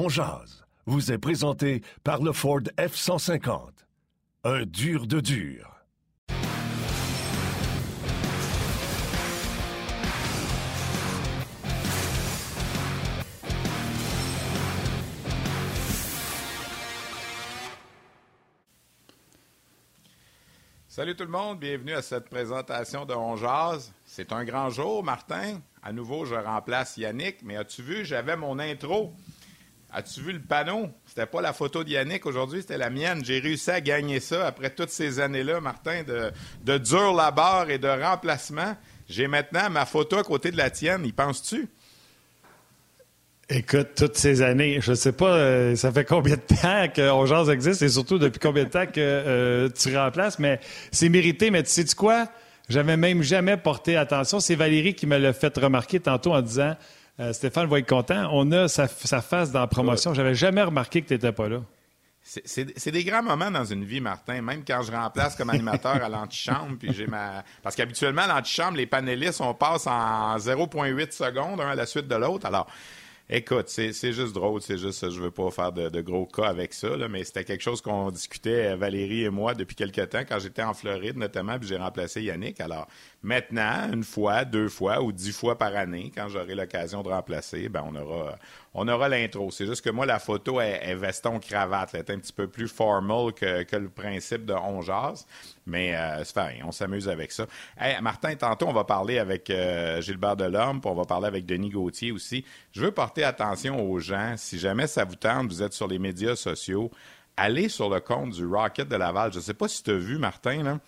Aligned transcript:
On 0.00 0.06
vous 0.86 1.10
est 1.10 1.18
présenté 1.18 1.82
par 2.04 2.22
le 2.22 2.32
Ford 2.32 2.60
F-150. 2.78 3.70
Un 4.44 4.64
dur 4.64 5.08
de 5.08 5.18
dur. 5.18 5.74
Salut 20.86 21.16
tout 21.16 21.24
le 21.24 21.30
monde, 21.30 21.58
bienvenue 21.58 21.94
à 21.94 22.02
cette 22.02 22.28
présentation 22.28 23.04
de 23.04 23.14
On 23.14 23.34
Jazz. 23.34 23.92
C'est 24.06 24.32
un 24.32 24.44
grand 24.44 24.70
jour, 24.70 25.02
Martin. 25.02 25.60
À 25.82 25.92
nouveau, 25.92 26.24
je 26.24 26.36
remplace 26.36 26.96
Yannick, 26.98 27.42
mais 27.42 27.56
as-tu 27.56 27.82
vu, 27.82 28.04
j'avais 28.04 28.36
mon 28.36 28.60
intro. 28.60 29.12
As-tu 29.90 30.20
vu 30.20 30.32
le 30.32 30.40
panneau? 30.40 30.90
C'était 31.06 31.26
pas 31.26 31.40
la 31.40 31.54
photo 31.54 31.82
de 31.82 31.88
Yannick 31.88 32.26
aujourd'hui, 32.26 32.60
c'était 32.60 32.76
la 32.76 32.90
mienne. 32.90 33.24
J'ai 33.24 33.38
réussi 33.38 33.70
à 33.70 33.80
gagner 33.80 34.20
ça 34.20 34.46
après 34.46 34.68
toutes 34.70 34.90
ces 34.90 35.18
années-là, 35.18 35.60
Martin, 35.60 36.02
de, 36.04 36.78
dur 36.78 37.14
labeur 37.14 37.70
et 37.70 37.78
de 37.78 37.88
remplacement. 37.88 38.76
J'ai 39.08 39.28
maintenant 39.28 39.70
ma 39.70 39.86
photo 39.86 40.18
à 40.18 40.22
côté 40.22 40.50
de 40.50 40.58
la 40.58 40.68
tienne. 40.68 41.06
Y 41.06 41.12
penses-tu? 41.12 41.68
Écoute, 43.48 43.88
toutes 43.96 44.18
ces 44.18 44.42
années, 44.42 44.78
je 44.82 44.92
sais 44.92 45.12
pas, 45.12 45.32
euh, 45.32 45.74
ça 45.74 45.90
fait 45.90 46.04
combien 46.04 46.36
de 46.36 46.42
temps 46.42 46.86
que 46.94 47.26
Jazz 47.26 47.48
existe 47.48 47.80
et 47.80 47.88
surtout 47.88 48.18
depuis 48.18 48.40
combien 48.40 48.64
de 48.64 48.68
temps 48.68 48.84
que 48.84 48.92
euh, 48.98 49.70
tu 49.70 49.96
remplaces, 49.96 50.38
mais 50.38 50.60
c'est 50.92 51.08
mérité. 51.08 51.50
Mais 51.50 51.62
tu 51.62 51.70
sais 51.70 51.84
-tu 51.84 51.94
quoi? 51.94 52.28
J'avais 52.68 52.98
même 52.98 53.22
jamais 53.22 53.56
porté 53.56 53.96
attention. 53.96 54.38
C'est 54.40 54.54
Valérie 54.54 54.94
qui 54.94 55.06
me 55.06 55.16
l'a 55.16 55.32
fait 55.32 55.56
remarquer 55.56 55.98
tantôt 55.98 56.34
en 56.34 56.42
disant 56.42 56.76
euh, 57.20 57.32
Stéphane 57.32 57.66
va 57.68 57.78
être 57.78 57.88
content. 57.88 58.28
On 58.32 58.50
a 58.52 58.68
sa, 58.68 58.88
face 58.88 59.50
dans 59.50 59.60
la 59.60 59.66
promotion. 59.66 60.14
J'avais 60.14 60.34
jamais 60.34 60.62
remarqué 60.62 61.02
que 61.02 61.08
tu 61.08 61.14
n'étais 61.14 61.32
pas 61.32 61.48
là. 61.48 61.62
C'est 62.22 62.90
des 62.90 63.04
grands 63.04 63.22
moments 63.22 63.50
dans 63.50 63.64
une 63.64 63.84
vie, 63.84 64.02
Martin. 64.02 64.42
Même 64.42 64.62
quand 64.66 64.82
je 64.82 64.92
remplace 64.92 65.34
comme 65.34 65.48
animateur 65.48 66.02
à 66.04 66.10
l'antichambre, 66.10 66.76
puis 66.78 66.92
j'ai 66.92 67.06
ma. 67.06 67.42
Parce 67.62 67.74
qu'habituellement, 67.74 68.22
à 68.22 68.26
l'antichambre, 68.26 68.76
les 68.76 68.86
panélistes, 68.86 69.40
on 69.40 69.54
passe 69.54 69.86
en 69.86 70.36
0,8 70.36 71.10
secondes, 71.12 71.60
un 71.60 71.70
à 71.70 71.74
la 71.74 71.86
suite 71.86 72.06
de 72.06 72.16
l'autre. 72.16 72.44
Alors, 72.44 72.66
Écoute, 73.30 73.68
c'est 73.68 73.92
juste 73.92 74.32
drôle, 74.32 74.62
c'est 74.62 74.78
juste, 74.78 75.10
je 75.10 75.20
veux 75.20 75.30
pas 75.30 75.50
faire 75.50 75.70
de, 75.70 76.00
gros 76.00 76.24
cas 76.24 76.46
avec 76.46 76.72
ça, 76.72 76.88
mais 77.10 77.24
c'était 77.24 77.44
quelque 77.44 77.60
chose 77.60 77.82
qu'on 77.82 78.10
discutait, 78.10 78.74
Valérie 78.74 79.24
et 79.24 79.28
moi, 79.28 79.52
depuis 79.52 79.76
quelques 79.76 80.08
temps, 80.08 80.22
quand 80.26 80.38
j'étais 80.38 80.62
en 80.62 80.72
Floride 80.72 81.18
notamment, 81.18 81.58
puis 81.58 81.68
j'ai 81.68 81.76
remplacé 81.76 82.22
Yannick. 82.22 82.58
Alors, 82.58 82.88
maintenant, 83.22 83.90
une 83.92 84.04
fois, 84.04 84.44
deux 84.44 84.68
fois 84.68 85.02
ou 85.02 85.12
dix 85.12 85.32
fois 85.32 85.58
par 85.58 85.74
année, 85.74 86.12
quand 86.14 86.28
j'aurai 86.28 86.54
l'occasion 86.54 87.02
de 87.02 87.08
remplacer, 87.08 87.68
ben 87.68 87.84
on 87.86 87.94
aura, 87.96 88.36
on 88.74 88.86
aura 88.86 89.08
l'intro. 89.08 89.50
C'est 89.50 89.66
juste 89.66 89.84
que 89.84 89.90
moi, 89.90 90.06
la 90.06 90.18
photo 90.18 90.60
est, 90.60 90.94
veston-cravate, 90.94 91.90
elle 91.94 92.00
est 92.00 92.10
un 92.10 92.18
petit 92.18 92.32
peu 92.32 92.46
plus 92.46 92.68
formal 92.68 93.32
que, 93.32 93.76
le 93.76 93.88
principe 93.88 94.44
de 94.44 94.52
on 94.52 94.82
jazz. 94.82 95.26
Mais 95.66 95.96
euh, 95.96 96.24
c'est 96.24 96.34
fait 96.34 96.62
on 96.64 96.72
s'amuse 96.72 97.08
avec 97.08 97.32
ça. 97.32 97.46
Martin, 98.00 98.34
tantôt, 98.36 98.66
on 98.66 98.72
va 98.72 98.84
parler 98.84 99.18
avec 99.18 99.50
euh, 99.50 100.00
Gilbert 100.00 100.36
Delorme, 100.36 100.80
puis 100.80 100.90
on 100.90 100.94
va 100.94 101.04
parler 101.04 101.26
avec 101.26 101.44
Denis 101.44 101.70
Gauthier 101.70 102.12
aussi. 102.12 102.44
Je 102.72 102.80
veux 102.80 102.92
porter 102.92 103.24
attention 103.24 103.80
aux 103.90 103.98
gens. 103.98 104.34
Si 104.36 104.58
jamais 104.58 104.86
ça 104.86 105.04
vous 105.04 105.16
tente, 105.16 105.48
vous 105.48 105.62
êtes 105.62 105.72
sur 105.72 105.88
les 105.88 105.98
médias 105.98 106.36
sociaux, 106.36 106.90
allez 107.36 107.68
sur 107.68 107.88
le 107.88 108.00
compte 108.00 108.30
du 108.30 108.46
Rocket 108.46 108.88
de 108.88 108.96
Laval. 108.96 109.32
Je 109.32 109.38
ne 109.38 109.42
sais 109.42 109.54
pas 109.54 109.68
si 109.68 109.82
tu 109.82 109.90
as 109.90 109.96
vu, 109.96 110.18
Martin, 110.18 110.80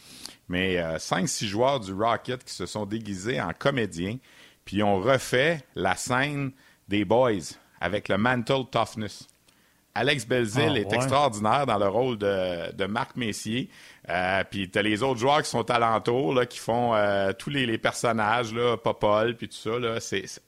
mais 0.51 0.79
euh, 0.79 0.99
cinq, 0.99 1.29
six 1.29 1.47
joueurs 1.47 1.79
du 1.79 1.93
Rocket 1.95 2.43
qui 2.43 2.53
se 2.53 2.67
sont 2.67 2.85
déguisés 2.85 3.41
en 3.41 3.53
comédiens, 3.57 4.19
puis 4.65 4.83
ont 4.83 5.01
refait 5.01 5.63
la 5.77 5.95
scène 5.95 6.51
des 6.89 7.05
Boys 7.05 7.55
avec 7.81 8.09
le 8.09 8.19
Mantle 8.19 8.65
Toughness. 8.71 9.29
Alex 9.95 10.27
Belzil 10.27 10.73
ah, 10.75 10.79
est 10.79 10.93
extraordinaire 10.93 11.67
dans 11.67 11.79
le 11.79 11.87
rôle 11.87 12.19
de, 12.19 12.73
de 12.73 12.85
Marc 12.87 13.17
Messier. 13.17 13.71
Euh, 14.09 14.43
puis 14.49 14.69
t'as 14.69 14.83
les 14.83 15.05
autres 15.05 15.21
joueurs 15.21 15.43
qui 15.43 15.51
sont 15.51 15.69
alentours, 15.71 16.35
là, 16.35 16.47
qui 16.47 16.59
font 16.59 16.97
euh, 16.97 17.33
tous 17.33 17.51
les, 17.51 17.79
personnages, 17.79 18.53
là, 18.53 18.77
Popol, 18.77 19.37
puis 19.37 19.49
tout 19.49 19.57
ça. 19.57 19.79
Là, 19.79 19.99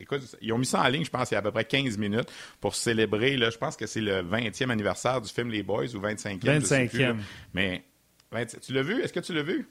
écoute, 0.01 0.23
ils 0.41 0.53
ont 0.53 0.59
mis 0.59 0.67
ça 0.67 0.83
en 0.83 0.89
ligne, 0.89 1.05
je 1.05 1.11
pense, 1.11 1.31
il 1.31 1.35
y 1.35 1.37
a 1.37 1.41
à 1.41 1.43
peu 1.43 1.53
près 1.53 1.65
15 1.65 1.97
minutes 1.97 2.33
pour 2.61 2.75
célébrer, 2.75 3.37
là, 3.37 3.51
je 3.51 3.59
pense 3.59 3.77
que 3.77 3.87
c'est 3.87 4.01
le 4.01 4.23
20e 4.23 4.69
anniversaire 4.71 5.21
du 5.21 5.29
film 5.29 5.49
Les 5.49 5.63
Boys 5.63 5.95
ou 5.95 6.01
25e. 6.01 6.41
25e. 6.41 7.17
mais 7.53 7.85
tu 8.61 8.73
l'as 8.73 8.83
vu? 8.83 9.01
Est-ce 9.01 9.13
que 9.13 9.21
tu 9.21 9.33
l'as 9.33 9.43
vu? 9.43 9.69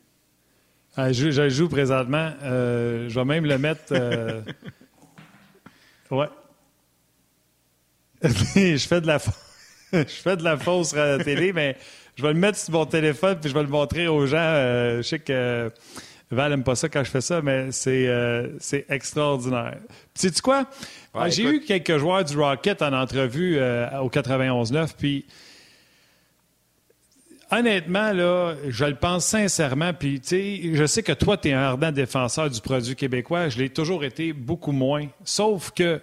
Ah, 0.97 1.13
je, 1.13 1.31
je, 1.31 1.49
joue 1.49 1.69
présentement. 1.69 2.31
Euh, 2.43 3.07
je 3.07 3.15
vais 3.15 3.25
même 3.25 3.45
le 3.45 3.57
mettre... 3.57 3.91
Euh, 3.91 4.41
ouais. 6.11 6.27
je 8.23 8.85
fais 8.87 8.99
de 8.99 9.07
la... 9.07 9.17
je 9.93 10.03
fais 10.03 10.35
de 10.35 10.43
la 10.43 10.57
fausse 10.57 10.93
télé, 11.23 11.53
mais 11.53 11.77
je 12.15 12.23
vais 12.23 12.33
le 12.33 12.39
mettre 12.39 12.57
sur 12.57 12.73
mon 12.73 12.85
téléphone 12.85 13.37
puis 13.39 13.49
je 13.49 13.55
vais 13.55 13.63
le 13.63 13.69
montrer 13.69 14.07
aux 14.07 14.25
gens. 14.25 14.37
Euh, 14.37 14.97
je 14.97 15.01
sais 15.03 15.19
que 15.19 15.71
Val 16.29 16.51
n'aime 16.51 16.63
pas 16.63 16.75
ça 16.75 16.89
quand 16.89 17.03
je 17.03 17.09
fais 17.09 17.21
ça, 17.21 17.41
mais 17.41 17.71
c'est 17.71 18.07
euh, 18.07 18.47
extraordinaire. 18.89 19.77
Puis, 20.13 20.23
sais-tu 20.23 20.41
quoi? 20.41 20.65
J'ai 21.27 21.43
eu 21.43 21.61
quelques 21.61 21.97
joueurs 21.97 22.23
du 22.23 22.37
Rocket 22.37 22.81
en 22.81 22.93
entrevue 22.93 23.57
au 23.57 24.09
91-9, 24.09 24.89
puis 24.97 25.25
honnêtement, 27.51 28.13
là, 28.13 28.55
je 28.67 28.85
le 28.85 28.95
pense 28.95 29.25
sincèrement, 29.25 29.93
puis 29.93 30.21
je 30.23 30.85
sais 30.85 31.03
que 31.03 31.11
toi, 31.11 31.37
tu 31.37 31.49
es 31.49 31.53
un 31.53 31.61
ardent 31.61 31.91
défenseur 31.91 32.49
du 32.49 32.61
produit 32.61 32.95
québécois. 32.95 33.49
Je 33.49 33.59
l'ai 33.59 33.69
toujours 33.69 34.03
été 34.03 34.33
beaucoup 34.33 34.71
moins. 34.71 35.07
Sauf 35.23 35.71
que 35.71 36.01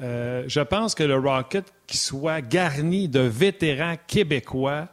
euh, 0.00 0.44
je 0.46 0.60
pense 0.60 0.94
que 0.94 1.02
le 1.02 1.16
Rocket 1.16 1.72
qui 1.86 1.96
soit 1.96 2.40
garni 2.40 3.08
de 3.08 3.20
vétérans 3.20 3.96
québécois, 4.06 4.88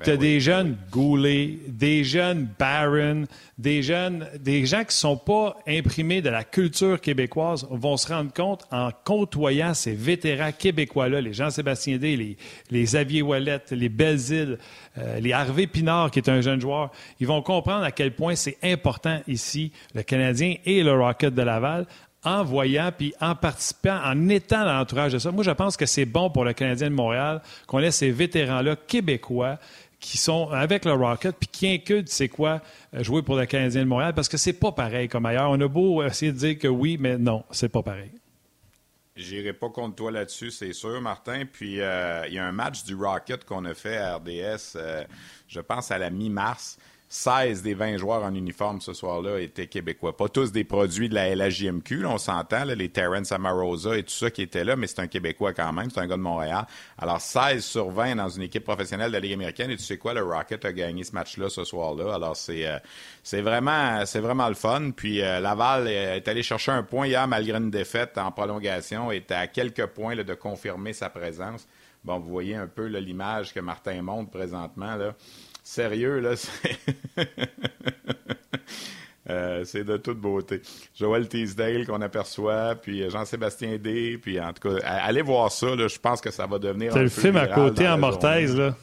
puis 0.00 0.10
as 0.10 0.16
des 0.16 0.40
jeunes 0.40 0.76
Goulet, 0.90 1.58
des 1.68 2.04
jeunes 2.04 2.48
Barron, 2.58 3.24
des 3.58 3.82
jeunes, 3.82 4.26
des 4.40 4.66
gens 4.66 4.80
qui 4.80 4.86
ne 4.86 4.92
sont 4.92 5.16
pas 5.16 5.56
imprimés 5.66 6.22
de 6.22 6.30
la 6.30 6.44
culture 6.44 7.00
québécoise 7.00 7.66
vont 7.70 7.96
se 7.96 8.08
rendre 8.08 8.32
compte 8.32 8.64
en 8.70 8.90
côtoyant 9.04 9.74
ces 9.74 9.94
vétérans 9.94 10.52
québécois-là, 10.52 11.20
les 11.20 11.32
Jean-Sébastien 11.32 11.98
Day, 11.98 12.16
les, 12.16 12.36
les 12.70 12.82
Xavier 12.82 13.22
Wallet, 13.22 13.62
les 13.70 13.88
Belzile, 13.88 14.58
euh, 14.98 15.20
les 15.20 15.32
Harvey 15.32 15.66
Pinard, 15.66 16.10
qui 16.10 16.18
est 16.18 16.28
un 16.28 16.40
jeune 16.40 16.60
joueur, 16.60 16.90
ils 17.20 17.26
vont 17.26 17.42
comprendre 17.42 17.84
à 17.84 17.90
quel 17.90 18.14
point 18.14 18.34
c'est 18.34 18.58
important 18.62 19.20
ici, 19.28 19.72
le 19.94 20.02
Canadien 20.02 20.56
et 20.64 20.82
le 20.82 20.92
Rocket 20.92 21.34
de 21.34 21.42
Laval, 21.42 21.86
en 22.24 22.44
voyant 22.44 22.90
puis 22.96 23.14
en 23.20 23.34
participant, 23.34 23.98
en 24.04 24.28
étant 24.28 24.64
dans 24.64 24.74
l'entourage 24.74 25.12
de 25.12 25.18
ça. 25.18 25.30
Moi, 25.32 25.42
je 25.42 25.50
pense 25.50 25.76
que 25.76 25.86
c'est 25.86 26.04
bon 26.04 26.30
pour 26.30 26.44
le 26.44 26.52
Canadien 26.52 26.88
de 26.88 26.94
Montréal 26.94 27.42
qu'on 27.66 27.80
ait 27.80 27.90
ces 27.90 28.10
vétérans-là 28.10 28.76
québécois 28.76 29.58
qui 30.02 30.18
sont 30.18 30.50
avec 30.50 30.84
le 30.84 30.92
Rocket 30.92 31.36
puis 31.38 31.48
qui 31.48 31.68
incultent 31.68 32.08
c'est 32.08 32.28
quoi 32.28 32.60
euh, 32.92 33.02
jouer 33.02 33.22
pour 33.22 33.36
le 33.36 33.46
Canadien 33.46 33.82
de 33.82 33.88
Montréal 33.88 34.12
parce 34.14 34.28
que 34.28 34.36
c'est 34.36 34.52
pas 34.52 34.72
pareil 34.72 35.08
comme 35.08 35.24
ailleurs. 35.24 35.48
On 35.50 35.60
a 35.60 35.68
beau 35.68 36.02
essayer 36.02 36.32
de 36.32 36.36
dire 36.36 36.58
que 36.58 36.68
oui, 36.68 36.98
mais 37.00 37.16
non, 37.16 37.44
c'est 37.52 37.70
pas 37.70 37.82
pareil. 37.82 38.10
J'irai 39.14 39.52
pas 39.52 39.68
contre 39.68 39.96
toi 39.96 40.10
là-dessus, 40.10 40.50
c'est 40.50 40.72
sûr, 40.72 41.00
Martin. 41.00 41.44
Puis 41.50 41.80
euh, 41.80 42.26
il 42.26 42.34
y 42.34 42.38
a 42.38 42.44
un 42.44 42.52
match 42.52 42.84
du 42.84 42.94
Rocket 42.94 43.44
qu'on 43.44 43.64
a 43.64 43.74
fait 43.74 43.96
à 43.96 44.16
RDS, 44.16 44.74
euh, 44.76 45.04
je 45.48 45.60
pense 45.60 45.90
à 45.90 45.98
la 45.98 46.10
mi-mars. 46.10 46.78
16 47.14 47.60
des 47.60 47.74
20 47.74 47.98
joueurs 47.98 48.22
en 48.22 48.34
uniforme 48.34 48.80
ce 48.80 48.94
soir-là 48.94 49.38
étaient 49.38 49.66
québécois. 49.66 50.16
Pas 50.16 50.30
tous 50.30 50.50
des 50.50 50.64
produits 50.64 51.10
de 51.10 51.14
la 51.14 51.34
LHJMQ, 51.34 52.06
on 52.06 52.16
s'entend, 52.16 52.64
les 52.64 52.88
Terrence 52.88 53.32
Amarosa 53.32 53.98
et 53.98 54.02
tout 54.02 54.14
ça 54.14 54.30
qui 54.30 54.40
étaient 54.40 54.64
là, 54.64 54.76
mais 54.76 54.86
c'est 54.86 55.00
un 55.00 55.06
Québécois 55.08 55.52
quand 55.52 55.74
même, 55.74 55.90
c'est 55.90 56.00
un 56.00 56.06
gars 56.06 56.16
de 56.16 56.22
Montréal. 56.22 56.64
Alors 56.96 57.20
16 57.20 57.62
sur 57.62 57.90
20 57.90 58.16
dans 58.16 58.30
une 58.30 58.40
équipe 58.40 58.64
professionnelle 58.64 59.08
de 59.08 59.12
la 59.12 59.20
Ligue 59.20 59.34
américaine, 59.34 59.70
et 59.70 59.76
tu 59.76 59.82
sais 59.82 59.98
quoi, 59.98 60.14
le 60.14 60.22
Rocket 60.22 60.64
a 60.64 60.72
gagné 60.72 61.04
ce 61.04 61.12
match-là 61.12 61.50
ce 61.50 61.64
soir-là. 61.64 62.14
Alors 62.14 62.34
c'est 62.34 62.66
euh, 62.66 63.42
vraiment 63.42 64.06
c'est 64.06 64.20
vraiment 64.20 64.48
le 64.48 64.54
fun. 64.54 64.92
Puis 64.96 65.20
euh, 65.20 65.38
Laval 65.38 65.88
est 65.88 66.26
allé 66.26 66.42
chercher 66.42 66.72
un 66.72 66.82
point 66.82 67.08
hier 67.08 67.28
malgré 67.28 67.58
une 67.58 67.70
défaite 67.70 68.16
en 68.16 68.32
prolongation, 68.32 69.12
et 69.12 69.16
était 69.16 69.34
à 69.34 69.48
quelques 69.48 69.84
points 69.88 70.16
de 70.16 70.34
confirmer 70.34 70.94
sa 70.94 71.10
présence. 71.10 71.68
Bon, 72.04 72.18
vous 72.18 72.30
voyez 72.30 72.56
un 72.56 72.68
peu 72.68 72.86
l'image 72.86 73.52
que 73.52 73.60
Martin 73.60 74.00
montre 74.00 74.30
présentement 74.30 74.96
là 74.96 75.14
sérieux, 75.72 76.20
là, 76.20 76.34
euh, 79.30 79.64
c'est. 79.64 79.84
de 79.84 79.96
toute 79.96 80.18
beauté. 80.18 80.60
Joël 80.94 81.28
Teasdale 81.28 81.86
qu'on 81.86 82.02
aperçoit, 82.02 82.74
puis 82.74 83.08
Jean-Sébastien 83.10 83.78
D, 83.78 84.18
puis 84.20 84.38
en 84.40 84.52
tout 84.52 84.68
cas, 84.68 84.76
allez 84.84 85.22
voir 85.22 85.50
ça, 85.50 85.74
là, 85.74 85.88
je 85.88 85.98
pense 85.98 86.20
que 86.20 86.30
ça 86.30 86.46
va 86.46 86.58
devenir. 86.58 86.92
T'as 86.92 87.02
le 87.02 87.08
film 87.08 87.36
à 87.36 87.46
côté 87.46 87.88
en 87.88 87.98
mortaise, 87.98 88.54
là. 88.56 88.76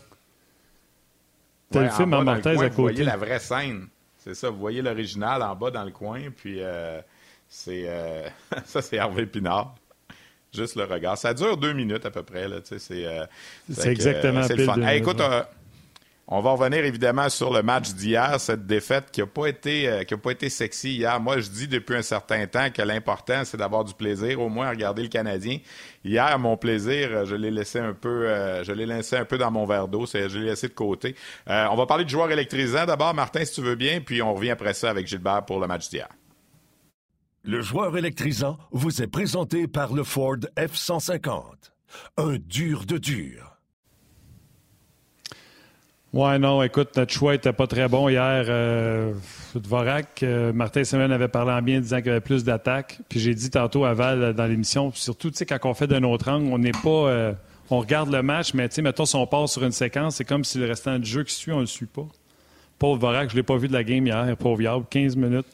T'as 1.71 1.83
le 1.83 1.89
film 1.89 2.13
en, 2.13 2.23
mortaise 2.23 2.59
à 2.59 2.69
côté. 2.69 2.75
Vous 2.75 2.81
voyez 2.81 3.03
la 3.03 3.17
vraie 3.17 3.39
scène. 3.39 3.87
C'est 4.17 4.33
ça, 4.33 4.49
vous 4.49 4.59
voyez 4.59 4.81
l'original 4.81 5.43
en 5.43 5.55
bas 5.55 5.69
dans 5.69 5.83
le 5.83 5.91
coin, 5.91 6.21
puis 6.35 6.57
euh, 6.59 6.99
c'est. 7.47 7.83
Euh, 7.85 8.27
ça, 8.65 8.81
c'est 8.81 8.95
Hervé 8.95 9.27
Pinard. 9.27 9.75
Juste 10.51 10.75
le 10.75 10.85
regard. 10.85 11.15
Ça 11.15 11.35
dure 11.35 11.57
deux 11.57 11.73
minutes 11.73 12.07
à 12.07 12.11
peu 12.11 12.23
près, 12.23 12.47
là, 12.47 12.59
tu 12.61 12.79
sais, 12.79 12.79
c'est. 12.79 13.05
c'est 13.71 13.91
exactement 13.91 14.41
le 14.49 14.65
fun. 14.65 14.87
écoute, 14.87 15.21
On 16.31 16.41
va 16.41 16.51
revenir 16.51 16.85
évidemment 16.85 17.27
sur 17.27 17.51
le 17.51 17.63
match 17.63 17.93
d'hier, 17.93 18.39
cette 18.39 18.67
défaite 18.67 19.09
qui 19.11 19.19
n'a 19.19 19.25
pas 19.25 19.47
été 19.47 19.89
euh, 19.89 20.03
a 20.07 20.17
pas 20.17 20.29
été 20.29 20.47
sexy 20.49 20.97
hier. 20.97 21.19
Moi, 21.19 21.39
je 21.39 21.49
dis 21.49 21.67
depuis 21.67 21.95
un 21.95 22.03
certain 22.03 22.45
temps 22.45 22.69
que 22.69 22.83
l'important 22.83 23.41
c'est 23.45 23.57
d'avoir 23.57 23.83
du 23.83 23.95
plaisir, 23.95 24.39
au 24.39 24.47
moins 24.47 24.67
à 24.67 24.69
regarder 24.69 25.01
le 25.01 25.07
Canadien. 25.07 25.57
Hier, 26.05 26.37
mon 26.37 26.55
plaisir, 26.55 27.25
je 27.25 27.33
l'ai 27.35 27.49
laissé 27.49 27.79
un 27.79 27.95
peu, 27.95 28.27
euh, 28.27 28.63
je 28.63 28.71
l'ai 28.71 28.85
laissé 28.85 29.17
un 29.17 29.25
peu 29.25 29.39
dans 29.39 29.49
mon 29.49 29.65
verre 29.65 29.87
d'eau, 29.87 30.05
je 30.05 30.37
l'ai 30.37 30.45
laissé 30.45 30.67
de 30.67 30.73
côté. 30.73 31.15
Euh, 31.49 31.65
on 31.71 31.75
va 31.75 31.87
parler 31.87 32.03
de 32.03 32.09
joueurs 32.11 32.29
électrisants 32.29 32.85
d'abord, 32.85 33.15
Martin, 33.15 33.43
si 33.43 33.55
tu 33.55 33.61
veux 33.61 33.75
bien, 33.75 33.99
puis 33.99 34.21
on 34.21 34.35
revient 34.35 34.51
après 34.51 34.75
ça 34.75 34.91
avec 34.91 35.07
Gilbert 35.07 35.45
pour 35.45 35.59
le 35.59 35.65
match 35.65 35.89
d'hier. 35.89 36.09
Le 37.43 37.61
joueur 37.61 37.97
électrisant 37.97 38.59
vous 38.71 39.01
est 39.01 39.07
présenté 39.07 39.67
par 39.67 39.93
le 39.93 40.03
Ford 40.03 40.37
F-150. 40.55 41.41
Un 42.17 42.37
dur 42.37 42.85
de 42.85 42.99
dur. 42.99 43.58
Ouais, 46.11 46.39
non, 46.39 46.63
écoute, 46.63 46.97
notre 46.97 47.13
choix 47.13 47.35
était 47.35 47.53
pas 47.53 47.67
très 47.67 47.87
bon 47.87 48.09
hier. 48.09 48.45
Euh, 48.47 49.13
Dvorak, 49.53 50.23
euh, 50.23 50.51
Martin 50.51 50.83
Semaine 50.83 51.11
avait 51.11 51.27
parlé 51.27 51.51
en 51.51 51.61
bien 51.61 51.79
disant 51.79 51.97
qu'il 51.97 52.07
y 52.07 52.09
avait 52.09 52.19
plus 52.19 52.43
d'attaques. 52.43 52.99
Puis 53.09 53.19
j'ai 53.19 53.35
dit 53.35 53.51
tantôt 53.51 53.85
à 53.85 53.93
Val 53.93 54.23
euh, 54.23 54.33
dans 54.33 54.47
l'émission, 54.47 54.91
surtout, 54.91 55.29
tu 55.29 55.37
sais, 55.37 55.45
quand 55.45 55.59
on 55.65 55.75
fait 55.75 55.85
d'un 55.85 56.01
autre 56.03 56.29
angle, 56.29 56.51
on 56.51 56.57
n'est 56.57 56.71
pas. 56.71 56.89
Euh, 56.89 57.33
on 57.69 57.77
regarde 57.77 58.11
le 58.11 58.23
match, 58.23 58.55
mais 58.55 58.67
tu 58.69 58.75
sais, 58.75 58.81
mettons, 58.81 59.05
si 59.05 59.15
on 59.15 59.27
part 59.27 59.47
sur 59.47 59.63
une 59.63 59.71
séquence, 59.71 60.15
c'est 60.15 60.25
comme 60.25 60.43
si 60.43 60.57
le 60.57 60.65
restant 60.65 60.97
du 60.97 61.07
jeu 61.07 61.23
qui 61.23 61.35
suit, 61.35 61.51
on 61.51 61.57
ne 61.57 61.61
le 61.61 61.67
suit 61.67 61.85
pas. 61.85 62.07
Paul 62.79 62.97
Dvorak, 62.97 63.29
je 63.29 63.35
l'ai 63.35 63.43
pas 63.43 63.57
vu 63.57 63.67
de 63.67 63.73
la 63.73 63.83
game 63.83 64.07
hier, 64.07 64.35
pauvre 64.37 64.59
Yard, 64.63 64.85
15 64.89 65.15
minutes, 65.15 65.45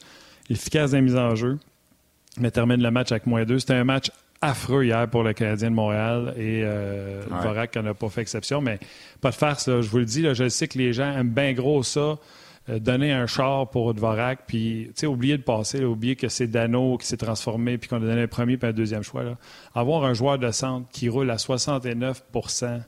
efficace 0.48 0.92
dans 0.92 0.96
les 0.96 1.02
mises 1.02 1.16
en 1.16 1.34
jeu, 1.34 1.58
mais 2.38 2.50
termine 2.50 2.82
le 2.82 2.90
match 2.90 3.12
avec 3.12 3.26
moins 3.26 3.44
2. 3.44 3.58
C'était 3.58 3.74
un 3.74 3.84
match 3.84 4.10
affreux 4.40 4.84
hier 4.84 5.08
pour 5.08 5.22
le 5.22 5.32
Canadien 5.32 5.70
de 5.70 5.74
Montréal 5.74 6.34
et 6.36 6.62
euh, 6.64 7.22
Vorak 7.42 7.76
n'en 7.76 7.86
a 7.86 7.94
pas 7.94 8.08
fait 8.08 8.20
exception, 8.20 8.60
mais 8.60 8.78
pas 9.20 9.30
de 9.30 9.34
farce, 9.34 9.66
je 9.66 9.88
vous 9.88 9.98
le 9.98 10.04
dis, 10.04 10.22
là, 10.22 10.34
je 10.34 10.48
sais 10.48 10.68
que 10.68 10.78
les 10.78 10.92
gens 10.92 11.10
aiment 11.16 11.30
bien 11.30 11.52
gros 11.52 11.82
ça, 11.82 12.18
euh, 12.68 12.78
donner 12.80 13.12
un 13.12 13.26
char 13.26 13.70
pour 13.70 13.94
Dvorak, 13.94 14.40
puis 14.46 14.90
oublier 15.04 15.38
de 15.38 15.42
passer, 15.42 15.84
oublier 15.84 16.16
que 16.16 16.28
c'est 16.28 16.48
Dano 16.48 16.98
qui 16.98 17.06
s'est 17.06 17.16
transformé, 17.16 17.78
puis 17.78 17.88
qu'on 17.88 17.96
a 17.96 18.00
donné 18.00 18.22
un 18.22 18.28
premier 18.28 18.56
puis 18.56 18.68
un 18.68 18.72
deuxième 18.72 19.02
choix. 19.02 19.22
Là. 19.22 19.36
Avoir 19.74 20.04
un 20.04 20.14
joueur 20.14 20.38
de 20.38 20.50
centre 20.50 20.88
qui 20.90 21.08
roule 21.08 21.30
à 21.30 21.36
69% 21.36 22.82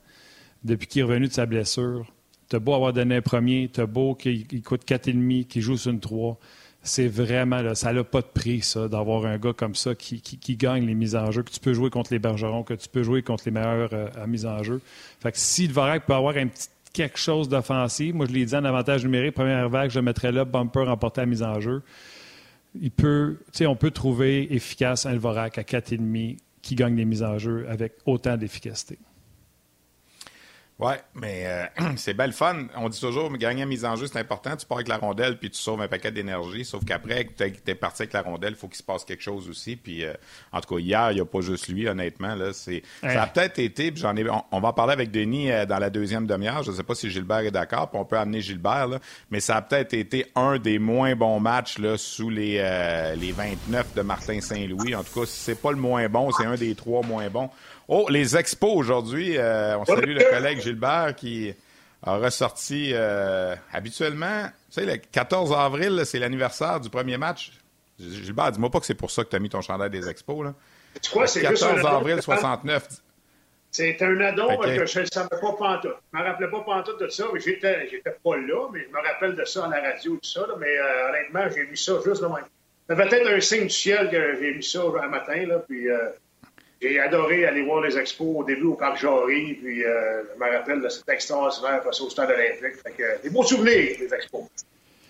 depuis 0.65 0.87
qu'il 0.89 1.01
est 1.01 1.05
revenu 1.05 1.29
de 1.29 1.33
sa 1.33 1.47
blessure, 1.47 2.07
t'as 2.49 2.59
beau 2.59 2.75
avoir 2.75 2.93
donné 2.93 3.17
un 3.17 3.23
premier, 3.23 3.71
t'as 3.73 3.87
beau 3.87 4.15
qu'il 4.15 4.63
coûte 4.63 4.85
4,5, 4.85 5.47
qu'il 5.47 5.63
joue 5.63 5.77
sur 5.77 5.93
une 5.93 6.01
3, 6.01 6.39
c'est 6.83 7.09
vraiment, 7.09 7.61
là, 7.61 7.75
ça 7.75 7.93
n'a 7.93 8.05
pas 8.05 8.21
de 8.21 8.27
prix, 8.27 8.63
ça, 8.63 8.89
d'avoir 8.89 9.27
un 9.27 9.37
gars 9.39 9.53
comme 9.53 9.75
ça 9.75 9.95
qui, 9.95 10.21
gagne 10.57 10.87
les 10.87 10.95
mises 10.95 11.17
en 11.17 11.31
jeu, 11.31 11.43
que 11.43 11.51
tu 11.51 11.61
peux 11.61 11.75
jouer 11.75 11.91
contre 11.91 12.13
les 12.13 12.19
Bergerons, 12.19 12.63
que 12.63 12.75
tu 12.75 12.89
peux 12.89 13.03
jouer 13.03 13.23
contre 13.23 13.45
les 13.47 13.51
meilleurs 13.51 13.93
euh, 13.93 14.09
à 14.17 14.27
mise 14.27 14.47
en 14.47 14.63
jeu. 14.63 14.81
Fait 15.21 15.33
que 15.33 15.39
si 15.39 15.69
Dvorak 15.69 16.07
peut 16.07 16.15
avoir 16.15 16.37
un 16.37 16.47
petit 16.47 16.69
quelque 16.93 17.19
chose 17.19 17.49
d'offensif, 17.49 18.15
moi 18.15 18.27
je 18.27 18.33
l'ai 18.33 18.45
dit 18.45 18.57
en 18.57 18.65
avantage 18.65 19.05
numérique, 19.05 19.35
première 19.35 19.69
vague, 19.69 19.91
je 19.91 20.01
mettrais 20.01 20.33
là, 20.33 20.45
bumper 20.45 20.85
remporté 20.85 21.21
à 21.21 21.27
mise 21.27 21.43
en 21.43 21.61
jeu. 21.61 21.83
Il 22.81 22.91
peut, 22.91 23.39
on 23.61 23.77
peut 23.77 23.91
trouver 23.91 24.53
efficace 24.55 25.07
un 25.07 25.15
Dvorak 25.15 25.59
à 25.59 25.63
4,5 25.63 26.39
qui 26.63 26.75
gagne 26.75 26.97
les 26.97 27.05
mises 27.05 27.23
en 27.23 27.39
jeu 27.39 27.67
avec 27.69 27.95
autant 28.05 28.37
d'efficacité. 28.37 28.99
Oui, 30.81 30.93
mais 31.15 31.43
euh, 31.45 31.65
c'est 31.97 32.15
belle 32.15 32.33
fun. 32.33 32.67
On 32.77 32.89
dit 32.89 33.01
toujours, 33.01 33.33
gagner 33.37 33.63
à 33.63 33.67
mise 33.67 33.85
en 33.85 33.97
jeu, 33.97 34.07
c'est 34.07 34.19
important. 34.19 34.57
Tu 34.57 34.65
pars 34.65 34.79
avec 34.79 34.87
la 34.87 34.99
rondelle, 34.99 35.37
puis 35.37 35.51
tu 35.51 35.59
sauves 35.59 35.81
un 35.81 35.89
paquet 35.89 36.13
d'énergie. 36.13 36.65
Sauf 36.65 36.85
qu'après 36.85 37.25
que 37.25 37.33
tu 37.33 37.71
es 37.71 37.75
parti 37.75 38.03
avec 38.03 38.13
la 38.13 38.23
rondelle, 38.23 38.53
il 38.53 38.57
faut 38.57 38.69
qu'il 38.69 38.77
se 38.77 38.85
passe 38.85 39.05
quelque 39.05 39.23
chose 39.23 39.49
aussi. 39.49 39.75
Puis, 39.75 40.05
euh, 40.05 40.13
en 40.53 40.61
tout 40.61 40.77
cas, 40.77 40.81
hier, 40.81 41.11
il 41.11 41.17
n'y 41.17 41.21
a 41.21 41.25
pas 41.25 41.41
juste 41.41 41.67
lui, 41.67 41.89
honnêtement. 41.89 42.37
Là, 42.37 42.53
c'est, 42.53 42.83
Ça 43.03 43.25
a 43.25 43.27
peut-être 43.27 43.59
été, 43.59 43.93
j'en 43.97 44.15
ai, 44.15 44.25
on, 44.53 44.61
va 44.61 44.69
en 44.69 44.73
parler 44.73 44.93
avec 44.93 45.11
Denis 45.11 45.51
euh, 45.51 45.67
dans 45.67 45.79
la 45.79 45.91
deuxième 45.91 46.29
demi-heure. 46.29 46.63
Je 46.63 46.71
ne 46.71 46.77
sais 46.77 46.85
pas 46.85 46.95
si 46.95 47.11
Gilbert 47.11 47.41
est 47.41 47.51
d'accord, 47.51 47.91
puis 47.91 47.99
on 47.99 48.05
peut 48.05 48.19
amener 48.19 48.41
Gilbert, 48.41 48.87
là, 48.87 49.01
mais 49.33 49.41
ça 49.41 49.57
a 49.57 49.63
peut-être 49.63 49.95
été 49.95 50.27
un 50.37 50.59
des 50.59 50.79
moins 50.79 51.17
bons 51.17 51.41
matchs 51.41 51.79
là, 51.79 51.99
sous 51.99 52.31
les, 52.31 52.59
les 53.17 53.33
29 53.33 53.95
de 53.95 54.03
Martin 54.03 54.41
Saint-Louis. 54.41 54.95
En 54.95 55.03
tout 55.03 55.21
cas, 55.21 55.27
si 55.27 55.41
c'est 55.41 55.61
pas 55.61 55.73
le 55.73 55.79
moins 55.79 56.09
bon, 56.09 56.31
c'est 56.31 56.47
un 56.47 56.55
des 56.55 56.77
trois 56.77 57.03
moins 57.03 57.29
bons. 57.29 57.51
Oh, 57.89 58.07
les 58.11 58.37
expos 58.37 58.75
aujourd'hui. 58.75 59.39
Euh, 59.39 59.79
on 59.79 59.85
salue 59.87 60.15
le 60.15 60.31
collègue 60.31 60.61
Gilbert 60.61 61.15
qui 61.17 61.55
a 62.03 62.19
ressorti 62.19 62.91
euh, 62.93 63.57
habituellement. 63.73 64.45
Tu 64.71 64.81
sais, 64.81 64.87
le 64.87 64.99
14 64.99 65.55
avril, 65.55 66.03
c'est 66.05 66.19
l'anniversaire 66.19 66.81
du 66.81 66.91
premier 66.91 67.17
match. 67.17 67.51
Gilbert, 67.99 68.53
dis-moi 68.53 68.71
pas 68.71 68.81
que 68.81 68.87
c'est 68.87 68.95
pour 68.95 69.11
ça 69.11 69.25
que 69.25 69.31
tu 69.31 69.37
as 69.37 69.39
mis 69.39 69.49
ton 69.49 69.63
chandail 69.63 69.89
des 69.89 70.07
expos. 70.07 70.45
Là. 70.45 70.55
Tu 71.01 71.11
crois, 71.11 71.27
c'est 71.27 71.41
14 71.41 71.85
avril 71.87 72.21
69. 72.21 72.89
C'est 73.71 74.01
un 74.03 74.21
addon 74.21 74.59
que 74.59 74.87
je 74.87 75.01
ne 75.01 75.07
savais 75.07 75.29
pas 75.29 75.53
pantoute. 75.53 75.97
Je 76.13 76.19
ne 76.19 76.23
me 76.23 76.29
rappelais 76.29 76.51
pas 76.51 76.61
pantoute 76.61 77.01
de 77.01 77.09
ça, 77.09 77.25
mais 77.33 77.41
j'étais, 77.41 77.89
j'étais 77.91 78.17
pas 78.23 78.37
là, 78.37 78.69
mais 78.73 78.81
je 78.85 78.89
me 78.89 79.03
rappelle 79.03 79.35
de 79.35 79.45
ça 79.45 79.65
à 79.65 79.69
la 79.69 79.81
radio, 79.93 80.13
tout 80.13 80.29
ça. 80.29 80.47
mais 80.59 80.79
euh, 80.79 81.09
honnêtement, 81.09 81.45
j'ai 81.55 81.67
mis 81.67 81.77
ça 81.77 81.95
juste 82.05 82.21
le 82.21 82.29
même. 82.29 82.45
Ça 82.89 82.97
fait 82.97 83.17
être 83.17 83.29
un 83.29 83.41
signe 83.41 83.65
du 83.65 83.71
ciel 83.71 84.11
que 84.11 84.37
j'ai 84.41 84.55
mis 84.55 84.63
ça 84.63 84.83
un 85.03 85.09
matin, 85.09 85.47
là, 85.47 85.59
puis 85.59 85.87
j'ai 86.81 87.01
adoré 87.01 87.45
aller 87.45 87.63
voir 87.63 87.83
les 87.83 87.99
expos 87.99 88.37
au 88.37 88.45
début 88.45 88.67
au 88.67 88.75
Parc 88.75 89.01
Jory, 89.01 89.55
puis 89.55 89.85
euh, 89.85 90.23
je 90.35 90.39
me 90.39 90.57
rappelle 90.57 90.81
de 90.81 90.89
cet 90.89 91.09
extraordinaire 91.09 91.83
face 91.83 92.01
au 92.01 92.11
Stade 92.11 92.31
olympique. 92.31 92.81
Fait 92.83 92.93
que, 92.93 93.23
des 93.23 93.31
beaux 93.31 93.43
souvenirs, 93.43 93.97
les 93.99 94.15
expos. 94.15 94.45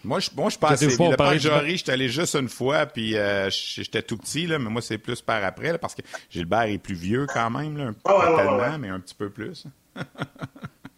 Moi, 0.04 0.20
je, 0.20 0.30
moi, 0.34 0.48
je 0.48 0.58
passais. 0.58 0.86
Le 0.86 1.16
Parc 1.16 1.38
Jory, 1.38 1.76
j'étais 1.76 1.92
allé 1.92 2.08
juste 2.08 2.34
une 2.36 2.48
fois, 2.48 2.86
puis 2.86 3.16
euh, 3.16 3.50
j'étais 3.50 4.02
tout 4.02 4.16
petit, 4.16 4.46
là, 4.46 4.58
mais 4.58 4.70
moi, 4.70 4.80
c'est 4.80 4.98
plus 4.98 5.20
par 5.20 5.44
après, 5.44 5.72
là, 5.72 5.78
parce 5.78 5.94
que 5.94 6.02
Gilbert 6.30 6.62
est 6.62 6.78
plus 6.78 6.94
vieux 6.94 7.26
quand 7.26 7.50
même, 7.50 7.76
là, 7.76 7.90
ah, 8.04 8.12
pas 8.12 8.36
tellement, 8.36 8.78
mais 8.78 8.88
un 8.88 9.00
petit 9.00 9.14
peu 9.14 9.30
plus. 9.30 9.64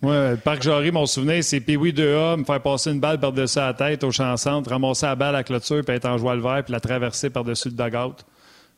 Oui, 0.02 0.14
le 0.14 0.36
Parc 0.36 0.62
Jory, 0.62 0.90
mon 0.90 1.04
souvenir, 1.04 1.44
c'est 1.44 1.60
Pee-Wee 1.60 1.92
2A, 1.92 2.38
me 2.38 2.44
faire 2.44 2.62
passer 2.62 2.90
une 2.90 3.00
balle 3.00 3.20
par-dessus 3.20 3.58
la 3.58 3.74
tête 3.74 4.02
au 4.02 4.10
champ 4.10 4.34
centre, 4.38 4.70
ramasser 4.70 5.04
la 5.04 5.14
balle 5.14 5.34
à 5.34 5.38
la 5.38 5.44
clôture, 5.44 5.84
puis 5.84 5.94
être 5.94 6.06
en 6.06 6.16
joie 6.16 6.34
le 6.34 6.40
vert, 6.40 6.64
puis 6.64 6.72
la 6.72 6.80
traverser 6.80 7.28
par-dessus 7.28 7.68
le 7.68 7.74
dugout. 7.74 8.16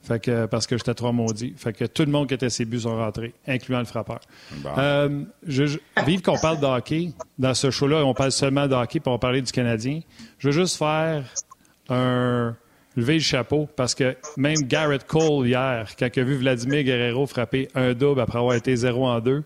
Fait 0.03 0.21
que, 0.21 0.47
parce 0.47 0.67
que 0.67 0.77
j'étais 0.77 0.95
trop 0.95 1.13
maudit. 1.13 1.55
Fait 1.57 1.73
que 1.73 1.85
tout 1.85 2.05
le 2.05 2.11
monde 2.11 2.27
qui 2.27 2.35
était 2.35 2.51
ses 2.51 2.65
buts 2.65 2.81
sont 2.81 2.97
rentrés, 2.97 3.35
incluant 3.47 3.79
le 3.79 3.85
frappeur. 3.85 4.21
Euh, 4.77 5.23
je, 5.47 5.79
vive 6.05 6.23
qu'on 6.23 6.39
parle 6.39 6.59
de 6.59 6.67
hockey. 6.67 7.13
Dans 7.39 7.55
ce 7.55 7.71
show-là, 7.71 8.05
on 8.05 8.13
parle 8.13 8.33
seulement 8.33 8.67
de 8.67 8.75
hockey, 8.75 8.99
pour 8.99 9.19
parler 9.21 9.43
du 9.43 9.53
Canadien. 9.53 10.01
Je 10.39 10.49
veux 10.49 10.53
juste 10.53 10.77
faire 10.77 11.25
un 11.89 12.57
lever 12.97 13.15
le 13.15 13.21
chapeau 13.21 13.69
parce 13.77 13.95
que 13.95 14.17
même 14.37 14.63
Garrett 14.63 15.07
Cole 15.07 15.47
hier, 15.47 15.89
quand 15.99 16.09
il 16.15 16.21
a 16.21 16.25
vu 16.25 16.37
Vladimir 16.37 16.83
Guerrero 16.83 17.27
frapper 17.27 17.69
un 17.75 17.95
double 17.95 18.21
après 18.21 18.39
avoir 18.39 18.55
été 18.55 18.75
0 18.77 19.07
en 19.07 19.21
2, 19.21 19.45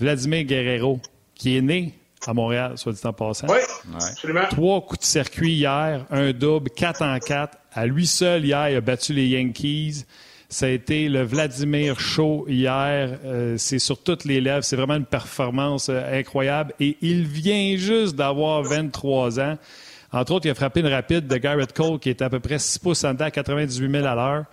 Vladimir 0.00 0.44
Guerrero, 0.44 1.00
qui 1.34 1.56
est 1.56 1.60
né 1.60 1.94
à 2.26 2.34
Montréal, 2.34 2.72
soit 2.76 2.92
dit 2.92 3.00
en 3.04 3.12
passant. 3.12 3.46
Oui, 3.48 3.58
absolument. 3.94 4.46
Trois 4.50 4.80
coups 4.80 5.00
de 5.00 5.04
circuit 5.04 5.52
hier, 5.52 6.04
un 6.10 6.32
double, 6.32 6.70
4 6.70 7.02
en 7.02 7.18
4. 7.18 7.58
À 7.72 7.86
lui 7.86 8.06
seul, 8.06 8.44
hier, 8.44 8.70
il 8.70 8.76
a 8.76 8.80
battu 8.80 9.12
les 9.12 9.26
Yankees. 9.26 10.04
Ça 10.48 10.66
a 10.66 10.70
été 10.70 11.10
le 11.10 11.22
Vladimir 11.22 12.00
Show 12.00 12.46
hier. 12.48 13.18
Euh, 13.24 13.56
c'est 13.58 13.78
sur 13.78 14.02
toutes 14.02 14.24
les 14.24 14.40
lèvres. 14.40 14.64
C'est 14.64 14.76
vraiment 14.76 14.96
une 14.96 15.04
performance 15.04 15.90
euh, 15.90 16.18
incroyable. 16.18 16.72
Et 16.80 16.96
il 17.02 17.26
vient 17.26 17.76
juste 17.76 18.16
d'avoir 18.16 18.62
23 18.62 19.40
ans. 19.40 19.58
Entre 20.10 20.32
autres, 20.32 20.46
il 20.46 20.50
a 20.50 20.54
frappé 20.54 20.80
une 20.80 20.86
rapide 20.86 21.26
de 21.26 21.36
Garrett 21.36 21.70
Cole 21.74 21.98
qui 21.98 22.08
était 22.08 22.24
à 22.24 22.30
peu 22.30 22.40
près 22.40 22.58
6 22.58 22.78
pouces 22.78 23.04
en 23.04 23.14
à 23.16 23.30
98 23.30 23.90
000 23.90 24.06
à 24.06 24.14
l'heure. 24.14 24.44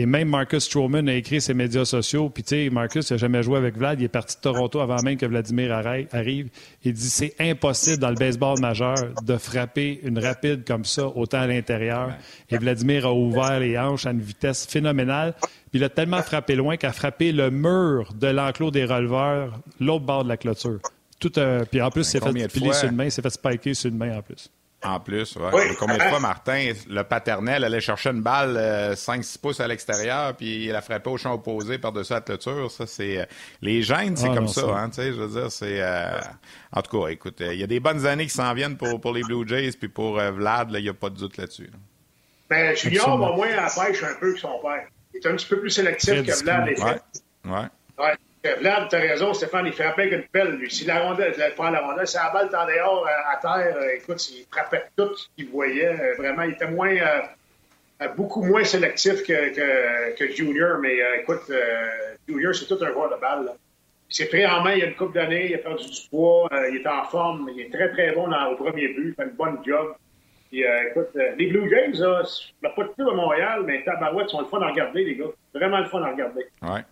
Et 0.00 0.06
même 0.06 0.28
Marcus 0.28 0.62
Stroman 0.62 1.08
a 1.08 1.14
écrit 1.14 1.40
ses 1.40 1.54
médias 1.54 1.84
sociaux. 1.84 2.30
Puis, 2.30 2.44
tu 2.44 2.50
sais, 2.50 2.70
Marcus 2.70 3.10
n'a 3.10 3.16
jamais 3.16 3.42
joué 3.42 3.58
avec 3.58 3.76
Vlad. 3.76 4.00
Il 4.00 4.04
est 4.04 4.08
parti 4.08 4.36
de 4.36 4.40
Toronto 4.40 4.78
avant 4.78 5.02
même 5.02 5.16
que 5.16 5.26
Vladimir 5.26 5.72
arrive. 5.72 6.50
Il 6.84 6.92
dit 6.92 7.10
c'est 7.10 7.34
impossible 7.40 7.98
dans 7.98 8.10
le 8.10 8.14
baseball 8.14 8.60
majeur 8.60 8.94
de 9.20 9.36
frapper 9.36 9.98
une 10.04 10.20
rapide 10.20 10.62
comme 10.64 10.84
ça, 10.84 11.08
autant 11.08 11.40
à 11.40 11.48
l'intérieur. 11.48 12.12
Et 12.48 12.58
Vladimir 12.58 13.06
a 13.06 13.12
ouvert 13.12 13.58
les 13.58 13.76
hanches 13.76 14.06
à 14.06 14.12
une 14.12 14.20
vitesse 14.20 14.66
phénoménale. 14.66 15.34
Puis 15.40 15.80
il 15.80 15.84
a 15.84 15.88
tellement 15.88 16.22
frappé 16.22 16.54
loin 16.54 16.76
qu'il 16.76 16.88
a 16.88 16.92
frappé 16.92 17.32
le 17.32 17.50
mur 17.50 18.14
de 18.14 18.28
l'enclos 18.28 18.70
des 18.70 18.84
releveurs, 18.84 19.58
l'autre 19.80 20.04
bord 20.04 20.22
de 20.22 20.28
la 20.28 20.36
clôture. 20.36 20.78
Tout, 21.18 21.36
euh, 21.40 21.64
puis 21.68 21.82
en 21.82 21.90
plus, 21.90 22.04
c'est 22.04 22.22
fait 22.22 22.48
filer 22.48 22.72
sur 22.72 22.88
une 22.88 22.94
main, 22.94 23.10
c'est 23.10 23.22
fait 23.22 23.30
spiker 23.30 23.74
sur 23.74 23.90
une 23.90 23.96
main 23.96 24.16
en 24.16 24.22
plus. 24.22 24.48
En 24.84 25.00
plus, 25.00 25.34
ouais. 25.34 25.74
combien 25.76 25.96
de 25.96 26.02
fois, 26.02 26.20
Martin, 26.20 26.72
le 26.88 27.02
paternel 27.02 27.64
allait 27.64 27.80
chercher 27.80 28.10
une 28.10 28.22
balle 28.22 28.56
5-6 28.94 29.36
euh, 29.36 29.38
pouces 29.42 29.60
à 29.60 29.66
l'extérieur, 29.66 30.36
puis 30.36 30.66
il 30.66 30.70
la 30.70 30.80
frappait 30.80 31.10
au 31.10 31.16
champ 31.16 31.34
opposé 31.34 31.78
par-dessus 31.78 32.12
la 32.12 32.20
clôture. 32.20 32.70
Ça, 32.70 32.86
c'est... 32.86 33.18
Euh, 33.18 33.24
les 33.60 33.82
gènes, 33.82 34.16
c'est 34.16 34.28
ah, 34.30 34.34
comme 34.34 34.46
ça, 34.46 34.62
hein, 34.76 34.88
tu 34.88 34.96
sais, 34.96 35.12
je 35.12 35.20
veux 35.20 35.40
dire, 35.40 35.50
c'est... 35.50 35.82
Euh, 35.82 36.20
en 36.72 36.82
tout 36.82 36.96
cas, 36.96 37.08
écoute, 37.08 37.40
il 37.40 37.58
y 37.58 37.64
a 37.64 37.66
des 37.66 37.80
bonnes 37.80 38.06
années 38.06 38.26
qui 38.26 38.34
s'en 38.34 38.54
viennent 38.54 38.76
pour, 38.76 39.00
pour 39.00 39.12
les 39.12 39.22
Blue 39.22 39.46
Jays, 39.48 39.72
puis 39.72 39.88
pour 39.88 40.20
Vlad, 40.20 40.70
il 40.72 40.82
n'y 40.82 40.88
a 40.88 40.94
pas 40.94 41.10
de 41.10 41.16
doute 41.16 41.38
là-dessus. 41.38 41.70
Ben, 42.48 42.76
Junior 42.76 43.18
va 43.18 43.34
moins 43.34 43.48
à 43.48 43.56
la 43.56 43.70
pêche 43.70 44.02
un 44.04 44.14
peu 44.20 44.32
que 44.32 44.38
son 44.38 44.60
père. 44.62 44.86
Il 45.12 45.18
est 45.18 45.26
un 45.28 45.34
petit 45.34 45.46
peu 45.46 45.60
plus 45.60 45.70
sélectif 45.70 46.22
que 46.22 46.42
Vlad 46.44 46.68
est 46.68 46.76
fait. 46.76 47.02
Ouais. 47.44 47.66
ouais. 47.98 48.14
Vlad, 48.44 48.88
t'as 48.88 49.00
raison, 49.00 49.34
Stéphane, 49.34 49.66
il 49.66 49.72
frappait 49.72 50.02
avec 50.02 50.14
une 50.14 50.28
pelle, 50.28 50.52
lui. 50.52 50.70
Si 50.70 50.84
la 50.84 51.00
rondelle, 51.00 51.34
il 51.36 51.54
prend 51.54 51.70
la 51.70 51.80
rondelle, 51.80 52.06
si 52.06 52.16
la 52.16 52.30
balle 52.30 52.46
en 52.46 52.66
dehors 52.66 53.06
euh, 53.06 53.32
à, 53.32 53.36
terre, 53.36 53.76
euh, 53.76 53.96
écoute, 53.96 54.28
il 54.30 54.46
frappait 54.50 54.84
tout 54.96 55.14
ce 55.16 55.26
qu'il 55.36 55.48
voyait. 55.48 55.88
Euh, 55.88 56.14
vraiment, 56.16 56.42
il 56.42 56.52
était 56.52 56.70
moins, 56.70 56.94
beaucoup 58.16 58.42
moins 58.42 58.62
sélectif 58.62 59.24
que, 59.24 60.32
Junior, 60.32 60.78
mais 60.78 60.98
écoute, 61.20 61.50
Junior, 62.28 62.54
c'est 62.54 62.66
tout 62.66 62.78
un 62.80 62.92
joueur 62.92 63.10
de 63.10 63.20
balle. 63.20 63.50
s'est 64.08 64.26
pris 64.26 64.46
en 64.46 64.62
main 64.62 64.74
il 64.74 64.78
y 64.78 64.82
a 64.82 64.86
une 64.86 64.94
couple 64.94 65.14
d'années, 65.14 65.48
il 65.50 65.54
a 65.56 65.58
perdu 65.58 65.84
du 65.84 66.08
poids, 66.08 66.48
il 66.70 66.76
est 66.76 66.86
en 66.86 67.04
forme, 67.04 67.50
il 67.52 67.60
est 67.60 67.72
très, 67.72 67.90
très 67.90 68.12
bon 68.12 68.30
au 68.32 68.54
premier 68.54 68.88
but, 68.88 69.08
il 69.08 69.14
fait 69.14 69.24
une 69.24 69.36
bonne 69.36 69.58
job. 69.66 69.94
Puis, 70.48 70.62
écoute, 70.90 71.10
les 71.14 71.46
Blue 71.48 71.68
Jays, 71.68 71.98
là, 71.98 72.70
pas 72.70 72.84
de 72.84 72.88
plus 72.88 73.08
à 73.08 73.12
Montréal, 73.12 73.64
mais 73.66 73.82
Tabarouette 73.82 74.30
sont 74.30 74.40
le 74.40 74.46
fun 74.46 74.62
à 74.62 74.68
regarder, 74.68 75.04
les 75.04 75.16
gars. 75.16 75.24
Vraiment 75.52 75.80
le 75.80 75.86
fun 75.86 76.02
à 76.02 76.12
regarder. 76.12 76.46
Ouais. 76.62 76.82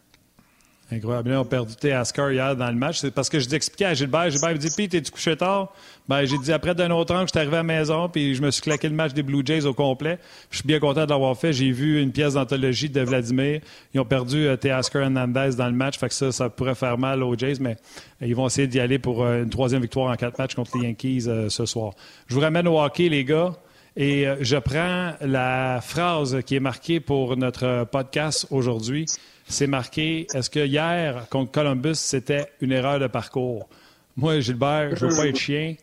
Incroyable. 0.92 1.30
Ils 1.30 1.36
ont 1.36 1.44
perdu 1.44 1.74
Teasker 1.74 2.32
hier 2.32 2.54
dans 2.54 2.68
le 2.68 2.76
match. 2.76 2.98
C'est 2.98 3.10
parce 3.10 3.28
que 3.28 3.40
je 3.40 3.48
dis 3.48 3.56
expliqué 3.56 3.86
à 3.86 3.94
Gilbert. 3.94 4.30
Gilbert 4.30 4.52
me 4.52 4.58
dit 4.58 4.70
Pete, 4.76 4.92
t'es-tu 4.92 5.10
couché 5.10 5.36
tard? 5.36 5.72
Ben, 6.08 6.24
j'ai 6.24 6.38
dit 6.38 6.52
après 6.52 6.76
d'un 6.76 6.92
autre 6.92 7.12
angle, 7.12 7.26
j'étais 7.26 7.40
arrivé 7.40 7.54
à 7.54 7.58
la 7.58 7.62
maison, 7.64 8.08
puis 8.08 8.36
je 8.36 8.42
me 8.42 8.52
suis 8.52 8.62
claqué 8.62 8.88
le 8.88 8.94
match 8.94 9.12
des 9.12 9.24
Blue 9.24 9.42
Jays 9.44 9.66
au 9.66 9.74
complet. 9.74 10.20
je 10.48 10.58
suis 10.58 10.66
bien 10.66 10.78
content 10.78 11.04
de 11.04 11.10
l'avoir 11.10 11.36
fait. 11.36 11.52
J'ai 11.52 11.72
vu 11.72 12.00
une 12.00 12.12
pièce 12.12 12.34
d'anthologie 12.34 12.88
de 12.88 13.00
Vladimir. 13.00 13.62
Ils 13.94 14.00
ont 14.00 14.04
perdu 14.04 14.46
euh, 14.46 14.56
Teasker 14.56 15.00
Hernandez 15.00 15.56
dans 15.58 15.66
le 15.66 15.72
match. 15.72 15.98
Fait 15.98 16.08
que 16.08 16.14
ça, 16.14 16.30
ça 16.30 16.48
pourrait 16.48 16.76
faire 16.76 16.96
mal 16.98 17.20
aux 17.24 17.36
Jays, 17.36 17.56
mais 17.58 17.76
euh, 18.22 18.26
ils 18.26 18.36
vont 18.36 18.46
essayer 18.46 18.68
d'y 18.68 18.78
aller 18.78 19.00
pour 19.00 19.24
euh, 19.24 19.42
une 19.42 19.50
troisième 19.50 19.82
victoire 19.82 20.12
en 20.12 20.14
quatre 20.14 20.38
matchs 20.38 20.54
contre 20.54 20.78
les 20.78 20.86
Yankees 20.86 21.22
ce 21.48 21.66
soir. 21.66 21.94
Je 22.28 22.34
vous 22.34 22.40
ramène 22.40 22.68
au 22.68 22.80
hockey, 22.80 23.08
les 23.08 23.24
gars. 23.24 23.54
Et 23.96 24.26
je 24.40 24.56
prends 24.58 25.14
la 25.22 25.80
phrase 25.80 26.42
qui 26.44 26.54
est 26.54 26.60
marquée 26.60 27.00
pour 27.00 27.34
notre 27.38 27.84
podcast 27.90 28.46
aujourd'hui 28.50 29.06
c'est 29.48 29.66
marqué 29.66 30.26
est-ce 30.34 30.50
que 30.50 30.60
hier, 30.60 31.26
contre 31.30 31.52
Columbus, 31.52 31.94
c'était 31.94 32.46
une 32.60 32.72
erreur 32.72 32.98
de 32.98 33.06
parcours? 33.06 33.68
Moi, 34.16 34.40
Gilbert, 34.40 34.96
je 34.96 35.06
ne 35.06 35.10
veux 35.10 35.16
pas 35.16 35.26
être 35.28 35.36
chien, 35.36 35.76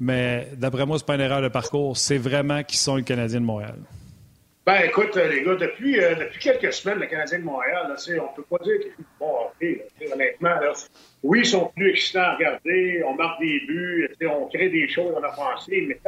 mais 0.00 0.48
d'après 0.56 0.84
moi, 0.86 0.98
ce 0.98 1.02
n'est 1.02 1.06
pas 1.06 1.14
une 1.14 1.20
erreur 1.20 1.42
de 1.42 1.48
parcours. 1.48 1.96
C'est 1.96 2.18
vraiment 2.18 2.62
qu'ils 2.62 2.78
sont 2.78 2.96
le 2.96 3.02
Canadien 3.02 3.40
de 3.40 3.46
Montréal. 3.46 3.78
Ben, 4.66 4.82
écoute, 4.84 5.16
euh, 5.16 5.28
les 5.28 5.44
gars, 5.44 5.54
depuis, 5.54 6.00
euh, 6.00 6.16
quelques 6.40 6.72
semaines, 6.72 6.98
le 6.98 7.06
Canadien 7.06 7.38
de 7.38 7.44
Montréal, 7.44 7.86
là, 7.88 8.22
on 8.22 8.34
peut 8.34 8.42
pas 8.50 8.64
dire 8.64 8.80
qu'ils 8.80 8.90
sont 8.90 9.04
bon 9.20 9.32
hockey, 9.46 9.86
honnêtement. 10.12 10.56
Oui, 11.22 11.40
ils 11.40 11.46
sont 11.46 11.70
plus 11.76 11.90
excitants 11.90 12.22
à 12.22 12.34
regarder, 12.34 13.00
on 13.06 13.14
marque 13.14 13.40
des 13.40 13.60
buts, 13.68 14.08
on 14.28 14.48
crée 14.48 14.68
des 14.68 14.88
choses 14.88 15.14
en 15.14 15.22
offensive, 15.22 15.86
mais 15.86 16.00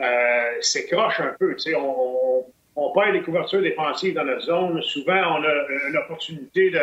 euh, 0.00 0.58
c'est 0.60 0.86
croche 0.86 1.20
un 1.20 1.34
peu. 1.38 1.56
On 1.74 2.44
perd 2.74 3.14
les 3.14 3.22
couvertures 3.22 3.62
défensives 3.62 4.14
dans 4.14 4.24
notre 4.24 4.42
zone. 4.42 4.82
Souvent, 4.82 5.38
on 5.38 5.44
a 5.44 5.88
une 5.88 5.96
opportunité 5.96 6.70
de, 6.70 6.78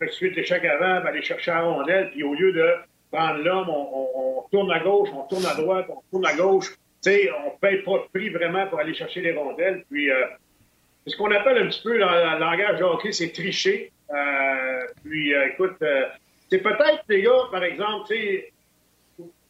de 0.00 0.10
suite 0.10 0.36
l'échec 0.36 0.64
avant, 0.64 1.02
d'aller 1.02 1.22
chercher 1.22 1.52
la 1.52 1.62
rondelle, 1.62 2.10
puis 2.10 2.22
au 2.22 2.34
lieu 2.34 2.52
de 2.52 2.74
prendre 3.10 3.42
l'homme, 3.42 3.68
on, 3.68 4.44
tourne 4.50 4.70
à 4.70 4.80
gauche, 4.80 5.08
on 5.14 5.22
tourne 5.22 5.46
à 5.46 5.54
droite, 5.54 5.86
on 5.88 6.02
tourne 6.10 6.26
à 6.26 6.34
gauche. 6.34 6.74
Sais, 7.00 7.30
on 7.44 7.46
ne 7.46 7.58
paye 7.60 7.82
pas 7.82 7.98
de 7.98 8.04
prix 8.12 8.30
vraiment 8.30 8.66
pour 8.66 8.78
aller 8.78 8.94
chercher 8.94 9.20
les 9.20 9.32
rondelles. 9.32 9.84
Puis, 9.90 10.10
euh, 10.10 10.24
ce 11.06 11.16
qu'on 11.16 11.30
appelle 11.30 11.58
un 11.58 11.66
petit 11.66 11.82
peu 11.82 11.98
dans, 11.98 12.10
le 12.10 12.38
langage 12.38 12.78
de 12.78 12.84
hockey, 12.84 13.12
c'est 13.12 13.30
tricher. 13.30 13.92
Euh, 14.10 14.80
puis, 15.04 15.34
euh, 15.34 15.48
écoute, 15.48 15.76
c'est 16.50 16.58
peut-être, 16.58 17.04
les 17.08 17.22
gars, 17.22 17.48
par 17.50 17.64
exemple, 17.64 18.06
tu 18.08 18.42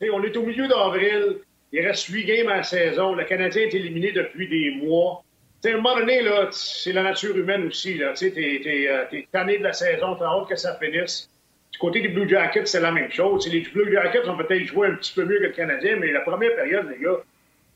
sais, 0.01 0.11
on 0.11 0.23
est 0.23 0.37
au 0.37 0.43
milieu 0.43 0.69
d'avril, 0.69 1.39
il 1.73 1.87
reste 1.87 2.07
huit 2.07 2.25
games 2.25 2.49
à 2.49 2.59
la 2.59 2.63
saison, 2.63 3.15
le 3.15 3.25
Canadien 3.25 3.63
est 3.63 3.75
éliminé 3.75 4.13
depuis 4.13 4.49
des 4.49 4.87
mois 4.87 5.24
à 5.71 5.73
un 5.75 5.77
moment 5.77 5.97
donné, 5.97 6.21
c'est 6.51 6.93
la 6.93 7.03
nature 7.03 7.37
humaine 7.37 7.67
aussi. 7.67 8.01
Tu 8.17 8.27
es, 8.27 8.89
euh, 8.89 9.05
tanné 9.33 9.59
de 9.59 9.63
la 9.63 9.73
saison, 9.73 10.17
tu 10.17 10.23
as 10.23 10.27
hâte 10.27 10.49
que 10.49 10.57
ça 10.57 10.77
finisse. 10.77 11.31
Du 11.73 11.79
côté 11.79 12.01
des 12.01 12.09
Blue 12.09 12.29
Jackets, 12.29 12.67
c'est 12.67 12.81
la 12.81 12.93
même 12.93 13.11
chose. 13.11 13.49
les 13.51 13.61
Blue 13.61 13.93
Jackets 13.93 14.29
ont 14.29 14.37
peut-être 14.37 14.65
joué 14.65 14.89
un 14.89 14.95
petit 14.95 15.13
peu 15.13 15.25
mieux 15.25 15.39
que 15.39 15.45
le 15.45 15.51
Canadien, 15.51 15.97
mais 15.97 16.13
la 16.13 16.21
première 16.21 16.55
période, 16.55 16.89
les 16.91 17.05
gars, 17.05 17.19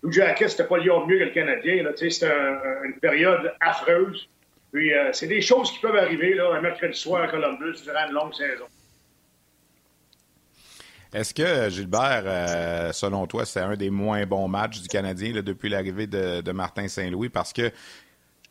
Blue 0.02 0.12
Jackets, 0.12 0.48
c'était 0.48 0.68
pas 0.68 0.78
lié 0.78 0.90
mieux 1.06 1.18
que 1.18 1.24
le 1.24 1.30
Canadien. 1.30 1.84
C'était 1.96 2.32
une 2.84 2.94
période 3.00 3.52
affreuse. 3.60 4.28
Puis, 4.72 4.94
euh, 4.94 5.10
c'est 5.12 5.26
des 5.26 5.40
choses 5.40 5.72
qui 5.72 5.80
peuvent 5.80 5.96
arriver 5.96 6.34
là, 6.34 6.54
un 6.54 6.60
mercredi 6.60 6.98
soir 6.98 7.22
à 7.22 7.28
Columbus 7.28 7.82
durant 7.82 8.06
une 8.06 8.12
longue 8.12 8.34
saison. 8.34 8.66
Est-ce 11.12 11.32
que, 11.32 11.70
Gilbert, 11.70 12.22
euh, 12.26 12.92
selon 12.92 13.26
toi, 13.26 13.46
c'est 13.46 13.60
un 13.60 13.76
des 13.76 13.90
moins 13.90 14.26
bons 14.26 14.48
matchs 14.48 14.82
du 14.82 14.88
Canadien 14.88 15.32
depuis 15.42 15.68
l'arrivée 15.68 16.06
de, 16.06 16.52
Martin 16.52 16.88
Saint-Louis? 16.88 17.30
Parce 17.30 17.52
que 17.52 17.72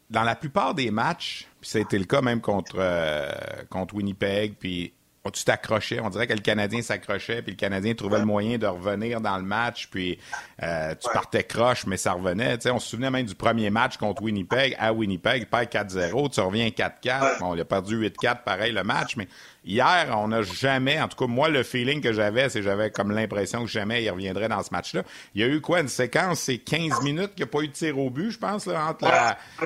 dans 0.10 0.24
la 0.24 0.36
plupart 0.36 0.74
des 0.74 0.90
matchs, 0.90 1.48
puis 1.60 1.70
ça 1.70 1.80
a 1.80 1.82
été 1.82 2.00
le 2.00 2.06
cas 2.06 2.22
même 2.22 2.42
contre, 2.42 2.78
euh, 2.80 3.30
contre 3.70 3.96
Winnipeg, 3.96 4.56
puis 4.60 4.94
tu 5.32 5.44
t'accrochais. 5.44 6.00
On 6.00 6.10
dirait 6.10 6.28
que 6.28 6.34
le 6.34 6.42
Canadien 6.42 6.82
s'accrochait, 6.82 7.42
puis 7.42 7.52
le 7.52 7.58
Canadien 7.58 7.94
trouvait 7.94 8.20
le 8.20 8.26
moyen 8.26 8.58
de 8.58 8.68
revenir 8.68 9.22
dans 9.22 9.38
le 9.38 9.44
match, 9.44 9.88
puis 9.92 10.18
euh, 10.64 10.94
tu 10.96 11.10
partais 11.12 11.44
croche, 11.44 11.86
mais 11.86 11.98
ça 11.98 12.14
revenait. 12.14 12.58
on 12.72 12.80
se 12.80 12.90
souvenait 12.90 13.12
même 13.12 13.26
du 13.26 13.36
premier 13.36 13.70
match 13.70 13.98
contre 13.98 14.22
Winnipeg 14.22 14.76
à 14.80 14.94
Winnipeg, 14.94 15.48
pas 15.48 15.64
4-0, 15.64 16.34
tu 16.34 16.40
reviens 16.40 16.68
4-4. 16.68 17.40
Bon, 17.40 17.56
il 17.56 17.62
a 17.62 17.66
perdu 17.66 17.98
8-4, 17.98 18.44
pareil 18.44 18.72
le 18.72 18.84
match, 18.84 19.16
mais 19.16 19.28
hier, 19.68 20.16
on 20.18 20.30
n'a 20.30 20.42
jamais, 20.42 21.00
en 21.00 21.08
tout 21.08 21.18
cas, 21.18 21.28
moi, 21.28 21.50
le 21.50 21.64
feeling 21.64 22.02
que 22.02 22.14
j'avais, 22.14 22.50
c'est 22.50 22.60
que 22.60 22.66
j'avais 22.66 22.90
comme 22.90 23.12
l'impression 23.12 23.64
que 23.64 23.70
jamais 23.70 24.04
il 24.04 24.10
reviendrait 24.10 24.48
dans 24.48 24.64
ce 24.64 24.72
match-là. 24.72 25.04
Il 25.36 25.42
y 25.42 25.44
a 25.44 25.48
eu 25.48 25.62
quoi, 25.62 25.82
une 25.82 25.88
séquence, 25.88 26.40
c'est 26.40 26.58
15 26.58 27.02
minutes 27.04 27.36
qu'il 27.36 27.46
n'y 27.46 27.50
a 27.50 27.52
pas 27.52 27.62
eu 27.62 27.68
de 27.68 27.74
tir 27.74 28.00
au 28.00 28.10
but, 28.10 28.32
je 28.32 28.40
pense, 28.40 28.66
là, 28.66 28.88
entre 28.88 29.08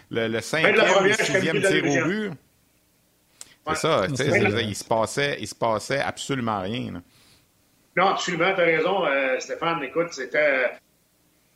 le, 0.09 0.27
le 0.27 0.39
5e 0.39 0.67
et 0.67 0.71
le 0.71 1.13
6e 1.13 1.67
tir 1.67 2.03
au 2.03 2.07
but. 2.07 2.31
C'est 3.67 3.75
ça, 3.75 4.07
il 4.09 4.75
se 4.75 4.83
passait, 4.83 5.37
il 5.39 5.47
se 5.47 5.55
passait 5.55 5.99
absolument 5.99 6.61
rien. 6.61 7.01
Non, 7.95 8.07
absolument, 8.07 8.53
tu 8.55 8.61
as 8.61 8.65
raison, 8.65 9.05
euh, 9.05 9.39
Stéphane. 9.39 9.83
Écoute, 9.83 10.07
c'était. 10.11 10.71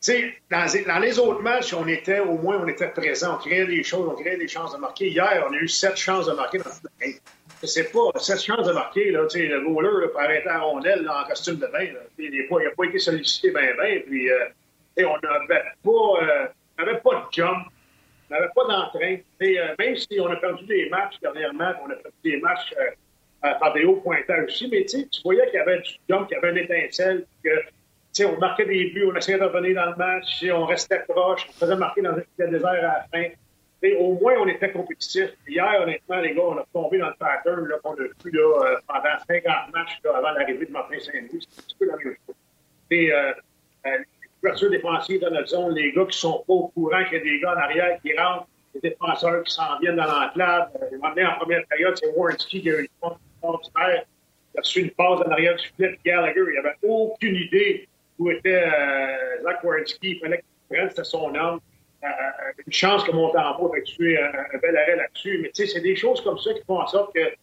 Tu 0.02 0.12
sais, 0.12 0.38
dans, 0.52 1.00
les 1.00 1.18
autres 1.18 1.42
matchs, 1.42 1.74
on 1.74 1.88
était, 1.88 2.20
au 2.20 2.38
moins, 2.38 2.60
on 2.62 2.68
était 2.68 2.90
présent. 2.90 3.36
On 3.36 3.38
créait 3.38 3.66
des 3.66 3.84
choses, 3.84 4.08
on 4.08 4.16
créait 4.16 4.38
des 4.38 4.48
chances 4.48 4.74
de 4.74 4.78
marquer. 4.78 5.08
Hier, 5.08 5.46
on 5.50 5.54
a 5.54 5.58
eu 5.58 5.68
sept 5.68 5.98
chances 5.98 6.28
de 6.28 6.34
marquer 6.34 6.60
dans 6.60 6.70
Sais 7.66 7.90
pas, 7.92 8.20
sept 8.20 8.42
chances 8.42 8.68
de 8.68 8.74
marquer, 8.74 9.12
là, 9.12 9.22
le 9.22 9.62
goaler, 9.62 10.08
pour 10.10 10.20
arrêter 10.20 10.46
la 10.46 10.60
rondelle, 10.60 11.10
en 11.10 11.28
costume 11.28 11.56
de 11.56 11.68
bain, 11.68 11.88
il 12.18 12.48
n'a 12.48 12.72
pas 12.72 12.86
été 12.86 13.00
sollicité 13.00 13.52
bien, 13.52 13.74
bien, 13.76 14.02
puis, 14.06 14.30
euh, 14.32 14.46
on 15.04 15.18
n'avait 15.20 15.64
pas, 15.84 15.92
euh, 16.22 16.48
pas 16.78 17.16
de 17.16 17.32
jump. 17.32 17.68
On 18.30 18.34
n'avait 18.34 18.50
pas 18.56 18.64
d'entrain. 18.64 19.18
Euh, 19.42 19.76
même 19.78 19.96
si 19.96 20.20
on 20.20 20.28
a 20.28 20.36
perdu 20.38 20.66
des 20.66 20.90
matchs 20.90 21.20
dernièrement, 21.22 21.74
on 21.86 21.90
a 21.92 21.96
perdu 21.96 22.18
des 22.24 22.38
matchs 22.38 22.74
euh, 22.80 23.54
par 23.60 23.74
des 23.74 23.86
hauts 23.86 23.98
pointages 23.98 24.46
aussi, 24.46 24.68
mais 24.70 24.86
tu 24.86 25.06
voyais 25.24 25.46
qu'il 25.48 25.56
y 25.56 25.58
avait 25.60 25.80
du 25.80 25.92
jump, 26.10 26.28
qu'il 26.28 26.36
y 26.36 26.38
avait 26.38 26.52
une 26.52 26.58
étincelle, 26.58 27.26
que 27.44 27.50
on 28.26 28.38
marquait 28.40 28.66
des 28.66 28.92
buts, 28.92 29.10
on 29.12 29.16
essayait 29.16 29.38
de 29.38 29.44
revenir 29.44 29.76
dans 29.76 29.92
le 29.92 29.96
match, 29.98 30.44
on 30.50 30.66
restait 30.66 31.04
proche, 31.08 31.46
on 31.50 31.52
faisait 31.52 31.76
marquer 31.76 32.02
dans 32.02 32.14
le 32.14 32.26
désert 32.38 32.66
à 32.66 32.82
la 32.82 33.06
fin. 33.12 33.28
Au 33.94 34.14
moins, 34.14 34.34
on 34.40 34.48
était 34.48 34.72
compétitif. 34.72 35.32
Hier, 35.48 35.82
honnêtement, 35.82 36.20
les 36.20 36.34
gars, 36.34 36.44
on 36.44 36.58
a 36.58 36.66
tombé 36.74 36.98
dans 36.98 37.10
le 37.10 37.16
pattern 37.20 37.68
qu'on 37.84 37.94
a 37.94 37.96
vu 37.96 38.32
là, 38.32 38.42
euh, 38.42 38.78
pendant 38.88 39.18
50 39.28 39.74
matchs 39.74 40.00
avant 40.04 40.32
l'arrivée 40.32 40.66
de 40.66 40.72
Martin 40.72 41.00
Saint-Louis. 41.00 41.48
C'est 41.50 41.60
un 41.60 41.64
petit 41.64 41.76
peu 41.80 41.86
la 41.88 41.96
même 41.98 42.16
chose. 42.26 42.36
Et, 42.92 43.12
euh, 43.12 43.34
couverture 44.46 44.70
défensive 44.70 45.22
dans 45.22 45.32
notre 45.32 45.48
zone, 45.48 45.76
les 45.76 45.92
gars 45.92 46.06
qui 46.06 46.18
sont 46.18 46.44
pas 46.46 46.54
au 46.54 46.68
courant 46.68 47.04
qu'il 47.06 47.18
y 47.18 47.22
a 47.22 47.24
des 47.24 47.40
gars 47.40 47.54
en 47.54 47.58
arrière 47.58 48.00
qui 48.02 48.16
rentrent, 48.18 48.48
les 48.76 48.90
défenseurs 48.90 49.44
qui 49.44 49.54
s'en 49.54 49.80
viennent 49.80 49.96
dans 49.96 50.06
l'enclave. 50.06 50.70
Euh, 50.82 50.98
en 51.02 51.40
première 51.40 51.66
période, 51.68 51.98
c'est 51.98 52.12
Warrenski 52.16 52.62
qui 52.62 52.70
a 52.70 52.74
eu 52.74 52.80
une 52.80 52.86
extraordinaire. 52.86 54.06
Il 54.54 54.58
a 54.58 54.62
reçu 54.62 54.82
une 54.82 54.92
passe 54.92 55.22
en 55.22 55.32
arrière 55.32 55.56
du 55.56 55.68
filet 55.68 55.90
de 55.90 55.98
Gallagher. 56.06 56.42
Il 56.48 56.56
n'avait 56.56 56.76
aucune 56.84 57.36
idée 57.36 57.88
où 58.20 58.30
était 58.30 58.64
euh, 58.66 59.44
Zach 59.44 59.64
Warrenski. 59.64 60.12
Il 60.12 60.20
fallait 60.20 60.38
qu'il 60.38 60.78
prenne, 60.78 61.04
son 61.04 61.36
homme. 61.36 61.60
Euh, 62.06 62.08
euh, 62.08 62.64
une 62.66 62.74
chance 62.74 63.04
que 63.04 63.12
Montembeau 63.12 63.74
ait 63.74 63.80
effectué 63.80 64.18
un, 64.20 64.28
un 64.28 64.58
bel 64.62 64.78
arrêt 64.78 64.96
là-dessus. 64.96 65.40
Mais 65.42 65.50
tu 65.50 65.66
sais, 65.66 65.74
c'est 65.74 65.82
des 65.82 65.96
choses 65.96 66.22
comme 66.22 66.38
ça 66.38 66.54
qui 66.54 66.62
font 66.66 66.80
en 66.80 66.88
sorte 66.88 67.14
que 67.16 67.34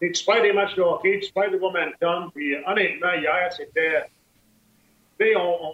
tu 0.00 0.24
perds 0.24 0.42
des 0.42 0.52
matchs 0.52 0.74
de 0.74 0.82
hockey, 0.82 1.20
tu 1.20 1.32
perds 1.32 1.50
de 1.50 1.58
momentum. 1.58 2.30
Puis 2.34 2.56
honnêtement, 2.66 3.12
hier, 3.14 3.52
c'était 3.52 4.04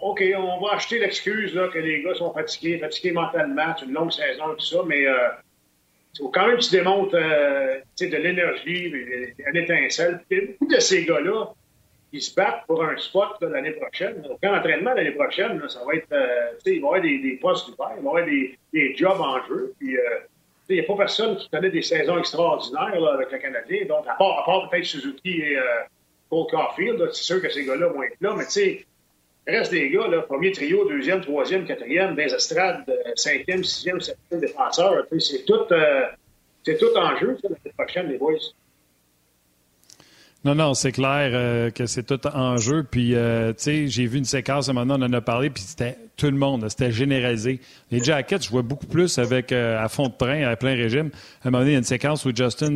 OK, 0.01 0.23
on 0.37 0.59
va 0.59 0.73
acheter 0.73 0.99
l'excuse 0.99 1.59
que 1.73 1.79
les 1.79 2.03
gars 2.03 2.13
sont 2.13 2.33
fatigués, 2.33 2.77
fatigués 2.77 3.11
mentalement, 3.11 3.75
c'est 3.77 3.85
une 3.85 3.93
longue 3.93 4.11
saison, 4.11 4.53
tout 4.57 4.65
ça, 4.65 4.77
mais 4.85 5.05
euh, 5.07 5.29
quand 6.33 6.47
même 6.47 6.57
tu 6.57 6.71
démontres 6.71 7.15
euh, 7.15 7.79
de 7.99 8.17
l'énergie, 8.17 8.93
une 9.47 9.55
étincelle. 9.55 10.23
Puis, 10.29 10.55
beaucoup 10.59 10.73
de 10.73 10.79
ces 10.79 11.05
gars-là, 11.05 11.53
ils 12.13 12.21
se 12.21 12.33
battent 12.35 12.65
pour 12.67 12.83
un 12.83 12.97
spot 12.97 13.37
l'année 13.41 13.71
prochaine. 13.71 14.25
Aucun 14.29 14.57
entraînement 14.57 14.93
l'année 14.93 15.11
prochaine, 15.11 15.61
ça 15.69 15.79
va 15.85 15.95
être, 15.95 16.11
euh, 16.11 16.51
il 16.65 16.71
va 16.71 16.75
y 16.75 16.77
avoir 16.77 17.01
des, 17.01 17.17
des 17.19 17.37
postes 17.37 17.67
du 17.67 17.73
il 17.73 17.77
va 17.77 17.95
y 17.95 17.99
avoir 17.99 18.25
des, 18.25 18.57
des 18.73 18.95
jobs 18.95 19.19
en 19.19 19.45
jeu. 19.47 19.73
Puis, 19.79 19.97
euh, 19.97 20.01
il 20.69 20.75
n'y 20.75 20.81
a 20.81 20.83
pas 20.83 20.95
personne 20.95 21.35
qui 21.37 21.49
connaît 21.49 21.69
des 21.69 21.81
saisons 21.81 22.17
extraordinaires 22.17 22.99
là, 22.99 23.13
avec 23.13 23.31
le 23.31 23.37
Canadien. 23.37 23.85
Donc, 23.85 24.05
à 24.07 24.15
part, 24.15 24.39
à 24.39 24.45
part 24.45 24.69
peut-être 24.69 24.85
Suzuki 24.85 25.41
et 25.41 25.57
euh, 25.57 25.63
Paul 26.29 26.47
Caulfield, 26.49 27.09
c'est 27.11 27.23
sûr 27.23 27.41
que 27.41 27.49
ces 27.49 27.65
gars-là 27.65 27.87
vont 27.87 28.03
être 28.03 28.15
là. 28.21 28.33
Mais 28.37 28.45
tu 28.45 28.51
sais, 28.51 28.85
reste 29.47 29.71
des 29.71 29.89
gars, 29.89 30.07
là, 30.07 30.21
premier 30.21 30.51
trio, 30.51 30.87
deuxième, 30.87 31.21
troisième, 31.21 31.65
quatrième, 31.65 32.15
des 32.15 32.33
estrades, 32.33 32.83
euh, 32.87 33.11
cinquième, 33.15 33.63
sixième, 33.63 33.99
septième 33.99 34.39
défenseur. 34.39 35.05
C'est 35.19 35.45
tout, 35.45 35.65
euh, 35.71 36.05
c'est 36.63 36.77
tout 36.77 36.95
en 36.95 37.17
jeu, 37.17 37.37
l'année 37.43 37.73
prochaine, 37.77 38.07
les 38.09 38.17
boys. 38.17 38.35
Non, 40.43 40.55
non, 40.55 40.73
c'est 40.73 40.91
clair 40.91 41.29
euh, 41.33 41.69
que 41.69 41.85
c'est 41.85 42.01
tout 42.01 42.19
en 42.25 42.57
jeu. 42.57 42.83
Puis, 42.89 43.13
euh, 43.13 43.53
tu 43.53 43.63
sais, 43.63 43.87
j'ai 43.87 44.07
vu 44.07 44.17
une 44.17 44.25
séquence, 44.25 44.69
à 44.69 44.71
un 44.71 44.73
moment 44.73 44.97
donné, 44.97 45.05
on 45.05 45.15
en 45.15 45.19
a 45.19 45.21
parlé, 45.21 45.51
puis 45.51 45.61
c'était 45.61 45.97
tout 46.17 46.25
le 46.25 46.37
monde, 46.37 46.67
c'était 46.67 46.91
généralisé. 46.91 47.59
Les 47.91 48.03
jackets, 48.03 48.41
je 48.41 48.49
vois 48.49 48.63
beaucoup 48.63 48.87
plus 48.87 49.19
avec 49.19 49.51
euh, 49.51 49.83
à 49.83 49.87
fond 49.87 50.07
de 50.07 50.13
train, 50.17 50.41
à 50.43 50.55
plein 50.55 50.73
régime. 50.73 51.11
À 51.43 51.47
un 51.47 51.51
moment 51.51 51.59
donné, 51.59 51.71
il 51.71 51.73
y 51.73 51.75
a 51.75 51.79
une 51.79 51.83
séquence 51.83 52.25
où 52.25 52.35
Justin 52.35 52.75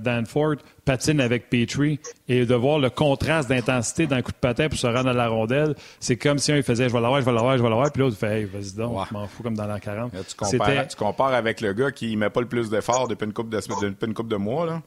Danford 0.00 0.56
patine 0.84 1.20
avec 1.20 1.50
Petrie 1.50 1.98
et 2.28 2.46
de 2.46 2.54
voir 2.54 2.78
le 2.78 2.90
contraste 2.90 3.48
d'intensité 3.48 4.06
d'un 4.06 4.22
coup 4.22 4.32
de 4.32 4.36
patin 4.36 4.68
pour 4.68 4.78
se 4.78 4.86
rendre 4.86 5.08
à 5.08 5.12
la 5.12 5.28
rondelle, 5.28 5.74
c'est 5.98 6.16
comme 6.16 6.38
si 6.38 6.52
un 6.52 6.56
il 6.56 6.62
faisait 6.62 6.88
«je 6.88 6.92
vais 6.92 7.00
l'avoir, 7.00 7.20
je 7.20 7.26
vais 7.26 7.32
l'avoir, 7.32 7.56
je 7.58 7.62
vais 7.62 7.68
l'avoir», 7.68 7.92
puis 7.92 8.02
l'autre 8.02 8.16
fait 8.16 8.40
hey, 8.40 8.44
«vas-y 8.52 8.74
donc, 8.76 9.06
je 9.08 9.14
m'en 9.14 9.26
fous 9.26 9.42
comme 9.42 9.56
dans 9.56 9.66
l'an 9.66 9.78
40 9.78 10.12
tu, 10.12 10.36
compares, 10.36 10.88
tu, 10.88 10.96
compares, 10.96 11.34
avec 11.34 11.60
le 11.60 11.72
gars 11.74 11.90
qui 11.90 12.16
met 12.16 12.30
pas 12.30 12.40
le 12.40 12.48
plus 12.48 12.70
d'efforts 12.70 13.08
depuis 13.08 13.26
une 13.26 13.32
coupe 13.32 13.50
de, 13.50 13.56
depuis 13.58 14.06
une 14.06 14.14
coupe 14.14 14.28
de 14.28 14.36
mois, 14.36 14.66
là. 14.66 14.82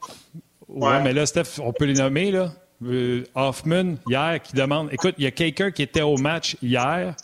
Ouais, 0.68 1.02
mais 1.02 1.12
là, 1.12 1.26
Steph, 1.26 1.60
on 1.60 1.72
peut 1.72 1.84
les 1.84 1.94
nommer, 1.94 2.30
là. 2.30 2.52
Euh, 2.84 3.24
Hoffman, 3.34 3.96
hier, 4.08 4.40
qui 4.42 4.54
demande. 4.54 4.88
Écoute, 4.92 5.14
il 5.18 5.24
y 5.24 5.26
a 5.26 5.30
quelqu'un 5.30 5.70
qui 5.70 5.82
était 5.82 6.02
au 6.02 6.16
match 6.16 6.56
hier. 6.62 7.14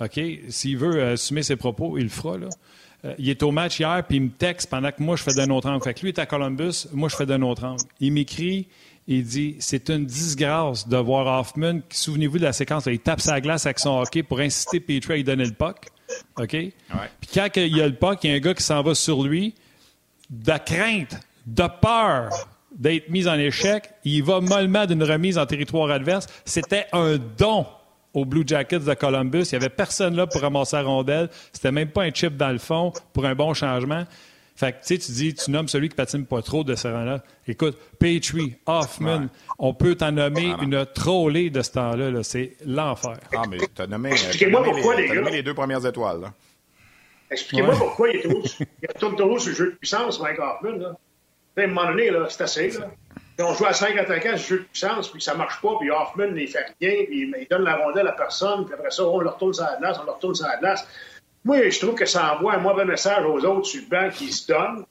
OK? 0.00 0.20
S'il 0.48 0.78
veut 0.78 1.02
assumer 1.02 1.42
ses 1.42 1.56
propos, 1.56 1.98
il 1.98 2.04
le 2.04 2.08
fera, 2.08 2.38
là. 2.38 2.48
Euh, 3.04 3.14
il 3.18 3.30
est 3.30 3.42
au 3.42 3.50
match 3.50 3.80
hier, 3.80 4.04
puis 4.06 4.18
il 4.18 4.22
me 4.24 4.30
texte 4.30 4.68
pendant 4.68 4.90
que 4.92 5.02
moi, 5.02 5.16
je 5.16 5.22
fais 5.22 5.32
d'un 5.32 5.48
autre 5.50 5.68
angle. 5.68 5.82
Fait 5.82 5.94
que 5.94 6.00
lui 6.00 6.08
est 6.08 6.18
à 6.18 6.26
Columbus, 6.26 6.86
moi, 6.92 7.08
je 7.08 7.16
fais 7.16 7.26
d'un 7.26 7.42
autre 7.42 7.64
angle. 7.64 7.82
Il 7.98 8.12
m'écrit, 8.12 8.68
il 9.08 9.24
dit 9.24 9.56
C'est 9.58 9.88
une 9.88 10.04
disgrâce 10.04 10.86
de 10.86 10.96
voir 10.96 11.40
Hoffman. 11.40 11.80
Souvenez-vous 11.88 12.38
de 12.38 12.44
la 12.44 12.52
séquence, 12.52 12.86
il 12.86 12.98
tape 12.98 13.20
sa 13.20 13.40
glace 13.40 13.66
avec 13.66 13.78
son 13.78 13.98
hockey 13.98 14.22
pour 14.22 14.40
inciter 14.40 14.80
Petrie 14.80 15.14
à 15.14 15.16
lui 15.16 15.24
donner 15.24 15.46
le 15.46 15.52
puck. 15.52 15.86
OK? 16.36 16.50
Puis 16.50 17.30
quand 17.32 17.48
il 17.56 17.76
y 17.76 17.80
a 17.80 17.86
le 17.86 17.94
puck, 17.94 18.22
il 18.22 18.30
y 18.30 18.32
a 18.32 18.36
un 18.36 18.40
gars 18.40 18.54
qui 18.54 18.62
s'en 18.62 18.82
va 18.82 18.94
sur 18.94 19.22
lui, 19.22 19.54
de 20.28 20.52
crainte, 20.64 21.18
de 21.46 21.64
peur 21.80 22.30
d'être 22.80 23.08
mis 23.10 23.28
en 23.28 23.38
échec. 23.38 23.90
Il 24.04 24.24
va 24.24 24.40
mollement 24.40 24.86
d'une 24.86 25.04
remise 25.04 25.38
en 25.38 25.46
territoire 25.46 25.90
adverse. 25.90 26.26
C'était 26.44 26.86
un 26.92 27.18
don 27.38 27.66
aux 28.14 28.24
Blue 28.24 28.42
Jackets 28.44 28.80
de 28.80 28.94
Columbus. 28.94 29.44
Il 29.52 29.58
n'y 29.58 29.64
avait 29.64 29.68
personne 29.68 30.16
là 30.16 30.26
pour 30.26 30.40
ramasser 30.40 30.76
la 30.76 30.82
rondelle. 30.82 31.28
C'était 31.52 31.70
même 31.70 31.90
pas 31.90 32.02
un 32.02 32.10
chip 32.10 32.36
dans 32.36 32.50
le 32.50 32.58
fond 32.58 32.92
pour 33.12 33.26
un 33.26 33.34
bon 33.34 33.54
changement. 33.54 34.04
Fait 34.56 34.72
que, 34.72 34.78
tu 34.78 34.86
sais, 34.88 34.98
tu 34.98 35.12
dis, 35.12 35.34
tu 35.34 35.50
nommes 35.50 35.68
celui 35.68 35.88
qui 35.88 35.94
patine 35.94 36.26
pas 36.26 36.42
trop 36.42 36.64
de 36.64 36.74
ce 36.74 36.88
rang-là. 36.88 37.22
Écoute, 37.46 37.78
Petrie, 37.98 38.56
Hoffman, 38.66 39.28
on 39.58 39.72
peut 39.72 39.94
t'en 39.94 40.12
nommer 40.12 40.52
une 40.60 40.84
trollée 40.84 41.48
de 41.48 41.62
ce 41.62 41.70
temps-là. 41.70 42.22
c'est 42.22 42.56
l'enfer. 42.66 43.16
Ah, 43.34 43.44
mais 43.48 43.58
t'as 43.74 43.86
nommé, 43.86 44.10
Expliquez-moi 44.10 44.62
pourquoi, 44.64 44.96
les, 44.96 45.08
nommé 45.14 45.30
les 45.30 45.42
deux 45.42 45.54
premières 45.54 45.86
étoiles. 45.86 46.30
Expliquez-moi 47.30 47.74
pourquoi 47.78 48.10
il, 48.10 48.16
est 48.16 48.28
trop, 48.28 48.42
il 48.82 48.88
retourne 48.88 49.16
trop 49.16 49.38
sur 49.38 49.50
le 49.50 49.56
jeu 49.56 49.66
de 49.70 49.76
puissance, 49.76 50.20
Mike 50.20 50.38
Hoffman. 50.40 50.76
Là 50.76 50.96
à 51.62 51.64
un 51.64 51.68
moment 51.68 51.86
donné, 51.86 52.10
c'est 52.28 52.42
assez. 52.42 52.70
Là. 52.70 52.86
on 53.40 53.54
joue 53.54 53.66
à 53.66 53.72
5 53.72 53.96
attaquants, 53.96 54.36
ce 54.36 54.48
jeu 54.48 54.58
de 54.60 54.64
puissance, 54.64 55.08
puis 55.08 55.20
ça 55.20 55.34
marche 55.34 55.60
pas, 55.60 55.76
puis 55.78 55.90
Hoffman, 55.90 56.34
il 56.36 56.48
fait 56.48 56.66
rien, 56.80 57.04
puis 57.06 57.32
il 57.38 57.46
donne 57.50 57.64
la 57.64 57.76
rondelle 57.76 58.08
à 58.08 58.12
personne, 58.12 58.64
puis 58.64 58.74
après 58.74 58.90
ça, 58.90 59.04
on 59.04 59.20
leur 59.20 59.34
retourne 59.34 59.54
sur 59.54 59.64
la 59.64 59.76
glace, 59.76 59.98
on 60.00 60.04
leur 60.04 60.16
retourne 60.16 60.34
sur 60.34 60.46
la 60.46 60.56
glace. 60.56 60.86
Moi, 61.44 61.70
je 61.70 61.78
trouve 61.80 61.94
que 61.94 62.06
ça 62.06 62.34
envoie 62.34 62.54
un 62.54 62.58
mauvais 62.58 62.84
message 62.84 63.24
aux 63.24 63.44
autres 63.44 63.66
sur 63.66 63.82
le 63.90 64.10
qui 64.10 64.30
se 64.30 64.46
donnent. 64.46 64.84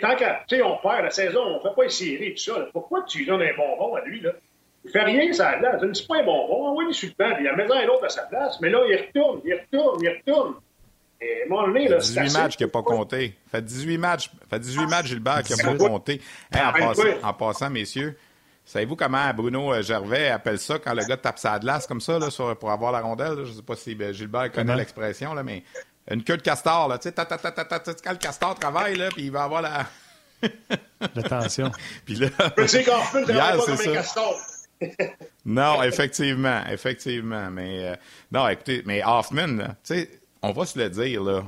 tant 0.00 0.16
qu'à, 0.16 0.44
on 0.64 0.78
perd 0.78 1.04
la 1.04 1.10
saison, 1.10 1.40
on 1.42 1.60
fait 1.60 1.74
pas 1.74 1.84
une 1.84 1.90
série, 1.90 2.34
tout 2.34 2.42
ça. 2.42 2.66
Pourquoi 2.72 3.02
tu 3.02 3.18
lui 3.18 3.26
donnes 3.26 3.42
un 3.42 3.54
bonbon 3.56 3.94
à 3.96 4.00
lui, 4.02 4.20
là? 4.20 4.30
Il 4.84 4.90
fait 4.90 5.04
rien 5.04 5.26
glace. 5.30 5.80
Il 5.82 5.90
dit 5.92 6.06
pas 6.08 6.16
un 6.16 6.24
bonbon, 6.24 6.68
envoie-le 6.68 6.92
sur 6.92 7.08
le 7.08 7.24
banc, 7.24 7.36
il 7.38 7.44
met 7.44 7.72
un 7.72 7.88
autre 7.88 8.04
à 8.04 8.08
sa 8.08 8.22
place. 8.22 8.58
Mais 8.60 8.70
là, 8.70 8.80
il 8.88 8.96
retourne, 8.96 9.40
il 9.44 9.54
retourne, 9.54 10.02
il 10.02 10.08
retourne. 10.08 10.54
Et 11.22 11.48
mon 11.48 11.68
nez, 11.68 11.88
là, 11.88 11.98
18 11.98 12.32
matchs 12.32 12.56
qui 12.56 12.64
n'a 12.64 12.68
pas 12.68 12.82
compté. 12.82 13.36
Fait 13.50 13.62
18 13.62 13.98
matchs, 13.98 14.30
fait 14.50 14.58
18 14.58 14.86
matchs 14.86 15.06
Gilbert 15.06 15.42
qui 15.42 15.54
n'a 15.54 15.62
pas 15.62 15.76
compté. 15.76 16.20
en, 16.54 16.72
passant, 16.72 17.02
en, 17.22 17.32
passant, 17.32 17.70
messieurs, 17.70 18.16
savez-vous 18.64 18.96
comment 18.96 19.32
Bruno 19.32 19.72
euh, 19.72 19.82
Gervais 19.82 20.28
appelle 20.28 20.58
ça 20.58 20.78
quand 20.78 20.94
le 20.94 21.04
gars 21.04 21.16
tape 21.16 21.38
sa 21.38 21.58
glace 21.58 21.86
comme 21.86 22.00
ça 22.00 22.18
là, 22.18 22.30
sur, 22.30 22.56
pour 22.58 22.72
avoir 22.72 22.90
la 22.90 23.00
rondelle? 23.00 23.44
Je 23.44 23.50
ne 23.50 23.56
sais 23.56 23.62
pas 23.62 23.76
si 23.76 23.94
ben, 23.94 24.12
Gilbert 24.12 24.50
connaît 24.50 24.74
l'expression, 24.74 25.32
là, 25.34 25.44
mais 25.44 25.62
une 26.10 26.24
queue 26.24 26.36
de 26.36 26.42
castor, 26.42 26.88
là, 26.88 26.98
tu 26.98 27.08
sais, 27.08 27.14
quand 27.14 28.10
le 28.10 28.16
castor 28.16 28.56
travaille, 28.56 28.96
là, 28.96 29.08
puis 29.10 29.24
il 29.24 29.30
va 29.30 29.44
avoir 29.44 29.62
la... 29.62 29.86
tension. 31.28 31.70
puis 32.04 32.16
là... 32.16 32.28
Je 32.58 32.66
sais 32.66 32.82
qu'Hoffman, 32.82 33.24
pas 33.24 33.56
comme 33.58 33.80
un 33.80 33.92
castor. 33.92 34.34
non, 35.46 35.82
effectivement, 35.84 36.62
effectivement, 36.68 37.48
mais... 37.52 37.90
Euh, 37.90 37.94
non, 38.32 38.48
écoutez, 38.48 38.82
mais 38.84 39.04
Hoffman, 39.04 39.58
tu 39.58 39.94
sais 39.94 40.21
on 40.42 40.52
va 40.52 40.66
se 40.66 40.78
le 40.78 40.90
dire, 40.90 41.22
là. 41.22 41.44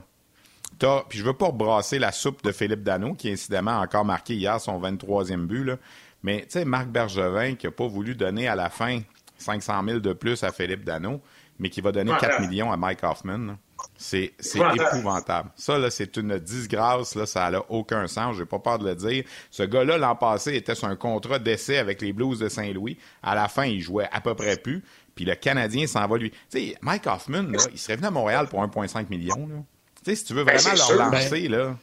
Puis 1.09 1.19
je 1.19 1.25
veux 1.25 1.35
pas 1.35 1.51
brasser 1.53 1.99
la 1.99 2.13
soupe 2.13 2.43
de 2.43 2.53
Philippe 2.53 2.83
Dano, 2.83 3.15
qui 3.15 3.31
incidemment 3.31 3.79
a 3.81 3.85
encore 3.85 4.05
marqué 4.05 4.35
hier 4.35 4.61
son 4.61 4.81
23e 4.81 5.47
but, 5.47 5.65
là. 5.65 5.77
Mais 6.23 6.43
tu 6.43 6.53
sais, 6.53 6.65
Marc 6.65 6.89
Bergevin, 6.89 7.55
qui 7.55 7.67
n'a 7.67 7.73
pas 7.73 7.87
voulu 7.87 8.15
donner 8.15 8.49
à 8.49 8.57
la 8.57 8.71
fin 8.71 9.01
500 9.39 9.85
000 9.87 9.99
de 10.01 10.13
plus 10.15 10.43
à 10.43 10.53
Philippe 10.53 10.85
Dano, 10.85 11.21
mais 11.59 11.69
qui 11.69 11.81
va 11.81 11.93
donner 11.93 12.13
4 12.19 12.41
millions 12.41 12.73
à 12.73 12.77
Mike 12.77 13.05
Hoffman. 13.05 13.57
C'est 13.97 14.33
épouvantable. 14.55 15.51
Ça, 15.57 15.79
là, 15.79 15.91
c'est 15.91 16.17
une 16.17 16.39
disgrâce. 16.39 17.15
Là, 17.15 17.27
ça 17.27 17.51
n'a 17.51 17.63
aucun 17.69 18.07
sens. 18.07 18.37
J'ai 18.37 18.47
pas 18.47 18.59
peur 18.59 18.79
de 18.79 18.89
le 18.89 18.95
dire. 18.95 19.25
Ce 19.51 19.63
gars-là, 19.63 19.99
l'an 19.99 20.17
passé, 20.17 20.55
était 20.55 20.75
sur 20.75 20.89
un 20.89 20.97
contrat 20.97 21.39
d'essai 21.39 21.77
avec 21.77 22.01
les 22.01 22.13
Blues 22.13 22.39
de 22.39 22.49
Saint-Louis. 22.49 22.99
À 23.23 23.35
la 23.35 23.49
fin, 23.49 23.67
il 23.67 23.81
jouait 23.81 24.09
à 24.11 24.21
peu 24.21 24.35
près 24.35 24.57
plus. 24.57 24.83
Puis 25.15 25.25
le 25.25 25.35
Canadien 25.35 25.87
s'en 25.87 26.07
va 26.07 26.19
lui. 26.19 26.31
Tu 26.31 26.37
sais, 26.49 26.75
Mike 26.81 27.07
Hoffman, 27.07 27.43
là, 27.43 27.59
il 27.73 27.79
serait 27.79 27.97
venu 27.97 28.07
à 28.07 28.11
Montréal 28.11 28.49
pour 28.49 28.63
1,5 28.65 29.09
million. 29.09 29.37
Tu 29.37 30.11
sais, 30.11 30.17
si 30.17 30.25
tu 30.25 30.35
veux 30.35 30.45
ben, 30.45 30.57
vraiment 30.57 30.97
leur 30.97 31.11
lancer, 31.11 31.49
là. 31.49 31.77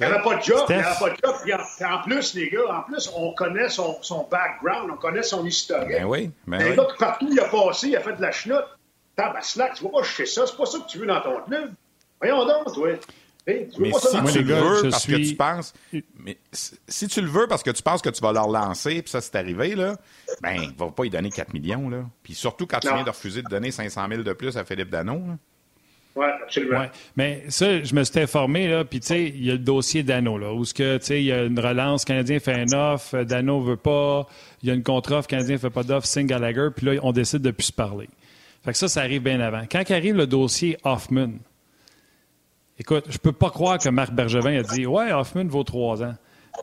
Il 0.00 0.06
n'y 0.06 0.12
a 0.12 0.18
pas 0.18 0.36
de 0.36 0.42
job, 0.42 0.66
il 0.68 0.76
n'y 0.76 0.82
a 0.82 0.94
pas 0.94 1.10
de 1.10 1.16
job. 1.22 1.36
Puis 1.42 1.84
en, 1.84 2.02
plus, 2.02 2.34
les 2.34 2.50
gars, 2.50 2.66
en 2.68 2.82
plus, 2.82 3.08
on 3.14 3.32
connaît 3.34 3.68
son, 3.68 3.96
son 4.02 4.26
background, 4.28 4.90
on 4.92 4.96
connaît 4.96 5.22
son 5.22 5.46
historique. 5.46 5.88
Ben 5.88 6.04
oui, 6.04 6.32
ben 6.46 6.58
oui. 6.68 6.76
Gars, 6.76 6.88
partout 6.98 7.26
où 7.26 7.32
il 7.32 7.38
a 7.38 7.44
passé, 7.44 7.88
il 7.88 7.96
a 7.96 8.00
fait 8.00 8.14
de 8.14 8.22
la 8.22 8.32
chenoute. 8.32 8.64
Tabaslac, 9.14 9.74
tu 9.74 9.84
vas 9.84 9.90
pas 9.90 10.02
chercher 10.02 10.26
ça, 10.26 10.46
c'est 10.46 10.56
pas 10.56 10.66
ça 10.66 10.78
que 10.80 10.88
tu 10.88 10.98
veux 10.98 11.06
dans 11.06 11.20
ton 11.20 11.40
club. 11.42 11.72
Voyons 12.20 12.44
donc, 12.44 12.74
toi. 12.74 12.88
Mais 13.46 13.68
si 13.92 14.32
tu 14.32 14.42
le 14.42 14.54
veux 14.54 14.90
parce 14.90 15.06
que 15.06 15.16
tu 15.16 15.34
penses, 15.34 15.74
mais 16.18 16.38
si 16.52 17.08
tu 17.08 17.20
le 17.20 17.28
veux 17.28 17.46
parce 17.46 17.62
que 17.62 17.70
tu 17.70 17.82
penses 17.82 18.00
que 18.00 18.08
tu 18.08 18.22
vas 18.22 18.32
leur 18.32 18.48
lancer, 18.48 19.02
puis 19.02 19.10
ça 19.10 19.20
c'est 19.20 19.36
arrivé 19.36 19.74
là, 19.74 19.96
ben 20.42 20.56
il 20.62 20.74
va 20.76 20.86
pas 20.86 21.04
y 21.04 21.10
donner 21.10 21.30
4 21.30 21.52
millions 21.52 21.88
là. 21.88 22.04
Puis 22.22 22.34
surtout 22.34 22.66
quand 22.66 22.80
tu 22.80 22.88
viens 22.88 23.04
de 23.04 23.10
refuser 23.10 23.42
de 23.42 23.48
donner 23.48 23.70
500 23.70 24.06
000 24.08 24.22
de 24.22 24.32
plus 24.32 24.56
à 24.56 24.64
Philippe 24.64 24.90
Dano. 24.90 25.20
Oui, 26.16 26.26
absolument. 26.44 26.78
Ouais. 26.78 26.90
Mais 27.16 27.42
ça, 27.48 27.82
je 27.82 27.92
me 27.92 28.04
suis 28.04 28.20
informé, 28.20 28.68
là, 28.68 28.84
puis 28.84 29.00
tu 29.00 29.08
sais, 29.08 29.24
il 29.24 29.44
y 29.44 29.50
a 29.50 29.54
le 29.54 29.58
dossier 29.58 30.04
Dano, 30.04 30.38
là, 30.38 30.52
où 30.52 30.64
ce 30.64 30.72
que, 30.72 30.98
tu 30.98 31.06
sais, 31.06 31.20
il 31.20 31.26
y 31.26 31.32
a 31.32 31.42
une 31.42 31.58
relance, 31.58 32.04
Canadien 32.04 32.38
fait 32.38 32.52
un 32.52 32.72
offre, 32.72 33.24
Dano 33.24 33.60
veut 33.60 33.76
pas, 33.76 34.28
il 34.62 34.68
y 34.68 34.70
a 34.70 34.74
une 34.74 34.84
contre-offre, 34.84 35.26
Canadien 35.26 35.58
fait 35.58 35.70
pas 35.70 35.82
d'offre, 35.82 36.06
signe 36.06 36.28
Gallagher, 36.28 36.68
puis 36.74 36.86
là, 36.86 37.00
on 37.02 37.10
décide 37.10 37.42
de 37.42 37.50
plus 37.50 37.64
se 37.64 37.72
parler. 37.72 38.08
Fait 38.64 38.70
que 38.70 38.78
ça, 38.78 38.86
ça 38.86 39.00
arrive 39.00 39.22
bien 39.22 39.40
avant. 39.40 39.64
Quand 39.70 39.90
arrive 39.90 40.14
le 40.14 40.28
dossier 40.28 40.78
Hoffman, 40.84 41.32
écoute, 42.78 43.04
je 43.08 43.18
peux 43.18 43.32
pas 43.32 43.50
croire 43.50 43.78
que 43.78 43.88
Marc 43.88 44.12
Bergevin 44.12 44.58
a 44.58 44.62
dit 44.62 44.86
Ouais, 44.86 45.12
Hoffman 45.12 45.46
vaut 45.46 45.64
trois 45.64 46.02
ans. 46.02 46.14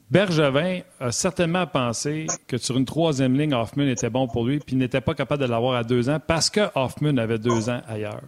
Bergevin 0.10 0.82
a 1.00 1.12
certainement 1.12 1.68
pensé 1.68 2.28
que 2.48 2.58
sur 2.58 2.78
une 2.78 2.86
troisième 2.86 3.38
ligne, 3.38 3.54
Hoffman 3.54 3.88
était 3.88 4.10
bon 4.10 4.28
pour 4.28 4.46
lui, 4.46 4.60
puis 4.60 4.76
il 4.76 4.80
n'était 4.80 5.02
pas 5.02 5.14
capable 5.14 5.44
de 5.44 5.48
l'avoir 5.48 5.76
à 5.76 5.84
deux 5.84 6.10
ans 6.10 6.20
parce 6.26 6.50
que 6.50 6.62
Hoffman 6.76 7.18
avait 7.18 7.40
deux 7.40 7.70
ans 7.70 7.82
ailleurs. 7.88 8.22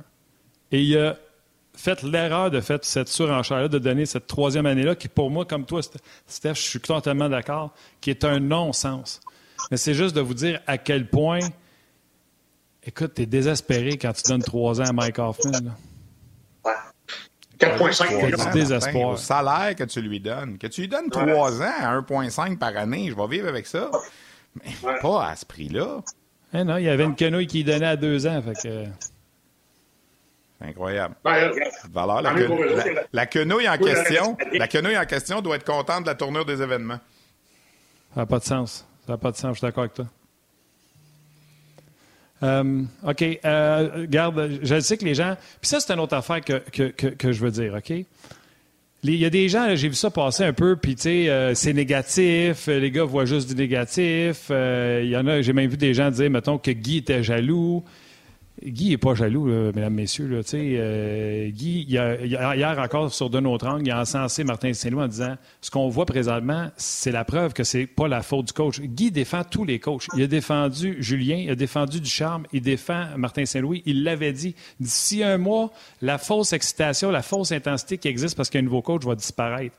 Et 0.71 0.81
il 0.81 0.97
a 0.97 1.15
fait 1.75 2.03
l'erreur 2.03 2.51
de 2.51 2.59
faire 2.61 2.79
cette 2.81 3.07
surenchère-là, 3.07 3.67
de 3.67 3.79
donner 3.79 4.05
cette 4.05 4.27
troisième 4.27 4.65
année-là, 4.65 4.95
qui 4.95 5.07
pour 5.07 5.31
moi, 5.31 5.45
comme 5.45 5.65
toi, 5.65 5.81
Steph, 6.27 6.55
je 6.55 6.61
suis 6.61 6.79
totalement 6.79 7.29
d'accord, 7.29 7.73
qui 8.01 8.09
est 8.09 8.23
un 8.25 8.39
non-sens. 8.39 9.21
Mais 9.71 9.77
c'est 9.77 9.93
juste 9.93 10.15
de 10.15 10.21
vous 10.21 10.33
dire 10.33 10.59
à 10.67 10.77
quel 10.77 11.07
point 11.09 11.39
Écoute, 12.85 13.13
t'es 13.13 13.25
désespéré 13.25 13.97
quand 13.97 14.11
tu 14.11 14.23
donnes 14.29 14.43
3 14.43 14.81
ans 14.81 14.85
à 14.85 14.91
Mike 14.91 15.17
Hoffman. 15.17 15.71
4,5 17.63 18.25
millions. 18.25 18.51
désespoir. 18.53 19.09
Au 19.09 19.17
salaire 19.17 19.75
que 19.75 19.83
tu 19.83 20.01
lui 20.01 20.19
donnes. 20.19 20.57
Que 20.57 20.67
tu 20.67 20.81
lui 20.81 20.87
donnes 20.87 21.09
3 21.09 21.61
ans 21.61 21.73
à 21.81 21.99
1,5 21.99 22.57
par 22.57 22.75
année, 22.77 23.09
je 23.09 23.15
vais 23.15 23.27
vivre 23.27 23.47
avec 23.47 23.67
ça. 23.67 23.89
Mais 24.55 24.71
pas 25.01 25.27
à 25.27 25.35
ce 25.35 25.45
prix-là. 25.45 26.01
Eh 26.53 26.63
non, 26.63 26.77
il 26.77 26.83
y 26.83 26.89
avait 26.89 27.03
une 27.03 27.15
quenouille 27.15 27.47
qui 27.47 27.63
donnait 27.63 27.87
à 27.87 27.95
2 27.95 28.27
ans. 28.27 28.41
Fait 28.41 28.53
que... 28.53 28.85
C'est 30.59 30.67
incroyable. 30.69 31.15
Valeur, 31.91 32.21
la, 32.21 32.33
la, 33.11 33.25
quenouille 33.25 33.67
en 33.67 33.77
question, 33.77 34.37
la 34.53 34.67
quenouille 34.67 34.97
en 34.97 35.05
question 35.05 35.41
doit 35.41 35.55
être 35.55 35.65
contente 35.65 36.03
de 36.03 36.07
la 36.07 36.15
tournure 36.15 36.45
des 36.45 36.61
événements. 36.61 36.99
Ça 38.13 38.21
n'a 38.21 38.25
pas 38.25 38.39
de 38.39 38.43
sens. 38.43 38.85
Ça 39.05 39.13
n'a 39.13 39.17
pas 39.17 39.31
de 39.31 39.35
sens, 39.35 39.53
je 39.53 39.57
suis 39.57 39.67
d'accord 39.67 39.83
avec 39.83 39.95
toi. 39.95 40.05
Euh, 42.43 42.83
OK. 43.07 43.23
Euh, 43.45 44.05
garde, 44.07 44.59
je 44.61 44.79
sais 44.79 44.97
que 44.97 45.05
les 45.05 45.15
gens. 45.15 45.35
Puis 45.61 45.69
ça, 45.69 45.79
c'est 45.79 45.93
une 45.93 45.99
autre 45.99 46.15
affaire 46.15 46.41
que, 46.41 46.61
que, 46.71 47.07
que, 47.07 47.31
je 47.31 47.41
veux 47.41 47.51
dire, 47.51 47.73
OK? 47.75 48.05
Il 49.05 49.15
y 49.15 49.25
a 49.25 49.29
des 49.29 49.49
gens, 49.49 49.75
j'ai 49.75 49.89
vu 49.89 49.95
ça 49.95 50.09
passer 50.09 50.45
un 50.45 50.53
peu, 50.53 50.77
puis 50.77 50.95
tu 50.95 51.01
sais, 51.01 51.29
euh, 51.29 51.53
c'est 51.55 51.73
négatif, 51.73 52.67
les 52.67 52.89
gars 52.89 53.03
voient 53.03 53.25
juste 53.25 53.49
du 53.49 53.55
négatif. 53.55 54.49
Il 54.49 55.09
y 55.09 55.17
en 55.17 55.27
a, 55.27 55.41
j'ai 55.41 55.51
même 55.53 55.69
vu 55.69 55.77
des 55.77 55.93
gens 55.93 56.09
dire, 56.09 56.29
mettons, 56.29 56.57
que 56.57 56.71
Guy 56.71 56.97
était 56.97 57.23
jaloux. 57.23 57.83
Guy 58.65 58.89
n'est 58.89 58.97
pas 58.97 59.13
jaloux, 59.13 59.45
mesdames, 59.45 59.93
messieurs. 59.93 60.27
Là. 60.27 60.41
Euh, 60.53 61.49
Guy, 61.49 61.85
hier 61.87 62.75
encore, 62.79 63.13
sur 63.13 63.29
de 63.29 63.39
notre 63.39 63.67
angle, 63.67 63.87
il 63.87 63.91
a 63.91 64.01
encensé 64.01 64.43
Martin 64.43 64.73
Saint-Louis 64.73 65.03
en 65.03 65.07
disant 65.07 65.35
ce 65.61 65.69
qu'on 65.69 65.89
voit 65.89 66.05
présentement, 66.05 66.69
c'est 66.77 67.11
la 67.11 67.25
preuve 67.25 67.53
que 67.53 67.63
c'est 67.63 67.85
pas 67.85 68.07
la 68.07 68.21
faute 68.21 68.47
du 68.47 68.53
coach. 68.53 68.79
Guy 68.79 69.11
défend 69.11 69.43
tous 69.43 69.65
les 69.65 69.79
coachs. 69.79 70.07
Il 70.15 70.23
a 70.23 70.27
défendu 70.27 70.95
Julien, 70.99 71.37
il 71.37 71.49
a 71.49 71.55
défendu 71.55 71.99
Ducharme, 71.99 72.45
il 72.53 72.61
défend 72.61 73.05
Martin 73.17 73.45
Saint-Louis. 73.45 73.83
Il 73.85 74.03
l'avait 74.03 74.33
dit. 74.33 74.55
D'ici 74.79 75.23
un 75.23 75.37
mois, 75.37 75.71
la 76.01 76.17
fausse 76.17 76.53
excitation, 76.53 77.11
la 77.11 77.21
fausse 77.21 77.51
intensité 77.51 77.97
qui 77.97 78.07
existe 78.07 78.35
parce 78.35 78.49
qu'un 78.49 78.61
nouveau 78.61 78.81
coach 78.81 79.03
va 79.03 79.15
disparaître. 79.15 79.75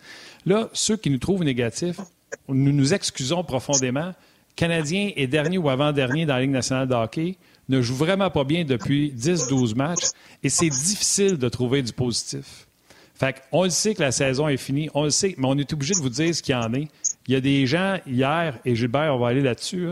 Là, 0.46 0.68
ceux 0.72 0.96
qui 0.96 1.10
nous 1.10 1.18
trouvent 1.18 1.44
négatifs, 1.44 2.00
nous 2.48 2.72
nous 2.72 2.94
excusons 2.94 3.44
profondément. 3.44 4.12
Canadien 4.56 5.10
est 5.16 5.26
dernier 5.26 5.58
ou 5.58 5.68
avant-dernier 5.68 6.26
dans 6.26 6.34
la 6.34 6.42
Ligue 6.42 6.50
nationale 6.50 6.86
de 6.86 6.94
hockey 6.94 7.36
ne 7.68 7.80
joue 7.80 7.94
vraiment 7.94 8.30
pas 8.30 8.44
bien 8.44 8.64
depuis 8.64 9.12
10-12 9.16 9.74
matchs 9.74 10.10
et 10.42 10.48
c'est 10.48 10.68
difficile 10.68 11.38
de 11.38 11.48
trouver 11.48 11.82
du 11.82 11.92
positif. 11.92 12.66
Fait 13.14 13.42
on 13.52 13.64
le 13.64 13.70
sait 13.70 13.94
que 13.94 14.02
la 14.02 14.12
saison 14.12 14.48
est 14.48 14.56
finie, 14.56 14.90
on 14.92 15.04
le 15.04 15.10
sait, 15.10 15.34
mais 15.38 15.46
on 15.46 15.56
est 15.56 15.72
obligé 15.72 15.94
de 15.94 16.00
vous 16.00 16.08
dire 16.08 16.34
ce 16.34 16.42
qu'il 16.42 16.54
y 16.54 16.58
en 16.58 16.72
est. 16.74 16.88
Il 17.28 17.34
y 17.34 17.36
a 17.36 17.40
des 17.40 17.66
gens 17.66 17.98
hier, 18.06 18.58
et 18.64 18.74
Gilbert, 18.74 19.14
on 19.14 19.18
va 19.18 19.28
aller 19.28 19.40
là-dessus, 19.40 19.90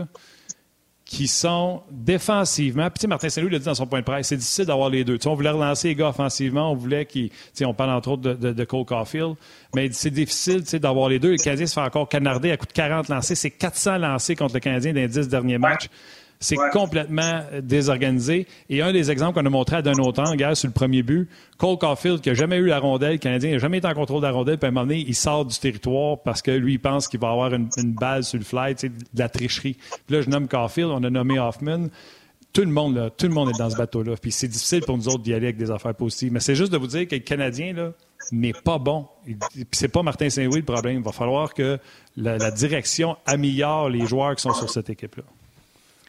qui 1.05 1.27
sont 1.27 1.83
défensivement. 1.91 2.89
Puis, 2.89 3.07
Martin 3.07 3.29
Saint-Louis 3.29 3.51
l'a 3.51 3.59
dit 3.59 3.65
dans 3.65 3.75
son 3.75 3.87
point 3.87 3.99
de 3.99 4.05
presse, 4.05 4.27
c'est 4.27 4.37
difficile 4.37 4.65
d'avoir 4.65 4.89
les 4.89 5.03
deux. 5.03 5.17
on 5.25 5.35
voulait 5.35 5.51
relancer 5.51 5.89
les 5.89 5.95
gars 5.95 6.09
offensivement, 6.09 6.71
on 6.71 6.75
voulait 6.75 7.05
qu'ils. 7.05 7.29
On 7.61 7.73
parle 7.73 7.91
entre 7.91 8.09
autres 8.09 8.33
de, 8.33 8.63
Cole 8.65 8.85
Caulfield, 8.85 9.35
mais 9.75 9.89
c'est 9.91 10.09
difficile 10.09 10.63
d'avoir 10.79 11.09
les 11.09 11.19
deux. 11.19 11.31
Le 11.31 11.37
Canadien 11.37 11.65
se 11.65 11.73
fait 11.73 11.81
encore 11.81 12.09
canarder 12.09 12.51
à 12.51 12.57
coup 12.57 12.65
de 12.65 12.73
40 12.73 13.09
lancés. 13.09 13.35
C'est 13.35 13.51
400 13.51 13.99
lancés 13.99 14.35
contre 14.35 14.55
le 14.55 14.59
Canadien 14.59 14.91
dans 14.91 15.01
les 15.01 15.07
10 15.07 15.29
derniers 15.29 15.57
matchs. 15.57 15.87
C'est 16.43 16.57
complètement 16.73 17.41
désorganisé. 17.61 18.47
Et 18.69 18.81
un 18.81 18.91
des 18.91 19.11
exemples 19.11 19.39
qu'on 19.39 19.45
a 19.45 19.49
montré 19.49 19.77
à 19.77 19.81
d'un 19.81 19.93
autre 19.93 20.21
angle, 20.21 20.55
sur 20.57 20.67
le 20.67 20.73
premier 20.73 21.01
but, 21.01 21.29
Cole 21.57 21.77
Caulfield, 21.77 22.19
qui 22.19 22.27
n'a 22.27 22.35
jamais 22.35 22.57
eu 22.57 22.65
la 22.65 22.79
rondelle, 22.79 23.13
le 23.13 23.17
Canadien 23.17 23.51
n'a 23.51 23.59
jamais 23.59 23.77
été 23.77 23.87
en 23.87 23.93
contrôle 23.93 24.21
de 24.21 24.27
la 24.27 24.33
rondelle, 24.33 24.57
puis 24.57 24.65
à 24.65 24.69
un 24.69 24.71
moment 24.71 24.85
donné, 24.85 25.05
il 25.07 25.15
sort 25.15 25.45
du 25.45 25.57
territoire 25.57 26.21
parce 26.21 26.41
que 26.41 26.51
lui, 26.51 26.73
il 26.73 26.79
pense 26.79 27.07
qu'il 27.07 27.21
va 27.21 27.29
avoir 27.29 27.53
une, 27.53 27.69
balle 27.77 28.25
sur 28.25 28.37
le 28.37 28.43
fly, 28.43 28.75
de 28.75 28.91
la 29.15 29.29
tricherie. 29.29 29.77
Puis 30.05 30.15
là, 30.17 30.21
je 30.21 30.29
nomme 30.29 30.49
Caulfield, 30.49 30.91
on 30.91 31.03
a 31.03 31.09
nommé 31.09 31.39
Hoffman 31.39 31.87
tout 32.51 32.61
le 32.61 32.67
monde, 32.67 32.95
là, 32.95 33.09
tout 33.09 33.25
le 33.25 33.33
monde 33.33 33.49
est 33.49 33.57
dans 33.57 33.71
ce 33.71 33.75
bateau-là. 33.75 34.13
Puis 34.21 34.31
c'est 34.31 34.47
difficile 34.47 34.81
pour 34.81 34.95
nous 34.95 35.07
autres 35.07 35.23
d'y 35.23 35.33
aller 35.33 35.47
avec 35.47 35.57
des 35.57 35.71
affaires 35.71 35.95
positives. 35.95 36.31
Mais 36.31 36.39
c'est 36.39 36.53
juste 36.53 36.71
de 36.71 36.77
vous 36.77 36.85
dire 36.85 37.07
que 37.07 37.15
le 37.15 37.21
Canadien, 37.21 37.73
là, 37.73 37.93
n'est 38.31 38.53
pas 38.53 38.77
bon. 38.77 39.07
Puis 39.25 39.65
c'est 39.71 39.87
pas 39.87 40.03
Martin 40.03 40.29
Saint-Louis 40.29 40.59
le 40.59 40.65
problème. 40.65 40.97
Il 40.97 41.03
va 41.03 41.11
falloir 41.11 41.55
que 41.55 41.79
la 42.15 42.51
direction 42.51 43.17
améliore 43.25 43.89
les 43.89 44.05
joueurs 44.05 44.35
qui 44.35 44.43
sont 44.43 44.53
sur 44.53 44.69
cette 44.69 44.91
équipe-là. 44.91 45.23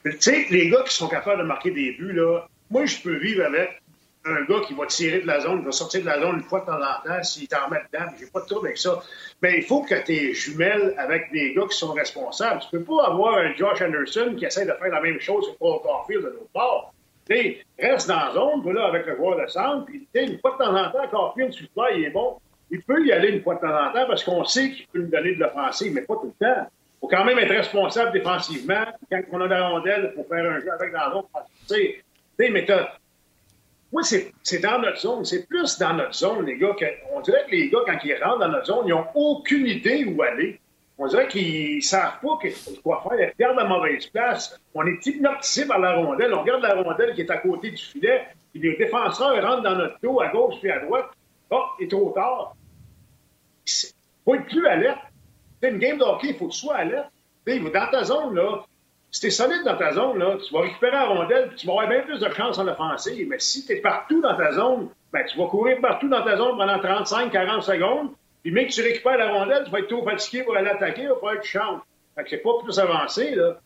Tu 0.05 0.21
sais, 0.21 0.47
les 0.51 0.69
gars 0.69 0.83
qui 0.83 0.95
sont 0.95 1.09
capables 1.09 1.41
de 1.43 1.47
marquer 1.47 1.71
des 1.71 1.93
buts, 1.93 2.13
là, 2.13 2.47
moi, 2.71 2.85
je 2.85 3.01
peux 3.01 3.17
vivre 3.17 3.45
avec 3.45 3.81
un 4.27 4.43
gars 4.45 4.61
qui 4.67 4.75
va 4.75 4.87
tirer 4.87 5.21
de 5.21 5.27
la 5.27 5.41
zone, 5.41 5.61
qui 5.61 5.67
va 5.67 5.73
sortir 5.73 6.01
de 6.01 6.07
la 6.07 6.21
zone 6.21 6.37
une 6.37 6.43
fois 6.43 6.61
de 6.61 6.67
temps 6.67 6.73
en 6.75 7.09
temps, 7.09 7.23
s'il 7.23 7.49
t'en 7.49 7.69
met 7.71 7.83
dedans, 7.93 8.07
j'ai 8.19 8.27
pas 8.27 8.41
de 8.41 8.47
trouble 8.47 8.69
avec 8.69 8.79
ça. 8.79 9.03
Mais 9.43 9.59
il 9.59 9.65
faut 9.65 9.83
que 9.83 9.95
tu 10.03 10.13
es 10.13 10.35
jumelles 10.35 10.95
avec 10.99 11.31
des 11.33 11.55
gars 11.55 11.67
qui 11.71 11.77
sont 11.77 11.93
responsables. 11.93 12.61
Tu 12.61 12.79
peux 12.79 12.85
pas 12.85 13.07
avoir 13.07 13.39
un 13.39 13.55
Josh 13.55 13.81
Anderson 13.83 14.35
qui 14.37 14.45
essaie 14.45 14.67
de 14.67 14.73
faire 14.73 14.89
la 14.91 15.01
même 15.01 15.21
chose 15.21 15.51
que 15.51 15.59
Paul 15.59 15.81
Caulfield 15.83 16.25
de 16.25 16.29
l'autre 16.29 16.53
part. 16.53 16.93
Tu 17.29 17.65
reste 17.79 18.09
dans 18.09 18.17
la 18.17 18.33
zone, 18.33 18.73
là, 18.73 18.87
avec 18.87 19.07
le 19.07 19.17
joueur 19.17 19.41
de 19.41 19.47
centre, 19.47 19.87
puis 19.87 20.07
une 20.15 20.39
fois 20.39 20.53
de 20.53 20.65
temps 20.65 20.77
en 20.77 20.91
temps, 20.91 21.09
Caulfield, 21.11 21.53
sur 21.53 21.67
le 21.77 21.99
il 21.99 22.05
est 22.05 22.11
bon. 22.11 22.39
Il 22.71 22.83
peut 22.83 23.05
y 23.07 23.13
aller 23.13 23.29
une 23.29 23.43
fois 23.43 23.55
de 23.57 23.61
temps 23.61 23.75
en 23.75 23.93
temps 23.93 24.07
parce 24.07 24.25
qu'on 24.25 24.45
sait 24.45 24.71
qu'il 24.71 24.87
peut 24.89 25.01
nous 25.01 25.11
donner 25.11 25.35
de 25.35 25.41
l'offensive, 25.41 25.93
mais 25.93 26.03
pas 26.03 26.15
tout 26.15 26.33
le 26.39 26.47
temps 26.47 26.67
faut 27.05 27.09
quand 27.09 27.25
même 27.25 27.39
être 27.39 27.53
responsable 27.53 28.13
défensivement 28.13 28.85
quand 29.11 29.21
on 29.33 29.41
a 29.43 29.47
la 29.47 29.69
rondelle 29.69 30.13
pour 30.15 30.27
faire 30.27 30.51
un 30.51 30.61
jeu 30.61 30.73
avec 30.73 30.93
dans 30.93 31.11
l'autre. 31.11 31.29
Tu 31.69 31.75
sais, 32.39 32.51
mais 32.51 32.67
Moi, 33.93 34.03
c'est 34.03 34.59
dans 34.61 34.79
notre 34.79 34.99
zone. 34.99 35.25
C'est 35.25 35.47
plus 35.47 35.79
dans 35.79 35.93
notre 35.93 36.15
zone, 36.15 36.47
les 36.47 36.57
gars. 36.57 36.75
on 37.13 37.21
dirait 37.21 37.45
que 37.45 37.51
les 37.51 37.69
gars, 37.69 37.81
quand 37.87 37.99
ils 38.05 38.15
rentrent 38.23 38.39
dans 38.39 38.49
notre 38.49 38.67
zone, 38.67 38.87
ils 38.87 38.91
n'ont 38.91 39.07
aucune 39.15 39.67
idée 39.67 40.07
où 40.07 40.23
aller. 40.23 40.59
On 40.97 41.07
dirait 41.07 41.29
qu'ils 41.29 41.77
ne 41.77 41.81
savent 41.83 42.21
pas 42.23 42.39
quoi 42.83 43.03
faire. 43.03 43.21
Ils 43.21 43.33
regardent 43.33 43.59
la 43.59 43.65
mauvaise 43.65 44.07
place. 44.07 44.59
On 44.75 44.87
est 44.87 45.05
hypnotisé 45.05 45.67
par 45.67 45.81
la 45.81 45.97
rondelle. 45.97 46.33
On 46.33 46.41
regarde 46.41 46.63
la 46.63 46.75
rondelle 46.75 47.15
qui 47.15 47.21
est 47.21 47.31
à 47.31 47.37
côté 47.37 47.71
du 47.71 47.83
filet. 47.83 48.29
Puis 48.53 48.63
les 48.63 48.77
défenseurs 48.77 49.43
rentrent 49.43 49.63
dans 49.63 49.77
notre 49.77 50.01
dos 50.01 50.21
à 50.21 50.29
gauche 50.29 50.55
puis 50.61 50.71
à 50.71 50.79
droite. 50.79 51.11
Oh, 51.51 51.65
il 51.79 51.85
est 51.85 51.89
trop 51.89 52.13
tard. 52.13 52.55
Il 53.67 53.89
faut 54.25 54.35
être 54.37 54.47
plus 54.47 54.67
alerte 54.67 55.01
une 55.71 55.79
game 55.79 55.99
de 55.99 56.05
il 56.27 56.35
faut 56.35 56.47
que 56.47 56.53
tu 56.53 56.59
sois 56.59 56.77
alerte. 56.77 57.11
Dans 57.47 57.91
ta 57.91 58.05
zone, 58.05 58.35
là, 58.35 58.65
si 59.11 59.21
tu 59.21 59.27
es 59.29 59.31
solide 59.31 59.63
dans 59.65 59.77
ta 59.77 59.93
zone, 59.93 60.19
là, 60.19 60.37
tu 60.45 60.53
vas 60.53 60.63
récupérer 60.63 60.93
la 60.93 61.05
rondelle 61.05 61.51
et 61.53 61.55
tu 61.55 61.67
vas 61.67 61.75
avoir 61.75 61.89
bien 61.89 62.01
plus 62.01 62.19
de 62.19 62.29
chance 62.31 62.59
en 62.59 62.67
offensive. 62.67 63.29
Mais 63.29 63.39
si 63.39 63.65
tu 63.65 63.73
es 63.73 63.81
partout 63.81 64.21
dans 64.21 64.37
ta 64.37 64.53
zone, 64.53 64.89
ben, 65.13 65.25
tu 65.25 65.39
vas 65.39 65.47
courir 65.47 65.81
partout 65.81 66.09
dans 66.09 66.25
ta 66.25 66.37
zone 66.37 66.57
pendant 66.57 66.79
35-40 66.79 67.61
secondes. 67.61 68.11
Puis, 68.43 68.51
même 68.51 68.67
que 68.67 68.73
tu 68.73 68.83
récupères 68.83 69.17
la 69.17 69.33
rondelle, 69.33 69.63
tu 69.65 69.71
vas 69.71 69.79
être 69.79 69.89
trop 69.89 70.03
fatigué 70.03 70.43
pour 70.43 70.57
aller 70.57 70.69
attaquer, 70.69 71.03
il 71.03 71.09
va 71.09 71.15
falloir 71.15 71.37
que 71.41 71.47
tu 71.47 71.59
que 72.23 72.31
c'est 72.31 72.39
pas 72.39 72.51
plus 72.63 72.79
avancé, 72.79 73.35
là. 73.37 73.57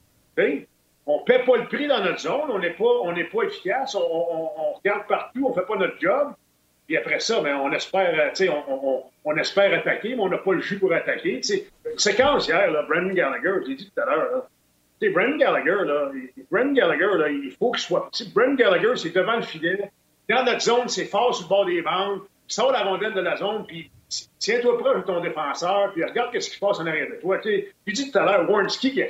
on 1.06 1.18
ne 1.18 1.24
paie 1.24 1.44
pas 1.44 1.56
le 1.56 1.66
prix 1.66 1.88
dans 1.88 2.04
notre 2.04 2.20
zone, 2.20 2.50
on 2.50 2.58
n'est 2.58 2.74
pas, 2.74 3.32
pas 3.32 3.42
efficace, 3.44 3.94
on, 3.94 4.00
on, 4.00 4.72
regarde 4.74 5.06
partout, 5.08 5.46
on 5.46 5.48
ne 5.48 5.54
fait 5.54 5.66
pas 5.66 5.76
notre 5.76 5.98
job. 5.98 6.32
Puis 6.88 6.96
après 6.96 7.20
ça, 7.20 7.42
ben, 7.42 7.54
on 7.56 7.70
espère, 7.70 8.32
euh, 8.40 8.46
on, 8.66 8.80
on, 8.82 9.02
on, 9.26 9.36
espère 9.36 9.78
attaquer, 9.78 10.16
mais 10.16 10.22
on 10.22 10.30
n'a 10.30 10.38
pas 10.38 10.54
le 10.54 10.62
jus 10.62 10.78
pour 10.78 10.90
attaquer. 10.94 11.42
sais. 11.42 11.66
Séquence 11.98 12.48
hier, 12.48 12.70
là, 12.70 12.82
Brendan 12.88 13.12
Gallagher, 13.12 13.60
je 13.62 13.68
l'ai 13.68 13.74
dit 13.74 13.92
tout 13.94 14.00
à 14.00 14.06
l'heure, 14.06 14.48
Brendan 15.12 15.36
Gallagher, 15.36 15.84
là, 15.84 16.10
Brendan 16.50 16.72
Gallagher, 16.72 17.18
là, 17.18 17.28
il 17.28 17.52
faut 17.52 17.72
qu'il 17.72 17.82
soit. 17.82 18.10
Brendan 18.34 18.56
Gallagher, 18.56 18.96
c'est 18.96 19.14
devant 19.14 19.36
le 19.36 19.42
filet. 19.42 19.90
Dans 20.30 20.44
notre 20.44 20.62
zone, 20.62 20.88
c'est 20.88 21.04
fort 21.04 21.34
sur 21.34 21.44
le 21.44 21.48
bord 21.50 21.66
des 21.66 21.82
bandes. 21.82 22.22
Sors 22.46 22.72
la 22.72 22.82
rondelle 22.84 23.12
de 23.12 23.20
la 23.20 23.36
zone, 23.36 23.66
puis 23.66 23.90
tiens-toi 24.38 24.78
proche 24.78 24.96
de 24.96 25.02
ton 25.02 25.20
défenseur, 25.20 25.92
puis 25.92 26.02
regarde 26.02 26.30
ce 26.40 26.48
qui 26.48 26.54
se 26.54 26.58
passe 26.58 26.80
en 26.80 26.86
arrière 26.86 27.10
de 27.10 27.20
toi. 27.20 27.38
Tu 27.38 27.70
dis 27.86 28.10
tout 28.10 28.18
à 28.18 28.24
l'heure, 28.24 28.50
Warnski 28.50 28.92
qui, 28.94 29.02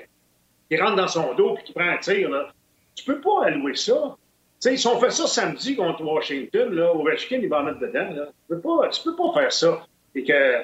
qui, 0.69 0.77
rentre 0.77 0.97
dans 0.97 1.07
son 1.07 1.33
dos 1.35 1.55
puis 1.55 1.63
qui 1.63 1.73
prend 1.73 1.89
un 1.89 1.99
tir. 1.99 2.29
Là. 2.29 2.49
Tu 2.97 3.05
peux 3.05 3.21
pas 3.21 3.45
allouer 3.45 3.77
ça 3.77 4.17
sais, 4.61 4.77
si 4.77 4.87
on 4.87 4.99
fait 4.99 5.11
ça 5.11 5.27
samedi 5.27 5.77
contre 5.77 6.03
Washington, 6.03 6.73
là, 6.75 6.93
Ovechkin, 6.95 7.39
il 7.43 7.49
va 7.49 7.61
en 7.61 7.65
mettre 7.65 7.81
dedans. 7.81 8.09
Tu 8.15 8.33
peux 8.49 8.61
pas, 8.61 8.89
tu 8.89 9.03
peux 9.03 9.17
pas 9.17 9.33
faire 9.35 9.53
ça. 9.53 9.87
Et 10.15 10.25
que, 10.25 10.63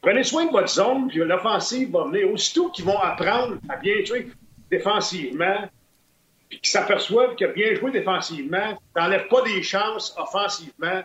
prenez 0.00 0.22
soin 0.22 0.46
de 0.46 0.50
votre 0.50 0.68
zone, 0.68 1.08
puis 1.08 1.18
l'offensive 1.18 1.90
va 1.90 2.04
venir. 2.04 2.30
Aussitôt 2.30 2.68
qu'ils 2.68 2.84
vont 2.84 2.98
apprendre 2.98 3.56
à 3.68 3.76
bien 3.76 4.04
jouer 4.04 4.28
défensivement, 4.70 5.68
puis 6.48 6.60
qu'ils 6.60 6.70
s'aperçoivent 6.70 7.34
que 7.36 7.46
bien 7.46 7.74
jouer 7.74 7.90
défensivement, 7.90 8.78
t'enlèves 8.94 9.28
pas 9.28 9.42
des 9.42 9.62
chances 9.62 10.14
offensivement, 10.18 11.02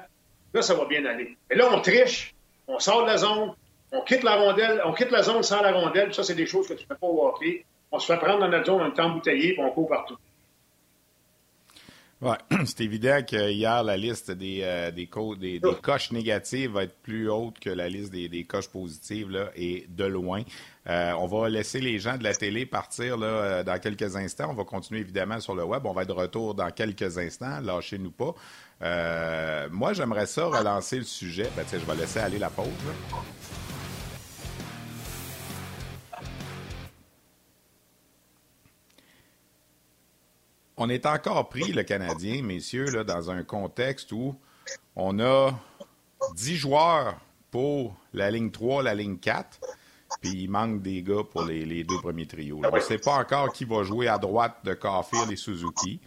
là, 0.53 0.61
ça 0.61 0.73
va 0.73 0.85
bien 0.85 1.05
aller. 1.05 1.37
Et 1.49 1.55
là, 1.55 1.69
on 1.71 1.79
triche, 1.81 2.35
on 2.67 2.79
sort 2.79 3.03
de 3.03 3.07
la 3.07 3.17
zone, 3.17 3.53
on 3.91 4.01
quitte 4.01 4.23
la 4.23 4.35
rondelle, 4.35 4.81
on 4.83 4.93
quitte 4.93 5.11
la 5.11 5.23
zone 5.23 5.43
sans 5.43 5.61
la 5.61 5.71
rondelle, 5.71 6.13
ça, 6.13 6.23
c'est 6.23 6.35
des 6.35 6.45
choses 6.45 6.67
que 6.67 6.73
tu 6.73 6.83
ne 6.83 6.89
peux 6.89 6.95
pas 6.95 7.07
voir. 7.07 7.39
On 7.91 7.99
se 7.99 8.11
fait 8.11 8.19
prendre 8.19 8.39
dans 8.39 8.49
notre 8.49 8.65
zone, 8.65 8.81
on 8.81 8.93
est 8.93 8.99
embouteillé, 8.99 9.53
puis 9.53 9.61
on 9.61 9.71
court 9.71 9.87
partout. 9.87 10.17
C'est 12.65 12.81
évident 12.81 13.19
que 13.21 13.51
hier, 13.51 13.83
la 13.83 13.95
liste 13.95 14.31
des, 14.31 14.61
euh, 14.63 14.91
des, 14.91 15.07
des, 15.37 15.61
coches 15.81 16.11
négatives 16.11 16.71
va 16.71 16.83
être 16.83 16.97
plus 17.01 17.29
haute 17.29 17.59
que 17.59 17.69
la 17.69 17.87
liste 17.87 18.11
des, 18.11 18.27
des 18.27 18.43
coches 18.43 18.69
positives, 18.69 19.29
là, 19.29 19.51
et 19.55 19.85
de 19.89 20.05
loin. 20.05 20.41
Euh, 20.89 21.11
on 21.19 21.27
va 21.27 21.49
laisser 21.49 21.79
les 21.79 21.99
gens 21.99 22.17
de 22.17 22.23
la 22.23 22.33
télé 22.33 22.65
partir 22.65 23.17
là, 23.17 23.27
euh, 23.27 23.63
dans 23.63 23.79
quelques 23.79 24.15
instants. 24.15 24.49
On 24.49 24.55
va 24.55 24.63
continuer 24.63 25.01
évidemment 25.01 25.39
sur 25.39 25.53
le 25.53 25.63
web. 25.63 25.85
On 25.85 25.93
va 25.93 26.03
être 26.03 26.07
de 26.07 26.13
retour 26.13 26.55
dans 26.55 26.71
quelques 26.71 27.17
instants. 27.19 27.59
Lâchez-nous 27.61 28.11
pas. 28.11 28.33
moi, 29.71 29.93
j'aimerais 29.93 30.25
ça 30.25 30.45
relancer 30.45 30.97
le 30.97 31.03
sujet. 31.03 31.49
Ben, 31.55 31.65
je 31.71 31.77
vais 31.77 31.95
laisser 31.95 32.19
aller 32.19 32.39
la 32.39 32.49
pause. 32.49 32.65
On 40.77 40.89
est 40.89 41.05
encore 41.05 41.49
pris, 41.49 41.71
le 41.71 41.83
Canadien, 41.83 42.43
messieurs, 42.43 42.89
là, 42.91 43.03
dans 43.03 43.31
un 43.31 43.43
contexte 43.43 44.11
où 44.11 44.35
on 44.95 45.19
a 45.19 45.51
10 46.35 46.55
joueurs 46.55 47.19
pour 47.51 47.95
la 48.13 48.29
ligne 48.29 48.51
3, 48.51 48.83
la 48.83 48.93
ligne 48.93 49.17
4, 49.17 49.59
puis 50.21 50.43
il 50.43 50.49
manque 50.49 50.81
des 50.81 51.01
gars 51.01 51.23
pour 51.29 51.43
les, 51.43 51.83
deux 51.83 51.97
premiers 51.97 52.27
trios. 52.27 52.61
On 52.63 52.75
ne 52.75 52.79
sait 52.79 52.99
pas 52.99 53.17
encore 53.17 53.51
qui 53.51 53.65
va 53.65 53.83
jouer 53.83 54.07
à 54.07 54.17
droite 54.17 54.57
de 54.63 54.73
Caulfield 54.73 55.31
et 55.31 55.35
Suzuki. 55.35 55.99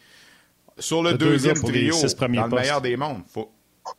Sur 0.78 1.02
le, 1.02 1.14
deuxième 1.14 1.56
trio, 1.56 1.94
dans 1.94 2.46
le 2.46 2.48
meilleur 2.48 2.80
des 2.80 2.96
mondes, 2.96 3.22
faut... 3.28 3.50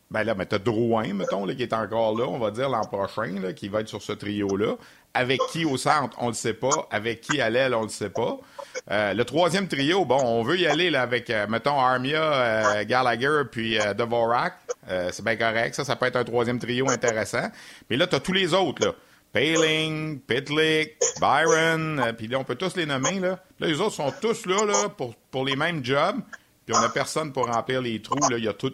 Ben 0.10 0.24
là, 0.24 0.36
mais 0.36 0.46
t'as 0.46 0.60
Drouin, 0.60 1.14
mettons, 1.14 1.46
là, 1.46 1.54
qui 1.54 1.64
est 1.64 1.74
encore 1.74 2.18
là, 2.18 2.26
on 2.26 2.38
va 2.38 2.52
dire 2.52 2.70
l'an 2.70 2.86
prochain, 2.86 3.40
là, 3.42 3.52
qui 3.52 3.68
va 3.68 3.82
être 3.82 3.88
sur 3.88 4.02
ce 4.02 4.14
trio-là. 4.14 4.76
Avec 5.14 5.42
qui 5.52 5.66
au 5.66 5.78
centre, 5.78 6.16
on 6.20 6.26
ne 6.26 6.32
le 6.32 6.36
sait 6.36 6.54
pas. 6.54 6.88
Avec 6.90 7.22
qui 7.22 7.42
à 7.42 7.50
l'aile, 7.50 7.74
on 7.74 7.82
ne 7.82 7.86
le 7.86 7.92
sait 7.92 8.10
pas. 8.10 8.40
Euh, 8.90 9.14
le 9.14 9.26
troisième 9.26 9.68
trio, 9.68 10.06
bon, 10.06 10.20
on 10.24 10.44
veut 10.44 10.58
y 10.58 10.68
aller 10.68 10.90
là, 10.90 11.02
avec, 11.02 11.30
euh, 11.30 11.48
mettons, 11.48 11.80
Armia, 11.80 12.22
euh, 12.22 12.84
Gallagher, 12.86 13.44
puis 13.52 13.78
Dvorak. 13.98 14.54
c'est 15.12 15.24
bien 15.24 15.36
correct, 15.36 15.76
ça, 15.76 15.84
ça 15.84 15.96
peut 15.96 16.06
être 16.06 16.16
un 16.16 16.24
troisième 16.24 16.60
trio 16.60 16.90
intéressant. 16.90 17.50
Mais 17.90 17.98
là, 17.98 18.08
tu 18.08 18.16
as 18.16 18.20
tous 18.20 18.34
les 18.34 18.54
autres, 18.54 18.86
là. 18.86 18.94
Paling, 19.34 20.20
Pitlick, 20.20 20.98
Byron, 21.22 22.14
puis 22.18 22.28
là, 22.28 22.40
on 22.40 22.44
peut 22.44 22.56
tous 22.56 22.76
les 22.76 22.86
nommer, 22.86 23.20
là. 23.20 23.40
Là, 23.60 23.68
les 23.68 23.80
autres 23.80 23.96
sont 23.96 24.14
tous 24.22 24.46
là, 24.46 24.66
là, 24.66 24.90
pour, 24.90 25.16
pour 25.32 25.46
les 25.46 25.56
mêmes 25.56 25.84
jobs. 25.86 26.18
puis 26.66 26.76
on 26.76 26.82
n'a 26.82 26.90
personne 26.90 27.32
pour 27.32 27.48
remplir 27.48 27.82
les 27.82 28.02
trous. 28.02 28.30
Là. 28.30 28.38
Il 28.38 28.44
y 28.44 28.50
a 28.50 28.54
tout, 28.54 28.74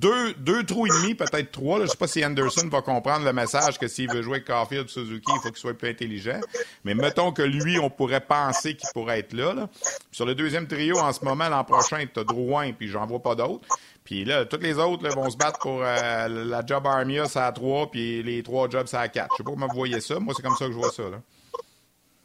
deux, 0.00 0.32
deux 0.34 0.64
trous 0.64 0.86
et 0.86 0.90
demi, 0.90 1.14
peut-être 1.14 1.52
trois. 1.52 1.78
Je 1.78 1.82
ne 1.82 1.88
sais 1.88 1.96
pas 1.96 2.06
si 2.06 2.24
Anderson 2.24 2.68
va 2.68 2.80
comprendre 2.80 3.24
le 3.24 3.32
message 3.32 3.78
que 3.78 3.86
s'il 3.86 4.10
veut 4.10 4.22
jouer 4.22 4.36
avec 4.36 4.46
Caulfield 4.46 4.88
Suzuki, 4.88 5.30
il 5.34 5.40
faut 5.42 5.48
qu'il 5.48 5.58
soit 5.58 5.74
plus 5.74 5.90
intelligent. 5.90 6.40
Mais 6.84 6.94
mettons 6.94 7.32
que 7.32 7.42
lui, 7.42 7.78
on 7.78 7.90
pourrait 7.90 8.20
penser 8.22 8.76
qu'il 8.76 8.88
pourrait 8.94 9.20
être 9.20 9.34
là. 9.34 9.68
Sur 10.10 10.24
le 10.24 10.34
deuxième 10.34 10.66
trio, 10.66 10.98
en 10.98 11.12
ce 11.12 11.24
moment, 11.24 11.48
l'an 11.48 11.64
prochain, 11.64 12.04
tu 12.12 12.20
as 12.20 12.24
Drouin, 12.24 12.72
puis 12.72 12.88
j'en 12.88 13.06
vois 13.06 13.20
pas 13.20 13.34
d'autres. 13.34 13.66
Puis 14.04 14.24
là, 14.24 14.44
tous 14.44 14.58
les 14.58 14.78
autres 14.78 15.08
vont 15.14 15.28
se 15.30 15.36
battre 15.36 15.58
pour 15.58 15.82
euh, 15.82 16.28
la 16.28 16.64
job 16.64 16.86
Armia, 16.86 17.26
ça 17.26 17.46
à 17.46 17.52
trois, 17.52 17.90
puis 17.90 18.22
les 18.22 18.42
trois 18.42 18.68
jobs, 18.68 18.86
ça 18.86 19.00
à 19.00 19.08
quatre. 19.08 19.30
Je 19.32 19.36
sais 19.38 19.44
pas 19.44 19.50
comment 19.50 19.66
vous 19.66 19.76
voyez 19.76 20.00
ça. 20.00 20.18
Moi, 20.18 20.34
c'est 20.36 20.42
comme 20.42 20.56
ça 20.56 20.66
que 20.66 20.72
je 20.72 20.76
vois 20.76 20.90
ça. 20.90 21.02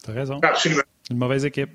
Tu 0.03 0.11
as 0.11 0.13
raison. 0.13 0.39
Absolument. 0.41 0.83
Une 1.09 1.17
mauvaise 1.17 1.45
équipe. 1.45 1.71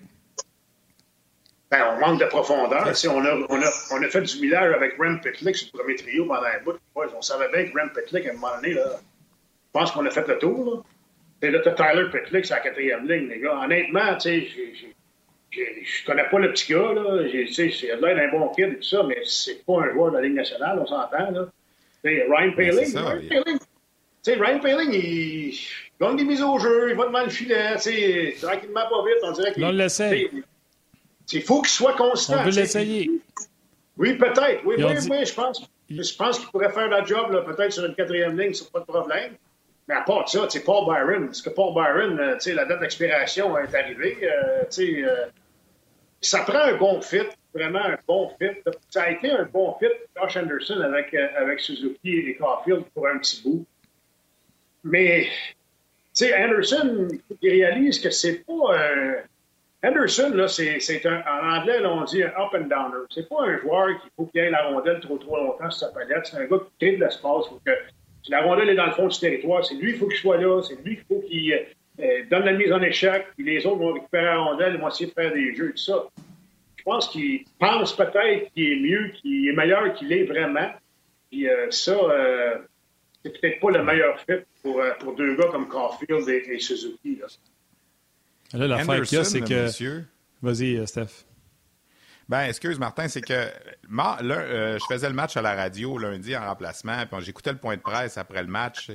Ben, 1.75 1.97
on 1.97 1.99
manque 1.99 2.21
de 2.21 2.27
profondeur. 2.27 2.87
On 2.87 3.25
a, 3.25 3.35
on, 3.49 3.61
a, 3.61 3.71
on 3.91 4.03
a 4.03 4.09
fait 4.09 4.23
du 4.23 4.41
millage 4.41 4.73
avec 4.75 4.97
Rem 4.97 5.21
Pitlick 5.21 5.57
sur 5.57 5.69
le 5.75 5.81
premier 5.81 5.97
trio 5.97 6.25
pendant 6.25 6.43
un 6.43 6.63
bout. 6.65 6.79
on 6.95 7.23
savait 7.23 7.49
bien 7.53 7.65
que 7.65 7.77
Rem 7.77 7.91
Pitlick, 7.91 8.27
à 8.27 8.31
un 8.31 8.35
moment 8.35 8.55
donné, 8.57 8.75
là, 8.75 8.85
je 9.01 9.71
pense 9.73 9.91
qu'on 9.91 10.07
a 10.07 10.11
fait 10.11 10.27
le 10.29 10.39
tour. 10.39 10.85
Là, 11.43 11.51
là 11.51 11.59
tu 11.59 11.75
Tyler 11.75 12.05
Pitlick 12.13 12.47
sur 12.47 12.55
la 12.55 12.63
quatrième 12.63 13.09
ligne, 13.09 13.29
les 13.29 13.41
gars. 13.41 13.59
Honnêtement, 13.65 14.15
tu 14.19 14.47
sais, 14.47 14.49
je 15.51 16.07
connais 16.07 16.29
pas 16.31 16.39
le 16.39 16.53
petit 16.53 16.73
gars. 16.73 16.93
Là. 16.93 17.23
Il 17.27 17.91
a 17.91 17.97
l'air 17.97 18.17
d'un 18.17 18.39
bon 18.39 18.49
kid 18.51 18.69
et 18.69 18.77
tout 18.77 18.83
ça, 18.83 19.03
mais 19.03 19.19
c'est 19.25 19.65
pas 19.67 19.81
un 19.81 19.93
joueur 19.93 20.13
de 20.13 20.19
la 20.19 20.23
Ligue 20.23 20.35
nationale, 20.35 20.79
on 20.79 20.87
s'entend. 20.87 21.31
Là. 21.33 21.49
Ryan 22.05 22.53
Paling, 22.53 22.85
ça, 22.85 23.01
Ryan 23.01 23.29
Paling. 23.29 23.59
Ryan 24.27 24.61
Paling, 24.61 24.93
il 24.93 25.59
gagne 26.01 26.17
des 26.17 26.25
mises 26.25 26.43
au 26.43 26.57
jeu, 26.59 26.91
il 26.91 26.97
va 26.97 27.07
devant 27.07 27.25
le 27.25 27.31
filet, 27.31 27.75
tranquillement 27.75 28.89
pas 28.89 29.05
vite, 29.07 29.19
on 29.23 29.33
dirait 29.33 29.53
qu'il... 29.53 29.65
On 29.65 29.73
l'essaie. 29.73 30.31
Il 31.33 31.43
faut 31.43 31.63
qu'il 31.63 31.71
soit 31.71 31.95
constant. 31.95 32.39
On 32.41 32.45
veut 32.45 32.51
l'essayer. 32.51 33.11
Oui, 33.97 34.15
peut-être. 34.15 34.65
Oui, 34.65 34.75
oui, 34.79 34.85
oui, 34.85 35.27
je 35.27 35.35
pense. 35.35 35.63
Je 35.89 36.17
pense 36.17 36.39
qu'il 36.39 36.49
pourrait 36.49 36.73
faire 36.73 36.89
la 36.89 37.05
job, 37.05 37.45
peut-être 37.45 37.73
sur 37.73 37.85
une 37.85 37.95
quatrième 37.95 38.39
ligne, 38.39 38.55
c'est 38.55 38.71
pas 38.71 38.81
de 38.81 38.85
problème. 38.85 39.35
Mais 39.87 39.95
à 39.95 40.01
part 40.01 40.29
ça, 40.29 40.47
c'est 40.49 40.65
Paul 40.65 40.87
Byron. 40.87 41.27
Parce 41.27 41.43
que 41.43 41.51
Paul 41.51 41.75
Byron, 41.75 42.19
euh, 42.19 42.55
la 42.55 42.65
date 42.65 42.81
d'expiration 42.81 43.57
est 43.59 43.75
arrivée. 43.75 44.19
Euh, 44.23 44.65
euh, 44.79 45.27
ça 46.21 46.41
prend 46.41 46.59
un 46.59 46.77
bon 46.77 47.03
fit, 47.03 47.29
vraiment 47.53 47.85
un 47.85 47.99
bon 48.07 48.31
fit. 48.41 48.63
Ça 48.89 49.03
a 49.03 49.11
été 49.11 49.31
un 49.31 49.45
bon 49.45 49.75
fit, 49.79 49.93
Josh 50.17 50.37
Anderson, 50.39 50.81
avec, 50.81 51.13
avec 51.15 51.61
Suzuki 51.61 52.19
et 52.31 52.37
Caulfield 52.37 52.85
pour 52.95 53.07
un 53.07 53.19
petit 53.19 53.43
bout. 53.43 53.67
Mais, 54.83 55.25
tu 55.25 56.25
sais, 56.25 56.35
Anderson, 56.35 57.09
il 57.43 57.51
réalise 57.51 58.01
que 58.01 58.11
c'est 58.11 58.45
pas 58.47 58.75
Henderson, 59.85 60.31
là, 60.35 60.49
c'est 60.49 61.05
un, 61.05 61.23
en 61.29 61.59
anglais, 61.59 61.85
on 61.85 62.05
dit 62.05 62.23
un 62.23 62.29
up 62.29 62.55
and 62.55 62.68
downer. 62.68 63.05
C'est 63.11 63.29
pas 63.29 63.42
un 63.42 63.59
joueur 63.59 64.01
qu'il 64.01 64.11
faut 64.16 64.25
qu'il 64.27 64.40
ait 64.40 64.51
la 64.51 64.68
rondelle 64.68 65.01
trop 65.01 65.18
trop 65.18 65.37
longtemps 65.37 65.70
sur 65.70 65.88
sa 65.88 65.92
palette. 65.92 66.25
C'est 66.25 66.38
un 66.38 66.47
gars 66.47 66.57
qui 66.59 66.87
crée 66.87 66.97
de 66.97 67.05
l'espace. 67.05 67.44
que 67.64 67.70
si 68.23 68.31
la 68.31 68.42
rondelle 68.42 68.70
est 68.70 68.77
dans 68.77 68.87
le 68.87 68.92
fond 68.92 69.09
du 69.09 69.18
territoire, 69.18 69.62
c'est 69.64 69.75
lui 69.75 69.92
qu'il 69.92 70.01
faut 70.01 70.09
qu'il 70.09 70.18
soit 70.18 70.38
là. 70.38 70.62
C'est 70.62 70.83
lui 70.83 70.97
qu'il 70.97 71.05
faut 71.05 71.20
qu'il 71.29 71.53
euh, 71.53 72.23
donne 72.31 72.47
la 72.47 72.55
mise 72.55 72.73
en 72.73 72.81
échec. 72.81 73.27
Puis 73.37 73.44
les 73.44 73.66
autres 73.66 73.77
vont 73.77 73.92
récupérer 73.92 74.25
la 74.25 74.38
rondelle, 74.38 74.75
ils 74.75 74.81
vont 74.81 74.88
essayer 74.88 75.07
de 75.07 75.12
faire 75.12 75.33
des 75.35 75.55
jeux, 75.55 75.73
tout 75.73 75.77
ça. 75.77 76.07
Je 76.77 76.83
pense 76.83 77.09
qu'il 77.09 77.44
pense 77.59 77.94
peut-être 77.94 78.53
qu'il 78.55 78.73
est 78.73 78.81
mieux, 78.81 79.09
qu'il 79.09 79.49
est 79.49 79.53
meilleur 79.53 79.92
qu'il 79.92 80.12
est 80.12 80.25
vraiment. 80.25 80.70
Puis 81.31 81.47
euh, 81.47 81.70
ça, 81.70 81.92
euh, 81.92 82.55
c'est 83.23 83.38
peut-être 83.38 83.61
pas 83.61 83.70
le 83.70 83.83
meilleur 83.83 84.18
fit 84.20 84.44
pour, 84.62 85.14
deux 85.14 85.37
gars 85.37 85.49
comme 85.51 85.68
Caulfield 85.68 86.27
et, 86.29 86.55
et 86.55 86.59
Suzuki. 86.59 87.20
Là, 88.55 88.69
l'affaire 88.69 89.03
qu'il 89.03 89.19
y 89.19 89.21
a, 89.21 89.25
c'est 89.25 89.40
que. 89.40 90.03
Vas-y, 90.43 90.77
euh, 90.77 90.87
Steph. 90.87 91.25
Ben, 92.29 92.45
excuse, 92.45 92.79
Martin, 92.79 93.09
c'est 93.09 93.21
que 93.21 93.33
euh, 93.35 94.79
je 94.79 94.85
faisais 94.88 95.09
le 95.09 95.14
match 95.14 95.37
à 95.37 95.43
la 95.43 95.55
radio 95.55 95.99
lundi 95.99 96.35
en 96.35 96.47
remplacement, 96.47 97.05
puis 97.07 97.23
j'écoutais 97.23 97.53
le 97.53 97.59
point 97.59 97.77
de 97.77 97.83
presse 97.83 98.17
après 98.17 98.43
le 98.43 98.49
match. 98.49 98.90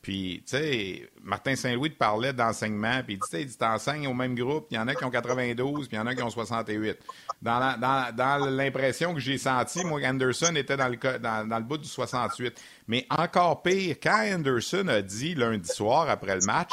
Puis, 0.00 0.42
tu 0.44 0.56
sais, 0.56 1.08
Martin 1.22 1.54
Saint-Louis 1.54 1.92
te 1.92 1.96
parlait 1.96 2.32
d'enseignement, 2.32 3.02
puis 3.06 3.20
il 3.32 3.46
dit, 3.46 3.56
tu 3.56 3.64
enseignes 3.64 4.08
au 4.08 4.14
même 4.14 4.34
groupe, 4.34 4.66
il 4.72 4.74
y 4.74 4.78
en 4.78 4.88
a 4.88 4.96
qui 4.96 5.04
ont 5.04 5.10
92, 5.10 5.86
puis 5.86 5.96
il 5.96 6.00
y 6.00 6.02
en 6.02 6.06
a 6.08 6.14
qui 6.16 6.22
ont 6.24 6.30
68. 6.30 6.98
Dans 7.40 8.50
l'impression 8.50 9.14
que 9.14 9.20
j'ai 9.20 9.38
sentie, 9.38 9.84
moi, 9.84 10.00
Anderson 10.04 10.56
était 10.56 10.76
dans 10.76 10.88
le, 10.88 10.96
dans, 10.96 11.48
dans 11.48 11.58
le 11.58 11.64
bout 11.64 11.78
du 11.78 11.88
68. 11.88 12.60
Mais 12.88 13.06
encore 13.10 13.62
pire, 13.62 13.94
quand 14.02 14.24
Anderson 14.28 14.88
a 14.88 15.02
dit 15.02 15.36
lundi 15.36 15.68
soir, 15.68 16.10
après 16.10 16.34
le 16.34 16.44
match, 16.46 16.72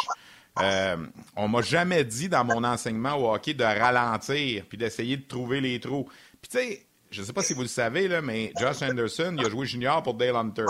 euh, 0.61 0.97
on 1.35 1.47
m'a 1.47 1.61
jamais 1.61 2.03
dit 2.03 2.29
dans 2.29 2.43
mon 2.43 2.63
enseignement 2.63 3.15
au 3.15 3.33
hockey 3.33 3.53
de 3.53 3.63
ralentir 3.63 4.65
puis 4.67 4.77
d'essayer 4.77 5.17
de 5.17 5.27
trouver 5.27 5.61
les 5.61 5.79
trous. 5.79 6.09
Puis 6.41 6.49
tu 6.51 6.57
sais, 6.57 6.85
je 7.11 7.23
sais 7.23 7.33
pas 7.33 7.41
si 7.41 7.53
vous 7.53 7.61
le 7.61 7.67
savez, 7.67 8.07
là, 8.07 8.21
mais 8.21 8.51
Josh 8.59 8.81
Anderson, 8.83 9.35
il 9.37 9.45
a 9.45 9.49
joué 9.49 9.65
junior 9.65 10.03
pour 10.03 10.13
Dale 10.13 10.35
Hunter. 10.35 10.65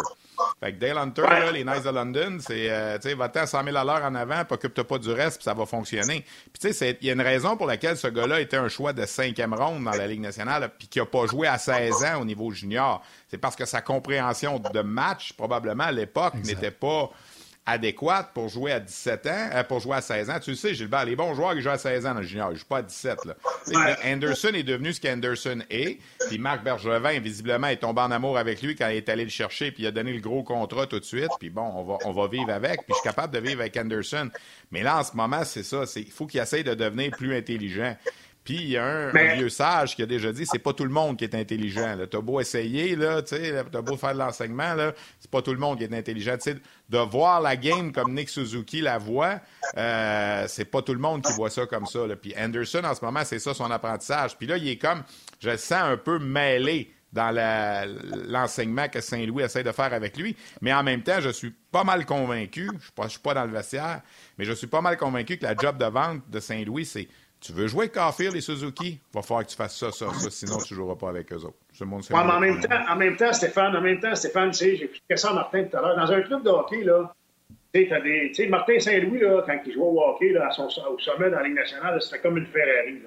Fait 0.61 0.73
que 0.73 0.79
Dale 0.79 0.97
Hunter, 0.97 1.51
les 1.53 1.65
Knights 1.65 1.83
de 1.83 1.89
London, 1.89 2.37
c'est, 2.39 2.69
euh, 2.69 2.97
tu 2.97 3.09
sais, 3.09 3.13
va-t'en 3.13 3.45
100 3.45 3.65
000 3.65 3.75
à 3.75 3.83
l'heure 3.83 4.03
en 4.03 4.15
avant, 4.15 4.45
puis 4.45 4.53
occupe-toi 4.53 4.87
pas 4.87 4.97
du 4.97 5.11
reste, 5.11 5.37
puis 5.37 5.43
ça 5.43 5.53
va 5.53 5.65
fonctionner. 5.65 6.23
Puis 6.53 6.61
tu 6.61 6.73
sais, 6.73 6.97
il 7.01 7.07
y 7.07 7.09
a 7.09 7.13
une 7.13 7.21
raison 7.21 7.57
pour 7.57 7.65
laquelle 7.65 7.97
ce 7.97 8.07
gars-là 8.07 8.39
était 8.39 8.57
un 8.57 8.69
choix 8.69 8.93
de 8.93 9.05
cinquième 9.05 9.53
ronde 9.53 9.83
dans 9.83 9.91
la 9.91 10.07
Ligue 10.07 10.21
nationale, 10.21 10.71
puis 10.77 10.87
qui 10.87 10.99
a 11.01 11.05
pas 11.05 11.25
joué 11.25 11.47
à 11.47 11.57
16 11.57 12.03
ans 12.05 12.21
au 12.21 12.25
niveau 12.25 12.51
junior. 12.51 13.03
C'est 13.27 13.37
parce 13.37 13.55
que 13.55 13.65
sa 13.65 13.81
compréhension 13.81 14.59
de 14.59 14.81
match, 14.81 15.33
probablement, 15.33 15.85
à 15.85 15.91
l'époque, 15.91 16.35
n'était 16.35 16.71
pas 16.71 17.11
adéquate 17.69 18.31
pour 18.33 18.49
jouer 18.49 18.71
à 18.71 18.79
17 18.79 19.25
ans, 19.27 19.49
euh, 19.53 19.63
pour 19.63 19.79
jouer 19.79 19.97
à 19.97 20.01
16 20.01 20.29
ans. 20.29 20.39
Tu 20.41 20.51
le 20.51 20.55
sais, 20.55 20.73
Gilbert, 20.73 21.05
les 21.05 21.15
bons 21.15 21.33
joueurs 21.33 21.53
qui 21.53 21.61
jouent 21.61 21.69
à 21.69 21.77
16 21.77 22.05
ans 22.05 22.13
dans 22.13 22.21
le 22.21 22.25
junior, 22.25 22.49
ils 22.49 22.53
ne 22.53 22.59
jouent 22.59 22.65
pas 22.65 22.77
à 22.77 22.81
17. 22.81 23.25
Là. 23.25 23.35
Anderson 24.05 24.51
est 24.53 24.63
devenu 24.63 24.93
ce 24.93 25.01
qu'Anderson 25.01 25.59
est. 25.69 25.99
Puis 26.27 26.37
Marc 26.37 26.63
Bergevin, 26.63 27.19
visiblement, 27.19 27.67
est 27.67 27.77
tombé 27.77 28.01
en 28.01 28.11
amour 28.11 28.37
avec 28.37 28.61
lui 28.61 28.75
quand 28.75 28.87
il 28.89 28.97
est 28.97 29.09
allé 29.09 29.23
le 29.23 29.29
chercher, 29.29 29.71
puis 29.71 29.83
il 29.83 29.87
a 29.87 29.91
donné 29.91 30.13
le 30.13 30.21
gros 30.21 30.43
contrat 30.43 30.87
tout 30.87 30.99
de 30.99 31.05
suite. 31.05 31.29
Puis 31.39 31.49
bon, 31.49 31.71
on 31.75 31.83
va, 31.83 31.97
on 32.05 32.11
va 32.11 32.27
vivre 32.27 32.49
avec. 32.49 32.83
Puis 32.83 32.89
je 32.89 32.93
suis 32.95 33.03
capable 33.03 33.33
de 33.33 33.39
vivre 33.39 33.61
avec 33.61 33.77
Anderson. 33.77 34.29
Mais 34.71 34.83
là, 34.83 34.99
en 34.99 35.03
ce 35.03 35.15
moment, 35.15 35.43
c'est 35.43 35.63
ça. 35.63 35.83
Il 35.95 36.11
faut 36.11 36.25
qu'il 36.25 36.39
essaye 36.39 36.63
de 36.63 36.73
devenir 36.73 37.11
plus 37.11 37.35
intelligent. 37.35 37.95
Puis 38.43 38.55
il 38.55 38.69
y 38.69 38.77
a 38.77 38.85
un, 38.85 39.35
vieux 39.35 39.49
sage 39.49 39.95
qui 39.95 40.01
a 40.01 40.05
déjà 40.05 40.31
dit 40.31 40.45
c'est 40.45 40.59
pas 40.59 40.73
tout 40.73 40.83
le 40.83 40.89
monde 40.89 41.17
qui 41.17 41.23
est 41.23 41.35
intelligent. 41.35 41.97
T'as 42.09 42.21
beau 42.21 42.39
essayer, 42.39 42.95
là, 42.95 43.21
t'as 43.21 43.81
beau 43.81 43.95
faire 43.95 44.13
de 44.13 44.19
l'enseignement, 44.19 44.75
c'est 45.19 45.29
pas 45.29 45.41
tout 45.41 45.53
le 45.53 45.59
monde 45.59 45.77
qui 45.77 45.83
est 45.83 45.93
intelligent. 45.93 46.35
de 46.89 46.97
voir 46.97 47.41
la 47.41 47.55
game 47.55 47.91
comme 47.91 48.13
Nick 48.13 48.29
Suzuki 48.29 48.81
la 48.81 48.97
voit, 48.97 49.39
euh, 49.77 50.45
c'est 50.47 50.65
pas 50.65 50.81
tout 50.81 50.93
le 50.93 50.99
monde 50.99 51.23
qui 51.23 51.33
voit 51.33 51.49
ça 51.49 51.65
comme 51.65 51.85
ça. 51.85 52.07
Là. 52.07 52.15
Puis 52.15 52.33
Anderson, 52.37 52.81
en 52.83 52.95
ce 52.95 53.03
moment, 53.03 53.21
c'est 53.23 53.39
ça 53.39 53.53
son 53.53 53.69
apprentissage. 53.69 54.37
Puis 54.37 54.47
là, 54.47 54.57
il 54.57 54.67
est 54.67 54.77
comme, 54.77 55.03
je 55.39 55.49
le 55.49 55.57
sens 55.57 55.83
un 55.83 55.97
peu 55.97 56.17
mêlé 56.17 56.93
dans 57.11 57.33
l'enseignement 58.27 58.87
que 58.87 59.01
Saint-Louis 59.01 59.43
essaie 59.43 59.63
de 59.63 59.71
faire 59.71 59.93
avec 59.93 60.17
lui. 60.17 60.35
Mais 60.61 60.73
en 60.73 60.83
même 60.83 61.01
temps, 61.01 61.19
je 61.19 61.29
suis 61.29 61.53
pas 61.71 61.83
mal 61.83 62.05
convaincu, 62.05 62.69
je 62.97 63.03
ne 63.03 63.09
suis 63.09 63.19
pas 63.19 63.33
dans 63.33 63.45
le 63.45 63.51
vestiaire, 63.51 64.01
mais 64.37 64.45
je 64.45 64.53
suis 64.53 64.67
pas 64.67 64.81
mal 64.81 64.97
convaincu 64.97 65.37
que 65.37 65.43
la 65.43 65.55
job 65.55 65.77
de 65.77 65.85
vente 65.85 66.29
de 66.29 66.39
Saint-Louis, 66.39 66.85
c'est 66.85 67.07
tu 67.41 67.53
veux 67.53 67.67
jouer 67.67 67.81
avec 67.81 67.93
Caulfield 67.93 68.35
et 68.35 68.41
Suzuki? 68.41 68.99
Il 69.01 69.13
va 69.13 69.21
falloir 69.21 69.45
que 69.45 69.51
tu 69.51 69.55
fasses 69.55 69.77
ça, 69.77 69.91
ça, 69.91 70.07
ça, 70.13 70.29
sinon 70.29 70.57
tu 70.57 70.73
ne 70.73 70.77
joueras 70.77 70.95
pas 70.95 71.09
avec 71.09 71.31
eux 71.31 71.37
autres. 71.37 71.57
le 71.79 71.85
monde 71.85 72.01
ouais, 72.01 72.23
mais 72.25 72.31
en 72.33 72.39
même, 72.39 72.59
temps, 72.59 72.85
en 72.89 72.95
même 72.95 73.15
temps, 73.15 73.31
Stéphane, 73.31 73.75
en 73.75 73.81
même 73.81 73.99
temps, 73.99 74.13
Stéphane, 74.15 74.51
tu 74.51 74.77
sais, 74.77 75.15
ça 75.15 75.29
à 75.29 75.33
Martin 75.33 75.63
tout 75.63 75.77
à 75.77 75.81
l'heure. 75.81 75.95
Dans 75.95 76.11
un 76.11 76.21
club 76.21 76.43
de 76.43 76.49
hockey, 76.49 76.83
là, 76.83 77.13
tu 77.73 78.33
sais, 78.33 78.47
Martin 78.47 78.79
Saint-Louis, 78.79 79.19
là, 79.19 79.43
quand 79.45 79.59
il 79.65 79.73
jouait 79.73 79.83
au 79.83 80.01
hockey 80.01 80.31
là, 80.31 80.47
à 80.47 80.51
son, 80.51 80.67
au 80.67 80.99
sommet 80.99 81.29
dans 81.29 81.37
la 81.37 81.43
Ligue 81.43 81.55
nationale, 81.55 82.01
c'était 82.01 82.19
comme 82.19 82.37
une 82.37 82.47
Ferrari. 82.47 83.01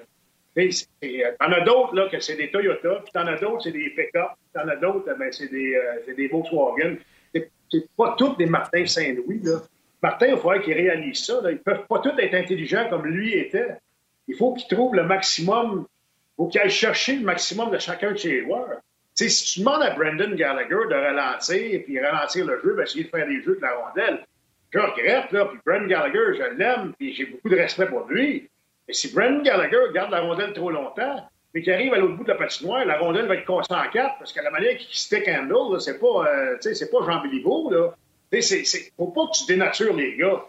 Euh, 0.57 1.31
t'en 1.39 1.51
as 1.51 1.61
d'autres, 1.61 1.95
là, 1.95 2.07
que 2.09 2.19
c'est 2.19 2.35
des 2.35 2.51
Toyota, 2.51 3.01
puis 3.03 3.11
t'en 3.11 3.25
as 3.27 3.37
d'autres, 3.37 3.63
c'est 3.63 3.71
des 3.71 3.89
pick-up, 3.89 4.29
t'en 4.53 4.67
as 4.67 4.75
d'autres, 4.75 5.13
ben, 5.17 5.31
c'est 5.31 5.51
des, 5.51 5.75
euh, 5.75 6.13
des 6.15 6.27
Volkswagen. 6.27 6.97
C'est 7.33 7.87
pas 7.97 8.15
tous 8.17 8.35
des 8.35 8.45
Martin 8.45 8.85
Saint-Louis, 8.85 9.41
là. 9.43 9.59
Martin, 10.03 10.27
il 10.27 10.37
faudrait 10.37 10.61
qu'il 10.61 10.73
réalise 10.73 11.23
ça. 11.23 11.39
Là. 11.41 11.51
Ils 11.51 11.59
peuvent 11.59 11.87
pas 11.87 11.99
tous 11.99 12.13
être 12.19 12.33
intelligents 12.33 12.87
comme 12.89 13.05
lui 13.05 13.33
était. 13.33 13.77
Il 14.27 14.35
faut 14.35 14.53
qu'il 14.53 14.67
trouve 14.67 14.95
le 14.95 15.03
maximum, 15.03 15.85
il 15.87 16.35
faut 16.37 16.47
qu'il 16.47 16.61
aille 16.61 16.69
chercher 16.69 17.15
le 17.15 17.23
maximum 17.23 17.71
de 17.71 17.77
chacun 17.77 18.11
de 18.11 18.17
ses 18.17 18.41
joueurs. 18.41 18.79
si 19.15 19.53
tu 19.53 19.59
demandes 19.59 19.83
à 19.83 19.91
Brendan 19.91 20.35
Gallagher 20.35 20.87
de 20.89 20.95
ralentir, 20.95 21.81
puis 21.83 21.99
ralentir 21.99 22.45
le 22.45 22.59
jeu, 22.63 22.81
essayer 22.81 23.03
de 23.03 23.09
faire 23.09 23.27
des 23.27 23.41
jeux 23.41 23.55
de 23.55 23.61
la 23.61 23.75
rondelle, 23.75 24.25
je 24.71 24.79
regrette, 24.79 25.31
là, 25.31 25.45
puis 25.45 25.59
Brendan 25.65 25.87
Gallagher, 25.87 26.37
je 26.37 26.57
l'aime, 26.57 26.93
puis 26.97 27.13
j'ai 27.13 27.25
beaucoup 27.25 27.49
de 27.49 27.55
respect 27.55 27.85
pour 27.85 28.05
lui. 28.07 28.49
Mais 28.87 28.93
si 28.93 29.13
Brendan 29.13 29.43
Gallagher 29.43 29.91
garde 29.93 30.11
la 30.11 30.21
rondelle 30.21 30.53
trop 30.53 30.71
longtemps, 30.71 31.27
mais 31.53 31.61
qu'il 31.61 31.71
arrive 31.71 31.93
à 31.93 31.97
l'autre 31.97 32.15
bout 32.15 32.23
de 32.23 32.29
la 32.29 32.35
patinoire, 32.35 32.83
la 32.85 32.97
rondelle 32.97 33.27
va 33.27 33.35
être 33.35 33.45
cassée 33.45 33.73
en 33.73 33.89
quatre, 33.91 34.17
parce 34.17 34.33
que 34.33 34.41
la 34.41 34.49
manière 34.49 34.75
qu'il 34.77 34.95
stick 34.95 35.27
handle, 35.27 35.79
c'est 35.79 35.99
pas, 35.99 36.27
euh, 36.27 36.57
c'est 36.59 36.89
pas 36.89 37.05
Jean 37.05 37.21
Béliveau, 37.21 37.69
là. 37.69 37.93
C'est, 38.41 38.63
faut 38.97 39.07
pas 39.07 39.27
que 39.27 39.37
tu 39.37 39.45
dénatures 39.45 39.95
les 39.95 40.17
gars. 40.17 40.43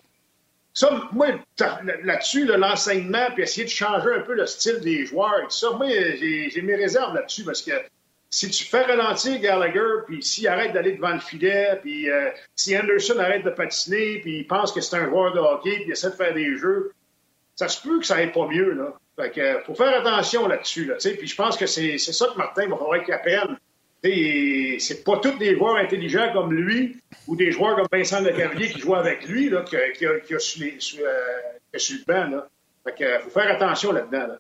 Ça, 0.75 1.09
moi, 1.13 1.29
là-dessus, 2.03 2.45
l'enseignement, 2.47 3.27
puis 3.33 3.45
essayer 3.45 3.65
de 3.65 3.71
changer 3.71 4.11
un 4.13 4.21
peu 4.21 4.35
le 4.35 4.45
style 4.45 4.81
des 4.81 5.07
joueurs 5.07 5.39
et 5.39 5.45
tout 5.45 5.51
ça, 5.51 5.71
moi, 5.71 5.87
j'ai 5.89 6.63
mes 6.63 6.75
réserves 6.75 7.15
là-dessus 7.15 7.45
parce 7.45 7.63
que 7.63 7.71
si 8.29 8.51
tu 8.51 8.65
fais 8.65 8.83
ralentir 8.83 9.39
Gallagher, 9.39 10.03
puis 10.07 10.21
s'il 10.21 10.49
arrête 10.49 10.73
d'aller 10.73 10.93
devant 10.93 11.13
le 11.13 11.21
filet, 11.21 11.79
puis 11.81 12.11
euh, 12.11 12.31
si 12.57 12.77
Anderson 12.77 13.17
arrête 13.21 13.45
de 13.45 13.51
patiner, 13.51 14.19
puis 14.19 14.39
il 14.39 14.47
pense 14.49 14.73
que 14.73 14.81
c'est 14.81 14.97
un 14.97 15.09
joueur 15.09 15.33
de 15.33 15.39
hockey, 15.39 15.77
puis 15.77 15.85
il 15.87 15.93
essaie 15.93 16.11
de 16.11 16.17
faire 16.17 16.35
des 16.35 16.57
jeux, 16.57 16.93
ça 17.55 17.69
se 17.69 17.81
peut 17.81 18.01
que 18.01 18.07
ça 18.07 18.17
aille 18.17 18.33
pas 18.33 18.49
mieux. 18.49 18.73
Là. 18.73 18.95
Fait 19.17 19.31
que, 19.31 19.61
faut 19.65 19.77
faire 19.77 20.01
attention 20.01 20.49
là-dessus. 20.49 20.87
Là, 20.87 20.97
puis 20.97 21.29
je 21.29 21.37
pense 21.37 21.57
que 21.57 21.67
c'est 21.67 21.97
ça 21.99 22.27
que 22.27 22.37
Martin 22.37 22.67
va 22.67 22.77
falloir 22.77 23.05
qu'il 23.05 23.15
apprenne. 23.15 23.57
C'est 24.05 25.03
pas 25.05 25.19
tous 25.19 25.39
des 25.39 25.57
joueurs 25.57 25.77
intelligents 25.77 26.33
comme 26.33 26.53
lui 26.53 26.97
ou 27.27 27.37
des 27.37 27.51
joueurs 27.51 27.77
comme 27.77 27.89
Vincent 27.91 28.21
Lecavalier 28.21 28.69
qui 28.69 28.81
jouent 28.81 28.97
avec 28.97 29.27
lui 29.27 29.49
là, 29.49 29.63
qui, 29.63 29.77
qui, 29.97 30.07
a, 30.07 30.21
qui 30.21 30.35
a 30.35 30.39
su, 30.39 30.61
les, 30.61 30.75
su, 30.79 30.99
euh, 31.01 31.79
su 31.79 31.99
le 32.07 32.13
banc. 32.13 32.31
Là. 32.31 32.49
Fait 32.85 32.95
que, 32.95 33.19
faut 33.25 33.31
faire 33.31 33.51
attention 33.51 33.93
là-dedans. 33.93 34.27
Là. 34.27 34.39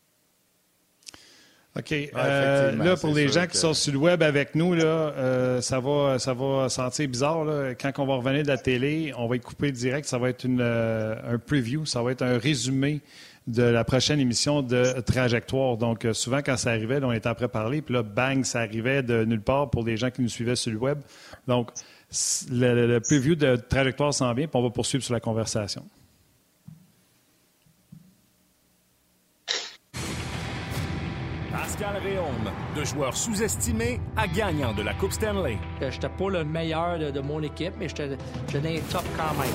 OK. 1.77 1.92
Euh, 1.92 2.77
là, 2.77 2.96
pour 2.96 3.12
les 3.12 3.29
gens 3.29 3.46
qui 3.46 3.57
sont 3.57 3.74
sur 3.74 3.92
le 3.92 3.98
web 3.98 4.22
avec 4.22 4.55
nous, 4.55 4.74
là, 4.74 4.85
euh, 4.85 5.61
ça, 5.61 5.81
va, 5.81 6.18
ça 6.20 6.33
va 6.33 6.68
sentir 6.68 7.09
bizarre. 7.09 7.44
Là. 7.44 7.74
Quand 7.74 7.98
on 7.98 8.07
va 8.07 8.14
revenir 8.14 8.44
de 8.44 8.48
la 8.48 8.59
télé, 8.59 9.12
on 9.16 9.27
va 9.27 9.37
être 9.37 9.44
coupé 9.44 9.72
direct. 9.72 10.07
Ça 10.07 10.18
va 10.18 10.29
être 10.29 10.44
une, 10.44 10.61
euh, 10.61 11.16
un 11.27 11.38
preview, 11.38 11.85
ça 11.85 12.03
va 12.03 12.12
être 12.12 12.22
un 12.22 12.38
résumé 12.38 13.00
de 13.46 13.62
la 13.62 13.85
prochaine 13.85 14.20
émission 14.20 14.62
de 14.62 15.00
Trajectoire. 15.00 15.76
Donc, 15.76 16.07
souvent, 16.12 16.38
quand 16.38 16.57
ça 16.57 16.70
arrivait, 16.70 17.02
on 17.02 17.12
était 17.12 17.28
après 17.28 17.48
parler, 17.48 17.83
puis 17.83 17.94
là, 17.94 18.02
bang, 18.02 18.44
ça 18.44 18.61
arrivait 18.61 19.02
de 19.02 19.24
nulle 19.24 19.42
part 19.42 19.70
pour 19.70 19.85
les 19.85 19.96
gens 19.96 20.11
qui 20.11 20.22
nous 20.22 20.28
suivaient 20.28 20.57
sur 20.57 20.72
le 20.72 20.78
web. 20.78 20.98
Donc, 21.46 21.70
le, 22.50 22.87
le 22.87 23.00
preview 23.00 23.35
de 23.35 23.57
Trajectoire 23.57 24.14
s'en 24.14 24.33
vient, 24.33 24.46
puis 24.46 24.57
on 24.57 24.62
va 24.62 24.70
poursuivre 24.70 25.04
sur 25.04 25.12
la 25.12 25.20
conversation. 25.20 25.85
Pascal 31.52 31.96
Réaume, 32.02 32.50
de 32.76 32.85
joueur 32.85 33.16
sous-estimé 33.16 34.00
à 34.16 34.26
gagnant 34.26 34.72
de 34.74 34.83
la 34.83 34.94
Coupe 34.94 35.12
Stanley. 35.12 35.59
Je 35.80 35.87
n'étais 35.87 36.09
pas 36.09 36.30
le 36.30 36.44
meilleur 36.44 36.98
de, 36.98 37.11
de 37.11 37.20
mon 37.20 37.42
équipe, 37.42 37.74
mais 37.78 37.88
j'étais 37.88 38.09
dans 38.09 38.62
les 38.62 38.80
top 38.90 39.04
quand 39.16 39.35
même. 39.38 39.50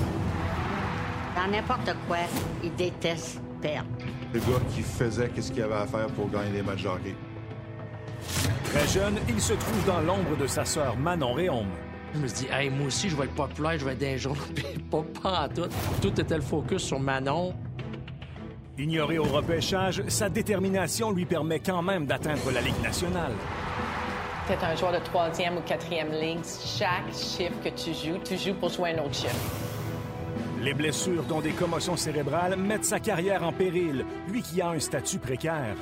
Dans 1.36 1.52
n'importe 1.52 1.96
quoi, 2.08 2.18
il 2.64 2.76
déteste 2.76 3.42
perdre. 3.62 3.90
Le 4.34 4.40
gars 4.40 4.62
qui 4.74 4.82
faisait 4.82 5.30
ce 5.40 5.52
qu'il 5.52 5.64
avait 5.64 5.76
à 5.76 5.86
faire 5.86 6.08
pour 6.08 6.30
gagner 6.30 6.52
des 6.52 6.62
matchs 6.62 6.84
de 6.84 6.88
hockey? 6.88 7.16
Très 8.66 8.88
jeune, 8.88 9.18
il 9.28 9.42
se 9.42 9.54
trouve 9.54 9.86
dans 9.86 10.02
l'ombre 10.02 10.38
de 10.38 10.48
sa 10.48 10.66
sœur 10.66 10.98
Manon 10.98 11.34
Réaume. 11.34 11.70
Je 12.14 12.20
me 12.20 12.28
suis 12.28 12.46
dit, 12.46 12.48
hey, 12.52 12.70
moi 12.70 12.88
aussi, 12.88 13.10
je 13.10 13.16
vais 13.16 13.26
être 13.26 13.36
populaire, 13.36 13.78
je 13.78 13.86
vais 13.86 13.94
être 13.94 14.00
des 14.00 14.18
jours, 14.18 14.38
puis 14.56 14.66
pas, 14.90 15.04
pas 15.22 15.46
en 15.46 15.50
tout. 15.50 15.70
Tout 16.02 16.20
était 16.20 16.36
le 16.36 16.42
focus 16.42 16.84
sur 16.84 17.00
Manon. 17.00 17.54
Ignoré 18.78 19.20
au 19.20 19.24
repêchage, 19.24 20.04
sa 20.08 20.30
détermination 20.30 21.12
lui 21.12 21.26
permet 21.26 21.60
quand 21.60 21.82
même 21.82 22.06
d'atteindre 22.06 22.50
la 22.52 22.62
Ligue 22.62 22.82
nationale. 22.82 23.34
Tu 24.48 24.54
es 24.54 24.64
un 24.64 24.76
joueur 24.76 24.94
de 24.94 25.00
troisième 25.00 25.58
ou 25.58 25.62
quatrième 25.62 26.12
ligne. 26.12 26.40
Chaque 26.44 27.14
chiffre 27.14 27.60
que 27.64 27.70
tu 27.70 27.94
joues, 27.94 28.20
tu 28.24 28.38
joues 28.38 28.56
pour 28.56 28.70
jouer 28.70 28.92
un 28.92 29.04
autre 29.04 29.14
chiffre. 29.14 29.69
Les 30.62 30.74
blessures, 30.74 31.24
dont 31.24 31.40
des 31.40 31.52
commotions 31.52 31.96
cérébrales, 31.96 32.58
mettent 32.58 32.84
sa 32.84 33.00
carrière 33.00 33.44
en 33.44 33.54
péril, 33.54 34.06
lui 34.30 34.42
qui 34.42 34.62
a 34.62 34.70
un 34.70 34.80
statut 34.80 35.18
précaire. 35.18 35.76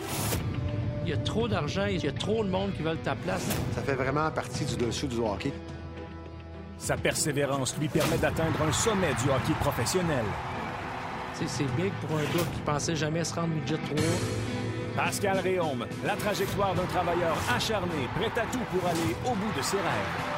Il 1.03 1.09
y 1.09 1.13
a 1.13 1.17
trop 1.17 1.47
d'argent, 1.47 1.85
il 1.85 2.03
y 2.03 2.07
a 2.07 2.11
trop 2.11 2.43
de 2.43 2.49
monde 2.49 2.73
qui 2.75 2.83
veulent 2.83 2.97
ta 2.97 3.15
place. 3.15 3.47
Ça 3.73 3.81
fait 3.81 3.95
vraiment 3.95 4.29
partie 4.29 4.65
du 4.65 4.75
dessus 4.75 5.07
du 5.07 5.17
hockey. 5.17 5.51
Sa 6.77 6.95
persévérance 6.95 7.75
lui 7.79 7.87
permet 7.87 8.17
d'atteindre 8.17 8.61
un 8.61 8.71
sommet 8.71 9.13
du 9.23 9.29
hockey 9.29 9.53
professionnel. 9.61 10.25
C'est 11.33 11.75
big 11.75 11.91
pour 12.01 12.17
un 12.17 12.23
gars 12.23 12.47
qui 12.53 12.61
pensait 12.65 12.95
jamais 12.95 13.23
se 13.23 13.33
rendre 13.33 13.49
midget 13.49 13.77
3. 13.77 13.95
Pascal 14.95 15.39
Réaume, 15.39 15.85
la 16.05 16.15
trajectoire 16.15 16.73
d'un 16.75 16.85
travailleur 16.85 17.37
acharné, 17.55 18.07
prêt 18.15 18.41
à 18.41 18.45
tout 18.51 18.59
pour 18.71 18.87
aller 18.89 19.15
au 19.25 19.35
bout 19.35 19.57
de 19.57 19.63
ses 19.63 19.77
rêves. 19.77 20.36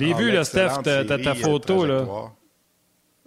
L'ai 0.00 0.14
vu, 0.14 0.30
là, 0.32 0.44
Steph, 0.44 0.82
ta, 0.82 1.04
ta 1.04 1.34
photo, 1.34 1.86
là. 1.86 2.04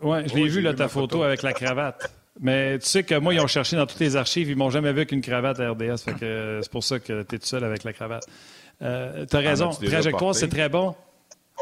Ouais, 0.01 0.27
je 0.27 0.35
l'ai 0.35 0.47
vu, 0.47 0.61
là, 0.61 0.73
ta 0.73 0.87
photo 0.87 1.23
avec 1.23 1.43
la 1.43 1.53
cravate. 1.53 2.11
Mais 2.39 2.79
tu 2.79 2.87
sais 2.87 3.03
que 3.03 3.15
moi, 3.15 3.33
ils 3.33 3.39
ont 3.39 3.47
cherché 3.47 3.75
dans 3.75 3.85
toutes 3.85 3.99
les 3.99 4.15
archives, 4.15 4.49
ils 4.49 4.55
m'ont 4.55 4.71
jamais 4.71 4.91
vu 4.91 4.99
avec 4.99 5.11
une 5.11 5.21
cravate 5.21 5.59
à 5.59 5.69
RDS. 5.69 5.97
Fait 6.03 6.13
que 6.13 6.59
c'est 6.61 6.71
pour 6.71 6.83
ça 6.83 6.99
que 6.99 7.21
tu 7.21 7.35
es 7.35 7.39
tout 7.39 7.45
seul 7.45 7.63
avec 7.63 7.83
la 7.83 7.93
cravate. 7.93 8.25
Euh, 8.81 9.25
tu 9.29 9.35
as 9.35 9.39
raison. 9.39 9.69
Ah, 9.71 9.85
trajectoire, 9.85 10.33
c'est 10.33 10.47
très 10.47 10.67
bon. 10.67 10.95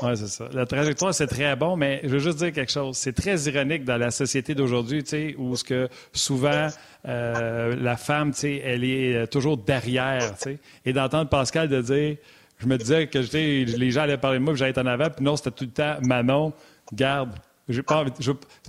Oui, 0.01 0.15
c'est 0.15 0.27
ça. 0.27 0.47
La 0.53 0.65
trajectoire, 0.65 1.13
c'est 1.13 1.27
très 1.27 1.55
bon, 1.57 1.75
mais 1.75 1.99
je 2.03 2.07
veux 2.07 2.19
juste 2.19 2.37
dire 2.37 2.53
quelque 2.53 2.71
chose. 2.71 2.95
C'est 2.95 3.11
très 3.11 3.37
ironique 3.41 3.83
dans 3.83 3.97
la 3.97 4.09
société 4.09 4.55
d'aujourd'hui, 4.55 5.03
tu 5.03 5.09
sais, 5.09 5.35
où 5.37 5.55
ce 5.57 5.65
que 5.65 5.89
souvent 6.13 6.69
euh, 7.07 7.75
la 7.75 7.97
femme, 7.97 8.31
tu 8.31 8.39
sais, 8.39 8.61
elle 8.63 8.85
est 8.85 9.27
toujours 9.27 9.57
derrière, 9.57 10.35
tu 10.37 10.43
sais. 10.43 10.59
Et 10.85 10.93
d'entendre 10.93 11.29
Pascal 11.29 11.67
de 11.67 11.81
dire, 11.81 12.15
je 12.61 12.67
me 12.67 12.77
disais 12.77 13.07
que 13.07 13.19
les 13.19 13.91
gens 13.91 14.01
allaient 14.01 14.17
parler 14.17 14.39
de 14.39 14.43
moi, 14.43 14.53
que 14.53 14.59
j'allais 14.59 14.71
être 14.71 14.77
en 14.77 14.85
avant, 14.85 15.09
puis 15.09 15.25
non, 15.25 15.35
c'était 15.35 15.51
tout 15.51 15.65
le 15.65 15.71
temps 15.71 15.95
Manon, 16.01 16.53
garde, 16.93 17.31
pas 17.87 18.05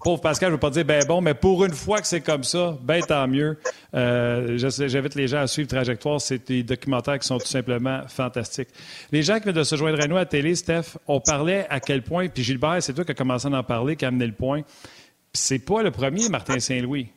pauvre 0.02 0.20
Pascal, 0.20 0.48
je 0.48 0.52
ne 0.52 0.56
veux 0.56 0.60
pas 0.60 0.70
dire 0.70 0.84
ben 0.84 1.04
bon, 1.06 1.20
mais 1.20 1.34
pour 1.34 1.64
une 1.64 1.72
fois 1.72 2.00
que 2.00 2.06
c'est 2.06 2.20
comme 2.20 2.44
ça, 2.44 2.76
ben 2.82 3.00
tant 3.02 3.26
mieux. 3.26 3.58
Euh, 3.94 4.56
j'invite 4.58 5.14
les 5.14 5.28
gens 5.28 5.40
à 5.40 5.46
suivre 5.46 5.68
Trajectoire. 5.68 6.20
C'est 6.20 6.46
des 6.46 6.62
documentaires 6.62 7.18
qui 7.18 7.26
sont 7.26 7.38
tout 7.38 7.46
simplement 7.46 8.02
fantastiques. 8.08 8.68
Les 9.10 9.22
gens 9.22 9.38
qui 9.38 9.44
viennent 9.44 9.56
de 9.56 9.64
se 9.64 9.76
joindre 9.76 10.02
à 10.02 10.06
nous 10.06 10.16
à 10.16 10.26
télé, 10.26 10.54
Steph, 10.54 10.98
on 11.06 11.20
parlait 11.20 11.66
à 11.68 11.80
quel 11.80 12.02
point, 12.02 12.28
puis 12.28 12.42
Gilbert, 12.42 12.82
c'est 12.82 12.92
toi 12.92 13.04
qui 13.04 13.12
as 13.12 13.14
commencé 13.14 13.48
à 13.48 13.50
en 13.50 13.62
parler, 13.62 13.96
qui 13.96 14.04
a 14.04 14.08
amené 14.08 14.26
le 14.26 14.34
point. 14.34 14.62
c'est 15.32 15.58
pas 15.58 15.82
le 15.82 15.90
premier, 15.90 16.28
Martin 16.28 16.58
Saint-Louis. 16.58 17.08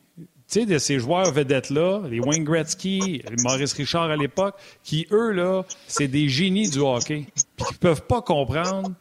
Tu 0.47 0.60
sais, 0.60 0.65
de 0.67 0.77
ces 0.77 0.99
joueurs 0.99 1.31
vedettes-là, 1.31 2.03
les 2.10 2.19
Wayne 2.19 2.43
Gretzky, 2.43 3.23
Maurice 3.43 3.73
Richard 3.73 4.12
à 4.12 4.15
l'époque, 4.15 4.55
qui, 4.84 5.08
eux, 5.12 5.31
là, 5.31 5.63
c'est 5.88 6.08
des 6.08 6.29
génies 6.29 6.69
du 6.69 6.79
hockey, 6.79 7.25
puis 7.55 7.65
qui 7.67 7.73
peuvent 7.75 8.03
pas 8.03 8.21
comprendre 8.21 8.91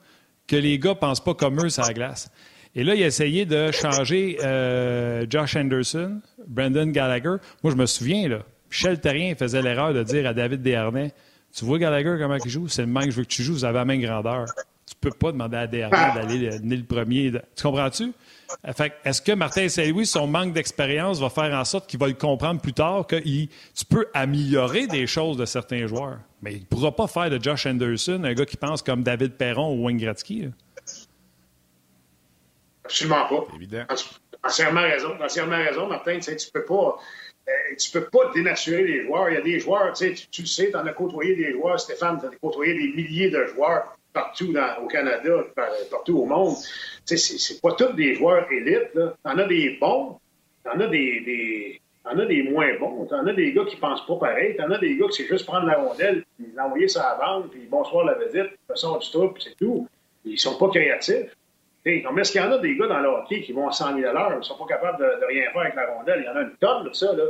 que 0.47 0.57
les 0.57 0.79
gars 0.79 0.95
pensent 0.95 1.23
pas 1.23 1.35
comme 1.35 1.63
eux 1.65 1.69
sur 1.69 1.83
la 1.83 1.93
glace. 1.93 2.31
Et 2.75 2.83
là, 2.83 2.95
il 2.95 3.03
a 3.03 3.07
essayé 3.07 3.47
de 3.47 3.71
changer 3.71 4.39
euh, 4.43 5.27
Josh 5.29 5.55
Anderson, 5.55 6.21
Brandon 6.47 6.87
Gallagher. 6.87 7.37
Moi, 7.63 7.73
je 7.73 7.77
me 7.77 7.87
souviens, 7.87 8.29
là, 8.29 8.39
Michel 8.71 9.01
Terrien 9.01 9.35
faisait 9.37 9.63
l'erreur 9.63 9.95
de 9.95 10.03
dire 10.03 10.27
à 10.27 10.35
David 10.35 10.63
Desharnais 10.63 11.13
Tu 11.55 11.65
vois 11.65 11.79
Gallagher 11.79 12.17
comment 12.19 12.37
il 12.43 12.51
joue? 12.51 12.69
C'est 12.69 12.83
le 12.83 12.89
même 12.89 13.05
que 13.05 13.11
je 13.11 13.17
veux 13.17 13.23
que 13.23 13.29
tu 13.29 13.43
joues, 13.43 13.53
vous 13.53 13.65
avez 13.65 13.79
la 13.79 13.85
même 13.85 14.01
grandeur. 14.01 14.47
Tu 14.87 14.95
peux 15.01 15.11
pas 15.11 15.31
demander 15.31 15.57
à 15.59 15.67
Desharnais 15.67 16.21
d'aller 16.21 16.59
donner 16.59 16.77
le 16.77 16.85
premier. 16.85 17.33
Tu 17.55 17.63
comprends-tu? 17.63 18.13
Est-ce 19.05 19.23
que 19.23 19.33
Martin 19.33 19.69
Saint-Louis, 19.69 20.07
son 20.07 20.27
manque 20.27 20.53
d'expérience, 20.53 21.21
va 21.21 21.31
faire 21.31 21.53
en 21.55 21.65
sorte 21.65 21.89
qu'il 21.89 21.99
va 21.99 22.07
le 22.07 22.15
comprendre 22.15 22.61
plus 22.61 22.73
tard 22.73 23.07
que 23.07 23.17
tu 23.17 23.49
peux 23.89 24.07
améliorer 24.15 24.87
des 24.87 25.07
choses 25.07 25.37
de 25.37 25.45
certains 25.45 25.87
joueurs? 25.87 26.19
Mais 26.43 26.55
il 26.55 26.61
ne 26.61 26.67
pourra 26.67 26.95
pas 26.95 27.07
faire 27.07 27.31
de 27.31 27.43
Josh 27.43 27.67
Anderson 27.67 28.23
un 28.25 28.35
gars 28.35 28.47
qui 28.47 28.57
pense 28.57 28.83
comme 28.83 29.03
David 29.03 29.35
Perron 29.35 29.75
ou 29.75 29.87
Wayne 29.87 29.99
Gretzky. 29.99 30.51
Absolument 32.85 33.27
pas. 33.29 33.57
Évident. 33.57 33.85
Entièrement 34.43 34.83
raison. 34.83 35.17
Entièrement 35.23 35.57
raison, 35.57 35.87
Martin. 35.87 36.19
Tu 36.21 36.33
ne 36.33 36.51
peux 36.53 36.65
pas. 36.65 36.99
Euh, 37.49 37.77
tu 37.79 37.91
peux 37.91 38.05
pas 38.05 38.31
dénaturer 38.35 38.85
les 38.85 39.05
joueurs. 39.05 39.31
Il 39.31 39.35
y 39.35 39.37
a 39.37 39.43
des 39.43 39.61
joueurs, 39.61 39.93
tu, 39.93 40.15
tu 40.15 40.43
le 40.43 40.47
sais, 40.47 40.71
tu 40.71 40.77
en 40.77 40.87
as 40.87 40.93
côtoyé 40.93 41.37
des 41.37 41.53
joueurs, 41.53 41.79
Stéphane, 41.79 42.19
tu 42.19 42.27
as 42.27 42.31
côtoyé 42.41 42.73
des 42.73 42.89
milliers 42.95 43.31
de 43.31 43.45
joueurs 43.47 43.97
partout 44.15 44.55
au 44.81 44.87
Canada, 44.87 45.45
partout 45.91 46.21
au 46.21 46.25
monde. 46.25 46.55
C'est 47.05 47.61
pas 47.61 47.73
tous 47.73 47.93
des 47.93 48.15
joueurs 48.15 48.51
élites. 48.51 48.93
Tu 48.93 49.01
en 49.25 49.39
as 49.39 49.47
des 49.47 49.77
bons, 49.79 50.19
tu 50.65 50.71
en 50.71 50.81
as 50.81 50.87
des, 50.87 51.81
as 52.05 52.15
des 52.15 52.43
moins 52.45 52.79
bons, 52.79 53.07
tu 53.07 53.15
en 53.15 53.27
as 53.27 53.33
des 53.33 53.53
gars 53.53 53.65
qui 53.65 53.77
pensent 53.77 54.07
pas 54.07 54.17
pareil, 54.17 54.57
tu 54.57 54.63
en 54.63 54.71
as 54.71 54.79
des 54.79 54.97
gars 54.97 55.07
qui 55.09 55.23
c'est 55.23 55.29
juste 55.29 55.45
prendre 55.45 55.67
la 55.67 55.75
rondelle, 55.75 56.25
puis 56.39 56.47
l'envoyer 56.57 56.89
sur 56.89 57.03
la 57.03 57.17
bande, 57.17 57.51
puis 57.51 57.67
bonsoir 57.71 58.07
la 58.07 58.15
visite, 58.15 58.47
puis 58.47 58.59
façon 58.69 58.97
du 58.97 59.11
tout, 59.11 59.29
puis 59.29 59.43
c'est 59.43 59.57
tout. 59.57 59.87
Ils 60.25 60.39
sont 60.39 60.57
pas 60.57 60.69
créatifs. 60.69 61.37
Mais 61.85 62.03
est-ce 62.19 62.33
qu'il 62.33 62.41
y 62.41 62.45
en 62.45 62.53
a 62.53 62.59
des 62.59 62.77
gars 62.77 62.87
dans 62.87 63.01
le 63.01 63.09
hockey 63.09 63.43
qui 63.43 63.53
vont 63.53 63.69
à 63.69 63.73
100 63.73 63.99
000 63.99 64.09
à 64.09 64.13
l'heure, 64.13 64.41
qui 64.41 64.49
sont 64.49 64.57
pas 64.57 64.65
capables 64.67 64.99
de, 64.99 65.27
rien 65.27 65.51
faire 65.53 65.61
avec 65.61 65.75
la 65.75 65.93
rondelle? 65.93 66.21
Il 66.21 66.25
y 66.25 66.29
en 66.29 66.37
a 66.37 66.43
une 66.43 66.57
tonne 66.57 66.85
de 66.89 66.93
ça, 66.95 67.13
là. 67.13 67.25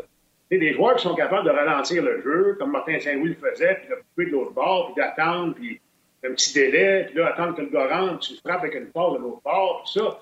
Des 0.51 0.73
joueurs 0.73 0.95
qui 0.95 1.03
sont 1.03 1.17
capables 1.17 1.47
de 1.47 1.51
ralentir 1.51 2.01
le 2.01 2.23
jeu, 2.23 2.55
comme 2.61 2.71
Martin 2.71 3.01
Saint-Louis 3.01 3.31
le 3.31 3.51
faisait, 3.51 3.75
puis 3.75 3.89
de 3.89 3.95
couper 3.97 4.27
de 4.27 4.31
l'autre 4.31 4.53
bord, 4.53 4.93
puis 4.93 5.03
d'attendre, 5.03 5.53
puis 5.55 5.81
un 6.25 6.33
petit 6.33 6.55
délai, 6.55 7.05
puis 7.07 7.19
là, 7.19 7.29
attendre 7.29 7.57
que 7.57 7.63
le 7.63 7.69
gars 7.69 7.87
rentre, 7.87 8.21
tu 8.21 8.35
frappes 8.37 8.63
avec 8.63 8.75
une 8.75 8.87
passe 8.87 9.13
de 9.15 9.19
l'autre 9.19 9.43
bord, 9.45 9.85
tout 9.87 10.01
ça. 10.01 10.21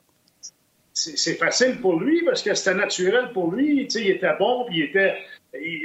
C'est 0.95 1.35
facile 1.35 1.81
pour 1.81 1.99
lui 1.99 2.23
parce 2.23 2.43
que 2.43 2.53
c'était 2.55 2.75
naturel 2.75 3.33
pour 3.33 3.51
lui. 3.51 3.89
il 3.89 4.11
était 4.11 4.37
bon, 4.39 4.67
puis 4.67 4.79
il 4.79 4.85
était. 4.85 5.17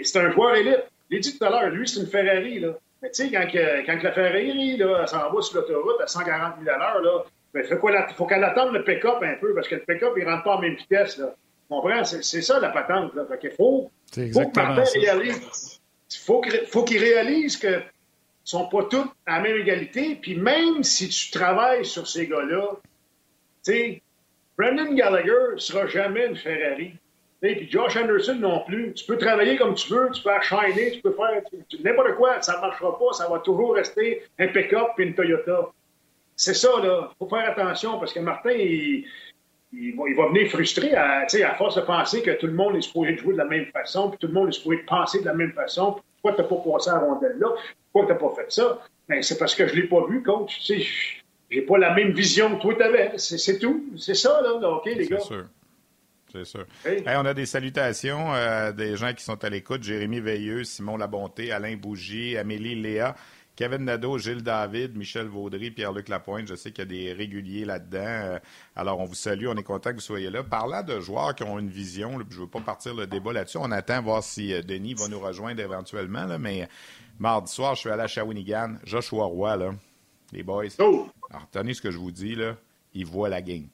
C'était 0.04 0.20
un 0.20 0.32
joueur 0.32 0.56
élite. 0.56 0.84
Je 1.10 1.16
l'ai 1.16 1.22
dit 1.22 1.38
tout 1.38 1.46
à 1.46 1.50
l'heure, 1.50 1.70
lui, 1.70 1.88
c'est 1.88 2.02
une 2.02 2.08
Ferrari. 2.08 2.60
Là. 2.60 2.74
Mais 3.02 3.10
tu 3.12 3.24
sais, 3.24 3.32
quand, 3.32 3.46
quand, 3.50 4.04
la 4.04 4.12
Ferrari 4.12 4.76
là, 4.76 5.08
s'en 5.08 5.32
va 5.32 5.42
sur 5.42 5.62
l'autoroute 5.62 6.02
à 6.02 6.08
140 6.08 6.56
000 6.62 6.76
à 6.76 6.78
l'heure, 6.78 7.02
là, 7.02 7.24
il 7.56 8.14
faut 8.16 8.26
qu'elle 8.26 8.44
attende 8.44 8.74
le 8.74 8.84
pick-up 8.84 9.20
un 9.22 9.36
peu, 9.40 9.54
parce 9.54 9.68
que 9.68 9.76
le 9.76 9.82
pick-up, 9.82 10.14
il 10.18 10.26
ne 10.26 10.30
rentre 10.30 10.44
pas 10.44 10.58
en 10.58 10.62
même 10.62 10.76
vitesse. 10.76 11.18
Là. 11.18 11.28
Tu 11.28 11.68
comprends? 11.70 12.04
C'est 12.04 12.42
ça 12.42 12.60
la 12.60 12.70
patente. 12.70 13.16
Là. 13.16 13.26
Fait 13.30 13.40
qu'il 13.40 13.52
faut, 13.52 13.90
faut 14.12 14.50
que 14.50 14.60
Martin 14.60 14.84
réalise. 15.00 15.80
Faut, 16.26 16.42
faut 16.68 16.84
qu'il 16.84 17.00
réalise 17.00 17.58
que 17.58 17.82
sont 18.48 18.68
pas 18.68 18.84
tous 18.84 19.06
à 19.26 19.38
la 19.38 19.40
même 19.42 19.58
égalité. 19.58 20.18
Puis 20.22 20.36
même 20.36 20.82
si 20.84 21.10
tu 21.10 21.32
travailles 21.32 21.86
sur 21.86 22.08
ces 22.08 22.28
gars-là, 22.28 22.76
tu 23.66 23.72
sais, 23.72 24.02
Brendan 24.58 24.96
Gallagher 24.96 25.54
ne 25.54 25.58
sera 25.58 25.86
jamais 25.88 26.28
une 26.28 26.36
Ferrari. 26.38 26.94
Et 27.44 27.56
puis 27.56 27.70
Josh 27.70 27.98
Anderson 27.98 28.36
non 28.36 28.64
plus. 28.66 28.94
Tu 28.94 29.06
peux 29.06 29.18
travailler 29.18 29.58
comme 29.58 29.76
tu 29.76 29.94
veux, 29.94 30.10
tu 30.12 30.24
peux 30.24 30.32
enchaîner, 30.34 30.92
tu 30.92 31.02
peux 31.02 31.14
faire 31.14 31.42
n'importe 31.84 32.16
quoi, 32.16 32.42
ça 32.42 32.56
ne 32.56 32.62
marchera 32.62 32.98
pas, 32.98 33.14
ça 33.14 33.28
va 33.28 33.40
toujours 33.40 33.76
rester 33.76 34.24
un 34.40 34.48
pick-up 34.48 34.88
puis 34.96 35.06
une 35.06 35.14
Toyota. 35.14 35.70
C'est 36.36 36.56
ça, 36.56 36.70
là. 36.82 37.10
Il 37.12 37.18
faut 37.20 37.30
faire 37.30 37.50
attention 37.50 38.00
parce 38.00 38.14
que 38.14 38.20
Martin, 38.20 38.52
il, 38.52 39.06
va, 39.96 40.28
venir 40.30 40.50
frustré 40.50 40.94
à, 40.96 41.26
à 41.26 41.56
force 41.56 41.76
de 41.76 41.82
penser 41.82 42.24
que 42.24 42.32
tout 42.32 42.48
le 42.48 42.54
monde 42.54 42.78
est 42.78 42.82
supposé 42.82 43.18
jouer 43.18 43.34
de 43.34 43.40
la 43.40 43.46
même 43.46 43.66
façon, 43.68 44.10
puis 44.10 44.20
tout 44.20 44.28
le 44.28 44.34
monde 44.34 44.50
est 44.50 44.54
supposé 44.54 44.78
penser 44.88 45.20
de 45.20 45.26
la 45.26 45.34
même 45.34 45.52
façon. 45.52 45.98
Pourquoi 46.28 46.46
tu 46.46 46.54
n'as 46.54 46.62
pas 46.62 46.72
passé 46.72 46.90
à 46.90 46.94
la 46.94 47.00
rondelle 47.00 47.38
là? 47.40 47.48
Pourquoi 47.92 48.16
tu 48.16 48.24
n'as 48.24 48.30
pas 48.30 48.36
fait 48.36 48.52
ça? 48.52 48.82
Ben, 49.08 49.24
c'est 49.24 49.38
parce 49.38 49.56
que 49.56 49.68
je 49.68 49.76
ne 49.76 49.82
l'ai 49.82 49.88
pas 49.88 50.06
vu, 50.08 50.22
coach. 50.22 50.60
Tu 50.60 50.82
sais, 50.82 50.88
j'ai 51.50 51.62
pas 51.62 51.78
la 51.78 51.94
même 51.94 52.12
vision 52.12 52.58
que 52.58 52.62
toi 52.62 52.76
tu 52.76 52.84
avais. 52.84 53.14
C'est 53.18 53.60
tout. 53.60 53.86
C'est 53.98 54.16
ça, 54.16 54.42
là, 54.42 54.54
OK, 54.70 54.86
les 54.86 55.08
gars? 55.08 55.20
C'est 55.20 55.26
sûr. 55.26 55.46
C'est 56.30 56.44
sûr. 56.44 56.66
on 57.06 57.26
a 57.26 57.34
des 57.34 57.46
salutations 57.46 58.34
euh, 58.34 58.74
des 58.74 58.98
gens 58.98 59.14
qui 59.14 59.24
sont 59.24 59.42
à 59.44 59.50
l'écoute. 59.50 59.84
Jérémy 59.84 60.20
Veilleux, 60.20 60.66
Simon 60.66 60.98
Labonté, 60.98 61.54
Alain 61.54 61.78
Bougie, 61.78 62.38
Amélie 62.38 62.76
Léa, 62.76 63.16
Kevin 63.58 63.86
Nadeau, 63.86 64.20
Gilles 64.20 64.44
David, 64.44 64.96
Michel 64.96 65.26
Vaudry, 65.26 65.72
Pierre-Luc 65.72 66.10
Lapointe. 66.10 66.48
Je 66.48 66.54
sais 66.54 66.72
qu'il 66.72 66.84
y 66.84 66.84
a 66.84 66.86
des 66.86 67.12
réguliers 67.12 67.66
là-dedans. 67.66 67.98
Euh, 68.06 68.40
alors, 68.76 69.00
on 69.00 69.06
vous 69.06 69.16
salue. 69.16 69.48
On 69.48 69.56
est 69.56 69.64
content 69.64 69.90
que 69.90 69.96
vous 69.96 70.02
soyez 70.02 70.30
là. 70.30 70.44
Parlant 70.44 70.84
de 70.84 71.00
joueurs 71.00 71.34
qui 71.34 71.42
ont 71.42 71.58
une 71.58 71.68
vision, 71.68 72.20
je 72.30 72.36
ne 72.36 72.42
veux 72.42 72.48
pas 72.48 72.62
partir 72.62 72.94
le 72.94 73.08
débat 73.08 73.34
là-dessus. 73.34 73.58
On 73.58 73.72
attend 73.72 74.00
voir 74.04 74.24
si 74.24 74.54
euh, 74.54 74.62
Denis 74.62 74.94
va 74.94 75.08
nous 75.08 75.20
rejoindre 75.20 75.60
éventuellement. 75.60 76.26
Là, 76.26 76.38
mais 76.38 76.70
mardi 77.18 77.52
soir, 77.52 77.74
je 77.74 77.80
suis 77.80 77.90
allé 77.90 78.04
à 78.04 78.08
Shawinigan. 78.08 78.76
Joshua 78.84 79.26
Roy, 79.26 79.58
là, 79.58 79.74
les 80.32 80.44
boys. 80.44 80.66
Oh! 80.78 81.08
Alors, 81.32 81.48
tenez 81.52 81.74
ce 81.74 81.82
que 81.82 81.90
je 81.90 81.98
vous 81.98 82.12
dis, 82.12 82.36
là. 82.36 82.56
Il 82.94 83.08
voit 83.08 83.28
la 83.28 83.42
game 83.42 83.70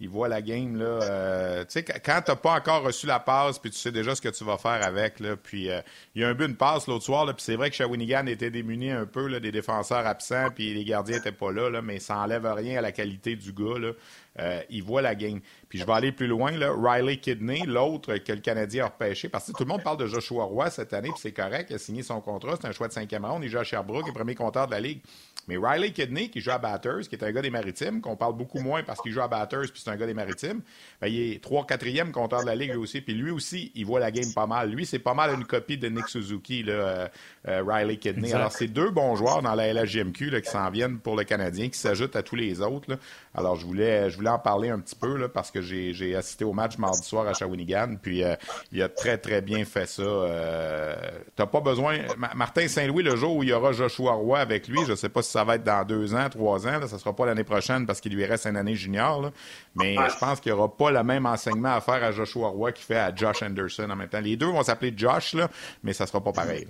il 0.00 0.08
voit 0.08 0.28
la 0.28 0.42
game. 0.42 0.76
Là, 0.76 0.84
euh, 0.84 1.64
tu 1.64 1.72
sais, 1.72 1.82
quand 1.82 2.22
tu 2.24 2.30
n'as 2.30 2.36
pas 2.36 2.52
encore 2.52 2.82
reçu 2.82 3.06
la 3.06 3.20
passe, 3.20 3.58
puis 3.58 3.70
tu 3.70 3.78
sais 3.78 3.92
déjà 3.92 4.14
ce 4.14 4.20
que 4.20 4.28
tu 4.28 4.44
vas 4.44 4.58
faire 4.58 4.84
avec, 4.84 5.20
là, 5.20 5.36
puis 5.36 5.70
euh, 5.70 5.80
il 6.14 6.22
y 6.22 6.24
a 6.24 6.28
un 6.28 6.34
but, 6.34 6.46
une 6.46 6.56
passe 6.56 6.86
l'autre 6.86 7.04
soir, 7.04 7.24
là, 7.24 7.32
puis 7.32 7.42
c'est 7.42 7.56
vrai 7.56 7.70
que 7.70 7.76
Shawinigan 7.76 8.26
était 8.26 8.50
démuni 8.50 8.90
un 8.90 9.06
peu 9.06 9.26
là, 9.26 9.40
des 9.40 9.52
défenseurs 9.52 10.06
absents, 10.06 10.48
puis 10.54 10.74
les 10.74 10.84
gardiens 10.84 11.16
n'étaient 11.16 11.32
pas 11.32 11.52
là, 11.52 11.70
là, 11.70 11.82
mais 11.82 11.98
ça 11.98 12.14
n'enlève 12.14 12.46
rien 12.46 12.78
à 12.78 12.82
la 12.82 12.92
qualité 12.92 13.36
du 13.36 13.52
gars. 13.52 13.78
Là. 13.78 13.92
Euh, 14.40 14.62
il 14.70 14.82
voit 14.82 15.02
la 15.02 15.14
game. 15.14 15.40
Puis 15.68 15.78
je 15.78 15.84
vais 15.84 15.92
aller 15.92 16.12
plus 16.12 16.26
loin, 16.26 16.52
là, 16.52 16.72
Riley 16.72 17.18
Kidney, 17.18 17.64
l'autre 17.66 18.16
que 18.16 18.32
le 18.32 18.40
Canadien 18.40 18.84
a 18.84 18.88
repêché, 18.88 19.28
parce 19.28 19.46
que 19.46 19.52
tout 19.52 19.64
le 19.64 19.68
monde 19.68 19.82
parle 19.82 19.98
de 19.98 20.06
Joshua 20.06 20.44
Roy 20.44 20.70
cette 20.70 20.92
année, 20.92 21.10
puis 21.10 21.20
c'est 21.20 21.32
correct, 21.32 21.68
il 21.70 21.76
a 21.76 21.78
signé 21.78 22.02
son 22.02 22.20
contrat, 22.20 22.56
c'est 22.60 22.66
un 22.66 22.72
choix 22.72 22.88
de 22.88 22.92
cinquième 22.92 23.24
round, 23.24 23.44
il 23.44 23.50
joue 23.50 23.58
à 23.58 23.64
Sherbrooke, 23.64 24.04
il 24.06 24.10
est 24.10 24.14
premier 24.14 24.34
compteur 24.34 24.66
de 24.66 24.72
la 24.72 24.80
Ligue. 24.80 25.00
Mais 25.48 25.56
Riley 25.56 25.92
Kidney, 25.92 26.28
qui 26.28 26.40
joue 26.40 26.50
à 26.50 26.58
Batters, 26.58 27.08
qui 27.08 27.14
est 27.14 27.24
un 27.24 27.32
gars 27.32 27.40
des 27.40 27.50
Maritimes, 27.50 28.02
qu'on 28.02 28.16
parle 28.16 28.36
beaucoup 28.36 28.60
moins 28.60 28.82
parce 28.82 29.00
qu'il 29.00 29.12
joue 29.12 29.22
à 29.22 29.28
Batters 29.28 29.72
puis 29.72 29.80
c'est 29.82 29.90
un 29.90 29.96
gars 29.96 30.06
des 30.06 30.12
Maritimes, 30.12 30.60
ben, 31.00 31.08
il 31.08 31.32
est 31.32 31.42
3 31.42 31.64
4e 31.64 32.10
compteur 32.10 32.42
de 32.42 32.46
la 32.46 32.54
Ligue 32.54 32.70
lui 32.70 32.76
aussi. 32.76 33.00
Puis 33.00 33.14
lui 33.14 33.30
aussi, 33.30 33.72
il 33.74 33.86
voit 33.86 33.98
la 33.98 34.10
game 34.10 34.30
pas 34.34 34.46
mal. 34.46 34.70
Lui, 34.70 34.84
c'est 34.84 34.98
pas 34.98 35.14
mal 35.14 35.34
une 35.34 35.46
copie 35.46 35.78
de 35.78 35.88
Nick 35.88 36.08
Suzuki, 36.08 36.62
là, 36.62 36.72
euh, 36.72 37.08
euh, 37.48 37.64
Riley 37.66 37.96
Kidney. 37.96 38.32
Alors, 38.34 38.52
c'est 38.52 38.68
deux 38.68 38.90
bons 38.90 39.16
joueurs 39.16 39.40
dans 39.40 39.54
la 39.54 39.72
LHGMQ 39.72 40.30
là, 40.30 40.40
qui 40.42 40.50
s'en 40.50 40.68
viennent 40.70 40.98
pour 40.98 41.16
le 41.16 41.24
Canadien, 41.24 41.70
qui 41.70 41.78
s'ajoutent 41.78 42.16
à 42.16 42.22
tous 42.22 42.36
les 42.36 42.60
autres. 42.60 42.90
Là. 42.90 42.96
Alors, 43.34 43.56
je 43.56 43.64
voulais, 43.64 44.10
je 44.10 44.16
voulais 44.16 44.28
en 44.28 44.38
parler 44.38 44.68
un 44.68 44.80
petit 44.80 44.96
peu 44.96 45.16
là, 45.16 45.30
parce 45.30 45.50
que 45.50 45.57
j'ai 45.60 46.14
assisté 46.16 46.44
au 46.44 46.52
match 46.52 46.78
mardi 46.78 47.06
soir 47.06 47.26
à 47.26 47.34
Shawinigan. 47.34 47.96
Puis, 48.00 48.22
euh, 48.22 48.34
il 48.72 48.82
a 48.82 48.88
très, 48.88 49.18
très 49.18 49.40
bien 49.40 49.64
fait 49.64 49.86
ça. 49.86 50.02
Euh, 50.02 50.96
T'as 51.36 51.46
pas 51.46 51.60
besoin... 51.60 51.98
Martin 52.34 52.68
Saint-Louis, 52.68 53.02
le 53.02 53.16
jour 53.16 53.36
où 53.36 53.42
il 53.42 53.50
y 53.50 53.52
aura 53.52 53.72
Joshua 53.72 54.12
Roy 54.12 54.38
avec 54.38 54.68
lui, 54.68 54.80
je 54.86 54.94
sais 54.94 55.08
pas 55.08 55.22
si 55.22 55.30
ça 55.30 55.44
va 55.44 55.56
être 55.56 55.64
dans 55.64 55.84
deux 55.84 56.14
ans, 56.14 56.28
trois 56.28 56.66
ans. 56.66 56.78
Là, 56.78 56.88
ça 56.88 56.98
sera 56.98 57.14
pas 57.14 57.26
l'année 57.26 57.44
prochaine 57.44 57.86
parce 57.86 58.00
qu'il 58.00 58.14
lui 58.14 58.24
reste 58.24 58.46
une 58.46 58.56
année 58.56 58.74
junior. 58.74 59.30
Mais 59.74 59.94
je 59.94 60.18
pense 60.18 60.40
qu'il 60.40 60.52
n'y 60.52 60.58
aura 60.58 60.74
pas 60.74 60.90
le 60.90 61.02
même 61.02 61.26
enseignement 61.26 61.74
à 61.74 61.80
faire 61.80 62.02
à 62.02 62.12
Joshua 62.12 62.48
Roy 62.48 62.72
qu'il 62.72 62.84
fait 62.84 62.96
à 62.96 63.14
Josh 63.14 63.42
Anderson 63.42 63.88
en 63.90 63.96
même 63.96 64.08
temps. 64.08 64.20
Les 64.20 64.36
deux 64.36 64.46
vont 64.46 64.62
s'appeler 64.62 64.92
Josh, 64.96 65.36
mais 65.82 65.92
ça 65.92 66.06
sera 66.06 66.22
pas 66.22 66.32
pareil. 66.32 66.66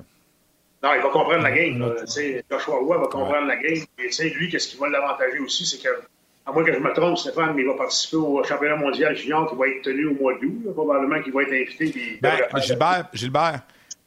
Non, 0.82 0.90
il 0.94 1.02
va 1.02 1.08
comprendre 1.08 1.42
la 1.42 1.50
game. 1.50 1.94
Joshua 2.50 2.76
Roy 2.76 2.98
va 2.98 3.06
comprendre 3.08 3.46
la 3.46 3.56
game. 3.56 3.84
Et 3.98 4.30
lui, 4.30 4.48
qu'est-ce 4.48 4.68
qui 4.68 4.76
va 4.76 4.88
l'avantager 4.88 5.40
aussi, 5.40 5.66
c'est 5.66 5.82
que 5.82 5.88
à 6.48 6.52
moins 6.52 6.64
que 6.64 6.72
je 6.72 6.78
me 6.78 6.92
trompe, 6.94 7.18
Stéphane, 7.18 7.52
mais 7.54 7.62
il 7.62 7.68
va 7.68 7.74
participer 7.74 8.16
au 8.16 8.42
championnat 8.42 8.76
mondial 8.76 9.14
junior 9.14 9.50
qui 9.50 9.56
va 9.56 9.68
être 9.68 9.82
tenu 9.82 10.06
au 10.06 10.14
mois 10.14 10.32
d'août. 10.40 10.72
Probablement 10.74 11.22
qu'il 11.22 11.32
va 11.32 11.42
être 11.42 11.52
invité. 11.52 12.18
Ben, 12.22 12.38
Gilbert, 12.56 13.08
Gilbert, 13.12 13.60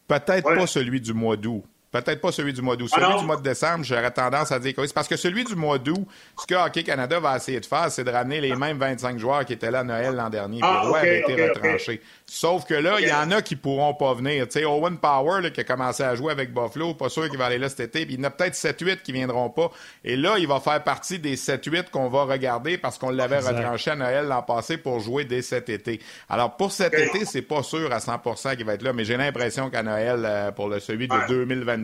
peut-être 0.08 0.56
pas 0.56 0.68
celui 0.68 1.00
du 1.00 1.14
mois 1.14 1.38
d'août. 1.38 1.64
Peut-être 1.92 2.22
pas 2.22 2.32
celui 2.32 2.54
du 2.54 2.62
mois 2.62 2.78
d'août. 2.78 2.90
Celui 2.94 3.20
du 3.20 3.26
mois 3.26 3.36
de 3.36 3.42
décembre, 3.42 3.84
j'aurais 3.84 4.12
tendance 4.12 4.52
à 4.54 4.60
dire 4.60 4.74
que 4.74 4.80
oui. 4.80 4.88
C'est 4.88 4.94
parce 4.94 5.10
que 5.10 5.18
celui 5.18 5.44
du 5.44 5.56
mois 5.56 5.78
d'août, 5.78 6.08
ce 6.40 6.48
que 6.48 6.56
Hockey 6.56 6.84
Canada 6.84 7.20
va 7.20 7.36
essayer 7.36 7.60
de 7.60 7.66
faire, 7.66 7.92
c'est 7.92 8.06
de 8.06 8.10
ramener 8.10 8.40
les 8.40 8.56
mêmes 8.56 8.78
25 8.78 9.20
joueurs 9.20 9.44
qui 9.44 9.54
étaient 9.54 9.72
là 9.72 9.80
à 9.80 9.84
Noël 9.84 10.16
l'an 10.16 10.30
dernier. 10.30 10.62
Ah, 10.64 10.84
puis 10.86 10.96
avait 10.96 11.20
été 11.20 11.50
retranché. 11.50 12.02
Sauf 12.26 12.66
que 12.66 12.76
là, 12.76 13.02
il 13.02 13.10
y 13.10 13.14
en 13.14 13.30
a 13.32 13.42
qui 13.42 13.58
pourront 13.58 13.94
pas 13.94 14.14
venir. 14.14 14.48
Tu 14.48 14.60
sais, 14.60 14.66
Owen 14.66 15.00
Power, 15.00 15.52
qui 15.52 15.60
a 15.60 15.64
commencé 15.66 16.04
à 16.04 16.16
jouer 16.16 16.32
avec 16.32 16.54
Buffalo, 16.54 16.94
pas 16.94 17.10
sûr 17.10 17.30
qu'il 17.30 17.38
va 17.38 17.48
aller 17.48 17.58
là 17.58 17.68
cet 17.68 17.82
été. 17.82 18.06
Puis 18.06 18.16
il 18.16 18.22
y 18.22 18.22
en 18.22 18.28
a 18.28 18.30
peut-être 18.30 18.54
7-8 18.54 19.02
qui 19.02 19.12
viendront 19.12 19.50
pas. 19.50 19.70
Et 20.06 20.16
là, 20.16 20.36
il 20.38 20.48
va 20.48 20.62
faire 20.62 20.82
partie 20.84 21.20
des 21.20 21.36
7-8 21.36 21.90
qu'on 21.90 22.08
va 22.08 22.24
regarder 22.24 22.78
parce 22.78 22.98
qu'on 22.98 23.10
l'avait 23.10 23.40
retranché 23.40 23.92
à 23.92 23.96
Noël 23.98 24.28
l'an 24.28 24.44
passé 24.44 24.78
pour 24.78 25.02
jouer 25.02 25.26
dès 25.26 25.42
cet 25.42 25.68
été. 25.68 26.00
Alors, 26.30 26.56
pour 26.56 26.72
cet 26.72 26.94
été, 26.94 27.26
c'est 27.26 27.42
pas 27.42 27.64
sûr 27.64 27.92
à 27.92 27.98
100% 27.98 28.56
qu'il 28.56 28.66
va 28.66 28.76
être 28.76 28.84
là, 28.84 28.94
mais 28.94 29.04
j'ai 29.04 29.18
l'impression 29.18 29.70
qu'à 29.70 29.84
Noël, 29.84 30.24
euh, 30.26 30.52
pour 30.52 30.70
le 30.70 30.80
celui 30.80 31.10
de 31.10 31.14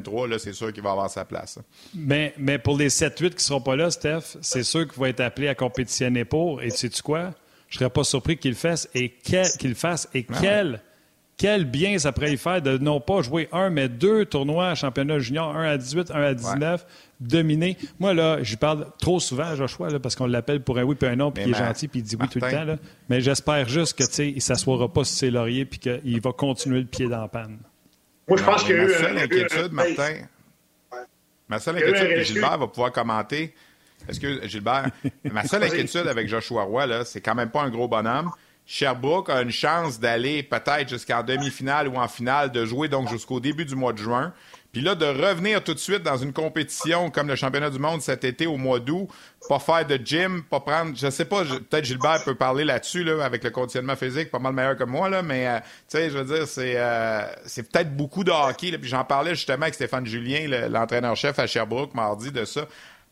2023, 0.01 0.27
là, 0.27 0.39
c'est 0.39 0.53
sûr 0.53 0.71
qu'il 0.73 0.83
va 0.83 0.91
avoir 0.91 1.09
sa 1.09 1.25
place. 1.25 1.59
Mais, 1.95 2.33
mais 2.37 2.57
pour 2.57 2.77
les 2.77 2.89
7-8 2.89 3.35
qui 3.35 3.43
seront 3.43 3.61
pas 3.61 3.75
là, 3.75 3.91
Steph, 3.91 4.37
c'est 4.41 4.63
sûr 4.63 4.87
qu'il 4.87 4.99
va 4.99 5.09
être 5.09 5.21
appelé 5.21 5.47
à 5.47 5.55
compétitionner 5.55 6.25
pour. 6.25 6.61
Et 6.61 6.69
sais-tu 6.69 7.01
quoi? 7.01 7.33
je 7.69 7.77
serais 7.77 7.89
pas 7.89 8.03
surpris 8.03 8.37
qu'il 8.37 8.51
le 8.51 8.57
fasse 8.57 8.89
et 8.93 9.09
qu'il 9.09 9.75
fasse 9.75 10.09
et 10.13 10.23
quel 10.23 10.81
quel 11.35 11.65
bien 11.65 11.99
ça 11.99 12.11
pourrait 12.11 12.33
y 12.33 12.37
faire 12.37 12.63
de 12.63 12.79
non 12.79 12.99
pas 12.99 13.21
jouer 13.21 13.47
un, 13.51 13.69
mais 13.69 13.89
deux 13.89 14.25
tournois 14.25 14.69
à 14.69 14.75
championnat 14.75 15.19
junior, 15.19 15.55
un 15.55 15.65
à 15.65 15.77
18, 15.77 16.09
un 16.09 16.23
à 16.23 16.33
19, 16.33 16.83
dominer. 17.19 17.77
Moi, 17.99 18.15
là, 18.15 18.41
je 18.41 18.55
parle 18.55 18.87
trop 18.99 19.19
souvent 19.19 19.43
à 19.43 19.55
Joshua, 19.55 19.91
là, 19.91 19.99
parce 19.99 20.15
qu'on 20.15 20.25
l'appelle 20.25 20.61
pour 20.61 20.79
un 20.79 20.83
oui 20.83 20.95
puis 20.95 21.07
un 21.07 21.15
non, 21.15 21.31
puis 21.31 21.43
il 21.45 21.51
est 21.51 21.53
gentil, 21.53 21.87
puis 21.87 21.99
il 21.99 22.03
dit 22.03 22.17
oui 22.19 22.27
tout 22.27 22.39
le 22.39 22.49
temps. 22.49 22.63
Là. 22.63 22.77
Mais 23.07 23.21
j'espère 23.21 23.69
juste 23.69 23.95
que, 23.99 24.03
tu 24.03 24.13
sais, 24.13 24.29
il 24.31 24.41
s'assoira 24.41 24.91
pas 24.91 25.03
sur 25.03 25.15
ses 25.15 25.29
lauriers, 25.29 25.65
puis 25.65 25.77
qu'il 25.77 26.21
va 26.21 26.31
continuer 26.31 26.79
le 26.79 26.87
pied 26.87 27.07
dans 27.07 27.21
la 27.21 27.27
panne. 27.27 27.59
Moi, 28.27 28.37
je 28.37 28.43
pense 28.43 28.65
seule 28.65 29.17
inquiétude, 29.17 29.71
Martin... 29.71 30.13
Ma 31.49 31.59
seule 31.59 31.77
inquiétude, 31.77 32.09
que 32.09 32.23
Gilbert 32.23 32.57
va 32.57 32.67
pouvoir 32.67 32.91
commenter, 32.91 33.53
Excuse, 34.07 34.39
Gilbert. 34.43 34.89
Ma 35.31 35.43
seule 35.43 35.63
inquiétude 35.63 36.07
avec 36.07 36.27
Joshua 36.27 36.63
Roy, 36.63 36.85
là, 36.85 37.05
c'est 37.05 37.21
quand 37.21 37.35
même 37.35 37.49
pas 37.49 37.61
un 37.61 37.69
gros 37.69 37.87
bonhomme. 37.87 38.31
Sherbrooke 38.65 39.29
a 39.29 39.41
une 39.41 39.51
chance 39.51 39.99
d'aller 39.99 40.43
peut-être 40.43 40.89
jusqu'en 40.89 41.23
demi-finale 41.23 41.87
ou 41.87 41.95
en 41.95 42.07
finale, 42.07 42.51
de 42.51 42.65
jouer 42.65 42.89
donc 42.89 43.09
jusqu'au 43.09 43.39
début 43.39 43.65
du 43.65 43.75
mois 43.75 43.93
de 43.93 43.97
juin. 43.97 44.33
Puis 44.71 44.81
là, 44.81 44.95
de 44.95 45.05
revenir 45.05 45.63
tout 45.63 45.73
de 45.73 45.79
suite 45.79 46.03
dans 46.03 46.17
une 46.17 46.33
compétition 46.33 47.09
comme 47.09 47.27
le 47.27 47.35
championnat 47.35 47.69
du 47.69 47.79
monde 47.79 48.01
cet 48.01 48.23
été 48.23 48.47
au 48.47 48.57
mois 48.57 48.79
d'août, 48.79 49.07
pas 49.47 49.59
faire 49.59 49.85
de 49.85 49.99
gym, 50.03 50.43
pas 50.43 50.59
prendre, 50.59 50.95
je 50.95 51.09
sais 51.09 51.25
pas, 51.25 51.43
peut-être 51.43 51.85
Gilbert 51.85 52.23
peut 52.23 52.35
parler 52.35 52.63
là-dessus, 52.63 53.03
là, 53.03 53.23
avec 53.23 53.43
le 53.43 53.49
conditionnement 53.49 53.95
physique, 53.95 54.29
pas 54.29 54.39
mal 54.39 54.53
meilleur 54.53 54.75
que 54.75 54.83
moi, 54.83 55.09
là, 55.09 55.21
mais, 55.21 55.47
euh, 55.47 55.59
tu 55.59 55.65
sais, 55.97 56.09
je 56.09 56.17
veux 56.17 56.35
dire, 56.35 56.47
c'est, 56.47 56.73
euh, 56.75 57.21
c'est 57.45 57.71
peut-être 57.71 57.95
beaucoup 57.95 58.23
de 58.23 58.31
hockey, 58.31 58.71
là, 58.71 58.77
puis 58.77 58.89
j'en 58.89 59.03
parlais 59.03 59.35
justement 59.35 59.63
avec 59.63 59.73
Stéphane 59.73 60.05
Julien, 60.05 60.67
l'entraîneur-chef 60.69 61.39
à 61.39 61.47
Sherbrooke, 61.47 61.93
mardi 61.93 62.31
de 62.31 62.45
ça. 62.45 62.67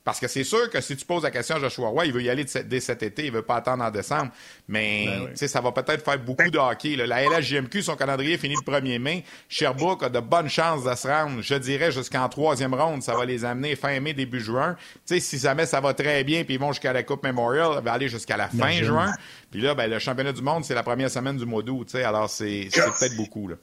Parce 0.06 0.20
que 0.20 0.28
c'est 0.28 0.44
sûr 0.44 0.70
que 0.70 0.80
si 0.82 0.96
tu 0.96 1.04
poses 1.04 1.24
la 1.24 1.32
question 1.32 1.56
à 1.56 1.60
Joshua 1.60 1.88
Roy, 1.88 2.06
il 2.06 2.14
veut 2.14 2.22
y 2.22 2.30
aller 2.30 2.46
dès 2.66 2.80
cet 2.80 3.02
été, 3.02 3.26
il 3.26 3.32
veut 3.32 3.42
pas 3.42 3.56
attendre 3.56 3.84
en 3.84 3.90
décembre. 3.90 4.32
Mais 4.68 5.08
ben 5.08 5.48
ça 5.48 5.62
va 5.62 5.72
peut-être 5.72 6.06
faire 6.06 6.20
beaucoup 6.20 6.48
de 6.48 6.60
hockey. 6.60 6.96
La 6.96 7.24
LHJMQ, 7.26 7.82
son 7.82 7.96
calendrier 7.96 8.38
finit 8.38 8.54
le 8.54 8.72
1er 8.72 9.00
mai. 9.00 9.24
Sherbrooke 9.50 10.04
a 10.04 10.10
de 10.10 10.20
bonnes 10.20 10.48
chances 10.48 10.84
de 10.84 10.94
se 10.94 11.08
rendre, 11.08 11.42
je 11.42 11.56
dirais, 11.56 11.92
jusqu'en 11.92 12.30
troisième 12.30 12.76
ronde. 12.76 13.02
Ça 13.02 13.16
va 13.16 13.26
les 13.26 13.44
amener 13.44 13.76
fin 13.76 14.00
mai, 14.00 14.14
début 14.14 14.40
juin. 14.40 14.78
sais, 15.06 15.20
si 15.20 15.40
jamais 15.40 15.66
ça 15.66 15.82
va 15.82 15.96
très 15.96 16.24
bien, 16.24 16.44
puis 16.44 16.54
ils 16.54 16.60
vont 16.60 16.72
jusqu'à 16.72 16.94
la 16.94 17.02
Coupe 17.02 17.24
Memorial, 17.24 17.72
ils 17.80 17.84
vont 17.84 17.92
aller 17.92 18.08
jusqu'à 18.08 18.38
la 18.38 18.48
fin 18.48 18.74
juin. 18.74 19.12
Puis 19.50 19.60
là, 19.60 19.74
ben, 19.74 19.90
le 19.90 19.98
championnat 19.98 20.34
du 20.34 20.44
monde, 20.44 20.66
c'est 20.66 20.76
la 20.76 20.84
première 20.84 21.10
semaine 21.10 21.38
du 21.38 21.48
mois 21.48 21.64
d'août. 21.64 21.96
Alors, 21.96 22.30
c'est 22.30 22.70
peut-être 22.72 23.16
beaucoup. 23.18 23.48
Là. 23.48 23.56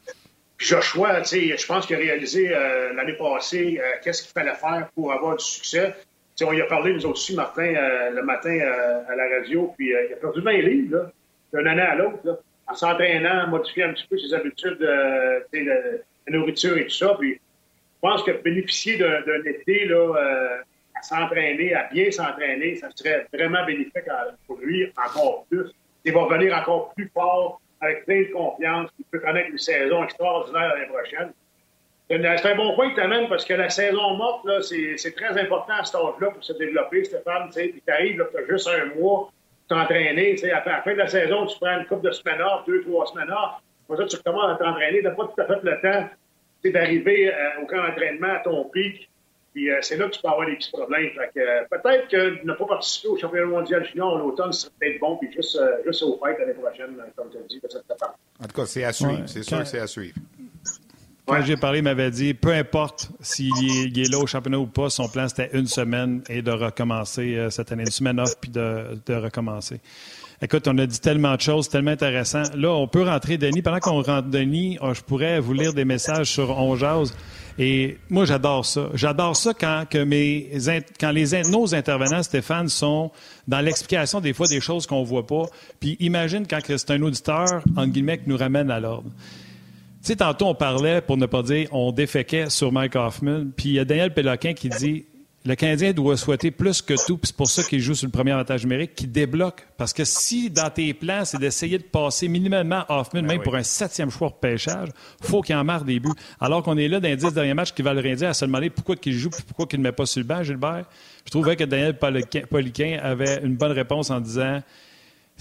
Joshua, 0.59 1.22
je 1.22 1.66
pense 1.66 1.86
qu'il 1.86 1.97
a 1.97 1.99
réalisé 2.01 2.53
euh, 2.53 2.93
l'année 2.95 3.16
passée 3.16 3.80
euh, 3.80 3.90
qu'est-ce 4.03 4.22
qu'il 4.22 4.32
fallait 4.32 4.55
faire 4.55 4.88
pour 4.95 5.12
avoir 5.12 5.36
du 5.36 5.45
succès 5.45 5.95
on 6.45 6.53
y 6.53 6.61
a 6.61 6.66
parlé, 6.66 6.93
nous 6.95 7.07
aussi, 7.07 7.34
Martin, 7.34 7.74
euh, 7.74 8.11
le 8.11 8.22
matin 8.22 8.51
euh, 8.51 9.03
à 9.09 9.14
la 9.14 9.28
radio, 9.38 9.72
puis 9.76 9.95
euh, 9.95 10.07
il 10.09 10.12
a 10.12 10.16
perdu 10.16 10.40
20 10.40 10.53
livres, 10.53 11.11
d'un 11.53 11.66
année 11.66 11.82
à 11.82 11.95
l'autre, 11.95 12.43
en 12.66 12.74
s'entraînant, 12.74 13.49
modifiant 13.49 13.88
un 13.88 13.93
petit 13.93 14.07
peu 14.09 14.18
ses 14.18 14.32
habitudes 14.32 14.78
de, 14.78 16.03
nourriture 16.28 16.78
et 16.78 16.84
tout 16.84 16.95
ça. 16.95 17.14
Puis, 17.18 17.34
je 17.34 18.09
pense 18.09 18.22
que 18.22 18.30
bénéficier 18.30 18.97
d'un 18.97 19.45
été 19.45 19.84
là, 19.84 20.14
à 20.95 21.03
s'entraîner, 21.03 21.74
à 21.74 21.88
bien 21.93 22.11
s'entraîner, 22.11 22.76
ça 22.76 22.88
serait 22.95 23.26
vraiment 23.32 23.64
bénéfique 23.66 24.09
pour 24.47 24.59
lui 24.59 24.90
encore 24.97 25.45
plus. 25.51 25.66
Il 26.05 26.12
va 26.12 26.22
revenir 26.22 26.57
encore 26.57 26.95
plus 26.95 27.11
fort, 27.12 27.61
avec 27.82 28.07
plein 28.07 28.22
de 28.22 28.32
confiance, 28.32 28.90
il 28.99 29.05
peut 29.11 29.18
connaître 29.18 29.51
une 29.51 29.59
saison 29.59 30.05
extraordinaire 30.05 30.74
l'année 30.74 30.86
prochaine. 30.86 31.32
C'est 32.20 32.46
un 32.46 32.56
bon 32.56 32.74
point 32.74 32.90
que 32.90 32.96
tu 32.96 33.00
amènes 33.00 33.28
parce 33.28 33.44
que 33.44 33.54
la 33.54 33.70
saison 33.70 34.16
morte, 34.16 34.46
c'est 34.60 35.14
très 35.16 35.40
important 35.40 35.72
à 35.78 35.84
cet 35.84 35.94
âge-là 35.94 36.30
pour 36.30 36.44
se 36.44 36.52
développer, 36.52 37.04
Stéphane. 37.04 37.48
Puis 37.50 37.82
tu 37.86 37.92
arrives, 37.92 38.26
tu 38.30 38.38
as 38.38 38.46
juste 38.46 38.68
un 38.68 39.00
mois 39.00 39.30
t'entraîner. 39.68 40.36
À 40.52 40.62
la 40.66 40.82
fin 40.82 40.92
de 40.92 40.98
la 40.98 41.08
saison, 41.08 41.46
tu 41.46 41.58
prends 41.58 41.78
une 41.78 41.86
couple 41.86 42.06
de 42.06 42.12
semaines 42.12 42.42
off, 42.42 42.66
deux, 42.66 42.82
trois 42.82 43.06
semaines 43.06 43.30
off. 43.30 43.62
Pour 43.86 43.96
ça, 43.96 44.04
tu 44.04 44.16
recommences 44.16 44.60
à 44.60 44.64
t'entraîner. 44.64 44.98
Tu 44.98 45.04
n'as 45.04 45.12
pas 45.12 45.24
tout 45.24 45.40
à 45.40 45.46
fait 45.46 45.60
le 45.62 45.80
temps 45.80 46.08
d'arriver 46.64 47.32
euh, 47.32 47.62
au 47.62 47.66
camp 47.66 47.82
d'entraînement 47.82 48.34
à 48.34 48.38
ton 48.40 48.64
pic. 48.64 49.08
Puis 49.54 49.70
euh, 49.70 49.78
c'est 49.82 49.96
là 49.96 50.06
que 50.06 50.14
tu 50.14 50.22
peux 50.22 50.28
avoir 50.28 50.46
des 50.46 50.56
petits 50.56 50.70
problèmes. 50.70 51.10
Euh, 51.18 51.64
peut-être 51.70 52.08
que 52.08 52.44
ne 52.44 52.52
pas 52.52 52.64
participer 52.66 53.08
au 53.08 53.18
championnat 53.18 53.46
mondial 53.46 53.84
junior 53.84 54.14
en 54.14 54.20
automne 54.20 54.52
serait 54.52 54.72
peut-être 54.80 55.00
bon, 55.00 55.16
puis 55.16 55.30
juste, 55.32 55.58
juste 55.84 56.02
au 56.02 56.18
fait 56.24 56.38
l'année 56.38 56.54
prochaine, 56.54 56.96
comme 57.16 57.30
tu 57.30 57.38
as 57.38 57.42
dit, 57.42 57.60
ça 57.68 57.80
En 58.40 58.46
tout 58.46 58.54
cas, 58.54 58.66
c'est 58.66 58.84
à 58.84 58.92
suivre. 58.92 59.22
c'est 59.26 59.42
sûr 59.42 59.58
que 59.58 59.64
c'est 59.64 59.80
à 59.80 59.86
suivre. 59.86 60.14
Quand 61.27 61.43
j'ai 61.43 61.57
parlé, 61.57 61.79
il 61.79 61.85
m'avait 61.85 62.11
dit 62.11 62.35
peu 62.35 62.53
importe 62.53 63.11
s'il 63.20 63.53
est, 63.97 64.11
là 64.11 64.18
au 64.18 64.27
championnat 64.27 64.59
ou 64.59 64.66
pas, 64.66 64.91
son 64.91 65.09
plan 65.09 65.29
c'était 65.29 65.51
une 65.53 65.68
semaine 65.68 66.23
et 66.29 66.43
de 66.43 66.51
recommencer 66.51 67.47
cette 67.51 67.70
année, 67.70 67.85
une 67.85 67.91
semaine 67.91 68.18
off 68.18 68.35
puis 68.41 68.51
de, 68.51 68.99
de 69.07 69.14
recommencer. 69.14 69.81
Écoute, 70.45 70.66
on 70.66 70.77
a 70.79 70.87
dit 70.87 70.99
tellement 70.99 71.37
de 71.37 71.41
choses, 71.41 71.68
tellement 71.68 71.93
intéressant. 71.93 72.43
Là, 72.57 72.73
on 72.73 72.89
peut 72.89 73.05
rentrer, 73.05 73.39
Denis. 73.39 73.62
Pendant 73.62 73.79
qu'on 73.79 74.03
rentre, 74.03 74.27
Denis, 74.29 74.77
oh, 74.83 74.93
je 74.93 75.01
pourrais 75.01 75.39
vous 75.39 75.53
lire 75.53 75.73
des 75.73 75.85
messages 75.85 76.33
sur 76.33 76.59
On 76.59 76.77
Et 77.61 77.97
moi, 78.11 78.25
j'adore 78.25 78.66
ça. 78.66 78.89
J'adore 78.95 79.37
ça 79.37 79.55
quand, 79.55 79.85
que 79.89 80.03
mes, 80.03 80.51
quand 80.99 81.12
les, 81.12 81.43
nos 81.49 81.77
intervenants, 81.77 82.25
Stéphane, 82.25 82.68
sont 82.68 83.12
dans 83.47 83.61
l'explication 83.61 84.20
des 84.20 84.33
fois 84.33 84.49
des 84.49 84.61
choses 84.61 84.89
qu'on 84.89 85.05
voit 85.05 85.29
pas. 85.29 85.47
Puis 85.79 85.97
imagine 86.01 86.45
quand 86.45 86.59
c'est 86.66 86.91
un 86.91 87.03
auditeur, 87.03 87.62
en 87.77 87.87
guillemets, 87.87 88.18
qui 88.18 88.29
nous 88.29 88.37
ramène 88.37 88.73
à 88.73 88.81
l'ordre. 88.81 89.11
Tu 90.03 90.09
sais, 90.09 90.16
tantôt, 90.16 90.46
on 90.46 90.55
parlait, 90.57 91.00
pour 91.00 91.16
ne 91.16 91.26
pas 91.26 91.44
dire, 91.44 91.68
on 91.70 91.92
déféquait 91.92 92.50
sur 92.50 92.72
Mike 92.72 92.96
Hoffman. 92.96 93.44
Puis 93.57 93.68
il 93.68 93.72
y 93.74 93.78
a 93.78 93.84
Daniel 93.84 94.12
Péloquin 94.12 94.53
qui 94.53 94.68
dit 94.68 95.07
le 95.44 95.55
Canadien 95.55 95.92
doit 95.92 96.16
souhaiter 96.16 96.50
plus 96.50 96.82
que 96.82 96.94
tout, 97.07 97.18
puis 97.18 97.28
c'est 97.28 97.36
pour 97.36 97.48
ça 97.48 97.62
qu'il 97.62 97.78
joue 97.78 97.94
sur 97.94 98.07
le 98.07 98.11
premier 98.11 98.32
avantage 98.32 98.64
numérique, 98.64 98.96
qu'il 98.96 99.12
débloque. 99.12 99.64
Parce 99.76 99.92
que 99.92 100.05
si 100.05 100.50
dans 100.50 100.70
tes 100.70 100.92
plans, 100.92 101.24
c'est 101.24 101.38
d'essayer 101.38 101.78
de 101.78 101.84
passer 101.84 102.26
minimalement 102.26 102.84
Hoffman, 102.88 103.22
ben 103.22 103.26
même 103.26 103.42
pour 103.42 103.55
un 103.55 103.62
septième 103.62 104.11
choix 104.11 104.28
de 104.28 104.34
pêchage, 104.34 104.88
faut 105.20 105.40
qu'il 105.40 105.55
en 105.55 105.62
marre 105.62 105.84
des 105.84 106.00
buts. 106.00 106.11
Alors 106.40 106.64
qu'on 106.64 106.76
est 106.76 106.88
là 106.88 106.98
dans 106.98 107.09
les 107.09 107.16
dix 107.16 107.32
derniers 107.32 107.55
matchs 107.55 107.72
qui 107.72 107.82
valent 107.82 108.00
rien 108.00 108.16
dire 108.16 108.30
à 108.30 108.34
se 108.34 108.44
demander 108.44 108.70
pourquoi 108.70 108.96
il 109.05 109.12
joue 109.12 109.30
puis 109.30 109.42
pourquoi 109.46 109.66
il 109.72 109.78
ne 109.78 109.84
met 109.84 109.92
pas 109.92 110.07
sur 110.07 110.18
le 110.18 110.26
banc, 110.26 110.42
Gilbert. 110.42 110.84
Je 111.24 111.30
trouvais 111.30 111.55
que 111.55 111.64
Daniel 111.64 111.96
Poliquin 111.96 112.98
avait 113.00 113.40
une 113.44 113.55
bonne 113.55 113.72
réponse 113.72 114.11
en 114.11 114.20
disant 114.20 114.62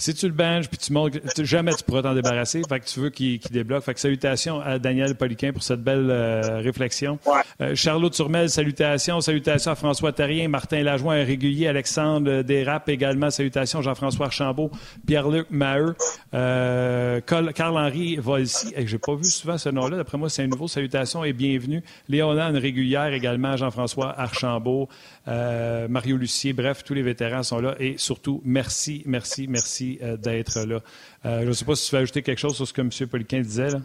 si 0.02 0.16
tu 0.16 0.26
le 0.26 0.34
banges 0.34 0.68
puis 0.68 0.80
tu 0.80 0.93
montres, 0.93 1.20
jamais 1.43 1.76
tu 1.76 1.84
pourras 1.84 2.02
t'en 2.02 2.16
débarrasser. 2.16 2.64
Fait 2.68 2.80
que 2.80 2.86
tu 2.86 2.99
veux 2.99 3.12
qu'il 3.12 3.39
débloque. 3.52 3.84
Fait 3.84 3.93
que 3.93 3.99
salutations 3.99 4.60
à 4.60 4.80
Daniel 4.80 5.14
Poliquin 5.14 5.54
pour 5.54 5.62
cette 5.62 5.84
belle 5.84 6.10
euh, 6.10 6.60
réflexion. 6.60 7.20
Euh, 7.62 7.76
Charlotte 7.76 8.12
Turmel, 8.12 8.49
salutations. 8.49 9.22
Salutations 9.22 9.72
à 9.72 9.76
François 9.76 10.12
Terrien, 10.12 10.47
Martin 10.47 10.82
Lajoie, 10.82 11.14
un 11.14 11.24
régulier, 11.24 11.68
Alexandre 11.68 12.41
Desrapes 12.41 12.89
également. 12.89 13.30
Salutations 13.30 13.84
Jean-François 13.84 14.26
Archambault, 14.26 14.72
Pierre-Luc 15.06 15.47
Maheu, 15.52 15.95
euh, 16.34 17.22
Carl-Henri 17.22 18.16
Volsi. 18.16 18.74
J'ai 18.76 18.97
pas 18.97 19.14
vu 19.14 19.26
souvent 19.26 19.60
ce 19.60 19.70
nom-là. 19.70 19.97
D'après 19.97 20.18
moi, 20.18 20.32
c'est 20.32 20.41
un 20.41 20.47
nouveau. 20.47 20.68
Salutations 20.68 21.24
et 21.24 21.34
bienvenue. 21.34 21.84
Léona, 22.10 22.47
une 22.49 22.58
régulière 22.58 23.14
également. 23.14 23.56
Jean-François 23.56 24.20
Archambault, 24.20 24.89
Mario 25.28 26.18
Lucier. 26.18 26.54
Bref, 26.54 26.84
tous 26.84 26.95
les 26.95 27.04
vétérans 27.04 27.43
sont 27.43 27.60
là. 27.60 27.76
Et 27.80 27.99
surtout, 27.99 28.41
merci, 28.43 29.04
merci, 29.06 29.47
merci 29.47 29.91
euh, 30.02 30.18
d'être 30.18 30.60
là. 30.66 30.80
Euh, 31.26 31.42
je 31.42 31.48
ne 31.48 31.54
sais 31.54 31.66
pas 31.66 31.76
si 31.76 31.89
tu 31.89 31.96
veux 31.96 32.02
ajouter 32.02 32.22
quelque 32.22 32.39
chose 32.39 32.56
sur 32.56 32.68
ce 32.68 32.74
que 32.74 32.82
M. 32.82 32.89
Poliquin 33.10 33.42
disait. 33.42 33.70
Là. 33.70 33.80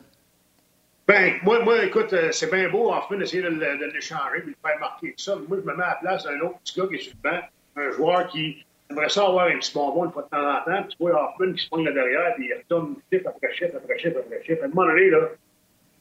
Ben, 1.07 1.35
moi, 1.43 1.63
moi, 1.63 1.85
écoute, 1.85 2.13
euh, 2.13 2.33
c'est 2.33 2.51
bien 2.51 2.69
beau, 2.69 2.91
en 2.93 3.01
fait, 3.03 3.17
d'essayer 3.17 3.43
de, 3.43 3.49
l'échanger 3.49 4.39
et 4.39 4.41
de 4.41 4.47
le 4.47 4.57
faire 4.61 4.79
marquer 4.81 5.11
tout 5.13 5.23
ça. 5.23 5.37
moi, 5.49 5.59
je 5.63 5.69
me 5.69 5.77
mets 5.77 5.85
à 5.85 5.91
la 5.91 5.95
place 5.97 6.25
d'un 6.25 6.41
autre 6.41 6.59
petit 6.65 6.81
gars 6.81 6.87
qui 6.89 6.95
est 6.97 6.99
sur 6.99 7.13
le 7.23 7.31
banc, 7.31 7.41
un 7.77 7.91
joueur 7.93 8.27
qui 8.29 8.65
aimerait 8.91 9.09
ça 9.09 9.25
avoir 9.25 9.47
un 9.47 9.59
petit 9.59 9.73
bonbon 9.73 10.07
une 10.07 10.11
fois 10.11 10.23
de 10.23 10.29
temps 10.29 10.51
en 10.51 10.65
temps. 10.65 10.83
Puis 10.83 10.97
tu 10.97 10.97
vois 10.99 11.31
Hoffman 11.31 11.53
qui 11.53 11.65
se 11.65 11.69
prend 11.69 11.83
là 11.83 11.93
derrière, 11.93 12.35
puis 12.35 12.49
il 12.49 12.55
retourne 12.55 12.97
chiffre 13.13 13.29
après 13.29 13.55
chiffre 13.55 13.77
après 13.77 13.99
chiffre 13.99 14.19
après 14.19 14.45
chiffre. 14.45 14.63
À 14.63 14.67
un 14.67 14.69
moment 14.69 14.87
donné, 14.87 15.11
là, 15.11 15.29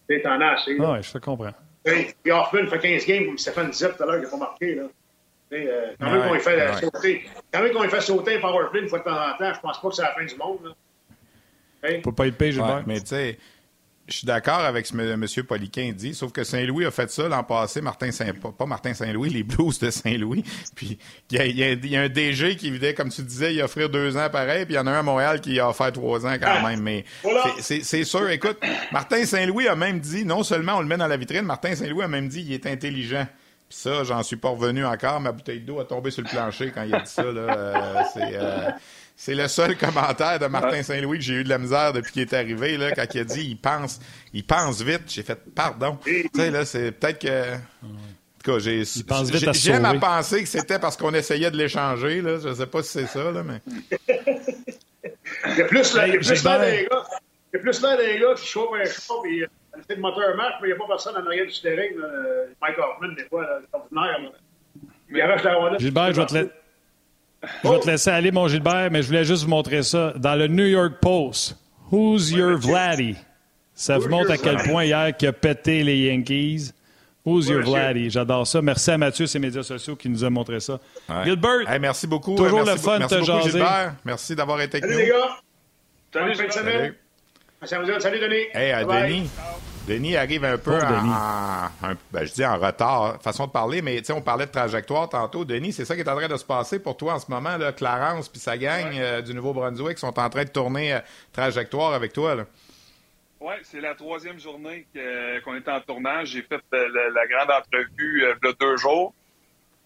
c'est 0.10 0.26
en 0.26 0.42
assez. 0.42 0.80
Oui, 0.80 1.02
je 1.02 1.12
te 1.12 1.18
comprends. 1.20 1.54
Puis 1.84 2.32
Hoffman 2.32 2.66
fait 2.68 2.80
15 2.80 3.06
games, 3.06 3.26
comme 3.26 3.38
Stéphane 3.38 3.70
disait 3.70 3.94
tout 3.94 4.02
à 4.02 4.06
l'heure, 4.08 4.16
qu'il 4.16 4.24
n'a 4.24 4.30
pas 4.32 4.38
marqué. 4.38 4.76
Là. 4.76 4.84
Euh, 5.54 5.94
quand 6.00 6.12
même 6.12 6.28
qu'on 6.28 6.34
lui 6.34 6.40
fait 6.40 6.74
sauter, 6.80 7.26
quand 7.54 7.62
même 7.62 7.74
qu'on 7.74 7.90
fait 7.90 8.02
sauter 8.02 8.38
un 8.38 8.42
powerplay 8.42 8.82
une 8.82 8.90
fois 8.90 9.00
de 9.00 9.04
temps 9.04 9.16
en 9.16 9.38
temps, 9.38 9.54
je 9.54 9.60
pense 9.60 9.80
pas 9.80 9.90
que 9.90 9.96
c'est 9.96 10.02
la 10.02 10.14
fin 10.14 10.26
du 10.26 10.36
monde. 10.36 10.60
Là. 10.64 11.90
Hey. 11.90 12.02
Faut 12.02 12.12
pas 12.12 12.28
être 12.28 12.38
payé, 12.38 12.60
ouais, 12.60 12.84
Mais 12.88 13.00
tu 13.00 13.08
sais, 13.08 13.38
je 14.08 14.18
suis 14.18 14.28
d'accord 14.28 14.60
avec 14.60 14.86
ce 14.86 14.94
que 14.94 15.12
M. 15.14 15.26
Poliquin 15.48 15.92
dit, 15.92 16.14
sauf 16.14 16.32
que 16.32 16.44
Saint-Louis 16.44 16.86
a 16.86 16.92
fait 16.92 17.10
ça 17.10 17.28
l'an 17.28 17.44
passé, 17.44 17.82
Martin 17.82 18.12
Saint 18.12 18.32
pas 18.34 18.66
Martin 18.66 18.94
Saint-Louis, 18.94 19.30
les 19.30 19.44
Blues 19.44 19.80
de 19.80 19.90
Saint-Louis. 19.90 20.44
Puis 20.76 21.00
il 21.32 21.58
y, 21.58 21.88
y, 21.88 21.96
a 21.96 22.02
un 22.02 22.10
DG 22.10 22.56
qui 22.56 22.70
venait, 22.70 22.94
comme 22.94 23.10
tu 23.10 23.24
disais, 23.24 23.54
il 23.54 23.62
a 23.62 23.66
offert 23.66 23.90
deux 23.90 24.16
ans 24.18 24.30
pareil, 24.30 24.66
puis 24.66 24.76
il 24.76 24.78
y 24.78 24.80
en 24.80 24.88
a 24.88 24.92
un 24.92 25.00
à 25.00 25.04
Montréal 25.04 25.42
qui 25.42 25.60
a 25.60 25.70
offert 25.70 25.92
trois 25.92 26.26
ans 26.26 26.36
quand 26.40 26.48
ah, 26.48 26.68
même. 26.68 26.82
Mais 26.82 27.04
c'est 27.60 28.04
sûr, 28.04 28.30
écoute, 28.30 28.60
Martin 28.92 29.26
Saint-Louis 29.26 29.68
a 29.68 29.76
même 29.76 30.00
dit, 30.00 30.24
non 30.24 30.44
seulement 30.44 30.78
on 30.78 30.82
le 30.82 30.88
met 30.88 30.98
dans 30.98 31.08
la 31.08 31.18
vitrine, 31.18 31.44
Martin 31.44 31.76
Saint-Louis 31.76 32.04
a 32.04 32.08
même 32.08 32.28
dit 32.28 32.42
il 32.42 32.54
est 32.54 32.66
intelligent. 32.68 33.28
Puis 33.70 33.80
ça, 33.80 34.04
j'en 34.04 34.22
suis 34.22 34.36
pas 34.36 34.50
revenu 34.50 34.86
encore. 34.86 35.20
Ma 35.20 35.32
bouteille 35.32 35.62
d'eau 35.62 35.80
a 35.80 35.86
tombé 35.86 36.12
sur 36.12 36.22
le 36.22 36.30
plancher 36.30 36.72
quand 36.74 36.84
il 36.84 36.94
a 36.94 37.00
dit 37.00 37.12
ça. 37.12 37.24
Euh, 37.24 37.74
euh, 38.18 38.70
c'est, 39.16 39.34
le 39.34 39.48
seul 39.48 39.76
commentaire 39.76 40.38
de 40.40 40.46
Martin 40.46 40.84
Saint-Louis 40.84 41.18
que 41.18 41.24
j'ai 41.24 41.34
eu 41.36 41.44
de 41.44 41.50
la 41.50 41.58
misère 41.58 41.92
depuis 41.92 42.12
qu'il 42.12 42.22
est 42.22 42.34
arrivé. 42.34 42.78
Là, 42.78 42.92
quand 42.92 43.06
il 43.14 43.22
a 43.22 43.24
dit 43.24 43.42
il 43.42 43.58
pense, 43.58 44.00
il 44.34 44.46
pense 44.46 44.82
vite. 44.82 45.04
J'ai 45.08 45.24
fait 45.24 45.40
pardon. 45.56 45.98
Tu 46.06 46.30
sais, 46.36 46.52
là, 46.52 46.64
c'est 46.66 46.92
peut-être 46.92 47.20
que. 47.20 47.56
En 47.56 48.44
tout 48.44 48.52
cas, 48.52 48.60
j'ai, 48.60 48.84
j'aime 49.54 49.86
à 49.86 49.96
penser 49.96 50.44
que 50.44 50.50
c'était 50.50 50.78
parce 50.78 50.96
qu'on 50.98 51.16
essayait 51.16 51.50
de 51.50 51.58
l'échanger. 51.58 52.22
Là. 52.22 52.38
Je 52.38 52.54
sais 52.54 52.68
pas 52.68 52.84
si 52.84 52.92
c'est 52.92 53.08
ça, 53.08 53.32
là, 53.32 53.42
mais. 53.42 53.62
il 55.48 55.58
y 55.58 55.62
a 55.62 55.66
plus 55.66 55.96
là, 55.96 56.08
il 56.08 56.14
y 56.14 56.18
a 56.18 56.20
plus 56.20 56.44
là 56.44 56.60
des 56.60 56.88
gars. 56.92 57.04
Il 57.52 57.58
y 57.58 57.60
a 57.60 57.60
plus 57.60 57.82
là 57.82 57.98
des 57.98 58.20
gars 58.20 58.36
qui 58.36 58.46
chauffent 58.46 58.76
un 58.76 58.84
et 58.84 59.48
le 59.90 59.96
moteur 59.98 60.36
marche, 60.36 60.56
mais 60.62 60.70
il 60.70 60.72
n'y 60.72 60.78
a 60.78 60.80
pas 60.80 60.88
personne 60.88 61.16
en 61.16 61.26
arrière 61.26 61.46
du 61.46 61.52
steering. 61.52 61.94
Mike 62.62 62.78
Hoffman, 62.78 63.14
des 63.16 63.26
fois, 63.26 63.46
c'est 63.62 63.78
ordinaire. 63.78 64.32
Il 65.10 65.22
arrache 65.22 65.44
la 65.44 65.56
rondelle. 65.56 65.80
Gilbert, 65.80 66.14
je 66.14 66.22
vais, 66.22 66.26
te 66.26 66.50
je 67.64 67.70
vais 67.70 67.80
te 67.80 67.88
laisser 67.88 68.10
aller, 68.10 68.32
mon 68.32 68.48
Gilbert, 68.48 68.90
mais 68.92 69.02
je 69.02 69.08
voulais 69.08 69.24
juste 69.26 69.44
vous 69.44 69.50
montrer 69.50 69.84
ça. 69.84 70.14
Dans 70.16 70.36
le 70.36 70.48
New 70.48 70.66
York 70.66 70.96
Post, 71.02 71.58
Who's 71.92 72.32
your 72.32 72.58
Vladdy? 72.58 73.16
Ça 73.74 73.98
vous 73.98 74.10
montre 74.10 74.32
à 74.32 74.38
quel 74.38 74.58
point 74.64 74.86
hier 74.86 75.16
qu'il 75.16 75.28
a 75.28 75.34
pété 75.34 75.84
les 75.84 75.98
Yankees. 76.08 76.72
Who's 77.26 77.48
your 77.48 77.62
Vladdy? 77.62 78.10
J'adore 78.10 78.48
ça. 78.48 78.62
Merci 78.62 78.92
à 78.92 78.98
Mathieu, 78.98 79.28
ses 79.28 79.40
médias 79.40 79.64
sociaux, 79.64 79.96
qui 79.96 80.10
nous 80.10 80.24
a 80.24 80.30
montré 80.30 80.60
ça. 80.60 80.80
Gilbert! 81.24 81.80
merci 81.80 82.08
beaucoup. 82.08 82.36
Toujours 82.36 82.64
le 82.64 82.76
fun 82.78 83.00
de 83.00 83.06
te 83.06 83.24
jaser. 83.24 83.52
Gilbert. 83.52 83.96
Merci 84.04 84.36
d'avoir 84.36 84.62
été 84.62 84.78
avec 84.78 84.90
nous. 84.90 84.98
Salut, 84.98 86.32
les 86.32 86.36
gars! 86.36 86.36
Salut, 86.38 86.52
salut. 86.52 86.96
Salut, 87.66 88.00
salut 88.00 88.20
Denis. 88.20 88.46
Hey, 88.54 88.72
à 88.72 88.84
Denis. 88.84 89.30
Denis 89.88 90.16
arrive 90.16 90.46
un 90.46 90.58
peu 90.58 90.80
en, 90.80 91.70
ben, 92.12 92.26
je 92.26 92.34
dis 92.34 92.46
en 92.46 92.58
retard, 92.58 93.22
façon 93.22 93.48
de 93.48 93.52
parler, 93.52 93.82
mais 93.82 94.02
on 94.12 94.22
parlait 94.22 94.46
de 94.46 94.52
trajectoire 94.52 95.10
tantôt. 95.10 95.46
Denis, 95.46 95.74
c'est 95.74 95.86
ça 95.86 95.96
qui 95.96 96.02
est 96.02 96.10
en 96.10 96.16
train 96.16 96.28
de 96.28 96.38
se 96.38 96.46
passer 96.46 96.80
pour 96.80 96.98
toi 96.98 97.14
en 97.14 97.20
ce 97.20 97.30
moment. 97.30 97.58
Là, 97.58 97.72
Clarence 97.72 98.30
puis 98.30 98.40
sa 98.40 98.58
gang 98.58 98.92
euh, 98.96 99.22
du 99.22 99.34
Nouveau-Brunswick 99.34 99.98
sont 99.98 100.18
en 100.20 100.30
train 100.30 100.44
de 100.44 100.50
tourner 100.50 100.94
euh, 100.94 101.00
trajectoire 101.34 101.94
avec 101.94 102.14
toi. 102.14 102.36
Oui, 103.40 103.54
c'est 103.64 103.82
la 103.82 103.94
troisième 103.94 104.40
journée 104.40 104.88
qu'on 105.44 105.56
est 105.56 105.68
en 105.68 105.82
tournage. 105.82 106.30
J'ai 106.30 106.42
fait 106.42 106.62
euh, 106.74 107.12
la, 107.14 107.28
grande 107.28 107.52
entrevue 107.52 108.24
il 108.24 108.24
y 108.24 108.50
a 108.50 108.54
deux 108.60 108.78
jours. 108.78 109.14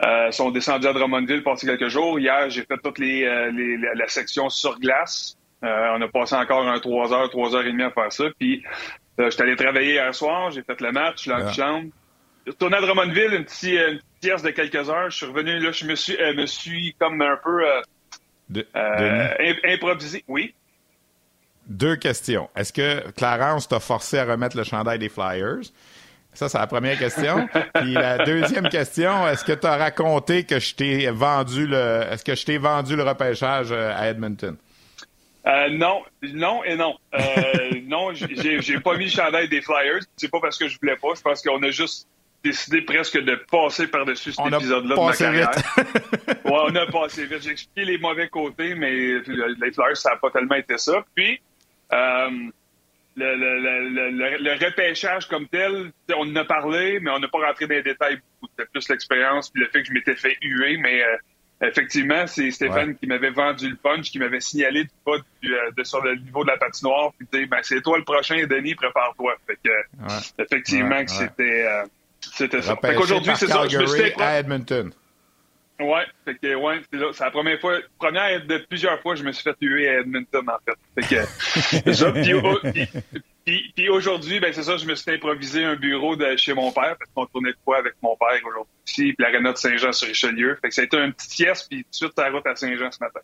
ils 0.01 0.33
sont 0.33 0.51
descendus 0.51 0.87
à 0.87 0.93
Drummondville 0.93 1.43
passé 1.43 1.67
quelques 1.67 1.89
jours. 1.89 2.19
Hier, 2.19 2.49
j'ai 2.49 2.63
fait 2.63 2.77
toute 2.81 2.99
les, 2.99 3.25
la 3.95 4.07
section 4.07 4.49
sur 4.49 4.79
glace. 4.79 5.38
On 5.61 6.01
a 6.01 6.07
passé 6.07 6.35
encore 6.35 6.67
un 6.67 6.79
3 6.79 7.13
heures, 7.13 7.29
3 7.29 7.55
heures 7.55 7.65
et 7.65 7.71
demie 7.71 7.83
à 7.83 7.91
faire 7.91 8.11
ça. 8.11 8.25
Puis 8.39 8.63
je 9.17 9.29
suis 9.29 9.41
allé 9.41 9.55
travailler 9.55 9.93
hier 9.93 10.15
soir, 10.15 10.51
j'ai 10.51 10.63
fait 10.63 10.79
le 10.81 10.91
match, 10.91 11.17
je 11.17 11.21
suis 11.21 11.31
en 11.31 11.51
chambre. 11.51 11.89
Je 12.49 12.51
suis 12.51 12.73
à 12.73 12.81
Drummondville, 12.81 13.33
une 13.33 13.45
petite, 13.45 13.73
une 13.73 13.99
pièce 14.21 14.41
de 14.41 14.49
quelques 14.49 14.89
heures. 14.89 15.09
Je 15.09 15.17
suis 15.17 15.25
revenu, 15.25 15.59
là, 15.59 15.71
je 15.71 15.85
me 15.85 15.95
suis, 15.95 16.17
euh, 16.17 16.33
me 16.33 16.45
suis 16.45 16.95
comme 16.99 17.21
un 17.21 17.37
peu 17.43 17.63
euh, 17.63 18.63
euh, 18.75 19.53
improvisé. 19.65 20.23
Oui. 20.27 20.53
Deux 21.67 21.95
questions. 21.95 22.49
Est-ce 22.55 22.73
que 22.73 23.11
Clarence 23.11 23.67
t'a 23.67 23.79
forcé 23.79 24.17
à 24.17 24.25
remettre 24.25 24.57
le 24.57 24.63
chandail 24.63 24.97
des 24.97 25.09
Flyers? 25.09 25.71
Ça, 26.33 26.49
c'est 26.49 26.57
la 26.57 26.67
première 26.67 26.97
question. 26.97 27.47
Puis 27.75 27.93
la 27.93 28.23
deuxième 28.25 28.69
question, 28.69 29.27
est-ce 29.27 29.43
que 29.43 29.53
tu 29.53 29.67
as 29.67 29.77
raconté 29.77 30.45
que 30.45 30.59
je 30.59 30.73
t'ai 30.73 31.09
vendu 31.09 31.67
le 31.67 32.03
est-ce 32.09 32.23
que 32.23 32.35
je 32.35 32.45
t'ai 32.45 32.57
vendu 32.57 32.95
le 32.95 33.03
repêchage 33.03 33.71
à 33.71 34.07
Edmonton? 34.07 34.55
Euh, 35.49 35.69
non, 35.69 36.03
non 36.21 36.63
et 36.63 36.75
non. 36.75 36.95
Euh, 37.13 37.19
non, 37.83 38.13
j'ai 38.13 38.79
pas 38.79 38.95
mis 38.97 39.05
le 39.05 39.11
chandail 39.11 39.49
des 39.49 39.61
Flyers. 39.61 40.01
C'est 40.15 40.29
pas 40.29 40.39
parce 40.39 40.57
que 40.57 40.67
je 40.67 40.77
voulais 40.79 40.95
pas. 40.95 41.09
Je 41.15 41.21
pense 41.21 41.41
qu'on 41.41 41.61
a 41.63 41.71
juste 41.71 42.07
décidé 42.43 42.81
presque 42.81 43.17
de 43.17 43.35
passer 43.51 43.87
par-dessus 43.87 44.31
cet 44.31 44.45
épisode-là 44.45 44.95
de 44.95 45.01
ma 45.01 45.13
carrière. 45.13 45.51
ouais, 46.27 46.35
on 46.45 46.75
a 46.75 46.85
passé 46.87 47.25
vite. 47.25 47.41
J'ai 47.41 47.51
expliqué 47.51 47.85
les 47.85 47.97
mauvais 47.97 48.29
côtés, 48.29 48.75
mais 48.75 48.91
les 48.91 49.71
Flyers, 49.71 49.97
ça 49.97 50.11
n'a 50.11 50.17
pas 50.17 50.29
tellement 50.29 50.55
été 50.55 50.77
ça. 50.77 51.03
Puis, 51.15 51.41
euh, 51.91 52.29
le, 53.15 53.35
le, 53.35 53.89
le, 53.89 54.37
le, 54.37 54.65
repêchage 54.65 55.27
comme 55.27 55.47
tel, 55.47 55.91
on 56.15 56.31
en 56.31 56.35
a 56.37 56.45
parlé, 56.45 56.99
mais 57.01 57.09
on 57.11 57.19
n'a 57.19 57.27
pas 57.27 57.39
rentré 57.39 57.67
dans 57.67 57.75
les 57.75 57.83
détails 57.83 58.17
beaucoup. 58.17 58.53
C'était 58.55 58.69
plus 58.71 58.87
l'expérience 58.87 59.49
puis 59.49 59.61
le 59.61 59.67
fait 59.69 59.81
que 59.81 59.87
je 59.89 59.93
m'étais 59.93 60.15
fait 60.15 60.37
huer, 60.41 60.77
mais 60.77 61.03
effectivement, 61.61 62.25
c'est 62.27 62.51
Stéphane 62.51 62.95
qui 62.95 63.07
m'avait 63.07 63.31
vendu 63.31 63.69
le 63.69 63.75
punch, 63.75 64.11
qui 64.11 64.19
m'avait 64.19 64.39
signalé 64.39 64.83
du 64.83 64.89
pas 65.05 65.17
de, 65.43 65.83
sur 65.83 66.01
le 66.03 66.15
niveau 66.15 66.43
de 66.43 66.49
la 66.49 66.57
patinoire. 66.57 67.11
Puis 67.17 67.45
ben, 67.45 67.59
c'est 67.63 67.81
toi 67.81 67.97
le 67.97 68.03
prochain, 68.03 68.45
Denis, 68.47 68.75
prépare-toi. 68.75 69.35
Fait 69.47 69.57
que, 69.63 70.43
effectivement, 70.43 71.03
que 71.03 71.11
c'était 71.11 71.65
c'était 72.21 72.61
ça. 72.61 72.75
Fait 72.75 72.95
qu'aujourd'hui, 72.95 73.33
c'est 73.35 73.47
ça. 73.47 73.67
Je 73.67 73.77
me 73.77 73.85
suis 73.85 74.13
à 74.17 74.39
Edmonton. 74.39 74.91
Ouais, 75.79 76.05
fait 76.25 76.35
que, 76.35 76.55
ouais, 76.55 76.81
c'est 76.91 77.23
la 77.23 77.31
première 77.31 77.59
fois, 77.59 77.77
première 77.97 78.45
de 78.45 78.57
plusieurs 78.57 78.99
fois, 78.99 79.15
je 79.15 79.23
me 79.23 79.31
suis 79.31 79.43
fait 79.43 79.55
tuer 79.55 79.87
à 79.87 79.99
Edmonton, 80.01 80.45
en 80.49 80.57
fait. 80.65 81.01
Fait 81.01 81.15
que, 81.85 81.93
ça, 81.93 82.11
puis, 82.11 83.71
puis, 83.73 83.89
aujourd'hui, 83.89 84.41
ben, 84.41 84.51
c'est 84.51 84.63
ça, 84.63 84.75
je 84.75 84.85
me 84.85 84.93
suis 84.95 85.09
improvisé 85.11 85.63
un 85.63 85.75
bureau 85.75 86.17
de 86.17 86.35
chez 86.35 86.53
mon 86.53 86.71
père, 86.71 86.97
parce 86.99 87.09
qu'on 87.15 87.25
tournait 87.27 87.51
de 87.51 87.57
quoi 87.63 87.77
avec 87.77 87.93
mon 88.01 88.17
père 88.17 88.41
aujourd'hui 88.45 88.69
puis 88.97 89.15
l'aréna 89.19 89.53
de 89.53 89.57
Saint-Jean 89.57 89.93
sur 89.93 90.07
Richelieu. 90.07 90.57
Fait 90.61 90.69
que 90.69 90.75
ça 90.75 90.81
a 90.81 90.85
été 90.85 90.97
un 90.97 91.11
petit 91.11 91.29
sieste, 91.29 91.67
puis 91.69 91.83
tout 91.83 91.89
de 91.89 91.95
suite, 91.95 92.13
la 92.17 92.29
route 92.29 92.45
à 92.45 92.55
Saint-Jean 92.55 92.91
ce 92.91 92.99
matin. 92.99 93.19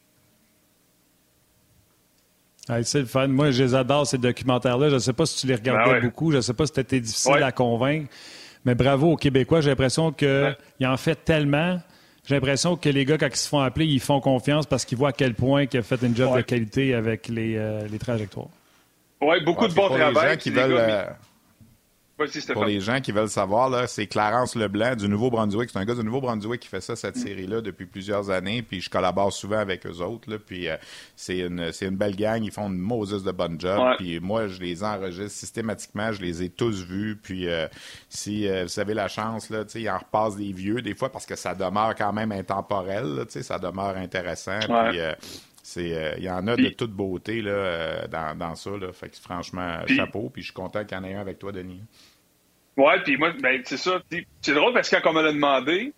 c'est 2.84 3.00
le 3.00 3.06
fun. 3.06 3.28
Moi, 3.28 3.52
je 3.52 3.64
les 3.64 3.76
adore, 3.76 4.08
ces 4.08 4.18
documentaires-là. 4.18 4.90
Je 4.90 4.96
ne 4.96 5.00
sais 5.00 5.14
pas 5.14 5.26
si 5.26 5.42
tu 5.42 5.48
les 5.48 5.56
regardais 5.56 6.00
ben 6.00 6.02
beaucoup. 6.02 6.32
Je 6.32 6.38
ne 6.38 6.42
sais 6.42 6.54
pas 6.54 6.66
si 6.66 6.74
c'était 6.76 7.00
difficile 7.00 7.44
à 7.44 7.52
convaincre. 7.52 8.10
Mais 8.64 8.76
bravo 8.76 9.12
aux 9.12 9.18
Québécois. 9.18 9.62
J'ai 9.62 9.70
l'impression 9.70 10.12
qu'ils 10.12 10.56
en 10.84 10.98
fait 10.98 11.16
tellement 11.16 11.80
j'ai 12.26 12.34
l'impression 12.36 12.76
que 12.76 12.90
les 12.90 13.06
gars, 13.06 13.18
quand 13.18 13.28
ils 13.28 13.36
se 13.36 13.48
font 13.48 13.60
appeler, 13.60 13.86
ils 13.86 14.00
font 14.00 14.20
confiance 14.20 14.66
parce 14.66 14.84
qu'ils 14.84 14.98
voient 14.98 15.10
à 15.10 15.14
quel 15.14 15.36
point 15.36 15.66
il 15.72 15.78
a 15.78 15.84
fait 15.84 16.02
une 16.02 16.16
job 16.16 16.36
de 16.36 16.42
qualité 16.42 16.94
avec 16.96 17.28
les, 17.28 17.56
euh, 17.56 17.88
les 17.88 18.00
trajectoires. 18.00 18.48
Oui, 19.22 19.44
beaucoup 19.44 19.68
de 19.68 19.74
bon 19.74 19.88
travail. 19.90 20.38
qui 20.38 20.50
veulent, 20.50 20.74
euh, 20.78 21.06
pour 22.54 22.64
les 22.64 22.80
gens 22.80 23.02
qui 23.02 23.12
veulent 23.12 23.30
savoir, 23.30 23.90
c'est 23.90 24.08
Clarence 24.08 24.56
Leblanc 24.56 24.96
du 24.96 25.10
Nouveau-Brunswick. 25.10 25.70
C'est 25.70 25.80
un 25.80 25.84
gars 25.84 25.96
du 25.96 26.04
Nouveau-Brunswick 26.04 26.62
qui 26.62 26.70
fait 26.70 26.80
ça, 26.80 26.96
cette 26.96 27.18
série-là, 27.18 27.60
depuis 27.60 27.86
plusieurs 27.86 28.30
années. 28.30 28.62
Puis 28.62 28.80
je 28.80 28.90
collabore 28.90 29.34
souvent 29.34 29.58
avec 29.58 29.86
eux 29.86 30.02
autres. 30.02 30.30
Là, 30.30 30.38
puis 30.40 30.70
euh, 30.70 30.78
c'est 31.18 31.40
une, 31.40 31.72
une, 31.82 31.98
belle 31.98 32.16
gang. 32.16 32.42
Ils 32.42 32.52
font 32.52 32.68
une 32.68 32.78
Moses 32.78 33.24
de 33.24 33.32
bonne 33.32 33.60
job. 33.60 33.96
Puis 33.98 34.22
moi, 34.22 34.48
je 34.48 34.62
les 34.62 34.82
enregistre 34.84 35.38
systématiquement. 35.38 36.14
Je 36.14 36.22
les 36.22 36.44
ai 36.44 36.50
tous 36.50 36.86
vus. 36.86 37.20
Puis 37.22 37.50
euh, 37.50 37.68
si 38.08 38.48
euh, 38.48 38.64
vous 38.64 38.80
avez 38.80 38.94
la 38.94 39.10
chance, 39.10 39.50
là, 39.50 39.64
ils 39.76 39.90
en 39.90 39.98
repassent 39.98 40.38
des 40.38 40.54
vieux 40.54 40.82
des 40.82 40.96
fois 40.96 41.12
parce 41.12 41.26
que 41.26 41.36
ça 41.36 41.54
demeure 41.54 41.96
quand 41.96 42.14
même 42.14 42.32
intemporel. 42.32 43.04
Là, 43.04 43.24
ça 43.28 43.60
demeure 43.60 43.98
intéressant. 43.98 44.60
Puis 44.60 45.00
il 45.76 46.24
y 46.24 46.30
en 46.30 46.48
a 46.48 46.56
de 46.56 46.70
toute 46.70 46.92
beauté 46.92 47.42
là, 47.42 48.08
dans, 48.08 48.38
dans 48.38 48.56
ça. 48.56 48.72
Là. 48.72 48.92
Fait 48.94 49.10
que 49.10 49.18
franchement, 49.18 49.80
chapeau. 49.88 50.30
Puis 50.30 50.44
je 50.44 50.48
suis 50.48 50.54
content 50.54 50.86
qu'il 50.86 50.98
y 50.98 51.02
en 51.02 51.04
ait 51.04 51.16
un 51.16 51.22
avec 51.22 51.40
toi, 51.40 51.52
Denis. 51.52 51.82
Ouais, 52.78 53.02
puis 53.04 53.18
moi, 53.18 53.32
ben, 53.40 53.62
c'est 53.64 53.78
ça. 53.78 54.02
C'est 54.42 54.54
drôle 54.54 54.74
parce 54.74 54.90
que 54.90 54.98
quand 54.98 55.12
on 55.12 55.14
me 55.14 55.22
l'a 55.22 55.32
demandé, 55.32 55.94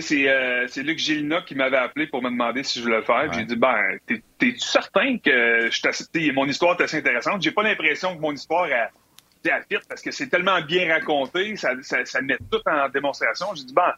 c'est 0.00 0.28
euh, 0.28 0.66
Luc 0.76 0.98
Gélina 0.98 1.42
qui 1.42 1.54
m'avait 1.54 1.76
appelé 1.76 2.06
pour 2.06 2.22
me 2.22 2.30
demander 2.30 2.62
si 2.62 2.78
je 2.78 2.84
voulais 2.84 2.98
le 2.98 3.02
faire. 3.02 3.32
J'ai 3.32 3.44
dit, 3.44 3.56
ben, 3.56 3.98
t'es-tu 4.06 4.58
certain 4.58 5.18
que 5.18 5.68
je 5.70 6.32
mon 6.32 6.46
histoire 6.46 6.80
est 6.80 6.84
assez 6.84 6.98
intéressante? 6.98 7.42
J'ai 7.42 7.52
pas 7.52 7.62
l'impression 7.62 8.16
que 8.16 8.20
mon 8.20 8.32
histoire 8.32 8.64
a, 8.64 9.50
à 9.50 9.60
fit 9.62 9.76
parce 9.88 10.00
que 10.02 10.10
c'est 10.10 10.28
tellement 10.28 10.60
bien 10.62 10.92
raconté, 10.92 11.56
ça, 11.56 11.72
ça, 11.82 12.04
ça, 12.04 12.22
met 12.22 12.38
tout 12.50 12.60
en 12.66 12.88
démonstration. 12.88 13.46
J'ai 13.54 13.64
dit, 13.64 13.74
ben, 13.74 13.92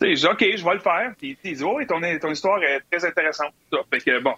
tu 0.00 0.16
sais, 0.16 0.28
OK, 0.28 0.44
je 0.56 0.64
vais 0.64 0.74
le 0.74 0.80
faire. 0.80 1.12
Puis 1.18 1.36
il 1.44 1.56
dit, 1.56 1.64
oh, 1.64 1.78
ton, 1.88 2.00
ton 2.20 2.30
histoire 2.30 2.62
est 2.62 2.80
très 2.90 3.06
intéressante. 3.06 3.52
Fait 3.90 4.00
que, 4.00 4.20
bon, 4.20 4.34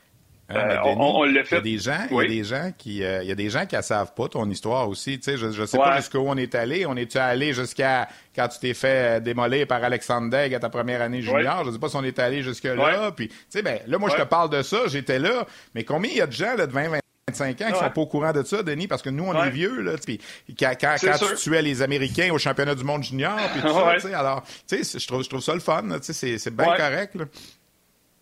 euh, 0.52 0.76
on, 0.84 1.24
l'a 1.24 1.44
fait. 1.44 1.56
Il 1.56 1.58
y 1.58 1.58
a 1.58 1.60
des 1.60 1.78
gens, 1.78 2.06
il 2.10 2.16
y 2.16 2.20
a 2.20 2.28
des 2.28 2.44
gens 2.44 2.72
qui, 2.76 3.04
euh, 3.04 3.22
il 3.22 3.28
y 3.28 3.32
a 3.32 3.36
des 3.36 3.50
gens 3.50 3.66
qui 3.66 3.76
ne 3.76 3.82
savent 3.82 4.14
pas 4.14 4.26
ton 4.28 4.48
histoire 4.50 4.88
aussi. 4.88 5.18
Tu 5.18 5.30
sais, 5.30 5.36
je, 5.36 5.46
ne 5.46 5.66
sais 5.66 5.78
pas 5.78 5.96
jusqu'où 5.98 6.18
on 6.18 6.36
est 6.36 6.54
allé. 6.56 6.86
On 6.86 6.96
est-tu 6.96 7.18
allé 7.18 7.52
jusqu'à 7.52 8.08
quand 8.34 8.48
tu 8.48 8.58
t'es 8.58 8.74
fait 8.74 9.18
euh, 9.18 9.20
démolir 9.20 9.66
par 9.68 9.82
Alexandre 9.84 10.28
Degg 10.28 10.52
à 10.54 10.58
ta 10.58 10.68
première 10.68 11.02
année 11.02 11.22
junior? 11.22 11.62
Je 11.62 11.68
ne 11.68 11.74
sais 11.74 11.78
pas 11.78 11.88
si 11.88 11.96
on 11.96 12.04
est 12.04 12.18
allé 12.18 12.42
jusque 12.42 12.64
là. 12.64 13.12
Puis, 13.12 13.28
tu 13.28 13.36
sais, 13.48 13.62
ben 13.62 13.78
là, 13.86 13.98
moi, 13.98 14.10
je 14.10 14.16
te 14.16 14.26
parle 14.26 14.50
de 14.50 14.62
ça. 14.62 14.78
J'étais 14.88 15.20
là. 15.20 15.46
Mais 15.74 15.84
combien 15.84 16.10
il 16.10 16.16
y 16.16 16.20
a 16.20 16.26
de 16.26 16.32
gens 16.32 16.56
là, 16.56 16.66
de 16.66 16.72
20, 16.72 16.88
25 16.88 16.99
ans 17.40 17.52
qui 17.52 17.78
sont 17.78 17.90
pas 17.90 18.00
au 18.00 18.06
courant 18.06 18.32
de 18.32 18.42
ça, 18.42 18.62
Denis, 18.62 18.86
parce 18.86 19.02
que 19.02 19.10
nous, 19.10 19.24
on 19.24 19.44
est 19.44 19.50
vieux, 19.50 19.80
là, 19.80 19.92
puis 20.04 20.20
quand, 20.58 20.72
quand, 20.80 20.96
tu 20.98 21.34
tuais 21.36 21.62
les 21.62 21.82
Américains 21.82 22.32
au 22.32 22.38
championnat 22.38 22.74
du 22.74 22.84
monde 22.84 23.02
junior, 23.02 23.36
puis 23.52 23.62
tout 23.62 23.68
ça, 23.68 24.18
alors, 24.18 24.42
tu 24.68 24.84
sais, 24.84 24.98
je 24.98 25.06
trouve, 25.06 25.22
je 25.22 25.28
trouve 25.28 25.42
ça 25.42 25.54
le 25.54 25.60
fun, 25.60 25.82
tu 26.00 26.12
sais, 26.12 26.38
c'est 26.38 26.54
bien 26.54 26.76
correct, 26.76 27.14
là. 27.14 27.24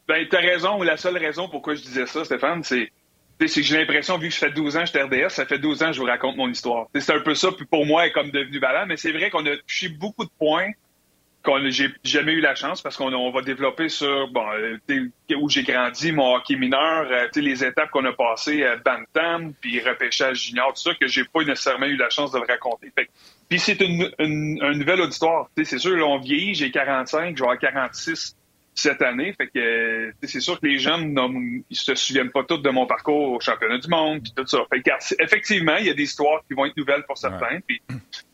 Ben, 0.09 0.27
t'as 0.29 0.41
raison. 0.41 0.83
La 0.83 0.97
seule 0.97 1.19
raison 1.19 1.49
pourquoi 1.49 1.75
je 1.75 1.83
disais 1.83 2.07
ça, 2.07 2.25
Stéphane, 2.25 2.65
c'est 2.65 2.91
que 3.39 3.47
j'ai 3.47 3.77
l'impression, 3.77 4.19
vu 4.19 4.29
que 4.29 4.35
je 4.35 4.39
fais 4.39 4.51
12 4.51 4.77
ans, 4.79 4.81
je 4.81 4.87
suis 4.87 5.01
RDS, 5.01 5.29
ça 5.29 5.45
fait 5.45 5.59
12 5.59 5.83
ans 5.83 5.87
que 5.89 5.93
je 5.93 6.01
vous 6.01 6.07
raconte 6.07 6.37
mon 6.37 6.49
histoire. 6.49 6.87
C'est 6.95 7.13
un 7.13 7.21
peu 7.21 7.35
ça, 7.35 7.53
puis 7.53 7.67
pour 7.67 7.85
moi, 7.85 8.07
est 8.07 8.13
comme 8.13 8.31
devenu 8.31 8.59
balade, 8.59 8.89
mais 8.89 8.97
c'est 8.97 9.13
vrai 9.13 9.31
qu'on 9.31 9.45
a 9.47 9.57
touché 9.59 9.91
beaucoup 9.91 10.25
de 10.25 10.31
points 10.39 10.71
qu'on 11.43 11.71
j'ai 11.71 11.89
jamais 12.05 12.33
eu 12.33 12.41
la 12.41 12.55
chance 12.55 12.83
parce 12.83 12.97
qu'on 12.97 13.31
va 13.31 13.43
développer 13.43 13.89
sur 13.89 14.29
bon, 14.29 14.45
euh, 14.53 15.37
où 15.37 15.49
j'ai 15.49 15.63
grandi, 15.63 16.13
mon 16.13 16.35
hockey 16.35 16.57
mineur, 16.57 17.07
euh, 17.11 17.29
les 17.37 17.65
étapes 17.65 17.91
qu'on 17.91 18.05
a 18.05 18.13
passées 18.13 18.65
Bantam, 18.85 19.53
puis 19.61 19.81
repêchage 19.81 20.47
junior, 20.47 20.73
tout 20.75 20.83
ça, 20.83 20.95
que 20.95 21.07
j'ai 21.07 21.25
pas 21.25 21.45
nécessairement 21.45 21.87
eu 21.87 21.97
la 21.97 22.11
chance 22.11 22.33
de 22.33 22.39
le 22.39 22.47
raconter. 22.47 22.93
puis 23.49 23.59
c'est 23.59 23.81
une, 23.81 24.11
une, 24.19 24.63
un 24.63 24.73
nouvel 24.73 25.01
auditoire. 25.01 25.49
C'est 25.63 25.79
sûr, 25.79 25.97
là, 25.97 26.05
on 26.05 26.19
vieillit, 26.19 26.55
j'ai 26.55 26.71
45, 26.71 27.37
je 27.37 27.43
vais 27.43 27.49
avoir 27.49 27.59
46 27.59 28.38
cette 28.79 29.03
année. 29.03 29.35
Fait 29.37 29.49
que 29.49 30.13
c'est 30.23 30.41
sûr 30.41 30.61
que 30.61 30.67
les 30.67 30.79
jeunes 30.79 31.19
ils 31.71 31.77
se 31.77 31.95
souviennent 31.95 32.31
pas 32.31 32.45
tous 32.45 32.59
de 32.59 32.71
mon 32.71 32.87
parcours 32.87 33.33
au 33.33 33.41
championnat 33.41 33.79
du 33.79 33.89
monde 33.89 34.23
puis 34.23 34.33
tout 34.37 34.47
ça. 34.47 34.59
Fait 34.73 34.81
que, 34.81 34.91
effectivement, 35.23 35.77
il 35.77 35.87
y 35.87 35.91
a 35.91 35.95
des 35.95 36.05
histoires 36.05 36.43
qui 36.47 36.55
vont 36.55 36.67
être 36.67 36.77
nouvelles 36.77 37.05
pour 37.07 37.19
certains. 37.19 37.61
Puis 37.67 37.83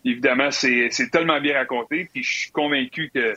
évidemment, 0.05 0.51
c'est 0.51 0.90
tellement 1.11 1.40
bien 1.40 1.55
raconté. 1.55 2.09
Puis 2.12 2.22
je 2.22 2.38
suis 2.40 2.51
convaincu 2.51 3.11
que, 3.14 3.34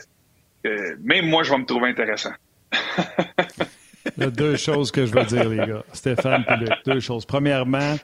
même 1.02 1.28
moi, 1.28 1.44
je 1.44 1.52
vais 1.52 1.58
me 1.60 1.66
trouver 1.66 1.90
intéressant. 1.90 2.34
il 4.18 4.24
y 4.24 4.26
a 4.26 4.30
deux 4.30 4.58
choses 4.58 4.92
que 4.92 5.06
je 5.06 5.14
veux 5.14 5.26
dire, 5.26 5.48
les 5.48 5.58
gars. 5.58 5.84
Stéphane 5.94 6.44
et 6.50 6.58
Luc, 6.58 6.72
deux 6.86 7.00
choses. 7.00 7.26
Premièrement, 7.26 7.96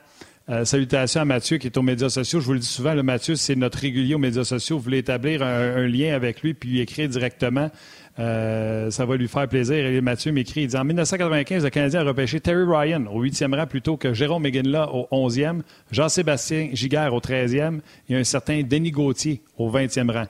euh, 0.50 0.66
salutations 0.66 1.22
à 1.22 1.24
Mathieu 1.24 1.56
qui 1.56 1.68
est 1.68 1.76
aux 1.78 1.82
médias 1.82 2.10
sociaux. 2.10 2.38
Je 2.38 2.44
vous 2.44 2.52
le 2.52 2.58
dis 2.58 2.66
souvent, 2.66 2.92
le 2.92 3.02
Mathieu, 3.02 3.34
c'est 3.34 3.56
notre 3.56 3.78
régulier 3.78 4.14
aux 4.14 4.18
médias 4.18 4.44
sociaux. 4.44 4.76
Vous 4.76 4.84
voulez 4.84 4.98
établir 4.98 5.42
un, 5.42 5.86
lien 5.86 6.14
avec 6.14 6.42
lui 6.42 6.52
puis 6.52 6.68
lui 6.68 6.80
écrire 6.80 7.08
directement. 7.08 7.70
Euh, 8.18 8.90
ça 8.90 9.04
va 9.06 9.16
lui 9.16 9.26
faire 9.26 9.48
plaisir. 9.48 9.74
Et 9.74 10.00
Mathieu 10.00 10.30
m'écrit, 10.30 10.62
il 10.62 10.68
dit 10.68 10.76
En 10.76 10.84
1995, 10.84 11.64
le 11.64 11.70
Canadien 11.70 12.00
a 12.00 12.04
repêché 12.04 12.40
Terry 12.40 12.64
Ryan 12.64 13.06
au 13.06 13.24
8e 13.24 13.54
rang 13.56 13.66
plutôt 13.66 13.96
que 13.96 14.14
Jérôme 14.14 14.44
McGinley 14.44 14.86
au 14.92 15.08
11e, 15.10 15.62
Jean-Sébastien 15.90 16.70
Giguère 16.72 17.12
au 17.12 17.20
13e 17.20 17.80
et 18.08 18.16
un 18.16 18.24
certain 18.24 18.62
Denis 18.62 18.92
Gauthier 18.92 19.42
au 19.56 19.70
20e 19.70 20.10
rang. 20.12 20.26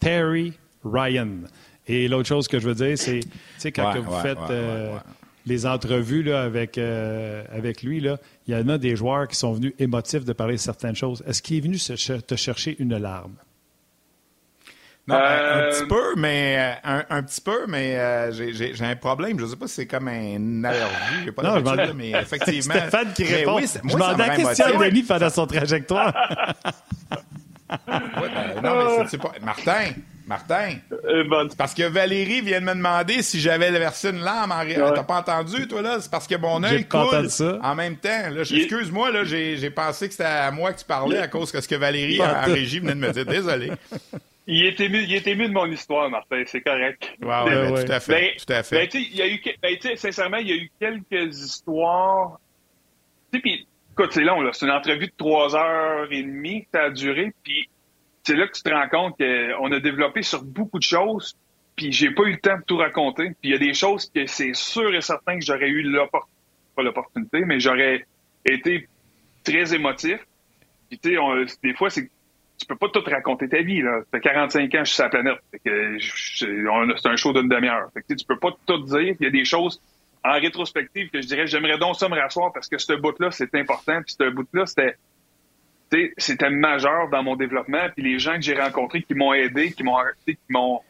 Terry 0.00 0.52
Ryan. 0.84 1.28
Et 1.86 2.08
l'autre 2.08 2.28
chose 2.28 2.48
que 2.48 2.58
je 2.58 2.68
veux 2.68 2.74
dire, 2.74 2.98
c'est, 2.98 3.20
tu 3.20 3.28
sais, 3.58 3.72
quand 3.72 3.98
vous 4.00 4.20
faites 4.20 4.38
euh, 4.50 4.96
les 5.46 5.64
entrevues 5.64 6.22
là, 6.22 6.42
avec, 6.42 6.76
euh, 6.76 7.42
avec 7.50 7.82
lui, 7.82 8.00
là, 8.00 8.18
il 8.46 8.54
y 8.54 8.56
en 8.56 8.68
a 8.68 8.78
des 8.78 8.94
joueurs 8.94 9.26
qui 9.26 9.36
sont 9.36 9.52
venus 9.52 9.72
émotifs 9.78 10.24
de 10.24 10.32
parler 10.32 10.54
de 10.54 10.60
certaines 10.60 10.96
choses. 10.96 11.24
Est-ce 11.26 11.40
qu'il 11.40 11.56
est 11.56 11.60
venu 11.60 11.78
te 11.78 12.34
chercher 12.34 12.76
une 12.78 12.96
larme? 12.98 13.32
Non, 15.08 15.14
ben, 15.14 15.22
un 15.24 15.70
petit 15.70 15.82
euh, 15.84 15.86
peu, 15.88 16.14
mais 16.16 16.78
un, 16.84 17.02
un 17.08 17.22
petit 17.22 17.40
peu, 17.40 17.64
mais 17.66 17.96
euh, 17.96 18.30
j'ai 18.30 18.84
un 18.84 18.94
problème. 18.94 19.40
Je 19.40 19.46
sais 19.46 19.56
pas 19.56 19.66
si 19.66 19.74
c'est 19.74 19.86
comme 19.86 20.06
un 20.06 20.64
allergie. 20.64 21.24
J'ai 21.24 21.32
pas 21.32 21.42
non, 21.42 21.64
je 21.64 21.92
mais 21.92 22.10
effectivement. 22.20 22.74
Stéphane 22.74 23.14
qui 23.14 23.24
répond. 23.24 23.56
Oui, 23.56 23.64
je 23.66 23.90
demandais 23.90 24.26
la 24.26 24.36
question 24.36 24.66
à 24.66 24.84
Denis 24.84 25.04
pendant 25.04 25.30
son 25.30 25.46
trajectoire. 25.46 26.12
ouais, 27.70 27.78
ben, 27.88 28.62
non, 28.62 28.98
mais 28.98 29.06
c'est 29.08 29.16
pas. 29.16 29.32
Martin, 29.42 29.92
Martin. 30.26 30.74
Euh, 30.92 31.48
parce 31.56 31.72
que 31.72 31.84
Valérie 31.84 32.42
vient 32.42 32.60
de 32.60 32.66
me 32.66 32.74
demander 32.74 33.22
si 33.22 33.40
j'avais 33.40 33.70
versé 33.70 34.10
une 34.10 34.20
larme 34.20 34.52
en 34.52 34.58
réalité. 34.58 34.90
T'as 34.94 35.04
pas 35.04 35.20
entendu, 35.20 35.66
toi, 35.68 35.80
là? 35.80 35.96
C'est 36.02 36.10
parce 36.10 36.26
que 36.26 36.36
mon 36.36 36.62
œil 36.64 36.84
coule 36.84 37.28
en 37.62 37.74
même 37.74 37.96
temps. 37.96 38.34
Excuse-moi, 38.36 39.10
là, 39.10 39.24
j'ai 39.24 39.70
pensé 39.70 40.06
que 40.06 40.12
c'était 40.12 40.24
à 40.24 40.50
moi 40.50 40.74
que 40.74 40.80
tu 40.80 40.84
parlais 40.84 41.18
à 41.18 41.28
cause 41.28 41.50
que 41.50 41.62
ce 41.62 41.68
que 41.68 41.76
Valérie 41.76 42.20
en 42.20 42.44
régie 42.44 42.80
venait 42.80 42.92
de 42.92 43.00
me 43.00 43.10
dire. 43.10 43.24
Désolé. 43.24 43.72
Il 44.50 44.64
est 44.64 44.80
ému, 44.80 45.02
il 45.02 45.14
est 45.14 45.26
ému 45.26 45.46
de 45.46 45.52
mon 45.52 45.66
histoire, 45.66 46.08
Martin, 46.08 46.42
c'est 46.46 46.62
correct. 46.62 47.12
Wow, 47.20 47.44
ouais, 47.44 47.84
tout 47.84 47.92
à 47.92 48.00
fait. 48.00 48.12
Ben, 48.12 48.30
tout 48.38 48.52
à 48.54 48.62
fait. 48.62 48.90
Ben, 48.90 49.02
il 49.02 49.14
y 49.14 49.20
a 49.20 49.28
eu, 49.28 49.42
ben, 49.62 49.76
sincèrement, 49.96 50.38
il 50.38 50.48
y 50.48 50.52
a 50.52 50.56
eu 50.56 50.70
quelques 50.80 51.38
histoires. 51.38 52.40
Puis, 53.30 53.68
écoute, 53.92 54.12
c'est 54.12 54.24
long, 54.24 54.40
là. 54.40 54.54
C'est 54.54 54.64
une 54.64 54.72
entrevue 54.72 55.08
de 55.08 55.12
trois 55.18 55.54
heures 55.54 56.10
et 56.10 56.22
demie 56.22 56.62
que 56.62 56.68
ça 56.72 56.84
a 56.84 56.90
duré. 56.90 57.34
Puis, 57.42 57.68
c'est 58.22 58.36
là 58.36 58.46
que 58.46 58.56
tu 58.56 58.62
te 58.62 58.70
rends 58.70 58.88
compte 58.88 59.18
qu'on 59.18 59.70
a 59.70 59.80
développé 59.80 60.22
sur 60.22 60.42
beaucoup 60.42 60.78
de 60.78 60.84
choses. 60.84 61.36
Puis, 61.76 61.92
j'ai 61.92 62.12
pas 62.12 62.22
eu 62.22 62.32
le 62.32 62.40
temps 62.40 62.56
de 62.56 62.64
tout 62.64 62.78
raconter. 62.78 63.24
Puis, 63.24 63.36
il 63.42 63.50
y 63.50 63.54
a 63.54 63.58
des 63.58 63.74
choses 63.74 64.10
que 64.10 64.24
c'est 64.24 64.54
sûr 64.54 64.94
et 64.94 65.02
certain 65.02 65.38
que 65.38 65.44
j'aurais 65.44 65.68
eu 65.68 65.82
l'opportunité, 65.82 66.32
pas 66.74 66.82
l'opportunité, 66.82 67.40
mais 67.44 67.60
j'aurais 67.60 68.06
été 68.46 68.88
très 69.44 69.74
émotif. 69.74 70.20
Puis, 70.88 70.98
tu 70.98 71.16
sais, 71.16 71.56
des 71.62 71.74
fois, 71.74 71.90
c'est 71.90 72.08
tu 72.58 72.66
peux 72.66 72.76
pas 72.76 72.88
tout 72.88 73.02
raconter 73.06 73.48
ta 73.48 73.62
vie. 73.62 73.82
Là. 73.82 74.00
Ça 74.00 74.18
fait 74.18 74.20
45 74.20 74.74
ans 74.74 74.78
je 74.80 74.84
suis 74.84 74.94
sur 74.94 75.04
la 75.04 75.10
planète. 75.10 75.38
C'est 75.64 77.08
un 77.08 77.16
show 77.16 77.32
d'une 77.32 77.48
demi-heure. 77.48 77.88
Tu 78.08 78.26
peux 78.26 78.38
pas 78.38 78.50
tout 78.66 78.78
dire. 78.78 79.14
Il 79.20 79.24
y 79.24 79.26
a 79.26 79.30
des 79.30 79.44
choses 79.44 79.80
en 80.24 80.32
rétrospective 80.32 81.10
que 81.10 81.20
je 81.22 81.26
dirais, 81.26 81.46
j'aimerais 81.46 81.78
donc 81.78 81.96
ça 81.96 82.08
me 82.08 82.16
rasseoir 82.16 82.52
parce 82.52 82.68
que 82.68 82.78
ce 82.78 82.92
bout-là, 82.92 83.30
c'est 83.30 83.54
important. 83.54 84.02
Puis 84.02 84.16
ce 84.18 84.28
bout-là, 84.30 84.66
c'était 84.66 84.96
c'était 86.18 86.50
majeur 86.50 87.08
dans 87.08 87.22
mon 87.22 87.36
développement. 87.36 87.88
Puis 87.94 88.04
les 88.04 88.18
gens 88.18 88.34
que 88.34 88.42
j'ai 88.42 88.58
rencontrés 88.58 89.02
qui 89.02 89.14
m'ont 89.14 89.32
aidé, 89.32 89.72
qui 89.72 89.82
m'ont 89.82 89.96
qui 90.26 90.36
m'ont 90.50 90.80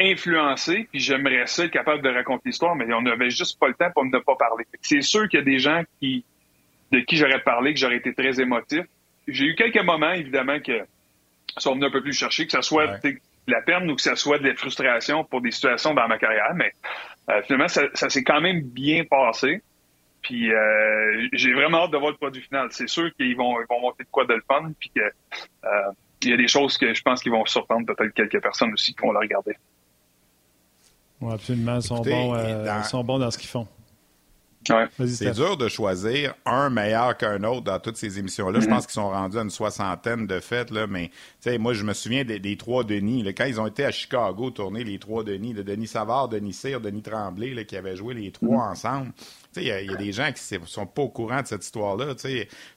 influencer, 0.00 0.88
puis 0.90 0.98
j'aimerais 0.98 1.46
ça 1.46 1.64
être 1.64 1.70
capable 1.70 2.02
de 2.02 2.08
raconter 2.08 2.42
l'histoire, 2.46 2.74
mais 2.74 2.92
on 2.92 3.02
n'avait 3.02 3.30
juste 3.30 3.60
pas 3.60 3.68
le 3.68 3.74
temps 3.74 3.90
pour 3.92 4.04
ne 4.04 4.18
pas 4.18 4.34
parler. 4.34 4.64
C'est 4.80 5.02
sûr 5.02 5.28
qu'il 5.28 5.38
y 5.38 5.42
a 5.42 5.44
des 5.44 5.60
gens 5.60 5.82
qui, 6.00 6.24
de 6.90 6.98
qui 6.98 7.16
j'aurais 7.16 7.42
parlé, 7.42 7.74
que 7.74 7.78
j'aurais 7.78 7.98
été 7.98 8.12
très 8.12 8.40
émotif. 8.40 8.84
J'ai 9.28 9.44
eu 9.44 9.54
quelques 9.54 9.82
moments, 9.84 10.10
évidemment, 10.10 10.58
que 10.58 10.84
sont 11.58 11.74
venus 11.74 11.88
un 11.88 11.90
peu 11.90 12.02
plus 12.02 12.12
chercher, 12.12 12.46
que 12.46 12.52
ce 12.52 12.62
soit 12.62 12.86
de 12.86 13.18
la 13.46 13.62
peine 13.62 13.90
ou 13.90 13.96
que 13.96 14.02
ce 14.02 14.14
soit 14.14 14.38
de 14.38 14.48
la 14.48 14.54
frustration 14.54 15.24
pour 15.24 15.40
des 15.40 15.50
situations 15.50 15.94
dans 15.94 16.08
ma 16.08 16.18
carrière, 16.18 16.54
mais 16.54 16.72
euh, 17.30 17.42
finalement, 17.42 17.68
ça, 17.68 18.08
s'est 18.08 18.24
quand 18.24 18.40
même 18.40 18.62
bien 18.62 19.04
passé. 19.04 19.62
Puis 20.22 20.50
euh, 20.50 21.28
j'ai 21.32 21.52
vraiment 21.52 21.84
hâte 21.84 21.90
de 21.90 21.98
voir 21.98 22.12
le 22.12 22.16
produit 22.16 22.40
final. 22.40 22.68
C'est 22.70 22.88
sûr 22.88 23.10
qu'ils 23.14 23.36
vont, 23.36 23.60
ils 23.60 23.66
vont 23.68 23.80
monter 23.80 24.04
de 24.04 24.08
quoi 24.10 24.24
de 24.24 24.32
le 24.32 24.42
fun, 24.48 24.72
puis 24.78 24.90
que 24.94 25.00
euh, 25.02 25.92
il 26.22 26.30
y 26.30 26.32
a 26.32 26.36
des 26.36 26.48
choses 26.48 26.78
que 26.78 26.94
je 26.94 27.02
pense 27.02 27.22
qu'ils 27.22 27.32
vont 27.32 27.44
surprendre 27.44 27.86
peut-être 27.86 28.14
quelques 28.14 28.40
personnes 28.40 28.72
aussi 28.72 28.94
qui 28.94 29.02
vont 29.02 29.12
le 29.12 29.18
regarder. 29.18 29.54
Oui, 31.20 31.32
absolument. 31.32 31.76
Ils 31.76 31.82
sont, 31.82 32.00
bons, 32.00 32.34
euh, 32.34 32.82
sont 32.82 33.04
bons 33.04 33.18
dans 33.18 33.30
ce 33.30 33.38
qu'ils 33.38 33.50
font. 33.50 33.68
C'est 35.06 35.32
dur 35.32 35.56
de 35.56 35.68
choisir 35.68 36.34
un 36.46 36.70
meilleur 36.70 37.16
qu'un 37.16 37.42
autre 37.44 37.62
dans 37.62 37.78
toutes 37.78 37.96
ces 37.96 38.18
émissions-là. 38.18 38.60
Je 38.60 38.66
mm-hmm. 38.66 38.68
pense 38.70 38.86
qu'ils 38.86 38.94
sont 38.94 39.10
rendus 39.10 39.38
à 39.38 39.42
une 39.42 39.50
soixantaine 39.50 40.26
de 40.26 40.40
fêtes, 40.40 40.70
là, 40.70 40.86
mais 40.86 41.10
moi, 41.58 41.74
je 41.74 41.84
me 41.84 41.92
souviens 41.92 42.24
des, 42.24 42.56
trois 42.56 42.84
Denis. 42.84 43.24
quand 43.34 43.44
ils 43.44 43.60
ont 43.60 43.66
été 43.66 43.84
à 43.84 43.90
Chicago 43.90 44.50
tourner 44.50 44.84
les 44.84 44.98
trois 44.98 45.24
Denis, 45.24 45.54
de 45.54 45.62
Denis 45.62 45.86
Savard, 45.86 46.28
Denis 46.28 46.52
Cyr, 46.52 46.80
Denis 46.80 47.02
Tremblay, 47.02 47.64
qui 47.64 47.76
avaient 47.76 47.96
joué 47.96 48.14
les 48.14 48.30
trois 48.30 48.66
mm-hmm. 48.66 48.70
ensemble, 48.70 49.12
il 49.56 49.66
y, 49.66 49.70
a 49.70 49.96
des 49.96 50.12
gens 50.12 50.30
qui 50.32 50.58
ne 50.58 50.66
sont 50.66 50.86
pas 50.86 51.02
au 51.02 51.08
courant 51.08 51.42
de 51.42 51.46
cette 51.46 51.64
histoire-là. 51.64 52.14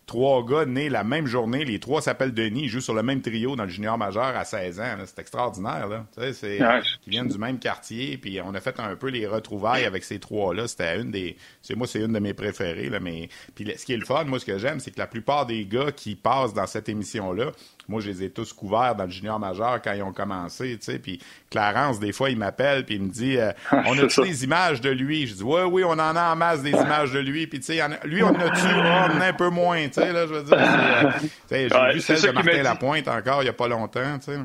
Trois 0.06 0.46
gars 0.46 0.66
nés 0.66 0.90
la 0.90 1.04
même 1.04 1.28
journée, 1.28 1.66
les 1.66 1.80
trois 1.80 2.02
s'appellent 2.02 2.34
Denis, 2.34 2.64
ils 2.64 2.70
jouent 2.70 2.82
sur 2.82 2.94
le 2.94 3.04
même 3.04 3.22
trio 3.22 3.56
dans 3.56 3.64
le 3.64 3.70
junior 3.70 3.98
majeur 3.98 4.24
à 4.38 4.46
16 4.46 4.80
ans. 4.80 4.96
C'est 5.06 5.20
extraordinaire. 5.20 5.88
Là. 5.88 6.06
C'est, 6.34 6.60
Ils 6.60 7.10
viennent 7.10 7.28
du 7.28 7.38
même 7.38 7.60
quartier, 7.60 8.18
puis 8.18 8.40
on 8.42 8.54
a 8.54 8.62
fait 8.62 8.80
un 8.80 8.96
peu 8.96 9.10
les 9.10 9.28
retrouvailles 9.28 9.86
avec 9.86 10.04
ces 10.04 10.20
trois-là. 10.20 10.68
C'était 10.68 11.02
une 11.02 11.12
des. 11.12 11.38
C'est, 11.62 11.76
moi, 11.76 11.88
c'est 11.88 12.00
une 12.00 12.14
de 12.14 12.20
mes 12.20 12.34
préférées. 12.34 12.90
Là, 12.90 13.00
mais 13.00 13.30
puis 13.56 13.72
ce 13.78 13.86
qui 13.86 13.94
est 13.94 13.98
le 13.98 14.06
fun, 14.06 14.24
moi, 14.26 14.40
ce 14.40 14.46
que 14.46 14.58
j'aime, 14.58 14.80
c'est 14.80 14.92
que 14.92 15.00
la 15.00 15.08
plupart 15.08 15.46
des 15.46 15.66
gars 15.66 15.92
qui 15.92 16.16
passent 16.16 16.54
dans 16.54 16.68
cette 16.68 16.90
émission-là, 16.90 17.52
moi, 17.88 18.02
je 18.02 18.10
les 18.10 18.24
ai 18.24 18.30
tous 18.30 18.52
couverts 18.54 18.96
dans 18.96 19.06
le 19.06 19.10
junior 19.10 19.40
majeur 19.40 19.82
quand 19.82 19.94
ils 19.94 20.04
ont 20.04 20.12
commencé, 20.12 20.78
tu 20.78 20.84
sais. 20.84 21.00
Puis 21.00 21.22
Clarence, 21.50 22.00
des 22.00 22.12
fois, 22.12 22.30
il 22.30 22.38
m'appelle 22.38 22.86
puis 22.86 22.96
il 22.96 23.04
me 23.04 23.10
dit 23.10 23.38
euh, 23.38 23.52
On 23.72 23.98
a-tu 23.98 24.22
des 24.22 24.44
images 24.44 24.82
de 24.82 24.90
lui? 24.90 25.28
Je 25.28 25.36
dis 25.36 25.44
Oui, 25.44 25.62
oui, 25.62 25.84
on 25.86 25.92
en 25.92 26.16
a 26.16 26.34
en 26.34 26.36
masse 26.36 26.62
des 26.62 26.72
images 26.72 27.12
de 27.14 27.20
lui. 27.20 27.48
Puis, 27.48 27.60
tu 27.60 27.66
sais, 27.66 27.80
lui, 28.04 28.24
on 28.24 28.28
en 28.28 28.40
a-tu? 28.40 28.62
Oh, 28.66 28.80
On 28.80 29.18
en 29.18 29.22
a 29.22 29.28
un 29.28 29.34
peu 29.34 29.50
moins, 29.50 29.88
tu 29.88 29.94
sais, 29.94 30.12
là, 30.12 30.28
je 30.28 30.34
veux 30.34 30.44
dire. 30.44 30.58
Euh, 30.58 31.12
j'ai 31.52 31.94
vu 31.94 32.02
celle 32.02 32.22
de 32.22 32.32
Martin 32.32 32.64
Lapointe 32.64 33.08
encore 33.08 33.42
il 33.42 33.46
n'y 33.46 33.50
a 33.50 33.54
pas 33.54 33.68
longtemps, 33.68 34.20
tu 34.20 34.32
sais. 34.32 34.40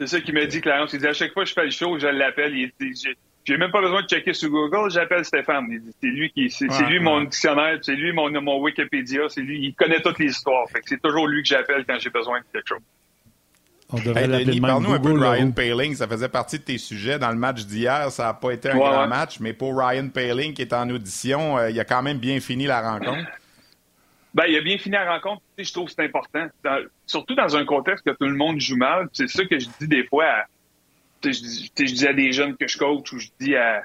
C'est 0.00 0.06
ça 0.06 0.20
qui 0.20 0.32
m'a 0.32 0.44
dit, 0.44 0.60
Clarence. 0.60 0.92
Il 0.92 1.00
dit 1.00 1.06
à 1.06 1.14
chaque 1.14 1.32
fois 1.32 1.44
que 1.44 1.48
je 1.48 1.54
fais 1.54 1.64
le 1.64 1.70
show, 1.70 1.98
je 1.98 2.06
l'appelle. 2.06 2.54
Il 2.54 2.70
dit 2.80 3.16
j'ai 3.46 3.56
même 3.56 3.70
pas 3.70 3.80
besoin 3.80 4.02
de 4.02 4.08
checker 4.08 4.34
sur 4.34 4.50
Google, 4.50 4.90
j'appelle 4.90 5.24
Stéphane. 5.24 5.68
C'est 6.00 6.08
lui 6.08 6.30
qui, 6.32 6.50
c'est 6.50 6.66
lui 6.88 6.98
mon 6.98 7.22
dictionnaire, 7.22 7.78
c'est 7.80 7.94
lui 7.94 8.12
mon, 8.12 8.28
mon 8.42 8.60
Wikipédia, 8.60 9.28
c'est 9.28 9.40
lui, 9.40 9.60
il 9.64 9.74
connaît 9.74 10.00
toutes 10.00 10.18
les 10.18 10.26
histoires. 10.26 10.68
Fait 10.68 10.80
que 10.80 10.88
c'est 10.88 11.00
toujours 11.00 11.28
lui 11.28 11.42
que 11.42 11.48
j'appelle 11.48 11.84
quand 11.88 11.96
j'ai 12.00 12.10
besoin 12.10 12.40
de 12.40 12.44
quelque 12.52 12.68
chose. 12.68 12.82
On 13.90 13.98
devrait 13.98 14.42
hey, 14.42 14.60
parle-nous 14.60 14.92
un 14.94 14.98
peu 14.98 15.12
de 15.12 15.18
Ryan 15.18 15.52
Paling. 15.52 15.94
Ça 15.94 16.08
faisait 16.08 16.28
partie 16.28 16.58
de 16.58 16.64
tes 16.64 16.78
sujets 16.78 17.20
dans 17.20 17.30
le 17.30 17.36
match 17.36 17.64
d'hier. 17.66 18.10
Ça 18.10 18.24
n'a 18.24 18.34
pas 18.34 18.50
été 18.50 18.68
un 18.68 18.76
grand 18.76 19.06
match, 19.06 19.38
mais 19.38 19.52
pour 19.52 19.78
Ryan 19.78 20.08
Paling 20.08 20.52
qui 20.52 20.62
est 20.62 20.72
en 20.72 20.90
audition, 20.90 21.56
euh, 21.56 21.70
il 21.70 21.78
a 21.78 21.84
quand 21.84 22.02
même 22.02 22.18
bien 22.18 22.40
fini 22.40 22.66
la 22.66 22.80
rencontre. 22.80 23.30
Ben, 24.34 24.44
il 24.48 24.56
a 24.56 24.60
bien 24.60 24.76
fini 24.76 24.96
la 24.96 25.12
rencontre. 25.14 25.40
Je 25.56 25.72
trouve 25.72 25.86
que 25.86 25.92
c'est 25.92 26.04
important. 26.04 26.48
surtout 27.06 27.36
dans 27.36 27.56
un 27.56 27.64
contexte 27.64 28.04
que 28.04 28.10
tout 28.10 28.26
le 28.26 28.34
monde 28.34 28.60
joue 28.60 28.76
mal. 28.76 29.08
C'est 29.12 29.28
ça 29.28 29.44
que 29.44 29.56
je 29.56 29.68
dis 29.80 29.86
des 29.86 30.04
fois 30.04 30.24
à, 30.24 30.44
je, 31.32 31.86
je, 31.86 31.92
dis 31.92 32.06
à 32.06 32.12
des 32.12 32.32
jeunes 32.32 32.56
que 32.56 32.66
je 32.66 32.78
coach 32.78 33.12
ou 33.12 33.18
je 33.18 33.28
dis 33.40 33.54
à, 33.56 33.84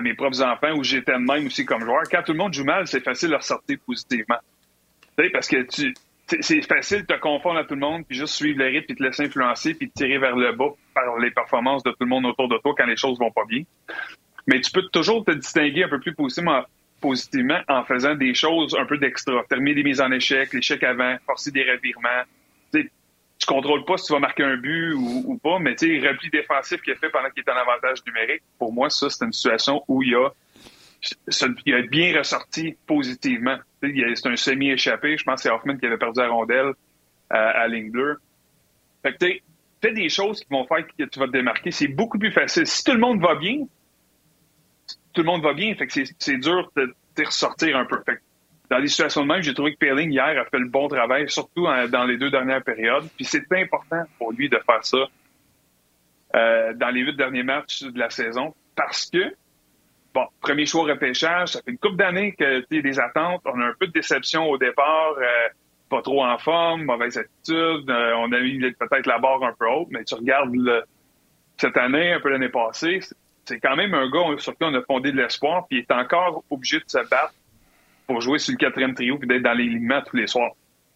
mes 0.00 0.14
propres 0.14 0.42
enfants 0.42 0.74
ou 0.74 0.82
j'étais 0.82 1.18
même 1.18 1.46
aussi 1.46 1.66
comme 1.66 1.84
joueur, 1.84 2.02
quand 2.10 2.22
tout 2.22 2.32
le 2.32 2.38
monde 2.38 2.54
joue 2.54 2.64
mal, 2.64 2.86
c'est 2.86 3.04
facile 3.04 3.30
de 3.30 3.34
ressortir 3.34 3.76
positivement. 3.86 4.38
parce 5.32 5.48
que 5.48 5.62
tu 5.62 5.94
c'est 6.40 6.62
facile 6.62 7.02
de 7.02 7.06
te 7.06 7.18
confondre 7.18 7.58
à 7.58 7.64
tout 7.64 7.74
le 7.74 7.80
monde, 7.80 8.04
puis 8.06 8.16
juste 8.16 8.34
suivre 8.34 8.58
le 8.58 8.66
rythme, 8.66 8.86
puis 8.86 8.96
te 8.96 9.02
laisser 9.02 9.24
influencer, 9.24 9.74
puis 9.74 9.90
te 9.90 9.94
tirer 9.94 10.18
vers 10.18 10.36
le 10.36 10.52
bas 10.52 10.70
par 10.94 11.18
les 11.18 11.30
performances 11.30 11.82
de 11.82 11.90
tout 11.90 11.98
le 12.00 12.06
monde 12.06 12.24
autour 12.24 12.48
de 12.48 12.56
toi 12.58 12.74
quand 12.76 12.86
les 12.86 12.96
choses 12.96 13.18
vont 13.18 13.30
pas 13.30 13.44
bien. 13.46 13.64
Mais 14.46 14.60
tu 14.60 14.70
peux 14.70 14.82
toujours 14.92 15.24
te 15.24 15.32
distinguer 15.32 15.84
un 15.84 15.88
peu 15.88 16.00
plus 16.00 16.14
positivement, 16.14 16.62
positivement 17.00 17.60
en 17.68 17.84
faisant 17.84 18.14
des 18.14 18.34
choses 18.34 18.74
un 18.78 18.86
peu 18.86 18.96
d'extra. 18.98 19.42
Terminer 19.48 19.74
des 19.74 19.82
mises 19.82 20.00
en 20.00 20.10
échec, 20.10 20.52
l'échec 20.54 20.82
avant, 20.84 21.16
forcer 21.26 21.50
des 21.50 21.64
revirements 21.64 22.24
tu 23.42 23.46
contrôles 23.46 23.84
pas 23.84 23.96
si 23.96 24.06
tu 24.06 24.12
vas 24.12 24.20
marquer 24.20 24.44
un 24.44 24.56
but 24.56 24.94
ou, 24.94 25.38
pas, 25.42 25.58
mais 25.58 25.74
tu 25.74 26.00
sais, 26.00 26.08
repli 26.08 26.30
défensif 26.30 26.80
qu'il 26.80 26.92
a 26.92 26.96
fait 26.96 27.10
pendant 27.10 27.28
qu'il 27.30 27.42
est 27.46 27.50
en 27.50 27.56
avantage 27.56 27.98
numérique, 28.06 28.42
pour 28.58 28.72
moi, 28.72 28.88
ça, 28.88 29.10
c'est 29.10 29.24
une 29.24 29.32
situation 29.32 29.82
où 29.88 30.02
il 30.02 30.14
a, 30.14 30.30
il 31.66 31.74
a 31.74 31.82
bien 31.82 32.16
ressorti 32.16 32.76
positivement. 32.86 33.58
C'est 33.82 34.26
un 34.26 34.36
semi-échappé. 34.36 35.16
Je 35.18 35.24
pense 35.24 35.36
que 35.36 35.42
c'est 35.42 35.50
Hoffman 35.50 35.76
qui 35.76 35.86
avait 35.86 35.98
perdu 35.98 36.20
la 36.20 36.28
rondelle 36.28 36.66
euh, 36.66 36.72
à, 37.30 37.66
ligne 37.66 37.90
bleue. 37.90 38.18
Fait 39.02 39.12
que 39.14 39.24
tu 39.24 39.42
fais 39.80 39.92
des 39.92 40.08
choses 40.08 40.40
qui 40.40 40.46
vont 40.48 40.64
faire 40.66 40.86
que 40.86 41.04
tu 41.04 41.18
vas 41.18 41.26
te 41.26 41.32
démarquer. 41.32 41.72
C'est 41.72 41.88
beaucoup 41.88 42.18
plus 42.18 42.30
facile. 42.30 42.66
Si 42.66 42.84
tout 42.84 42.92
le 42.92 43.00
monde 43.00 43.20
va 43.20 43.34
bien, 43.34 43.66
tout 45.12 45.22
le 45.22 45.26
monde 45.26 45.42
va 45.42 45.52
bien. 45.52 45.74
Fait 45.74 45.88
que 45.88 46.04
c'est 46.16 46.38
dur 46.38 46.70
de, 46.76 46.94
de 47.16 47.24
ressortir 47.24 47.76
un 47.76 47.86
peu. 47.86 48.00
Fait 48.06 48.20
dans 48.72 48.78
les 48.78 48.88
situations 48.88 49.20
de 49.20 49.26
même, 49.26 49.42
j'ai 49.42 49.52
trouvé 49.52 49.74
que 49.74 49.78
Perling 49.78 50.10
hier 50.10 50.24
a 50.24 50.46
fait 50.46 50.58
le 50.58 50.66
bon 50.66 50.88
travail, 50.88 51.28
surtout 51.28 51.66
dans 51.90 52.04
les 52.04 52.16
deux 52.16 52.30
dernières 52.30 52.62
périodes. 52.62 53.06
Puis 53.16 53.26
c'est 53.26 53.44
important 53.52 54.04
pour 54.16 54.32
lui 54.32 54.48
de 54.48 54.58
faire 54.64 54.82
ça 54.82 54.96
euh, 56.34 56.72
dans 56.72 56.88
les 56.88 57.02
huit 57.02 57.14
derniers 57.14 57.42
matchs 57.42 57.82
de 57.82 57.98
la 57.98 58.08
saison 58.08 58.54
parce 58.74 59.10
que, 59.10 59.36
bon, 60.14 60.24
premier 60.40 60.64
choix 60.64 60.84
repêchage, 60.84 61.50
ça 61.50 61.60
fait 61.62 61.72
une 61.72 61.76
couple 61.76 61.96
d'années 61.96 62.32
que 62.32 62.60
tu 62.70 62.80
des 62.80 62.98
attentes. 62.98 63.42
On 63.44 63.60
a 63.60 63.66
un 63.66 63.74
peu 63.78 63.88
de 63.88 63.92
déception 63.92 64.48
au 64.48 64.56
départ, 64.56 65.16
euh, 65.18 65.48
pas 65.90 66.00
trop 66.00 66.24
en 66.24 66.38
forme, 66.38 66.84
mauvaise 66.84 67.18
attitude. 67.18 67.90
Euh, 67.90 68.14
on 68.16 68.32
a 68.32 68.40
mis 68.40 68.58
peut-être 68.58 69.04
la 69.04 69.18
barre 69.18 69.42
un 69.42 69.52
peu 69.52 69.68
haute, 69.68 69.88
mais 69.90 70.02
tu 70.04 70.14
regardes 70.14 70.56
cette 71.58 71.76
année, 71.76 72.14
un 72.14 72.20
peu 72.20 72.30
l'année 72.30 72.48
passée, 72.48 73.00
c'est 73.44 73.60
quand 73.60 73.76
même 73.76 73.92
un 73.92 74.08
gars 74.08 74.38
sur 74.38 74.56
qui 74.56 74.64
on 74.64 74.72
a 74.72 74.80
fondé 74.80 75.12
de 75.12 75.18
l'espoir, 75.18 75.66
puis 75.68 75.80
il 75.80 75.82
est 75.82 75.92
encore 75.92 76.42
obligé 76.48 76.78
de 76.78 76.84
se 76.86 77.06
battre 77.10 77.34
pour 78.06 78.20
jouer 78.20 78.38
sur 78.38 78.52
le 78.52 78.58
quatrième 78.58 78.94
trio 78.94 79.18
puis 79.18 79.28
d'être 79.28 79.42
dans 79.42 79.52
l'alignement 79.52 80.00
tous 80.02 80.16
les 80.16 80.26
soirs. 80.26 80.52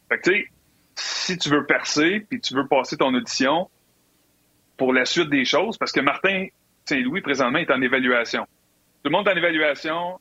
Fait 0.08 0.18
que, 0.18 0.30
tu 0.30 0.36
sais, 0.36 0.48
si 0.94 1.38
tu 1.38 1.48
veux 1.48 1.64
percer 1.64 2.26
puis 2.28 2.40
tu 2.40 2.54
veux 2.54 2.66
passer 2.66 2.96
ton 2.96 3.12
audition 3.14 3.68
pour 4.76 4.92
la 4.92 5.04
suite 5.04 5.30
des 5.30 5.44
choses, 5.44 5.78
parce 5.78 5.92
que 5.92 6.00
Martin 6.00 6.46
Saint-Louis, 6.84 7.20
présentement, 7.20 7.58
est 7.58 7.70
en 7.70 7.80
évaluation. 7.80 8.44
Tout 9.02 9.10
le 9.10 9.10
monde 9.10 9.26
est 9.26 9.32
en 9.32 9.36
évaluation, 9.36 10.20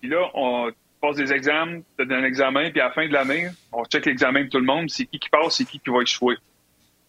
puis 0.00 0.10
là, 0.10 0.28
on 0.34 0.70
passe 1.00 1.16
des 1.16 1.32
examens, 1.32 1.80
tu 1.98 2.14
un 2.14 2.24
examen, 2.24 2.70
puis 2.70 2.80
à 2.80 2.88
la 2.88 2.90
fin 2.92 3.06
de 3.06 3.12
l'année, 3.12 3.48
on 3.72 3.84
check 3.84 4.04
l'examen 4.06 4.44
de 4.44 4.48
tout 4.48 4.58
le 4.58 4.64
monde, 4.64 4.90
c'est 4.90 5.06
qui 5.06 5.18
qui 5.18 5.30
passe, 5.30 5.56
c'est 5.56 5.64
qui 5.64 5.80
qui 5.80 5.90
va 5.90 6.02
échouer. 6.02 6.36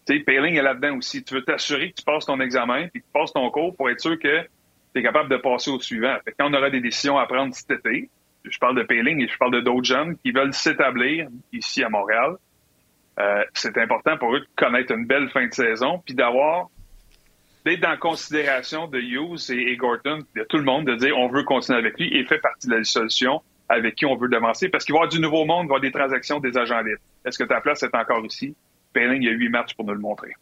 Tu 0.06 0.16
sais, 0.16 0.20
Payling 0.20 0.56
est 0.56 0.62
là-dedans 0.62 0.96
aussi. 0.96 1.22
Tu 1.22 1.34
veux 1.34 1.44
t'assurer 1.44 1.90
que 1.90 1.96
tu 1.96 2.04
passes 2.04 2.26
ton 2.26 2.40
examen, 2.40 2.88
puis 2.88 3.00
que 3.00 3.06
tu 3.06 3.12
passes 3.12 3.32
ton 3.32 3.48
cours 3.50 3.76
pour 3.76 3.90
être 3.90 4.00
sûr 4.00 4.18
que 4.18 4.42
tu 4.42 5.00
es 5.00 5.02
capable 5.02 5.28
de 5.28 5.36
passer 5.36 5.70
au 5.70 5.80
suivant. 5.80 6.16
Fait 6.24 6.32
que 6.32 6.36
quand 6.38 6.50
on 6.50 6.54
aura 6.54 6.70
des 6.70 6.80
décisions 6.80 7.18
à 7.18 7.26
prendre 7.26 7.54
cet 7.54 7.70
été, 7.70 8.08
je 8.44 8.58
parle 8.58 8.76
de 8.76 8.82
Payling 8.82 9.22
et 9.22 9.28
je 9.28 9.36
parle 9.36 9.52
de 9.52 9.60
d'autres 9.60 9.84
jeunes 9.84 10.16
qui 10.18 10.32
veulent 10.32 10.54
s'établir 10.54 11.28
ici 11.52 11.82
à 11.82 11.88
Montréal. 11.88 12.36
Euh, 13.18 13.44
c'est 13.54 13.76
important 13.78 14.16
pour 14.16 14.34
eux 14.34 14.40
de 14.40 14.46
connaître 14.56 14.92
une 14.92 15.06
belle 15.06 15.28
fin 15.30 15.46
de 15.46 15.52
saison, 15.52 16.02
puis 16.04 16.14
d'avoir 16.14 16.68
d'être 17.64 17.80
dans 17.80 17.96
considération 17.96 18.88
de 18.88 18.98
Hughes 18.98 19.50
et, 19.50 19.76
Gorton, 19.76 20.20
de 20.34 20.44
tout 20.44 20.56
le 20.56 20.64
monde, 20.64 20.86
de 20.86 20.96
dire 20.96 21.16
on 21.16 21.28
veut 21.28 21.44
continuer 21.44 21.78
avec 21.78 21.98
lui 21.98 22.16
et 22.16 22.24
fait 22.24 22.38
partie 22.38 22.66
de 22.66 22.74
la 22.74 22.84
solution 22.84 23.42
avec 23.68 23.94
qui 23.94 24.06
on 24.06 24.16
veut 24.16 24.28
devancer, 24.28 24.68
parce 24.68 24.84
qu'il 24.84 24.92
va 24.92 24.98
y 24.98 25.00
avoir 25.02 25.12
du 25.12 25.20
nouveau 25.20 25.44
monde, 25.44 25.66
il 25.66 25.68
va 25.68 25.74
y 25.74 25.76
avoir 25.76 25.80
des 25.80 25.92
transactions, 25.92 26.40
des 26.40 26.58
agents 26.58 26.80
libres. 26.80 27.00
Est-ce 27.24 27.38
que 27.38 27.44
ta 27.44 27.60
place 27.60 27.82
est 27.82 27.94
encore 27.94 28.24
ici? 28.24 28.54
Payling, 28.92 29.22
il 29.22 29.26
y 29.26 29.28
a 29.28 29.32
huit 29.32 29.48
matchs 29.48 29.74
pour 29.74 29.86
nous 29.86 29.94
le 29.94 30.00
montrer. 30.00 30.32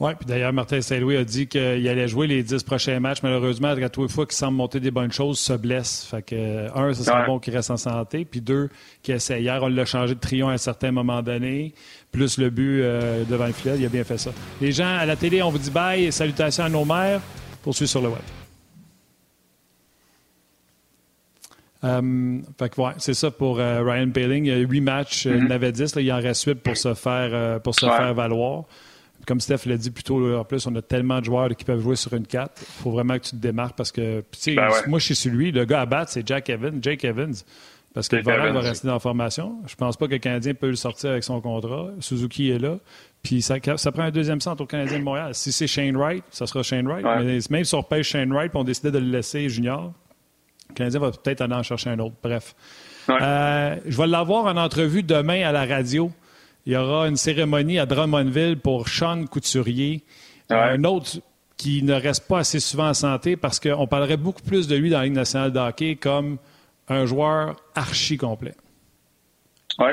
Oui, 0.00 0.10
puis 0.18 0.26
d'ailleurs, 0.26 0.52
Martin 0.52 0.80
Saint-Louis 0.80 1.16
a 1.16 1.24
dit 1.24 1.46
qu'il 1.46 1.88
allait 1.88 2.08
jouer 2.08 2.26
les 2.26 2.42
dix 2.42 2.64
prochains 2.64 2.98
matchs. 2.98 3.22
Malheureusement, 3.22 3.68
à 3.68 3.88
tous 3.88 4.02
les 4.02 4.08
fois 4.08 4.26
qu'il 4.26 4.34
semble 4.34 4.56
monter 4.56 4.80
des 4.80 4.90
bonnes 4.90 5.12
choses, 5.12 5.38
se 5.38 5.52
blesse. 5.52 6.04
Fait 6.10 6.20
que, 6.20 6.76
un, 6.76 6.92
ce 6.92 7.04
serait 7.04 7.26
bon 7.26 7.38
qu'il 7.38 7.54
reste 7.54 7.70
en 7.70 7.76
santé. 7.76 8.24
Puis 8.24 8.40
deux, 8.40 8.70
qu'il 9.04 9.14
essaie. 9.14 9.40
Hier, 9.40 9.62
on 9.62 9.68
l'a 9.68 9.84
changé 9.84 10.16
de 10.16 10.20
trion 10.20 10.48
à 10.48 10.54
un 10.54 10.58
certain 10.58 10.90
moment 10.90 11.22
donné. 11.22 11.74
Plus 12.10 12.38
le 12.38 12.50
but 12.50 12.82
euh, 12.82 13.24
devant 13.24 13.46
le 13.46 13.52
filet, 13.52 13.76
il 13.78 13.86
a 13.86 13.88
bien 13.88 14.02
fait 14.02 14.18
ça. 14.18 14.32
Les 14.60 14.72
gens 14.72 14.96
à 14.96 15.06
la 15.06 15.14
télé, 15.14 15.42
on 15.42 15.50
vous 15.50 15.58
dit 15.58 15.70
bye 15.70 16.04
et 16.04 16.10
salutations 16.10 16.64
à 16.64 16.68
nos 16.68 16.84
mères. 16.84 17.20
Poursuivre 17.62 17.90
sur 17.90 18.02
le 18.02 18.08
web. 18.08 18.18
Euh, 21.84 22.38
fait 22.58 22.68
que, 22.68 22.80
ouais, 22.80 22.92
c'est 22.98 23.14
ça 23.14 23.30
pour 23.30 23.60
euh, 23.60 23.82
Ryan 23.84 24.10
Paling. 24.10 24.44
Il 24.44 24.48
y 24.48 24.52
a 24.52 24.56
huit 24.56 24.80
matchs, 24.80 25.26
il 25.26 25.44
en 25.44 25.50
avait 25.50 25.70
dix. 25.70 25.94
il 25.96 26.12
en 26.12 26.16
reste 26.16 26.44
huit 26.46 26.56
pour 26.56 26.76
se 26.76 26.94
faire, 26.94 27.60
pour 27.60 27.76
se 27.76 27.86
faire 27.86 28.12
valoir 28.12 28.64
comme 29.26 29.40
Steph 29.40 29.66
l'a 29.66 29.76
dit 29.76 29.90
plus 29.90 30.04
tôt, 30.04 30.36
en 30.36 30.44
plus, 30.44 30.66
on 30.66 30.74
a 30.76 30.82
tellement 30.82 31.20
de 31.20 31.24
joueurs 31.24 31.48
qui 31.56 31.64
peuvent 31.64 31.80
jouer 31.80 31.96
sur 31.96 32.12
une 32.14 32.26
4. 32.26 32.52
Il 32.60 32.82
faut 32.82 32.90
vraiment 32.90 33.14
que 33.18 33.24
tu 33.24 33.30
te 33.30 33.36
démarques 33.36 33.76
parce 33.76 33.92
que, 33.92 34.24
ben 34.46 34.68
moi, 34.86 34.98
je 34.98 35.04
suis 35.04 35.14
sur 35.14 35.32
lui. 35.32 35.52
Le 35.52 35.64
gars 35.64 35.82
à 35.82 35.86
battre, 35.86 36.12
c'est 36.12 36.26
Jack 36.26 36.50
Evans. 36.50 36.78
Jake 36.82 37.04
Evans, 37.04 37.34
Parce 37.92 38.08
que 38.08 38.16
Vorak 38.16 38.52
va 38.52 38.60
rester 38.60 38.86
dans 38.86 38.94
la 38.94 39.00
formation. 39.00 39.56
Je 39.66 39.74
pense 39.74 39.96
pas 39.96 40.06
que 40.06 40.12
le 40.12 40.18
Canadien 40.18 40.54
peut 40.54 40.68
le 40.68 40.76
sortir 40.76 41.10
avec 41.10 41.24
son 41.24 41.40
contrat. 41.40 41.90
Suzuki 42.00 42.50
est 42.50 42.58
là. 42.58 42.78
Puis 43.22 43.40
ça, 43.40 43.56
ça, 43.76 43.92
prend 43.92 44.02
un 44.02 44.10
deuxième 44.10 44.40
centre 44.40 44.62
au 44.62 44.66
Canadien 44.66 44.98
de 44.98 45.04
Montréal. 45.04 45.34
Si 45.34 45.52
c'est 45.52 45.66
Shane 45.66 45.96
Wright, 45.96 46.24
ça 46.30 46.46
sera 46.46 46.62
Shane 46.62 46.86
Wright. 46.86 47.04
Mais 47.24 47.38
même 47.50 47.64
si 47.64 47.74
on 47.74 47.80
repêche 47.80 48.08
Shane 48.08 48.32
Wright 48.32 48.52
et 48.54 48.58
on 48.58 48.64
décidait 48.64 48.90
de 48.90 48.98
le 48.98 49.10
laisser 49.10 49.48
junior, 49.48 49.92
le 50.68 50.74
Canadien 50.74 51.00
va 51.00 51.10
peut-être 51.10 51.40
aller 51.40 51.54
en 51.54 51.62
chercher 51.62 51.90
un 51.90 51.98
autre. 52.00 52.16
Bref. 52.22 52.54
Euh, 53.08 53.76
je 53.86 53.96
vais 53.96 54.06
l'avoir 54.06 54.46
en 54.46 54.56
entrevue 54.56 55.02
demain 55.02 55.46
à 55.46 55.52
la 55.52 55.66
radio. 55.66 56.10
Il 56.66 56.72
y 56.72 56.76
aura 56.76 57.08
une 57.08 57.16
cérémonie 57.16 57.78
à 57.78 57.86
Drummondville 57.86 58.58
pour 58.58 58.88
Sean 58.88 59.26
Couturier. 59.26 60.02
Un 60.48 60.84
autre 60.84 61.20
qui 61.56 61.82
ne 61.82 61.94
reste 61.94 62.26
pas 62.28 62.38
assez 62.38 62.60
souvent 62.60 62.88
en 62.88 62.94
santé 62.94 63.36
parce 63.36 63.60
qu'on 63.60 63.86
parlerait 63.86 64.16
beaucoup 64.16 64.42
plus 64.42 64.66
de 64.66 64.76
lui 64.76 64.90
dans 64.90 64.98
la 64.98 65.04
Ligue 65.04 65.14
nationale 65.14 65.52
de 65.52 65.58
hockey 65.58 65.96
comme 65.96 66.38
un 66.88 67.06
joueur 67.06 67.56
archi 67.74 68.16
complet. 68.16 68.54
Oui. 69.78 69.90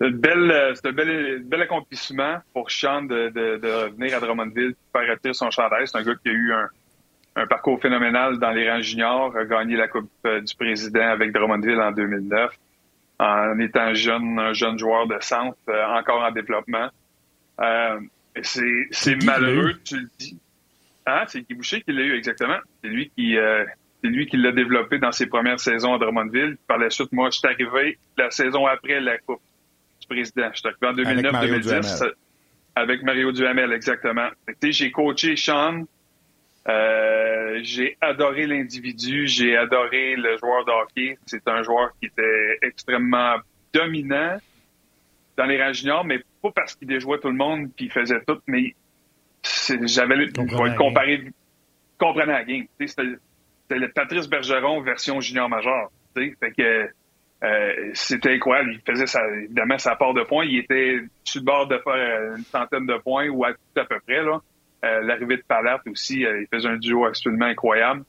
C'est 0.00 0.06
un 0.06 0.92
bel, 0.92 1.62
accomplissement 1.62 2.38
pour 2.52 2.70
Sean 2.70 3.02
de, 3.02 3.86
revenir 3.86 4.16
à 4.16 4.20
Drummondville 4.20 4.74
faire 4.92 5.10
retirer 5.10 5.34
son 5.34 5.50
chandail. 5.50 5.86
C'est 5.86 5.98
un 5.98 6.02
gars 6.02 6.14
qui 6.22 6.28
a 6.28 6.32
eu 6.32 6.52
un, 7.36 7.46
parcours 7.46 7.80
phénoménal 7.80 8.38
dans 8.38 8.50
les 8.50 8.70
rangs 8.70 8.80
juniors, 8.80 9.36
a 9.36 9.44
gagné 9.44 9.76
la 9.76 9.88
Coupe 9.88 10.10
euh, 10.26 10.40
du 10.40 10.54
Président 10.54 11.08
avec 11.08 11.32
Drummondville 11.32 11.80
en 11.80 11.90
2009, 11.90 12.52
en 13.18 13.58
étant 13.58 13.94
jeune, 13.94 14.38
un 14.38 14.52
jeune 14.52 14.78
joueur 14.78 15.06
de 15.06 15.16
centre, 15.20 15.56
euh, 15.68 15.84
encore 15.86 16.22
en 16.22 16.32
développement. 16.32 16.88
Euh, 17.60 18.00
c'est 18.42 19.24
malheureux, 19.24 19.74
tu 19.84 19.96
le 19.96 20.08
dis. 20.18 20.38
Ah, 21.06 21.24
c'est 21.28 21.42
Guy 21.42 21.54
Boucher 21.54 21.82
qui 21.82 21.92
l'a 21.92 22.02
eu, 22.02 22.16
exactement. 22.16 22.58
C'est 22.82 22.88
lui 22.88 23.10
qui, 23.16 23.36
c'est 24.02 24.08
lui 24.08 24.26
qui 24.26 24.36
l'a 24.38 24.50
développé 24.52 24.98
dans 24.98 25.12
ses 25.12 25.26
premières 25.26 25.60
saisons 25.60 25.94
à 25.94 25.98
Drummondville. 25.98 26.56
Par 26.66 26.78
la 26.78 26.90
suite, 26.90 27.12
moi, 27.12 27.28
je 27.30 27.38
suis 27.38 27.46
arrivé 27.46 27.98
la 28.16 28.30
saison 28.30 28.66
après 28.66 29.00
la 29.00 29.18
Coupe 29.18 29.42
du 30.00 30.06
Président. 30.08 30.50
Je 30.52 30.60
suis 30.60 30.68
arrivé 30.68 31.04
en 31.06 31.22
2009-2010 31.22 32.12
avec 32.76 33.02
Mario 33.02 33.32
Duhamel, 33.32 33.72
exactement. 33.72 34.28
J'ai 34.62 34.90
coaché 34.90 35.36
Sean. 35.36 35.84
Euh, 36.66 37.60
j'ai 37.62 37.96
adoré 38.00 38.46
l'individu, 38.46 39.26
j'ai 39.26 39.56
adoré 39.56 40.16
le 40.16 40.36
joueur 40.38 40.64
de 40.64 40.70
hockey. 40.70 41.18
C'est 41.26 41.46
un 41.46 41.62
joueur 41.62 41.90
qui 42.00 42.06
était 42.06 42.58
extrêmement 42.62 43.36
dominant 43.72 44.38
dans 45.36 45.44
les 45.44 45.62
rangs 45.62 45.72
juniors, 45.72 46.04
mais 46.04 46.20
pas 46.42 46.52
parce 46.52 46.74
qu'il 46.74 46.88
déjouait 46.88 47.18
tout 47.18 47.28
le 47.28 47.34
monde 47.34 47.70
puis 47.76 47.86
il 47.86 47.90
faisait 47.90 48.20
tout, 48.26 48.38
mais 48.46 48.74
j'avais 49.82 50.16
le 50.16 50.32
comparer, 50.76 51.32
comprenait 51.98 52.32
la 52.32 52.44
game. 52.44 52.66
C'était 52.86 53.78
le 53.78 53.88
Patrice 53.88 54.28
Bergeron 54.28 54.80
version 54.80 55.20
junior 55.20 55.48
major. 55.48 55.90
Fait 56.14 56.52
que 56.56 56.88
euh, 57.42 57.90
c'était 57.92 58.34
incroyable. 58.34 58.72
Il 58.74 58.80
faisait 58.90 59.06
sa, 59.06 59.26
évidemment 59.28 59.78
sa 59.78 59.96
part 59.96 60.14
de 60.14 60.22
points. 60.22 60.44
Il 60.44 60.58
était 60.58 61.00
sur 61.24 61.40
le 61.40 61.44
bord 61.44 61.66
de 61.66 61.78
faire 61.78 61.92
euh, 61.92 62.36
une 62.36 62.44
centaine 62.44 62.86
de 62.86 62.96
points 62.98 63.28
ou 63.28 63.44
à 63.44 63.52
tout 63.52 63.80
à 63.80 63.84
peu 63.84 64.00
près. 64.00 64.22
Là. 64.22 64.40
Euh, 64.84 65.00
l'arrivée 65.02 65.38
de 65.38 65.44
Palat 65.46 65.80
aussi, 65.86 66.20
il 66.20 66.46
faisait 66.52 66.68
un 66.68 66.76
duo 66.76 67.06
absolument 67.06 67.46
incroyable. 67.46 68.04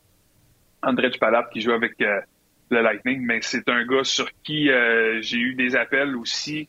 André 0.83 1.09
Palat 1.19 1.47
qui 1.51 1.61
joue 1.61 1.71
avec 1.71 1.93
le 1.99 2.81
Lightning, 2.81 3.21
mais 3.25 3.39
c'est 3.41 3.67
un 3.69 3.85
gars 3.85 4.03
sur 4.03 4.29
qui 4.43 4.69
j'ai 5.21 5.37
eu 5.37 5.55
des 5.55 5.75
appels 5.75 6.15
aussi 6.15 6.67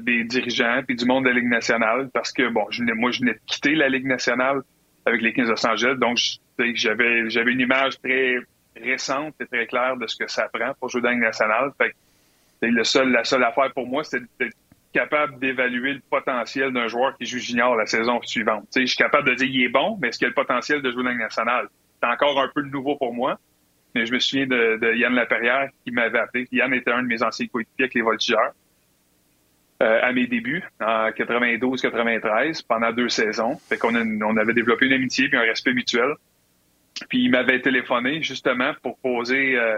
des 0.00 0.24
dirigeants 0.24 0.82
puis 0.84 0.96
du 0.96 1.04
monde 1.04 1.24
de 1.24 1.28
la 1.28 1.34
Ligue 1.36 1.48
nationale 1.48 2.08
parce 2.12 2.32
que 2.32 2.48
bon, 2.48 2.66
je 2.70 2.82
moi 2.94 3.10
je 3.12 3.20
venais 3.20 3.34
de 3.34 3.40
quitter 3.46 3.74
la 3.74 3.88
Ligue 3.88 4.06
nationale 4.06 4.62
avec 5.04 5.20
les 5.20 5.32
15 5.32 5.46
de 5.46 5.50
Los 5.52 5.66
Angeles, 5.66 5.94
donc 5.96 6.18
j'avais 6.74 7.52
une 7.52 7.60
image 7.60 8.00
très 8.00 8.36
récente 8.76 9.34
et 9.40 9.46
très 9.46 9.66
claire 9.66 9.96
de 9.96 10.06
ce 10.06 10.16
que 10.16 10.30
ça 10.30 10.48
prend 10.52 10.72
pour 10.78 10.88
jouer 10.88 11.02
dans 11.02 11.08
la 11.08 11.14
Ligue 11.14 11.24
nationale. 11.24 11.70
La 12.62 13.24
seule 13.24 13.44
affaire 13.44 13.72
pour 13.74 13.86
moi, 13.86 14.04
c'est 14.04 14.22
d'être 14.38 14.56
capable 14.92 15.38
d'évaluer 15.38 15.94
le 15.94 16.00
potentiel 16.10 16.72
d'un 16.72 16.88
joueur 16.88 17.16
qui 17.16 17.26
joue 17.26 17.38
junior 17.38 17.76
la 17.76 17.86
saison 17.86 18.20
suivante. 18.22 18.66
je 18.74 18.84
suis 18.84 18.96
capable 18.96 19.28
de 19.28 19.34
dire 19.34 19.46
qu'il 19.46 19.62
est 19.62 19.68
bon, 19.68 19.98
mais 20.00 20.08
est-ce 20.08 20.18
qu'il 20.18 20.26
a 20.26 20.28
le 20.28 20.34
potentiel 20.34 20.82
de 20.82 20.90
jouer 20.90 21.02
dans 21.02 21.10
la 21.10 21.16
nationale? 21.16 21.68
C'est 22.02 22.08
encore 22.08 22.38
un 22.40 22.48
peu 22.54 22.62
nouveau 22.62 22.96
pour 22.96 23.14
moi. 23.14 23.38
Mais 23.94 24.06
je 24.06 24.12
me 24.12 24.18
souviens 24.18 24.46
de, 24.46 24.94
Yann 24.96 25.14
Laperrière 25.14 25.68
qui 25.84 25.90
m'avait 25.90 26.18
appelé. 26.18 26.48
Yann 26.50 26.72
était 26.72 26.90
un 26.90 27.02
de 27.02 27.08
mes 27.08 27.22
anciens 27.22 27.46
coéquipiers 27.46 27.84
avec 27.84 27.94
les 27.94 28.02
Voltigeurs. 28.02 28.52
Euh, 29.82 30.00
à 30.00 30.12
mes 30.12 30.26
débuts, 30.28 30.62
en 30.80 31.08
92-93, 31.08 32.64
pendant 32.66 32.92
deux 32.92 33.08
saisons. 33.08 33.60
On 33.82 34.36
avait 34.36 34.54
développé 34.54 34.86
une 34.86 34.92
amitié 34.92 35.28
puis 35.28 35.36
un 35.36 35.42
respect 35.42 35.74
mutuel. 35.74 36.14
Puis 37.08 37.24
il 37.24 37.30
m'avait 37.30 37.60
téléphoné 37.60 38.22
justement 38.22 38.72
pour 38.82 38.96
poser 38.98 39.56
euh, 39.56 39.76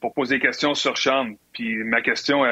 pour 0.00 0.12
poser 0.12 0.36
des 0.36 0.42
questions 0.42 0.74
sur 0.74 0.98
Sean. 0.98 1.32
Puis 1.52 1.82
ma 1.82 2.02
question 2.02 2.44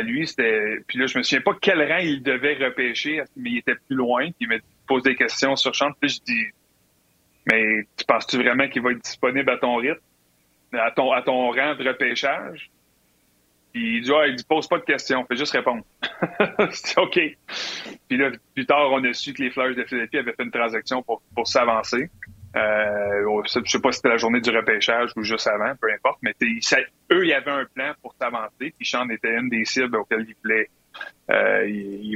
lui, 0.00 0.26
c'était. 0.26 0.78
Puis 0.86 0.98
là, 0.98 1.06
je 1.06 1.18
me 1.18 1.22
souviens 1.22 1.42
pas 1.42 1.56
quel 1.60 1.80
rang 1.80 1.98
il 1.98 2.22
devait 2.22 2.54
repêcher, 2.54 3.22
mais 3.36 3.50
il 3.50 3.58
était 3.58 3.74
plus 3.74 3.96
loin. 3.96 4.26
Puis 4.26 4.34
il 4.40 4.48
me 4.48 4.60
pose 4.86 5.02
des 5.02 5.16
questions 5.16 5.56
sur 5.56 5.74
Sean. 5.74 5.90
Puis 6.00 6.10
je 6.10 6.20
dis 6.20 6.46
Mais 7.50 7.84
tu 7.96 8.04
penses-tu 8.06 8.36
vraiment 8.38 8.68
qu'il 8.68 8.82
va 8.82 8.92
être 8.92 9.02
disponible 9.02 9.50
à 9.50 9.58
ton 9.58 9.76
rythme? 9.76 10.00
À 10.72 10.90
ton, 10.90 11.12
à 11.12 11.22
ton 11.22 11.50
rang 11.50 11.74
de 11.76 11.86
repêchage? 11.86 12.70
Puis 13.74 13.96
il 13.96 14.02
dit, 14.02 14.12
ah, 14.14 14.26
il 14.28 14.36
dit, 14.36 14.44
pose 14.44 14.68
pas 14.68 14.78
de 14.78 14.84
questions, 14.84 15.24
fais 15.26 15.34
juste 15.34 15.52
répondre. 15.52 15.82
c'est 16.70 16.96
OK. 16.96 17.18
Puis 18.08 18.16
là, 18.16 18.30
plus 18.54 18.66
tard, 18.66 18.92
on 18.92 19.02
a 19.02 19.12
su 19.12 19.34
que 19.34 19.42
les 19.42 19.50
Fleurs 19.50 19.74
de 19.74 19.84
Philadelphie 19.84 20.18
avaient 20.18 20.32
fait 20.32 20.44
une 20.44 20.52
transaction 20.52 21.02
pour, 21.02 21.22
pour 21.34 21.48
s'avancer. 21.48 22.08
Euh, 22.56 23.42
je 23.44 23.68
sais 23.68 23.80
pas 23.80 23.90
si 23.90 23.96
c'était 23.96 24.10
la 24.10 24.16
journée 24.16 24.40
du 24.40 24.50
repêchage 24.50 25.10
ou 25.16 25.24
juste 25.24 25.46
avant, 25.48 25.74
peu 25.80 25.92
importe, 25.92 26.18
mais 26.22 26.34
eux, 26.40 27.24
il 27.24 27.28
y 27.28 27.32
avait 27.32 27.50
un 27.50 27.64
plan 27.64 27.92
pour 28.00 28.14
s'avancer, 28.20 28.72
puis 28.76 28.86
Sean 28.86 29.08
était 29.10 29.36
une 29.36 29.48
des 29.48 29.64
cibles 29.64 29.96
auxquelles 29.96 30.26
il 30.28 30.36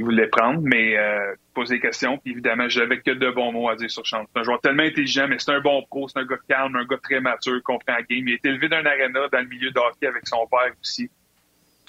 voulait, 0.01 0.23
euh, 0.23 0.27
prendre, 0.31 0.61
mais 0.63 0.97
euh, 0.97 1.33
poser 1.53 1.75
des 1.75 1.81
questions, 1.81 2.17
puis 2.17 2.31
évidemment, 2.31 2.69
j'avais 2.69 3.01
que 3.01 3.11
de 3.11 3.29
bons 3.31 3.51
mots 3.51 3.67
à 3.67 3.75
dire 3.75 3.91
sur 3.91 4.07
Sean. 4.07 4.23
C'est 4.33 4.39
un 4.39 4.43
joueur 4.43 4.61
tellement 4.61 4.83
intelligent, 4.83 5.27
mais 5.27 5.39
c'est 5.39 5.51
un 5.51 5.59
bon 5.59 5.83
pro, 5.89 6.07
c'est 6.07 6.19
un 6.19 6.25
gars 6.25 6.37
calme, 6.47 6.75
un 6.77 6.85
gars 6.85 6.99
très 7.03 7.19
mature, 7.19 7.61
comprend 7.61 7.95
la 7.95 8.03
game. 8.03 8.25
Il 8.25 8.35
est 8.35 8.45
élevé 8.45 8.69
d'un 8.69 8.85
arena 8.85 9.27
dans 9.29 9.39
le 9.41 9.47
milieu 9.47 9.71
de 9.71 9.79
hockey 9.79 10.07
avec 10.07 10.25
son 10.25 10.47
père 10.47 10.71
aussi, 10.79 11.09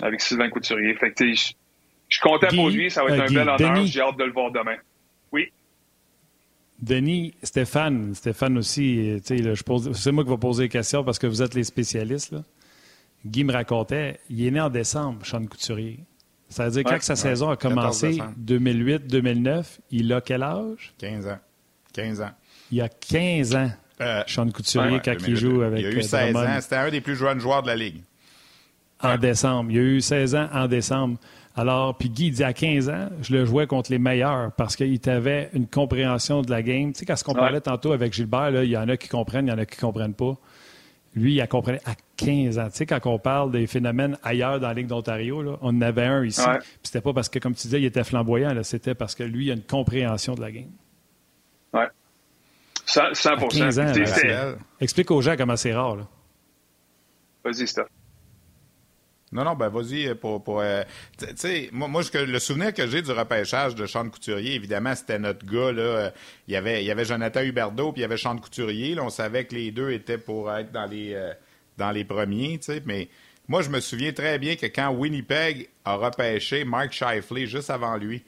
avec 0.02 0.20
Sylvain 0.20 0.50
Couturier. 0.50 0.94
Fait 0.94 1.12
que, 1.12 1.24
je, 1.24 1.52
je 2.08 2.16
suis 2.16 2.20
content 2.20 2.48
pour 2.48 2.70
lui, 2.70 2.90
ça 2.90 3.04
va 3.04 3.14
être 3.14 3.30
un 3.30 3.32
bel 3.32 3.48
honneur, 3.48 3.86
j'ai 3.86 4.00
hâte 4.00 4.16
de 4.16 4.24
le 4.24 4.32
voir 4.32 4.50
demain. 4.50 4.76
Oui. 5.30 5.52
Denis, 6.82 7.34
Stéphane, 7.42 8.14
Stéphane 8.14 8.56
aussi, 8.58 9.20
c'est 9.24 10.12
moi 10.12 10.24
qui 10.24 10.30
vais 10.30 10.38
poser 10.38 10.62
les 10.64 10.68
questions 10.68 11.04
parce 11.04 11.18
que 11.18 11.26
vous 11.26 11.42
êtes 11.42 11.54
les 11.54 11.64
spécialistes. 11.64 12.32
Là. 12.32 12.42
Guy 13.24 13.44
me 13.44 13.52
racontait, 13.52 14.18
il 14.30 14.46
est 14.46 14.50
né 14.50 14.60
en 14.60 14.70
décembre, 14.70 15.24
Sean 15.26 15.44
Couturier. 15.44 16.00
Ça 16.48 16.64
veut 16.64 16.70
dire 16.70 16.84
quand 16.84 17.00
sa 17.00 17.16
saison 17.16 17.50
a 17.50 17.56
commencé, 17.56 18.18
2008-2009, 18.44 19.64
il 19.90 20.12
a 20.12 20.20
quel 20.20 20.42
âge? 20.42 20.94
15 20.98 21.26
ans. 21.28 21.38
15 21.92 22.20
ans. 22.22 22.30
Il 22.72 22.80
a 22.80 22.88
15 22.88 23.54
ans, 23.56 23.70
euh, 24.00 24.22
Sean 24.26 24.50
Couturier, 24.50 25.00
quand 25.04 25.16
il 25.26 25.36
joue 25.36 25.62
avec 25.62 25.80
Il 25.80 25.86
a 25.86 25.90
eu 25.90 26.02
16 26.02 26.34
euh, 26.34 26.38
ans. 26.38 26.60
C'était 26.60 26.76
un 26.76 26.90
des 26.90 27.00
plus 27.00 27.16
jeunes 27.16 27.40
joueurs 27.40 27.62
de 27.62 27.68
la 27.68 27.76
Ligue. 27.76 28.02
En 29.02 29.16
décembre. 29.16 29.70
Il 29.70 29.78
a 29.78 29.82
eu 29.82 30.00
16 30.00 30.34
ans 30.34 30.48
en 30.52 30.66
décembre. 30.66 31.18
Alors, 31.56 31.96
puis 31.96 32.08
Guy 32.08 32.30
dit 32.30 32.44
à 32.44 32.52
15 32.52 32.88
ans, 32.88 33.08
je 33.22 33.34
le 33.34 33.44
jouais 33.44 33.66
contre 33.66 33.90
les 33.90 33.98
meilleurs 33.98 34.52
parce 34.52 34.76
qu'il 34.76 35.00
avait 35.10 35.50
une 35.52 35.66
compréhension 35.66 36.42
de 36.42 36.50
la 36.50 36.62
game. 36.62 36.92
Tu 36.92 37.00
sais, 37.00 37.06
quand 37.06 37.16
on 37.28 37.34
parlait 37.34 37.60
tantôt 37.60 37.92
avec 37.92 38.12
Gilbert, 38.12 38.62
il 38.62 38.70
y 38.70 38.76
en 38.76 38.88
a 38.88 38.96
qui 38.96 39.08
comprennent, 39.08 39.46
il 39.46 39.50
y 39.50 39.52
en 39.52 39.58
a 39.58 39.66
qui 39.66 39.76
ne 39.76 39.80
comprennent 39.80 40.14
pas. 40.14 40.36
Lui, 41.16 41.34
il 41.34 41.40
a 41.40 41.48
compris 41.48 41.78
à 41.84 41.94
15 42.16 42.58
ans. 42.60 42.68
Tu 42.70 42.76
sais, 42.76 42.86
quand 42.86 43.04
on 43.06 43.18
parle 43.18 43.50
des 43.50 43.66
phénomènes 43.66 44.16
ailleurs 44.22 44.60
dans 44.60 44.68
la 44.68 44.74
Ligue 44.74 44.86
d'Ontario, 44.86 45.58
on 45.60 45.68
en 45.76 45.80
avait 45.80 46.04
un 46.04 46.24
ici. 46.24 46.40
Puis 46.40 46.68
c'était 46.84 47.00
pas 47.00 47.12
parce 47.12 47.28
que, 47.28 47.40
comme 47.40 47.54
tu 47.54 47.62
disais, 47.62 47.80
il 47.80 47.84
était 47.84 48.04
flamboyant, 48.04 48.54
c'était 48.62 48.94
parce 48.94 49.16
que 49.16 49.24
lui, 49.24 49.46
il 49.46 49.50
a 49.50 49.54
une 49.54 49.62
compréhension 49.62 50.34
de 50.34 50.40
la 50.40 50.52
game. 50.52 50.70
Oui. 51.74 51.82
100, 52.86 53.02
15 53.50 53.78
ans, 53.80 53.92
Explique 54.80 55.10
aux 55.10 55.20
gens 55.20 55.34
comment 55.36 55.56
c'est 55.56 55.72
rare. 55.74 56.06
Vas-y, 57.44 57.66
Steph. 57.66 57.86
Non, 59.32 59.44
non, 59.44 59.54
ben 59.54 59.68
vas-y 59.68 60.08
euh, 60.08 60.14
pour. 60.16 60.60
euh, 60.60 60.82
tu 61.16 61.26
sais, 61.36 61.68
moi, 61.72 61.86
moi 61.86 62.02
le 62.12 62.38
souvenir 62.40 62.74
que 62.74 62.86
j'ai 62.88 63.00
du 63.00 63.12
repêchage 63.12 63.76
de 63.76 63.86
Sean 63.86 64.08
Couturier, 64.10 64.54
évidemment, 64.54 64.94
c'était 64.96 65.20
notre 65.20 65.46
gars. 65.46 65.70
Là, 65.70 65.82
euh, 65.82 66.10
il, 66.48 66.54
y 66.54 66.56
avait, 66.56 66.82
il 66.82 66.86
y 66.86 66.90
avait 66.90 67.04
Jonathan 67.04 67.42
Huberdeau, 67.42 67.92
puis 67.92 68.00
il 68.00 68.02
y 68.02 68.04
avait 68.04 68.16
Sean 68.16 68.36
Couturier. 68.36 68.98
On 68.98 69.08
savait 69.08 69.44
que 69.44 69.54
les 69.54 69.70
deux 69.70 69.92
étaient 69.92 70.18
pour 70.18 70.52
être 70.52 70.72
dans 70.72 70.86
les, 70.86 71.16
dans 71.78 71.92
les 71.92 72.04
premiers, 72.04 72.58
tu 72.58 72.72
sais, 72.72 72.82
mais 72.84 73.08
moi, 73.46 73.62
je 73.62 73.70
me 73.70 73.80
souviens 73.80 74.12
très 74.12 74.38
bien 74.38 74.56
que 74.56 74.66
quand 74.66 74.90
Winnipeg 74.90 75.68
a 75.84 75.94
repêché 75.94 76.64
Mark 76.64 76.92
Shifley 76.92 77.46
juste 77.46 77.70
avant 77.70 77.96
lui, 77.96 78.22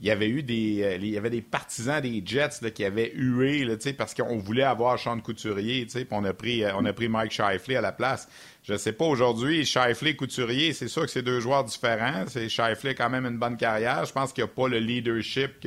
il 0.00 0.06
y 0.06 0.10
avait 0.10 0.28
eu 0.28 0.42
des, 0.42 0.98
il 1.00 1.08
y 1.08 1.18
avait 1.18 1.30
des 1.30 1.42
partisans 1.42 2.00
des 2.00 2.22
Jets 2.24 2.70
qui 2.74 2.84
avaient 2.84 3.12
hué 3.14 3.66
parce 3.96 4.14
qu'on 4.14 4.38
voulait 4.38 4.62
avoir 4.62 4.98
Sean 4.98 5.20
Couturier, 5.20 5.86
on 6.10 6.24
a 6.24 6.32
pris, 6.32 6.64
on 6.74 6.84
a 6.86 6.92
pris 6.92 7.08
Mike 7.08 7.32
Shifley 7.32 7.76
à 7.76 7.80
la 7.80 7.92
place. 7.92 8.28
Je 8.62 8.76
sais 8.76 8.92
pas 8.92 9.06
aujourd'hui, 9.06 9.64
Shifley, 9.64 10.16
Couturier, 10.16 10.74
c'est 10.74 10.88
sûr 10.88 11.02
que 11.02 11.10
c'est 11.10 11.22
deux 11.22 11.40
joueurs 11.40 11.64
différents. 11.64 12.24
C'est 12.28 12.48
Shifley 12.48 12.94
quand 12.94 13.08
même 13.08 13.24
une 13.24 13.38
bonne 13.38 13.56
carrière. 13.56 14.04
Je 14.04 14.12
pense 14.12 14.32
qu'il 14.32 14.44
n'y 14.44 14.50
a 14.50 14.52
pas 14.54 14.68
le 14.68 14.78
leadership 14.78 15.66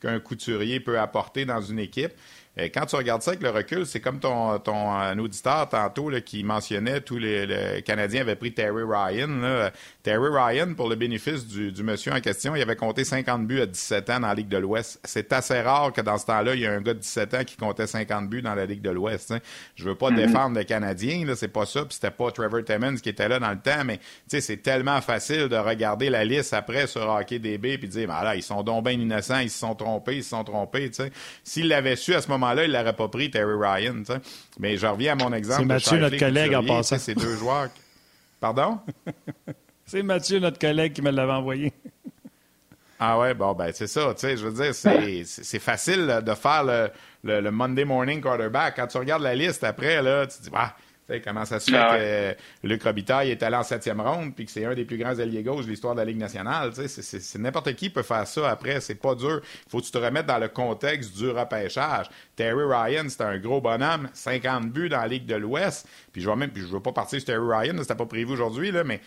qu'un 0.00 0.20
Couturier 0.20 0.80
peut 0.80 0.98
apporter 0.98 1.44
dans 1.44 1.60
une 1.60 1.78
équipe. 1.78 2.12
quand 2.56 2.86
tu 2.86 2.96
regardes 2.96 3.20
ça 3.20 3.32
avec 3.32 3.42
le 3.42 3.50
recul, 3.50 3.84
c'est 3.84 4.00
comme 4.00 4.20
ton, 4.20 4.58
ton 4.58 5.18
auditeur 5.18 5.68
tantôt 5.68 6.10
qui 6.24 6.42
mentionnait 6.42 7.02
tous 7.02 7.18
les, 7.18 7.44
les 7.46 7.82
Canadiens 7.82 8.22
avaient 8.22 8.36
pris 8.36 8.54
Terry 8.54 8.84
Ryan. 8.84 9.70
Terry 10.02 10.28
Ryan, 10.32 10.74
pour 10.74 10.88
le 10.88 10.96
bénéfice 10.96 11.46
du, 11.46 11.72
du, 11.72 11.82
monsieur 11.82 12.12
en 12.12 12.20
question, 12.20 12.56
il 12.56 12.62
avait 12.62 12.76
compté 12.76 13.04
50 13.04 13.46
buts 13.46 13.60
à 13.60 13.66
17 13.66 14.10
ans 14.10 14.20
dans 14.20 14.28
la 14.28 14.34
Ligue 14.34 14.48
de 14.48 14.56
l'Ouest. 14.56 14.98
C'est 15.04 15.32
assez 15.32 15.60
rare 15.60 15.92
que 15.92 16.00
dans 16.00 16.16
ce 16.16 16.26
temps-là, 16.26 16.54
il 16.54 16.60
y 16.60 16.64
ait 16.64 16.68
un 16.68 16.80
gars 16.80 16.94
de 16.94 17.00
17 17.00 17.34
ans 17.34 17.44
qui 17.44 17.56
comptait 17.56 17.86
50 17.86 18.28
buts 18.28 18.40
dans 18.40 18.54
la 18.54 18.64
Ligue 18.64 18.80
de 18.80 18.90
l'Ouest. 18.90 19.34
Je 19.76 19.84
veux 19.84 19.94
pas 19.94 20.10
mm-hmm. 20.10 20.16
défendre 20.16 20.58
le 20.58 20.64
Canadien, 20.64 21.26
là, 21.26 21.36
c'est 21.36 21.48
pas 21.48 21.66
ça, 21.66 21.84
puis 21.84 21.94
c'était 21.94 22.10
pas 22.10 22.30
Trevor 22.30 22.64
Timmons 22.64 22.96
qui 22.96 23.10
était 23.10 23.28
là 23.28 23.38
dans 23.38 23.50
le 23.50 23.58
temps, 23.58 23.84
mais 23.84 24.00
c'est 24.26 24.62
tellement 24.62 25.00
facile 25.02 25.48
de 25.48 25.56
regarder 25.56 26.08
la 26.08 26.24
liste 26.24 26.54
après 26.54 26.86
sur 26.86 27.08
Hockey 27.08 27.38
DB 27.38 27.76
puis 27.76 27.88
dire, 27.88 28.08
ben 28.08 28.22
là, 28.22 28.36
ils 28.36 28.42
sont 28.42 28.62
donc 28.62 28.84
bien 28.84 28.94
innocents, 28.94 29.40
ils 29.40 29.50
se 29.50 29.58
sont 29.58 29.74
trompés, 29.74 30.16
ils 30.16 30.24
se 30.24 30.30
sont 30.30 30.44
trompés, 30.44 30.90
S'il 31.44 31.68
l'avait 31.68 31.96
su 31.96 32.14
à 32.14 32.22
ce 32.22 32.28
moment-là, 32.28 32.64
il 32.64 32.72
l'aurait 32.72 32.96
pas 32.96 33.08
pris, 33.08 33.30
Terry 33.30 33.54
Ryan, 33.54 34.02
Mais 34.58 34.76
je 34.76 34.86
reviens 34.86 35.12
à 35.12 35.16
mon 35.16 35.32
exemple. 35.32 35.60
C'est 35.60 35.66
Mathieu, 35.66 35.98
notre 35.98 36.18
collègue, 36.18 36.54
en 36.54 36.64
passant. 36.64 36.98
C'est 36.98 37.14
deux 37.14 37.36
joueurs. 37.36 37.68
Pardon? 38.40 38.78
c'est 39.90 40.04
Mathieu, 40.04 40.38
notre 40.38 40.60
collègue, 40.60 40.92
qui 40.92 41.02
me 41.02 41.10
l'avait 41.10 41.32
envoyé. 41.32 41.72
Ah 43.02 43.18
ouais, 43.18 43.32
bon, 43.32 43.54
ben 43.54 43.70
c'est 43.72 43.86
ça, 43.86 44.12
tu 44.12 44.20
sais, 44.20 44.36
je 44.36 44.46
veux 44.46 44.62
dire, 44.62 44.74
c'est 44.74 45.58
facile 45.58 46.20
de 46.22 46.34
faire 46.34 46.64
le, 46.64 47.40
le, 47.40 47.50
Monday 47.50 47.86
morning 47.86 48.20
quarterback. 48.20 48.76
Quand 48.76 48.88
tu 48.88 48.98
regardes 48.98 49.22
la 49.22 49.34
liste 49.34 49.64
après, 49.64 50.02
là, 50.02 50.26
tu 50.26 50.36
te 50.36 50.42
dis, 50.42 50.50
ah, 51.10 51.18
comment 51.24 51.44
ça 51.44 51.60
se 51.60 51.70
fait 51.70 51.76
ah 51.76 51.96
que 51.98 52.66
Luc 52.66 52.82
Robitaille 52.82 53.30
est 53.30 53.42
allé 53.42 53.56
en 53.56 53.62
septième 53.62 54.00
ronde 54.00 54.34
puis 54.34 54.44
que 54.46 54.50
c'est 54.50 54.64
un 54.64 54.74
des 54.74 54.84
plus 54.84 54.98
grands 54.98 55.18
alliés 55.18 55.42
gauche 55.42 55.64
de 55.64 55.70
l'histoire 55.70 55.94
de 55.94 56.00
la 56.00 56.04
Ligue 56.04 56.18
nationale. 56.18 56.72
C'est 56.74 57.38
n'importe 57.38 57.74
qui 57.74 57.90
peut 57.90 58.02
faire 58.02 58.26
ça 58.26 58.50
après. 58.50 58.80
C'est 58.80 58.94
pas 58.94 59.14
dur. 59.14 59.40
Il 59.66 59.70
faut 59.70 59.78
que 59.78 59.84
tu 59.86 59.90
te 59.90 59.98
remettes 59.98 60.26
dans 60.26 60.38
le 60.38 60.48
contexte 60.48 61.16
du 61.16 61.28
repêchage. 61.30 62.06
Terry 62.36 62.64
Ryan, 62.64 63.08
c'était 63.08 63.24
un 63.24 63.38
gros 63.38 63.60
bonhomme, 63.60 64.08
50 64.12 64.70
buts 64.70 64.88
dans 64.88 65.00
la 65.00 65.08
Ligue 65.08 65.26
de 65.26 65.36
l'Ouest. 65.36 65.86
Puis 66.12 66.22
je 66.22 66.26
vois 66.26 66.36
même, 66.36 66.50
puis 66.50 66.62
je 66.62 66.68
veux 66.68 66.80
pas 66.80 66.92
partir 66.92 67.20
sur 67.20 67.26
Terry 67.26 67.46
Ryan, 67.46 67.76
c'était 67.80 67.94
pas 67.94 68.06
prévu 68.06 68.32
aujourd'hui, 68.32 68.70
là, 68.70 68.84
mais 68.84 69.00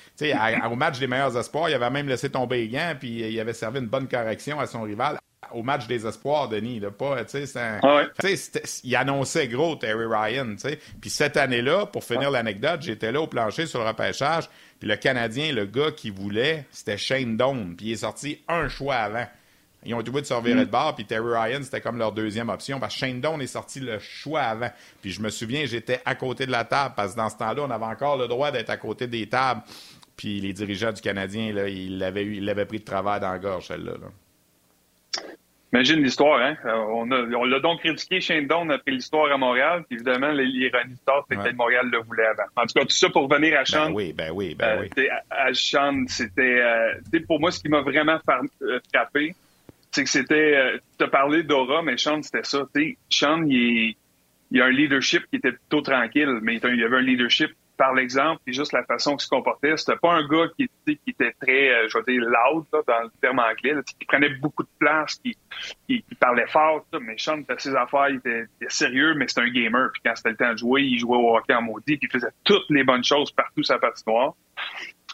au 0.69 0.75
match 0.75 0.99
des 0.99 1.07
meilleurs 1.07 1.37
espoirs, 1.37 1.69
il 1.69 1.75
avait 1.75 1.89
même 1.89 2.07
laissé 2.07 2.29
tomber 2.29 2.57
les 2.57 2.69
gants, 2.69 2.93
puis 2.99 3.09
il 3.09 3.39
avait 3.39 3.53
servi 3.53 3.79
une 3.79 3.87
bonne 3.87 4.07
correction 4.07 4.59
à 4.59 4.67
son 4.67 4.83
rival 4.83 5.17
au 5.51 5.63
match 5.63 5.87
des 5.87 6.05
espoirs, 6.05 6.49
Denis. 6.49 6.79
Là, 6.79 6.91
pas, 6.91 7.17
ah 7.17 8.03
il 8.83 8.95
annonçait 8.95 9.47
gros 9.47 9.75
Terry 9.75 10.05
Ryan. 10.05 10.55
Puis 11.01 11.09
cette 11.09 11.37
année-là, 11.37 11.85
pour 11.85 12.03
finir 12.03 12.31
l'anecdote, 12.31 12.81
j'étais 12.81 13.11
là 13.11 13.21
au 13.21 13.27
plancher 13.27 13.65
sur 13.65 13.79
le 13.79 13.87
repêchage. 13.87 14.49
Puis 14.79 14.87
le 14.87 14.95
Canadien, 14.95 15.51
le 15.53 15.65
gars 15.65 15.91
qui 15.91 16.09
voulait, 16.09 16.65
c'était 16.71 16.97
Shane 16.97 17.37
Doan. 17.37 17.75
Puis 17.75 17.87
il 17.87 17.91
est 17.93 17.97
sorti 17.97 18.41
un 18.47 18.67
choix 18.67 18.95
avant. 18.95 19.25
Ils 19.85 19.93
ont 19.93 20.01
été 20.01 20.11
de 20.11 20.23
servir 20.23 20.55
mm. 20.55 20.59
de 20.59 20.65
bord, 20.65 20.95
puis 20.95 21.05
Terry 21.05 21.27
Ryan, 21.27 21.59
c'était 21.61 21.81
comme 21.81 21.97
leur 21.97 22.13
deuxième 22.13 22.49
option, 22.49 22.79
parce 22.79 22.93
que 22.93 23.01
Shane 23.01 23.19
Doan 23.19 23.41
est 23.41 23.47
sorti 23.47 23.79
le 23.79 23.99
choix 23.99 24.41
avant. 24.41 24.69
Puis 25.01 25.11
je 25.11 25.21
me 25.21 25.29
souviens, 25.29 25.65
j'étais 25.65 26.01
à 26.05 26.15
côté 26.15 26.45
de 26.45 26.51
la 26.51 26.63
table, 26.63 26.93
parce 26.95 27.13
que 27.13 27.17
dans 27.17 27.29
ce 27.29 27.37
temps-là, 27.37 27.63
on 27.63 27.71
avait 27.71 27.85
encore 27.85 28.17
le 28.17 28.27
droit 28.27 28.51
d'être 28.51 28.69
à 28.69 28.77
côté 28.77 29.07
des 29.07 29.27
tables. 29.27 29.61
Puis 30.15 30.39
les 30.39 30.53
dirigeants 30.53 30.91
du 30.91 31.01
Canadien, 31.01 31.51
là, 31.53 31.67
ils 31.67 31.97
l'avaient 31.97 32.65
pris 32.65 32.79
de 32.79 32.85
travers 32.85 33.19
dans 33.19 33.31
la 33.31 33.39
gorge, 33.39 33.67
celle-là. 33.67 33.93
là 33.93 34.07
Imagine 35.73 36.03
l'histoire, 36.03 36.39
hein? 36.39 36.55
Euh, 36.65 37.35
on, 37.35 37.45
l'a 37.45 37.59
donc 37.59 37.79
critiqué 37.79 38.21
Shane 38.21 38.45
Doan 38.45 38.69
après 38.69 38.91
l'histoire 38.91 39.31
à 39.31 39.37
Montréal. 39.37 39.83
Puis 39.87 39.95
évidemment, 39.95 40.29
l'ironie 40.29 40.93
de 40.93 40.99
c'est 41.27 41.35
que 41.35 41.55
Montréal 41.55 41.89
le 41.91 41.99
voulait 42.03 42.27
avant. 42.27 42.43
En 42.55 42.67
tout 42.67 42.73
cas, 42.75 42.85
tout 42.85 42.95
ça 42.95 43.09
pour 43.09 43.23
revenir 43.23 43.59
à 43.59 43.65
Sean. 43.65 43.87
Ben 43.87 43.93
oui, 43.93 44.13
ben 44.13 44.31
oui, 44.31 44.53
ben 44.53 44.83
euh, 44.83 44.87
oui. 44.95 45.07
À, 45.31 45.51
Sean, 45.53 46.05
c'était... 46.07 46.61
Euh, 46.61 47.19
pour 47.27 47.39
moi, 47.39 47.49
ce 47.49 47.59
qui 47.59 47.69
m'a 47.69 47.81
vraiment 47.81 48.19
frappé, 48.19 49.33
c'est 49.91 50.03
que 50.03 50.09
c'était... 50.11 50.79
tu 50.99 51.05
as 51.05 51.07
parlé 51.07 51.41
d'aura, 51.41 51.81
mais 51.81 51.97
Sean, 51.97 52.21
c'était 52.21 52.43
ça. 52.43 52.67
Sean, 53.09 53.43
il, 53.47 53.95
il 54.51 54.59
y 54.59 54.61
a 54.61 54.65
un 54.65 54.71
leadership 54.71 55.25
qui 55.31 55.37
était 55.37 55.53
plutôt 55.53 55.81
tranquille, 55.81 56.37
mais 56.43 56.57
il 56.57 56.79
y 56.79 56.83
avait 56.83 56.97
un 56.97 57.01
leadership 57.01 57.49
par 57.77 57.93
l'exemple 57.93 58.41
et 58.47 58.53
juste 58.53 58.71
la 58.71 58.83
façon 58.83 59.11
qu'il 59.11 59.21
se 59.21 59.29
comportait. 59.29 59.75
C'était 59.77 59.97
pas 59.97 60.13
un 60.13 60.27
gars 60.27 60.47
qui, 60.57 60.69
qui 60.85 60.99
était 61.07 61.33
très, 61.41 61.69
euh, 61.69 61.87
je 61.89 61.97
veux 61.97 62.03
dire, 62.03 62.21
loud 62.21 62.65
là, 62.71 62.81
dans 62.87 63.03
le 63.03 63.11
terme 63.21 63.39
anglais, 63.39 63.75
qui 63.99 64.05
prenait 64.05 64.29
beaucoup 64.29 64.63
de 64.63 64.69
place, 64.79 65.15
qui, 65.15 65.37
qui, 65.87 66.03
parlait 66.19 66.47
fort, 66.47 66.85
mais 67.01 67.15
Sean 67.17 67.43
fait 67.43 67.59
ses 67.59 67.75
affaires, 67.75 68.09
il 68.09 68.17
était, 68.17 68.45
sérieux, 68.67 69.13
mais 69.15 69.27
c'était 69.27 69.41
un 69.41 69.49
gamer. 69.49 69.89
Puis 69.93 70.01
quand 70.05 70.15
c'était 70.15 70.29
le 70.29 70.37
temps 70.37 70.51
de 70.53 70.57
jouer, 70.57 70.83
il 70.83 70.99
jouait 70.99 71.17
au 71.17 71.35
hockey 71.35 71.53
en 71.53 71.61
maudit, 71.61 71.97
puis 71.97 72.09
il 72.09 72.11
faisait 72.11 72.31
toutes 72.43 72.69
les 72.69 72.83
bonnes 72.83 73.03
choses 73.03 73.31
partout 73.31 73.63
sa 73.63 73.79
patinoire. 73.79 74.33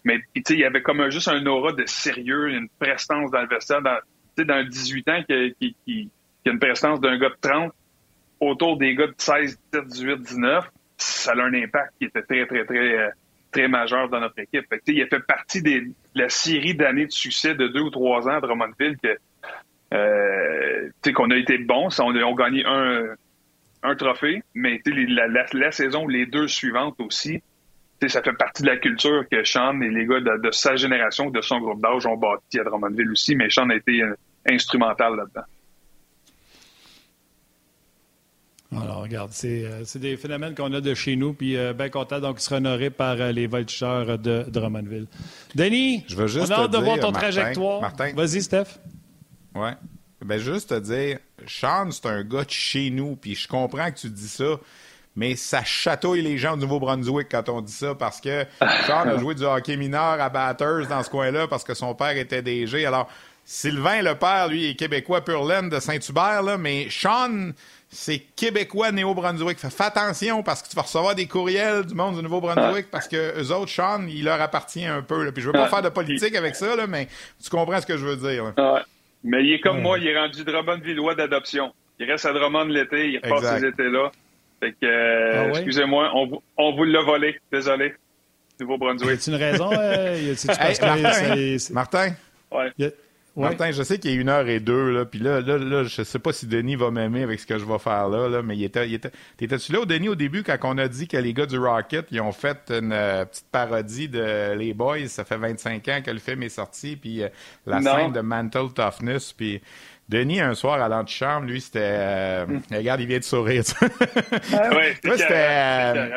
Mais 0.06 0.22
il 0.36 0.60
y 0.60 0.64
avait 0.64 0.82
comme 0.82 1.02
un, 1.02 1.10
juste 1.10 1.28
un 1.28 1.46
aura 1.46 1.74
de 1.74 1.86
sérieux, 1.86 2.50
une 2.50 2.70
prestance 2.80 3.32
dans 3.32 3.42
le 3.42 3.48
vestiaire. 3.48 3.82
Dans, 3.82 4.00
dans 4.38 4.66
18 4.66 5.10
ans, 5.10 5.24
qui, 5.28 5.56
qui, 5.60 5.76
qui, 5.86 6.10
a 6.46 6.52
une 6.52 6.60
prestance 6.60 7.02
d'un 7.02 7.18
gars 7.18 7.30
de 7.30 7.38
30 7.42 7.74
autour 8.40 8.78
des 8.78 8.96
gars 8.96 9.08
de 9.08 9.16
16, 9.18 9.60
17, 9.74 9.88
18, 9.88 10.22
19 10.22 10.72
ça 11.02 11.32
a 11.32 11.42
un 11.42 11.54
impact 11.54 11.94
qui 11.98 12.06
était 12.06 12.22
très, 12.24 12.46
très, 12.46 12.66
très, 12.66 12.98
euh, 12.98 13.10
très 13.52 13.68
majeur 13.68 14.10
dans 14.10 14.20
notre 14.20 14.40
équipe. 14.40 14.66
Il 14.88 15.02
a 15.02 15.08
fait 15.08 15.20
partie 15.20 15.62
de 15.62 15.92
la 16.16 16.30
série 16.30 16.76
d'années 16.76 17.06
de 17.06 17.12
succès 17.12 17.56
de 17.56 17.68
deux 17.68 17.82
ou 17.82 17.90
trois 17.90 18.28
ans 18.28 18.38
à 18.38 18.42
Drummondville 18.42 18.98
euh, 19.94 20.90
qu'on 21.16 21.32
a 21.32 21.36
été 21.36 21.58
bons. 21.58 21.90
On, 22.00 22.16
a 22.16 22.34
gagné 22.34 22.64
un, 22.66 23.96
trophée, 23.96 24.44
mais 24.54 24.80
la, 24.86 25.72
saison, 25.72 26.08
les 26.08 26.26
deux 26.26 26.48
suivantes 26.48 27.00
aussi, 27.00 27.42
ça 28.08 28.22
fait 28.22 28.34
partie 28.34 28.64
de 28.64 28.68
la 28.68 28.78
culture 28.78 29.28
que 29.30 29.44
Sean 29.44 29.82
et 29.82 29.90
les 29.90 30.06
gars 30.06 30.20
de, 30.20 30.52
sa 30.52 30.76
génération, 30.76 31.30
de 31.30 31.42
son 31.42 31.60
groupe 31.60 31.82
d'âge 31.82 32.06
ont 32.06 32.18
bâti 32.18 32.60
à 32.60 32.64
Drummondville 32.64 33.12
aussi, 33.12 33.36
mais 33.36 33.50
Sean 33.50 33.70
a 33.70 33.76
été 33.76 34.04
euh, 34.04 34.14
instrumental 34.50 35.16
là-dedans. 35.16 35.46
Alors, 38.72 39.02
regarde, 39.02 39.32
euh, 39.46 39.82
c'est 39.84 40.00
des 40.00 40.16
phénomènes 40.16 40.54
qu'on 40.54 40.72
a 40.74 40.82
de 40.82 40.94
chez 40.94 41.16
nous, 41.16 41.34
puis 41.34 41.58
euh, 41.58 41.74
bien 41.74 41.90
content, 41.90 42.20
donc, 42.20 42.38
il 42.40 42.44
sera 42.44 42.58
honoré 42.58 42.92
par 42.92 43.20
euh, 43.20 43.32
les 43.32 43.48
voltigeurs 43.48 44.20
de 44.20 44.46
Drummondville. 44.48 45.08
Denis, 45.56 46.04
je 46.08 46.16
veux 46.16 46.28
juste 46.28 46.52
on 46.52 46.56
a 46.56 46.64
hâte 46.66 46.72
de 46.72 46.78
voir 46.78 47.00
ton 47.00 47.12
trajectoire. 47.12 47.92
Vas-y, 48.16 48.44
Steph. 48.44 48.80
Ouais. 49.56 49.74
Ben, 50.24 50.38
juste 50.38 50.70
te 50.70 50.80
dire, 50.80 51.18
Sean, 51.48 51.90
c'est 51.92 52.06
un 52.06 52.24
gars 52.24 52.44
de 52.44 52.52
chez 52.52 52.92
nous, 52.92 53.16
puis 53.16 53.34
je 53.34 53.48
comprends 53.48 53.90
que 53.90 53.98
tu 53.98 54.10
dis 54.10 54.28
ça, 54.28 54.60
mais 55.16 55.36
ça 55.36 55.64
chatouille 55.64 56.22
les 56.22 56.38
gens 56.38 56.56
du 56.56 56.62
Nouveau-Brunswick 56.62 57.28
quand 57.32 57.50
on 57.50 57.62
dit 57.62 57.74
ça, 57.74 57.96
parce 57.96 58.22
que 58.22 58.46
Sean 58.86 59.08
a 59.08 59.18
joué 59.18 59.34
du 59.34 59.46
hockey 59.46 59.78
mineur 59.78 60.22
à 60.22 60.30
Batters 60.30 60.88
dans 60.88 61.02
ce 61.02 61.10
coin-là, 61.10 61.48
parce 61.48 61.64
que 61.64 61.74
son 61.74 61.96
père 61.96 62.16
était 62.18 62.44
DG. 62.44 62.86
Alors, 62.86 63.10
Sylvain, 63.46 64.04
le 64.04 64.14
père, 64.14 64.48
lui, 64.48 64.70
est 64.70 64.76
québécois 64.76 65.26
pur 65.26 65.44
laine 65.44 65.70
de 65.70 65.80
Saint-Hubert, 65.80 66.44
là, 66.44 66.58
mais 66.60 66.88
Sean 66.92 67.52
c'est 67.90 68.20
québécois 68.36 68.92
Néo-Brunswick. 68.92 69.58
Fais, 69.58 69.84
attention 69.84 70.44
parce 70.44 70.62
que 70.62 70.70
tu 70.70 70.76
vas 70.76 70.84
recevoir 70.84 71.16
des 71.16 71.26
courriels 71.26 71.86
du 71.86 71.96
monde 71.96 72.16
du 72.16 72.22
Nouveau-Brunswick 72.22 72.92
parce 72.92 73.08
que 73.08 73.42
eux 73.42 73.52
autres, 73.52 73.72
Sean, 73.72 74.06
il 74.08 74.24
leur 74.26 74.40
appartient 74.40 74.86
un 74.86 75.02
peu. 75.02 75.24
Là. 75.24 75.32
Puis 75.32 75.42
je 75.42 75.48
veux 75.48 75.54
pas 75.54 75.68
faire 75.68 75.82
de 75.82 75.90
politique 75.90 76.36
avec 76.36 76.56
ça, 76.56 76.76
là, 76.76 76.86
mais 76.86 77.08
tu 77.44 77.50
comprends 77.50 77.82
ce 77.82 77.88
que 77.88 77.98
je 77.98 78.06
veux 78.06 78.16
dire. 78.16 78.54
Mais 79.24 79.44
il 79.44 79.54
est 79.54 79.60
comme 79.60 79.82
moi, 79.82 79.98
il 79.98 80.08
est 80.08 80.18
rendu 80.18 80.44
Drummond-Villois 80.44 81.16
d'adoption. 81.16 81.74
Il 82.00 82.10
reste 82.10 82.26
à 82.26 82.32
Drummond 82.32 82.66
l'été, 82.66 83.10
il 83.10 83.18
repasse 83.18 83.60
ces 83.60 83.66
étés-là. 83.66 84.12
Fait 84.62 84.72
que, 84.72 84.86
euh, 84.86 85.44
ah 85.46 85.50
excusez-moi, 85.50 86.12
on, 86.16 86.42
on 86.58 86.76
vous 86.76 86.84
l'a 86.84 87.02
volé. 87.02 87.40
Désolé. 87.52 87.94
Nouveau-Brunswick. 88.60 89.26
Y 89.26 89.30
a 89.30 89.34
une 89.34 89.42
raison? 89.42 89.70
Euh, 89.74 90.36
Martin, 90.46 91.58
Martin. 91.72 92.12
Ouais. 92.52 92.94
Martin, 93.40 93.72
je 93.72 93.84
sais 93.84 93.98
qu'il 94.00 94.12
est 94.12 94.16
une 94.16 94.30
heure 94.30 94.48
et 94.48 94.60
deux, 94.60 94.92
là, 94.92 95.06
puis 95.06 95.20
là, 95.20 95.42
là, 95.42 95.58
là, 95.58 95.84
je 95.84 96.04
sais 96.04 96.20
pas 96.20 96.34
si 96.34 96.48
Denis 96.48 96.76
va 96.76 96.92
m'aimer 96.92 97.24
avec 97.24 97.40
ce 97.40 97.48
que 97.48 97.58
je 97.58 97.66
vais 97.66 97.80
faire 97.80 98.10
là, 98.10 98.28
là 98.28 98.42
mais 98.42 98.56
il 98.56 98.64
était, 98.64 98.88
il 98.88 98.94
était, 98.94 99.12
t'étais-tu 99.38 99.72
là, 99.72 99.86
Denis, 99.86 100.10
au 100.10 100.16
début, 100.16 100.44
quand 100.44 100.58
on 100.64 100.78
a 100.78 100.88
dit 100.88 101.08
que 101.08 101.18
les 101.18 101.34
gars 101.34 101.46
du 101.46 101.58
Rocket, 101.58 102.08
ils 102.12 102.22
ont 102.22 102.32
fait 102.32 102.58
une 102.70 102.92
euh, 102.92 103.26
petite 103.26 103.48
parodie 103.52 104.10
de 104.10 104.54
Les 104.54 104.74
Boys, 104.74 105.08
ça 105.08 105.26
fait 105.26 105.38
25 105.38 105.88
ans 105.88 106.02
que 106.06 106.12
le 106.12 106.20
film 106.20 106.44
est 106.44 106.50
sorti, 106.50 106.96
puis 106.96 107.24
euh, 107.24 107.30
la 107.66 107.82
scène 107.82 108.12
de 108.12 108.22
Mental 108.22 108.68
Toughness, 108.74 109.34
puis 109.34 109.62
Denis, 110.10 110.42
un 110.42 110.56
soir, 110.56 110.82
à 110.82 110.90
l'antichambre, 110.90 111.46
lui, 111.46 111.62
c'était... 111.62 111.80
Euh. 111.84 112.46
Regarde, 112.72 113.00
il 113.02 113.08
vient 113.08 113.20
de 113.20 113.24
sourire. 113.24 113.64
ah 113.82 114.76
ouais, 114.76 114.96
c'était... 115.04 116.12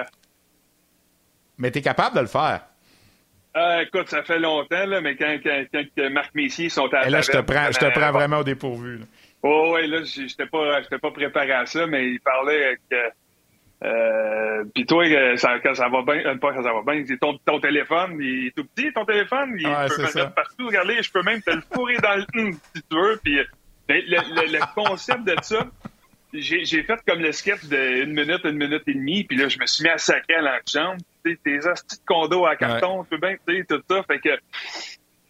mais 1.59 1.71
t'es 1.71 1.83
capable 1.83 2.17
de 2.17 2.21
le 2.23 2.27
faire. 2.27 2.63
Euh, 3.55 3.81
écoute, 3.81 4.09
ça 4.09 4.23
fait 4.23 4.39
longtemps, 4.39 4.87
là, 4.87 5.01
mais 5.03 5.15
quand, 5.15 5.37
quand, 5.43 5.65
quand 5.73 6.11
Marc 6.11 6.35
Messier 6.35 6.71
sont 6.71 6.89
à 6.95 7.07
Et 7.07 7.11
là, 7.11 7.21
je 7.21 7.31
te 7.31 7.39
prends, 7.39 7.71
je 7.71 7.79
te 7.79 7.91
prends 7.91 8.09
euh, 8.09 8.13
vraiment 8.13 8.39
au 8.39 8.45
dépourvu. 8.45 8.99
Là. 8.99 9.05
Oh, 9.43 9.75
oui, 9.75 9.89
là, 9.89 9.99
j'étais 10.05 10.47
pas, 10.47 10.81
j'étais 10.83 10.99
pas 10.99 11.11
préparé 11.11 11.53
à 11.53 11.67
ça, 11.67 11.87
mais 11.87 12.09
il 12.09 12.21
parlait 12.21 12.79
que. 12.91 12.97
Euh, 13.85 14.65
puis 14.73 14.87
toi, 14.87 15.05
euh, 15.05 15.37
ça, 15.37 15.59
quand 15.59 15.75
ça 15.75 15.89
va 15.89 16.03
bien, 16.03 16.39
pas 16.39 16.55
quand 16.55 16.63
ça 16.63 16.73
va 16.73 16.83
bien, 16.87 17.05
ton, 17.21 17.37
ton 17.45 17.61
téléphone, 17.61 18.17
il 18.21 18.47
est 18.47 18.57
tout 18.57 18.65
petit, 18.65 18.93
ton 18.93 19.05
téléphone, 19.05 19.57
il 19.59 19.67
ouais, 19.67 19.89
peut 19.89 20.03
mettre 20.03 20.35
partout. 20.35 20.69
Regardez, 20.69 21.03
je 21.03 21.11
peux 21.11 21.23
même 21.23 21.43
te 21.43 21.51
le 21.51 21.63
fourrer 21.75 21.97
dans 21.97 22.15
le 22.15 22.53
si 22.75 22.83
tu 22.89 22.97
veux. 22.97 23.21
Puis 23.23 23.39
le, 23.89 24.05
le, 24.07 24.53
le, 24.53 24.75
concept 24.75 25.25
de 25.25 25.35
ça, 25.43 25.67
j'ai, 26.33 26.65
j'ai 26.65 26.85
fait 26.85 27.01
comme 27.07 27.21
le 27.21 27.33
sketch 27.33 27.65
de 27.65 28.05
une 28.05 28.13
minute, 28.13 28.45
une 28.45 28.57
minute 28.57 28.85
et 28.87 28.95
demie, 28.95 29.25
puis 29.25 29.37
là, 29.37 29.49
je 29.49 29.59
me 29.59 29.67
suis 29.67 29.83
mis 29.83 29.91
à 29.91 29.99
sacrer 29.99 30.37
à 30.37 30.43
l'antichambre 30.43 31.03
tes 31.23 31.67
hosties 31.67 31.99
de 31.99 32.05
condo 32.07 32.47
à 32.47 32.57
carton, 32.57 33.05
tu 33.05 33.11
peux 33.11 33.19
bien, 33.19 33.37
tu 33.47 33.57
sais, 33.57 33.65
tout 33.65 33.83
ça. 33.89 34.03
Fait 34.05 34.19
que 34.19 34.31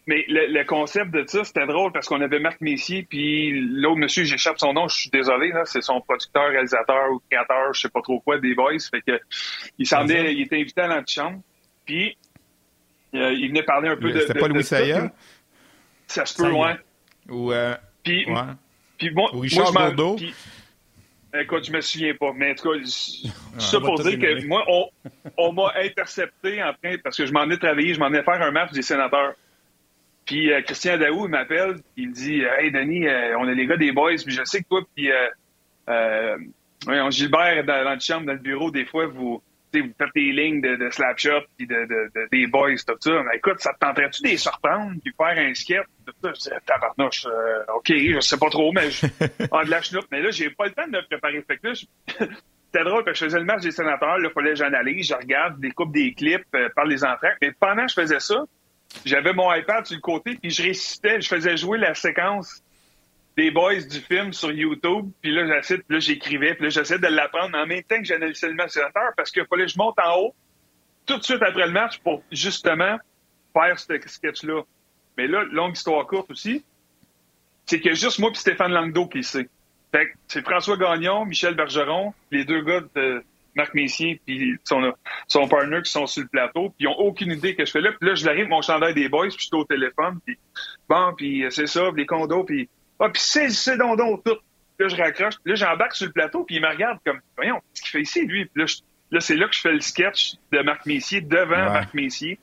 Mais 0.06 0.24
le, 0.28 0.64
concept 0.64 1.10
de 1.12 1.24
ça, 1.26 1.44
c'était 1.44 1.66
drôle 1.66 1.92
parce 1.92 2.06
qu'on 2.08 2.20
avait 2.20 2.40
Marc 2.40 2.60
Messier, 2.60 3.06
puis 3.08 3.60
l'autre 3.60 3.98
monsieur, 3.98 4.24
j'échappe 4.24 4.58
son 4.58 4.72
nom, 4.72 4.88
je 4.88 4.96
suis 4.96 5.10
désolé, 5.10 5.50
là, 5.50 5.64
c'est 5.64 5.82
son 5.82 6.00
producteur, 6.00 6.48
réalisateur 6.48 7.10
ou 7.12 7.22
créateur, 7.30 7.72
je 7.72 7.82
sais 7.82 7.88
pas 7.88 8.02
trop 8.02 8.20
quoi, 8.20 8.38
des 8.38 8.54
Boys. 8.54 8.78
Fait 8.90 9.02
que 9.02 9.20
il 9.78 9.86
il 9.86 10.40
était 10.42 10.60
invité 10.60 10.80
à 10.80 10.88
l'antichambre, 10.88 11.40
puis 11.84 12.16
euh, 13.14 13.32
il 13.32 13.48
venait 13.48 13.62
parler 13.62 13.88
un 13.88 13.96
peu 13.96 14.10
de. 14.12 14.20
C'était 14.20 14.38
pas 14.38 14.48
Louis 14.48 14.64
Saya? 14.64 15.12
Ça 16.06 16.26
se 16.26 16.36
peut, 16.36 16.50
ouais. 16.50 16.76
Ou. 17.28 17.52
Euh, 17.52 17.74
puis, 18.02 18.26
puis 18.98 19.10
bon, 19.10 19.28
Ou 19.32 19.40
Richard 19.40 19.72
moi, 19.72 19.90
Bordeaux? 19.90 20.16
Écoute, 21.34 21.64
je 21.64 21.72
me 21.72 21.80
souviens 21.80 22.14
pas, 22.14 22.32
mais 22.34 22.52
en 22.52 22.54
tout 22.54 22.70
cas, 22.70 22.78
ça 23.58 23.80
pour 23.80 23.98
dire 24.00 24.18
que 24.18 24.46
moi, 24.46 24.64
on, 24.68 24.88
on 25.38 25.52
m'a 25.52 25.72
intercepté 25.76 26.62
en 26.62 26.74
train, 26.74 26.96
parce 27.02 27.16
que 27.16 27.26
je 27.26 27.32
m'en 27.32 27.48
ai 27.50 27.58
travaillé, 27.58 27.94
je 27.94 28.00
m'en 28.00 28.12
ai 28.12 28.22
faire 28.22 28.42
un 28.42 28.50
match 28.50 28.72
des 28.72 28.82
sénateurs. 28.82 29.34
Puis 30.26 30.52
euh, 30.52 30.62
Christian 30.62 30.98
Daou, 30.98 31.26
il 31.26 31.30
m'appelle, 31.30 31.76
il 31.96 32.10
me 32.10 32.14
dit 32.14 32.42
Hey 32.42 32.70
Denis, 32.70 33.06
euh, 33.06 33.36
on 33.38 33.48
est 33.48 33.54
les 33.54 33.66
gars 33.66 33.76
des 33.76 33.92
boys, 33.92 34.14
puis 34.24 34.34
je 34.34 34.44
sais 34.44 34.62
que 34.62 34.68
toi, 34.68 34.82
puis 34.94 35.10
euh, 35.10 35.28
euh, 35.88 37.10
Gilbert 37.10 37.64
dans, 37.64 37.84
dans 37.84 37.98
chambre, 37.98 38.26
dans 38.26 38.32
le 38.34 38.38
bureau, 38.38 38.70
des 38.70 38.84
fois, 38.84 39.06
vous, 39.06 39.42
vous 39.80 39.92
faites 39.98 40.14
des 40.14 40.32
lignes 40.32 40.60
de, 40.60 40.76
de 40.76 40.90
slapshot 40.90 41.42
puis 41.56 41.66
de, 41.66 41.74
de, 41.74 42.10
de, 42.14 42.28
des 42.30 42.46
boys, 42.46 42.76
tout 42.86 42.94
ça. 43.00 43.22
Mais 43.22 43.36
écoute, 43.36 43.60
ça 43.60 43.72
te 43.72 43.78
tenterait-tu 43.78 44.22
de 44.22 44.28
les 44.28 44.36
surprendre 44.36 44.92
puis 45.02 45.12
faire 45.16 45.38
un 45.38 45.54
sketch? 45.54 45.86
Je 46.24 46.30
disais, 46.32 46.56
tabarnouche, 46.66 47.26
euh, 47.26 47.74
OK, 47.76 47.88
je 47.88 48.20
sais 48.20 48.36
pas 48.36 48.50
trop, 48.50 48.72
mais 48.72 48.90
je... 48.90 49.06
ah, 49.52 49.64
de 49.64 49.70
la 49.70 49.82
chenoute. 49.82 50.06
Mais 50.10 50.20
là, 50.20 50.30
j'ai 50.30 50.50
pas 50.50 50.66
le 50.66 50.72
temps 50.72 50.86
de 50.86 50.92
me 50.92 51.06
préparer. 51.06 51.42
Fait 51.42 51.56
que 51.56 51.68
là, 51.68 51.74
c'était 51.74 52.84
drôle 52.84 53.04
parce 53.04 53.18
que 53.18 53.24
je 53.24 53.30
faisais 53.30 53.38
le 53.38 53.44
match 53.44 53.62
des 53.62 53.70
sénateurs. 53.70 54.18
Là, 54.18 54.28
il 54.28 54.32
fallait 54.32 54.50
que 54.50 54.56
j'analyse, 54.56 55.08
je 55.08 55.14
regarde, 55.14 55.60
découpe 55.60 55.92
des 55.92 56.12
clips, 56.14 56.46
euh, 56.54 56.68
parle 56.74 56.88
des 56.88 57.04
entraînes. 57.04 57.36
Mais 57.40 57.52
pendant 57.52 57.84
que 57.84 57.90
je 57.90 58.00
faisais 58.00 58.20
ça, 58.20 58.44
j'avais 59.04 59.32
mon 59.32 59.52
iPad 59.52 59.86
sur 59.86 59.96
le 59.96 60.00
côté 60.00 60.36
puis 60.40 60.50
je 60.50 60.62
récitais, 60.62 61.20
je 61.20 61.28
faisais 61.28 61.56
jouer 61.56 61.78
la 61.78 61.94
séquence 61.94 62.62
des 63.36 63.50
boys 63.50 63.80
du 63.80 64.00
film 64.00 64.32
sur 64.32 64.52
YouTube, 64.52 65.10
puis 65.20 65.32
là, 65.32 65.46
j'essaie, 65.46 65.80
là, 65.88 65.98
j'écrivais, 65.98 66.54
puis 66.54 66.64
là, 66.64 66.68
j'essaie 66.68 66.98
de 66.98 67.06
l'apprendre 67.06 67.56
en 67.56 67.66
même 67.66 67.82
temps 67.84 67.98
que 67.98 68.04
j'analysais 68.04 68.48
le 68.48 68.54
match 68.54 68.72
sénateur 68.72 69.10
parce 69.16 69.30
qu'il 69.30 69.44
fallait 69.46 69.64
que 69.64 69.72
je 69.72 69.78
monte 69.78 69.98
en 69.98 70.18
haut 70.18 70.34
tout 71.06 71.18
de 71.18 71.22
suite 71.22 71.42
après 71.42 71.66
le 71.66 71.72
match 71.72 71.98
pour 71.98 72.22
justement 72.30 72.98
faire 73.52 73.78
ce 73.78 73.92
sketch-là. 74.06 74.62
Mais 75.16 75.26
là, 75.26 75.44
longue 75.50 75.76
histoire 75.76 76.06
courte 76.06 76.30
aussi, 76.30 76.64
c'est 77.66 77.80
que 77.80 77.94
juste 77.94 78.18
moi 78.18 78.30
et 78.30 78.34
Stéphane 78.34 78.72
Langdo 78.72 79.06
qui 79.06 79.22
sait. 79.22 79.48
Fait 79.92 80.06
que 80.06 80.12
c'est 80.26 80.42
François 80.42 80.76
Gagnon, 80.76 81.24
Michel 81.24 81.54
Bergeron, 81.54 82.14
les 82.30 82.44
deux 82.44 82.62
gars 82.62 82.80
de 82.94 83.22
Marc 83.54 83.74
Messier 83.74 84.20
puis 84.24 84.58
son, 84.64 84.92
son 85.28 85.48
partner 85.48 85.82
qui 85.82 85.90
sont 85.90 86.06
sur 86.06 86.22
le 86.22 86.28
plateau, 86.28 86.70
puis 86.70 86.84
ils 86.84 86.88
ont 86.88 86.98
aucune 86.98 87.32
idée 87.32 87.54
que 87.54 87.64
je 87.64 87.70
fais 87.70 87.80
là. 87.80 87.92
Puis 87.92 88.08
là, 88.08 88.14
je 88.14 88.24
l'arrive 88.24 88.48
mon 88.48 88.62
chandail 88.62 88.94
des 88.94 89.08
boys, 89.08 89.28
puis 89.28 89.36
je 89.38 89.46
suis 89.46 89.56
au 89.56 89.64
téléphone, 89.64 90.18
puis 90.24 90.38
bon, 90.88 91.12
puis 91.16 91.44
c'est 91.50 91.66
ça, 91.66 91.90
les 91.94 92.06
condos, 92.06 92.44
puis 92.44 92.68
ah, 93.02 93.10
puis 93.10 93.20
c'est 93.20 93.76
donc 93.76 93.98
donc 93.98 94.22
tout. 94.24 94.36
Là, 94.78 94.88
je 94.88 94.96
raccroche. 94.96 95.34
Là, 95.44 95.54
j'embarque 95.54 95.94
sur 95.94 96.06
le 96.06 96.12
plateau, 96.12 96.44
puis 96.44 96.56
il 96.56 96.62
me 96.62 96.68
regarde 96.68 96.98
comme, 97.04 97.20
voyons, 97.36 97.56
qu'est-ce 97.56 97.82
qu'il 97.82 97.90
fait 97.90 98.02
ici, 98.02 98.26
lui? 98.26 98.46
Puis 98.46 98.62
là, 98.62 98.66
là 99.10 99.20
c'est 99.20 99.36
là 99.36 99.48
que 99.48 99.54
je 99.54 99.60
fais 99.60 99.72
le 99.72 99.80
sketch 99.80 100.34
de 100.52 100.60
Marc 100.60 100.86
Messier 100.86 101.20
devant 101.20 101.70
Marc 101.72 101.94
Messier. 101.94 102.38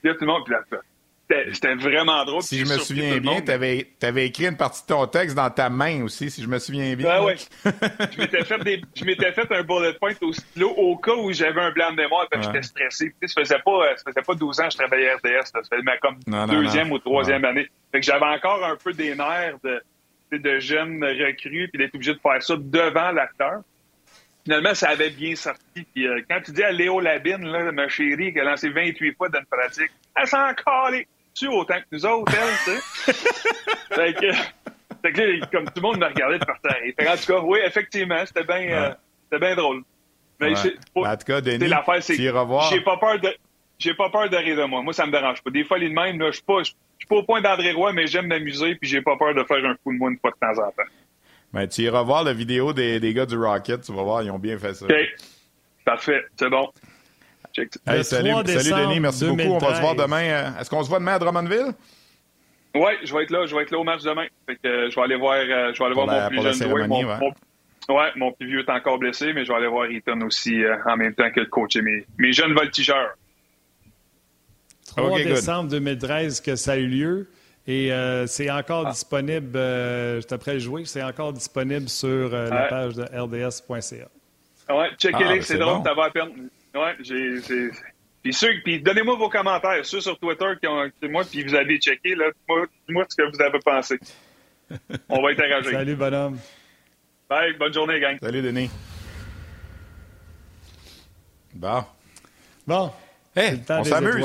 Puis 0.00 0.10
là, 0.10 0.14
tout 0.14 0.24
le 0.24 0.26
monde, 0.28 0.44
puis 0.44 0.54
là, 0.54 0.80
c'était 1.28 1.74
vraiment 1.74 2.24
drôle. 2.24 2.42
Si 2.42 2.58
je 2.58 2.72
me 2.72 2.78
souviens 2.78 3.18
bien, 3.18 3.40
tu 3.40 3.50
avais, 3.50 4.26
écrit 4.26 4.46
une 4.46 4.56
partie 4.56 4.82
de 4.82 4.86
ton 4.86 5.06
texte 5.06 5.34
dans 5.34 5.50
ta 5.50 5.68
main 5.68 6.02
aussi, 6.04 6.30
si 6.30 6.42
je 6.42 6.48
me 6.48 6.58
souviens 6.58 6.94
bien. 6.94 7.10
Ah 7.10 7.24
ouais. 7.24 7.36
je 7.64 8.18
m'étais 8.18 8.44
fait, 8.44 8.58
des, 8.58 8.82
fait 9.32 9.52
un 9.52 9.62
bullet 9.62 9.94
point 9.94 10.12
au 10.22 10.32
stylo 10.32 10.70
au 10.70 10.96
cas 10.96 11.14
où 11.14 11.32
j'avais 11.32 11.60
un 11.60 11.72
blanc 11.72 11.90
de 11.90 11.96
mémoire 11.96 12.26
et 12.30 12.36
que 12.36 12.42
j'étais 12.42 12.62
stressé. 12.62 13.06
Tu 13.20 13.28
sais, 13.28 13.34
ça 13.34 13.40
faisait 13.40 13.62
pas, 13.64 13.96
ça 13.96 14.04
faisait 14.06 14.24
pas 14.24 14.34
12 14.34 14.60
ans 14.60 14.64
que 14.64 14.72
je 14.72 14.76
travaillais 14.78 15.10
à 15.10 15.16
RDS. 15.16 15.46
Ça 15.52 15.60
faisait 15.68 15.82
comme 16.00 16.18
deuxième 16.48 16.92
ou 16.92 16.98
troisième 16.98 17.44
année. 17.44 17.68
Fait 17.90 18.00
que 18.00 18.06
j'avais 18.06 18.26
encore 18.26 18.64
un 18.64 18.76
peu 18.76 18.92
des 18.92 19.14
nerfs 19.14 19.58
de 19.64 19.82
de 20.32 20.58
jeunes 20.58 21.02
recrues, 21.02 21.68
puis 21.68 21.78
d'être 21.78 21.94
obligé 21.94 22.14
de 22.14 22.20
faire 22.20 22.42
ça 22.42 22.54
devant 22.58 23.12
l'acteur. 23.12 23.62
Finalement, 24.44 24.74
ça 24.74 24.90
avait 24.90 25.10
bien 25.10 25.34
sorti. 25.34 25.84
Puis, 25.92 26.06
euh, 26.06 26.20
quand 26.28 26.40
tu 26.44 26.52
dis 26.52 26.62
à 26.62 26.70
Léo 26.70 27.00
Labine, 27.00 27.44
là, 27.46 27.72
ma 27.72 27.88
chérie, 27.88 28.32
qui 28.32 28.38
a 28.38 28.44
lancé 28.44 28.68
28 28.68 29.16
fois 29.16 29.28
dans 29.28 29.40
une 29.40 29.46
pratique, 29.46 29.90
elle 30.14 30.26
s'en 30.26 30.54
calait 30.54 31.08
tu 31.36 31.48
autant 31.48 31.74
que 31.74 31.84
nous 31.92 32.06
autres, 32.06 32.32
elle, 32.34 32.74
tu 32.74 32.80
sais. 32.80 33.12
fait, 33.94 34.14
que, 34.14 34.32
fait 35.02 35.12
que 35.12 35.20
là, 35.20 35.46
comme 35.52 35.66
tout 35.66 35.72
le 35.76 35.82
monde 35.82 35.98
me 35.98 36.06
regardait 36.06 36.38
de 36.38 36.44
partir. 36.44 36.70
En 36.72 37.16
tout 37.16 37.32
cas, 37.32 37.40
oui, 37.40 37.58
effectivement, 37.64 38.24
c'était 38.24 38.44
bien 38.44 38.94
euh, 39.32 39.38
bien 39.38 39.54
drôle. 39.54 39.82
Mais 40.40 40.54
en 40.94 41.16
tout 41.16 41.24
cas, 41.26 41.40
Denis, 41.40 41.68
l'affaire, 41.68 42.02
c'est 42.02 42.16
j'ai 42.16 42.32
pas 42.32 42.96
peur 42.96 43.18
de 43.20 43.34
j'ai 43.78 43.94
pas 43.94 44.10
peur 44.10 44.28
de 44.30 44.36
rire 44.36 44.56
de 44.56 44.64
moi. 44.64 44.82
Moi, 44.82 44.92
ça 44.92 45.06
me 45.06 45.12
dérange 45.12 45.42
pas. 45.42 45.50
Des 45.50 45.64
fois, 45.64 45.78
les 45.78 45.88
mêmes, 45.88 46.18
là, 46.18 46.30
je 46.30 46.36
suis 46.36 46.44
pas, 46.44 46.62
je 46.62 46.70
suis 46.70 47.06
pas 47.08 47.16
au 47.16 47.22
point 47.22 47.40
d'André 47.40 47.72
Roy, 47.72 47.92
mais 47.92 48.06
j'aime 48.06 48.26
m'amuser, 48.26 48.74
puis 48.76 48.88
j'ai 48.88 49.02
pas 49.02 49.16
peur 49.16 49.34
de 49.34 49.44
faire 49.44 49.64
un 49.64 49.74
coup 49.74 49.92
de 49.92 49.98
moi 49.98 50.10
une 50.10 50.18
fois 50.18 50.30
de 50.30 50.36
temps 50.38 50.62
en 50.62 50.70
temps. 50.70 50.90
Ben, 51.52 51.66
tu 51.66 51.82
iras 51.82 52.02
voir 52.02 52.24
la 52.24 52.32
vidéo 52.32 52.72
des, 52.72 53.00
des 53.00 53.14
gars 53.14 53.26
du 53.26 53.36
Rocket, 53.36 53.82
tu 53.82 53.92
vas 53.92 54.02
voir, 54.02 54.22
ils 54.22 54.30
ont 54.30 54.38
bien 54.38 54.58
fait 54.58 54.74
ça. 54.74 54.84
OK. 54.84 54.92
Parfait, 55.84 56.22
c'est 56.36 56.50
bon. 56.50 56.68
Hey, 57.86 58.04
salut, 58.04 58.32
salut 58.46 58.86
Denis, 58.86 59.00
merci 59.00 59.24
beaucoup. 59.24 59.42
On 59.42 59.58
va 59.58 59.74
se 59.76 59.80
voir 59.80 59.94
demain. 59.94 60.24
Euh, 60.24 60.60
est-ce 60.60 60.68
qu'on 60.68 60.82
se 60.82 60.88
voit 60.88 60.98
demain 60.98 61.14
à 61.14 61.18
Drummondville? 61.18 61.72
Oui, 62.74 62.92
je 63.02 63.14
vais 63.14 63.22
être 63.22 63.30
là. 63.30 63.46
Je 63.46 63.56
vais 63.56 63.62
être 63.62 63.70
là 63.70 63.78
au 63.78 63.84
match 63.84 64.02
demain. 64.02 64.26
Fait 64.46 64.56
que, 64.56 64.68
euh, 64.68 64.90
je 64.90 64.96
vais 64.96 65.02
aller 65.02 65.16
voir, 65.16 65.36
euh, 65.36 65.72
je 65.72 65.78
vais 65.78 65.84
aller 65.84 65.94
voir 65.94 66.06
mon 66.06 66.28
plus 66.28 66.42
jeune 66.42 66.68
joueur. 66.68 66.88
Mon, 66.88 67.04
ouais. 67.06 67.32
ouais. 67.88 68.10
mon 68.16 68.32
plus 68.32 68.46
vieux 68.46 68.60
est 68.60 68.70
encore 68.70 68.98
blessé, 68.98 69.32
mais 69.32 69.44
je 69.46 69.48
vais 69.52 69.56
aller 69.56 69.68
voir 69.68 69.90
Eaton 69.90 70.20
aussi 70.22 70.62
en 70.84 70.96
même 70.98 71.14
temps 71.14 71.30
que 71.30 71.40
le 71.40 71.46
coach 71.46 71.76
et 71.76 71.82
mes, 71.82 72.04
mes 72.18 72.32
jeunes 72.32 72.52
voltigeurs. 72.52 73.14
3 74.96 75.18
décembre 75.22 75.70
2013 75.70 76.40
que 76.40 76.56
ça 76.56 76.72
a 76.72 76.76
eu 76.76 76.86
lieu. 76.86 77.28
Et 77.66 77.92
euh, 77.92 78.26
c'est 78.26 78.48
encore 78.50 78.84
ah. 78.86 78.90
disponible, 78.90 79.56
euh, 79.56 80.20
je 80.20 80.26
t'apprête 80.26 80.60
jouer, 80.60 80.84
c'est 80.84 81.02
encore 81.02 81.32
disponible 81.32 81.88
sur 81.88 82.08
euh, 82.08 82.48
la 82.48 82.68
page 82.68 82.94
de 82.94 83.02
rds.ca. 83.02 84.08
Ouais, 84.68 84.90
checkez-les, 84.96 85.24
ah, 85.24 85.32
ben, 85.32 85.42
c'est 85.42 85.58
drôle, 85.58 85.82
ça 85.84 85.94
va 85.94 86.04
à 86.04 86.10
peine. 86.10 86.48
Ouais, 86.74 86.94
j'ai. 87.00 87.40
Puis, 88.22 88.32
puis 88.64 88.80
donnez-moi 88.80 89.16
vos 89.16 89.28
commentaires, 89.28 89.84
ceux 89.84 90.00
sur 90.00 90.18
Twitter 90.18 90.52
qui 90.60 90.68
ont, 90.68 90.90
moi, 91.10 91.24
puis 91.24 91.44
vous 91.44 91.54
avez 91.54 91.78
checké, 91.78 92.14
là, 92.14 92.26
moi, 92.48 92.66
moi 92.88 93.04
ce 93.08 93.16
que 93.16 93.22
vous 93.22 93.42
avez 93.42 93.58
pensé. 93.64 93.98
On 95.08 95.22
va 95.22 95.30
interagir. 95.30 95.72
Salut, 95.72 95.96
bonhomme. 95.96 96.38
Bye, 97.28 97.56
bonne 97.58 97.72
journée, 97.72 97.98
gang. 97.98 98.16
Salut, 98.20 98.42
Denis. 98.42 98.70
Bon. 101.54 101.84
Bon. 102.66 102.92
Hey, 103.34 103.60
on 103.68 103.84
s'amuse. 103.84 104.24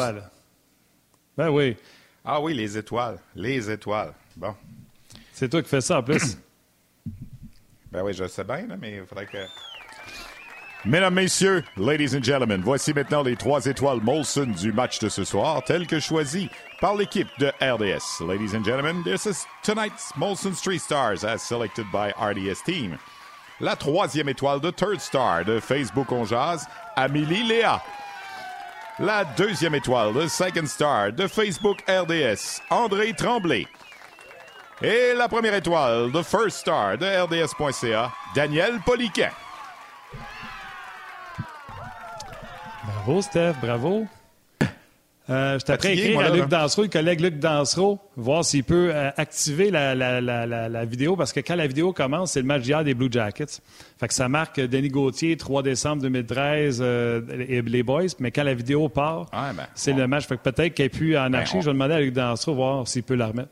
Ben 1.38 1.49
oui. 1.49 1.75
Ah 2.23 2.39
oui, 2.39 2.53
les 2.53 2.77
étoiles. 2.77 3.19
Les 3.36 3.69
étoiles. 3.69 4.13
Bon. 4.36 4.55
C'est 5.34 5.49
toi 5.49 5.61
qui 5.61 5.69
fais 5.69 5.82
ça 5.82 5.99
en 5.99 6.03
plus. 6.03 6.38
ben 7.91 8.03
oui, 8.03 8.13
je 8.13 8.27
sais 8.27 8.43
bien, 8.43 8.67
mais 8.79 8.97
il 8.97 9.05
faudrait 9.05 9.25
que. 9.25 9.38
Mesdames, 10.84 11.13
Messieurs, 11.13 11.63
Ladies 11.77 12.15
and 12.15 12.23
Gentlemen, 12.23 12.61
voici 12.63 12.91
maintenant 12.91 13.21
les 13.21 13.36
trois 13.36 13.65
étoiles 13.67 14.01
Molson 14.01 14.47
du 14.47 14.73
match 14.73 14.97
de 14.97 15.09
ce 15.09 15.23
soir, 15.23 15.63
telles 15.63 15.86
que 15.86 15.99
choisies 15.99 16.49
par 16.79 16.95
l'équipe 16.95 17.27
de 17.39 17.51
RDS. 17.61 18.25
Ladies 18.27 18.55
and 18.55 18.63
Gentlemen, 18.63 19.03
this 19.03 19.27
is 19.27 19.45
tonight's 19.61 20.11
Molson 20.17 20.53
Three 20.55 20.79
Stars 20.79 21.23
as 21.23 21.43
selected 21.43 21.86
by 21.91 22.11
RDS 22.19 22.63
Team. 22.65 22.97
La 23.59 23.75
troisième 23.75 24.29
étoile 24.29 24.59
de 24.59 24.71
Third 24.71 24.99
Star 24.99 25.45
de 25.45 25.59
Facebook 25.59 26.11
On 26.11 26.25
Jazz, 26.25 26.65
Amélie 26.95 27.43
Léa. 27.43 27.79
La 29.02 29.26
deuxième 29.26 29.74
étoile, 29.74 30.14
le 30.14 30.28
second 30.28 30.68
star 30.68 31.12
de 31.12 31.26
Facebook 31.26 31.80
RDS, 31.89 32.62
André 32.70 33.14
Tremblay. 33.14 33.66
Et 34.80 35.14
la 35.18 35.28
première 35.28 35.56
étoile, 35.56 36.12
the 36.12 36.22
first 36.22 36.58
star 36.58 36.99
de 36.99 37.08
RDS.ca, 37.08 38.12
Daniel 38.36 38.80
Poliquin. 38.86 39.32
Bravo, 42.86 43.24
Steph, 43.24 43.56
bravo. 43.60 44.06
Euh, 45.32 45.57
je 45.59 45.65
t'apprends 45.65 45.88
à 45.88 45.91
écrire 45.93 46.19
à 46.19 46.29
Luc 46.29 46.47
Dansereau, 46.47 46.84
le 46.84 46.89
collègue 46.89 47.21
Luc 47.21 47.39
Dansereau, 47.39 47.99
voir 48.17 48.43
s'il 48.43 48.63
peut 48.63 48.91
euh, 48.93 49.11
activer 49.15 49.71
la, 49.71 49.95
la, 49.95 50.19
la, 50.19 50.45
la, 50.45 50.86
vidéo, 50.86 51.15
parce 51.15 51.32
que 51.32 51.39
quand 51.39 51.55
la 51.55 51.67
vidéo 51.67 51.93
commence, 51.93 52.34
c'est 52.34 52.41
le 52.41 52.47
match 52.47 52.63
d'hier 52.63 52.84
des 52.84 52.93
Blue 52.93 53.07
Jackets. 53.09 53.61
Fait 53.97 54.07
que 54.07 54.13
ça 54.13 54.27
marque 54.27 54.59
Denis 54.59 54.89
Gauthier, 54.89 55.38
3 55.38 55.63
décembre 55.63 56.01
2013, 56.01 56.79
euh, 56.82 57.21
et 57.47 57.61
les 57.61 57.84
Boys, 57.84 58.07
mais 58.19 58.32
quand 58.32 58.43
la 58.43 58.53
vidéo 58.53 58.89
part, 58.89 59.29
ben, 59.32 59.53
c'est 59.73 59.93
le 59.93 60.05
match. 60.07 60.27
Fait 60.27 60.38
que 60.38 60.49
peut-être 60.49 60.73
qu'il 60.73 60.86
ait 60.86 60.89
pu 60.89 61.17
en 61.17 61.29
ben, 61.29 61.39
archive. 61.39 61.61
Je 61.61 61.67
vais 61.67 61.73
demander 61.73 61.93
à 61.93 62.01
Luc 62.01 62.13
Dansereau 62.13 62.55
voir 62.55 62.88
s'il 62.88 63.03
peut 63.03 63.15
la 63.15 63.27
remettre 63.27 63.49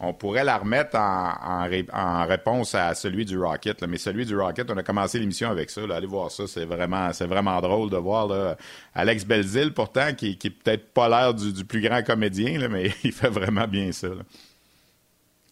on 0.00 0.14
pourrait 0.14 0.44
la 0.44 0.58
remettre 0.58 0.96
en, 0.96 2.26
réponse 2.26 2.74
à 2.74 2.94
celui 2.94 3.24
du 3.24 3.38
Rocket. 3.38 3.82
Mais 3.82 3.98
celui 3.98 4.26
du 4.26 4.36
Rocket, 4.38 4.70
on 4.70 4.76
a 4.76 4.82
commencé 4.82 5.18
l'émission 5.18 5.50
avec 5.50 5.70
ça. 5.70 5.80
Allez 5.90 6.06
voir 6.06 6.30
ça, 6.30 6.46
c'est 6.46 6.64
vraiment, 6.64 7.60
drôle 7.60 7.90
de 7.90 7.96
voir 7.96 8.56
Alex 8.94 9.24
Belzil, 9.24 9.72
pourtant, 9.72 10.14
qui, 10.14 10.38
qui 10.38 10.50
peut-être 10.50 10.92
pas 10.92 11.08
l'air 11.08 11.34
du, 11.34 11.64
plus 11.64 11.80
grand 11.80 12.02
comédien, 12.02 12.68
mais 12.68 12.92
il 13.04 13.12
fait 13.12 13.30
vraiment 13.30 13.66
bien 13.66 13.90
ça. 13.90 14.08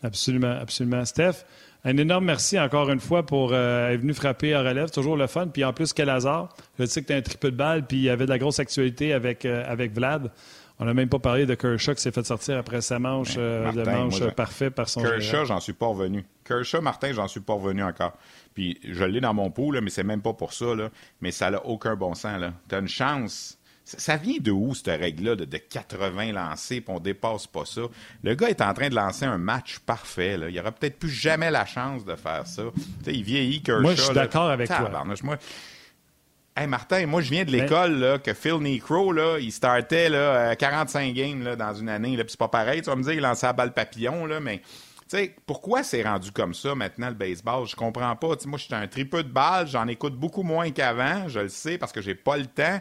Absolument, 0.03 0.59
absolument. 0.61 1.05
Steph, 1.05 1.45
un 1.85 1.97
énorme 1.97 2.25
merci 2.25 2.59
encore 2.59 2.91
une 2.91 3.01
fois 3.01 3.25
pour 3.25 3.53
euh, 3.53 3.91
être 3.91 4.01
venu 4.01 4.13
frapper 4.13 4.55
à 4.55 4.63
relève. 4.63 4.91
Toujours 4.91 5.17
le 5.17 5.27
fun. 5.27 5.47
Puis 5.47 5.65
en 5.65 5.73
plus, 5.73 5.93
quel 5.93 6.09
hasard. 6.09 6.55
Je 6.79 6.85
sais 6.85 7.03
que 7.03 7.07
tu 7.07 7.13
as 7.13 7.17
un 7.17 7.23
triple 7.23 7.53
de 7.53 7.57
balle, 7.57 7.87
puis 7.87 7.99
il 7.99 8.03
y 8.03 8.11
avait 8.11 8.25
de 8.25 8.31
la 8.31 8.39
grosse 8.39 8.59
actualité 8.59 9.13
avec, 9.13 9.45
euh, 9.45 9.65
avec 9.67 9.93
Vlad. 9.93 10.31
On 10.79 10.85
n'a 10.85 10.93
même 10.93 11.09
pas 11.09 11.19
parlé 11.19 11.47
de 11.47 11.55
Kershaw 11.55 11.95
qui 11.95 12.03
s'est 12.03 12.13
fait 12.13 12.27
sortir 12.27 12.59
après 12.59 12.83
sa 12.83 12.99
manche, 12.99 13.35
euh, 13.39 13.73
de 13.73 13.83
manche 13.83 14.21
parfait 14.35 14.71
par 14.71 14.89
son 14.89 15.03
Kershaw, 15.03 15.47
j'en 15.47 15.61
suis 15.61 15.73
pas 15.73 15.87
revenu. 15.87 16.25
Kershaw, 16.45 16.83
Martin, 16.83 17.13
j'en 17.13 17.29
suis 17.29 17.41
pas 17.41 17.55
revenu 17.55 17.83
encore. 17.83 18.13
Puis 18.55 18.79
je 18.85 19.05
l'ai 19.05 19.21
dans 19.21 19.33
mon 19.33 19.51
pot, 19.51 19.73
là, 19.73 19.81
mais 19.81 19.91
c'est 19.91 20.05
même 20.05 20.21
pas 20.21 20.35
pour 20.35 20.53
ça. 20.53 20.75
Là. 20.75 20.91
Mais 21.21 21.31
ça 21.31 21.51
n'a 21.51 21.65
aucun 21.65 21.97
bon 21.97 22.15
sens. 22.15 22.43
Tu 22.69 22.75
as 22.75 22.79
une 22.79 22.89
chance. 22.89 23.59
Ça 23.85 24.17
vient 24.17 24.39
de 24.41 24.51
où, 24.51 24.75
cette 24.75 25.01
règle-là, 25.01 25.37
de, 25.37 25.45
80 25.45 26.33
lancés, 26.33 26.81
puis 26.81 26.93
on 26.93 26.99
dépasse 26.99 27.47
pas 27.47 27.65
ça? 27.65 27.83
Le 28.25 28.35
gars 28.35 28.49
est 28.49 28.61
en 28.61 28.75
train 28.75 28.89
de 28.89 28.97
lancer 28.97 29.25
un 29.25 29.39
match 29.39 29.79
parfait. 29.79 30.37
Là. 30.37 30.51
Il 30.51 30.59
aura 30.59 30.73
peut-être 30.73 30.99
plus 30.99 31.09
jamais 31.09 31.53
la 31.53 31.65
chance 31.65 32.05
de 32.05 32.17
faire 32.17 32.47
ça. 32.47 32.65
il 33.07 33.23
vieillit 33.23 33.63
Kershaw. 33.63 33.83
Moi, 33.83 33.95
je 33.95 34.03
suis 34.03 34.15
d'accord 34.15 34.51
avec 34.51 34.69
toi. 34.69 35.05
Moi, 35.23 35.37
Hey 36.57 36.67
Martin, 36.67 37.07
moi 37.07 37.21
je 37.21 37.31
viens 37.31 37.45
de 37.45 37.51
l'école 37.51 37.99
là, 37.99 38.19
que 38.19 38.33
Phil 38.33 38.57
Necro, 38.61 39.13
là, 39.13 39.39
il 39.39 39.53
startait 39.53 40.09
là, 40.09 40.57
45 40.57 41.13
games 41.13 41.43
là, 41.43 41.55
dans 41.55 41.75
une 41.75 41.89
année. 41.89 42.17
Là, 42.17 42.25
puis 42.25 42.31
c'est 42.31 42.39
pas 42.39 42.49
pareil, 42.49 42.81
tu 42.81 42.89
vas 42.89 42.97
me 42.97 43.03
dire, 43.03 43.13
il 43.13 43.21
lançait 43.21 43.47
la 43.47 43.53
balle 43.53 43.75
papillon, 43.75 44.25
là, 44.25 44.41
mais 44.41 44.63
sais, 45.09 45.35
pourquoi 45.47 45.83
c'est 45.83 46.03
rendu 46.03 46.33
comme 46.33 46.55
ça 46.55 46.75
maintenant 46.75 47.09
le 47.09 47.15
baseball? 47.15 47.67
Je 47.67 47.77
comprends 47.77 48.15
pas. 48.17 48.35
moi, 48.47 48.59
je 48.59 48.65
suis 48.65 48.75
un 48.75 48.87
tripeux 48.87 49.23
de 49.23 49.29
balles, 49.29 49.67
j'en 49.69 49.87
écoute 49.87 50.15
beaucoup 50.17 50.43
moins 50.43 50.71
qu'avant, 50.71 51.29
je 51.29 51.41
le 51.41 51.49
sais, 51.49 51.79
parce 51.79 51.93
que 51.93 52.01
j'ai 52.01 52.15
pas 52.15 52.37
le 52.37 52.47
temps. 52.47 52.81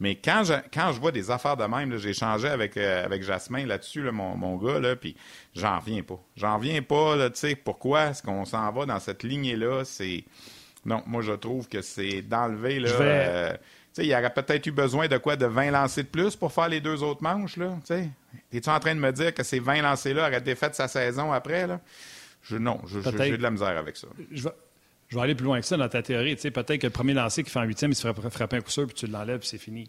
Mais 0.00 0.16
quand 0.16 0.44
je, 0.44 0.54
quand 0.72 0.92
je 0.92 1.00
vois 1.00 1.12
des 1.12 1.30
affaires 1.30 1.56
de 1.56 1.64
même, 1.64 1.96
j'ai 1.98 2.10
échangé 2.10 2.48
avec, 2.48 2.76
euh, 2.76 3.04
avec 3.04 3.22
Jasmin 3.22 3.66
là-dessus, 3.66 4.02
mon, 4.10 4.36
mon 4.36 4.56
gars, 4.56 4.80
là, 4.80 4.96
puis 4.96 5.16
j'en 5.54 5.78
viens 5.78 6.02
pas. 6.02 6.18
J'en 6.36 6.58
viens 6.58 6.82
pas, 6.82 7.30
tu 7.30 7.36
sais, 7.36 7.56
pourquoi 7.56 8.06
est-ce 8.06 8.22
qu'on 8.22 8.44
s'en 8.44 8.70
va 8.72 8.86
dans 8.86 9.00
cette 9.00 9.22
lignée-là? 9.22 9.84
C'est. 9.84 10.24
Non, 10.86 11.02
moi, 11.06 11.20
je 11.20 11.32
trouve 11.32 11.68
que 11.68 11.82
c'est 11.82 12.22
d'enlever, 12.22 12.78
là. 12.78 12.90
Euh, 12.90 13.56
il 13.98 14.06
y 14.06 14.14
aurait 14.14 14.32
peut-être 14.32 14.66
eu 14.66 14.72
besoin 14.72 15.08
de 15.08 15.16
quoi? 15.18 15.36
De 15.36 15.46
20 15.46 15.70
lancers 15.70 16.04
de 16.04 16.08
plus 16.08 16.36
pour 16.36 16.52
faire 16.52 16.68
les 16.68 16.80
deux 16.80 17.02
autres 17.02 17.22
manches, 17.22 17.56
là? 17.56 17.76
Es-tu 18.52 18.68
en 18.68 18.78
train 18.78 18.94
de 18.94 19.00
me 19.00 19.10
dire 19.10 19.34
que 19.34 19.42
ces 19.42 19.58
20 19.58 19.82
lancers-là 19.82 20.28
auraient 20.28 20.40
défait 20.40 20.70
sa 20.72 20.86
saison 20.86 21.32
après, 21.32 21.66
là? 21.66 21.80
Je, 22.42 22.56
non, 22.56 22.80
j'ai 22.86 23.36
de 23.36 23.42
la 23.42 23.50
misère 23.50 23.76
avec 23.76 23.96
ça. 23.96 24.06
Je 24.30 24.44
vais, 24.44 25.20
aller 25.20 25.34
plus 25.34 25.46
loin 25.46 25.58
que 25.58 25.66
ça 25.66 25.76
dans 25.76 25.88
ta 25.88 26.02
théorie. 26.02 26.36
Peut-être 26.36 26.78
que 26.78 26.86
le 26.86 26.92
premier 26.92 27.14
lancer 27.14 27.42
qui 27.42 27.50
fait 27.50 27.58
en 27.58 27.64
huitième, 27.64 27.90
il 27.90 27.94
se 27.96 28.06
ferait 28.06 28.30
frapper 28.30 28.56
un 28.56 28.60
coup 28.60 28.70
sûr, 28.70 28.86
puis 28.86 28.94
tu 28.94 29.06
l'enlèves, 29.08 29.40
puis 29.40 29.48
c'est 29.48 29.58
fini. 29.58 29.88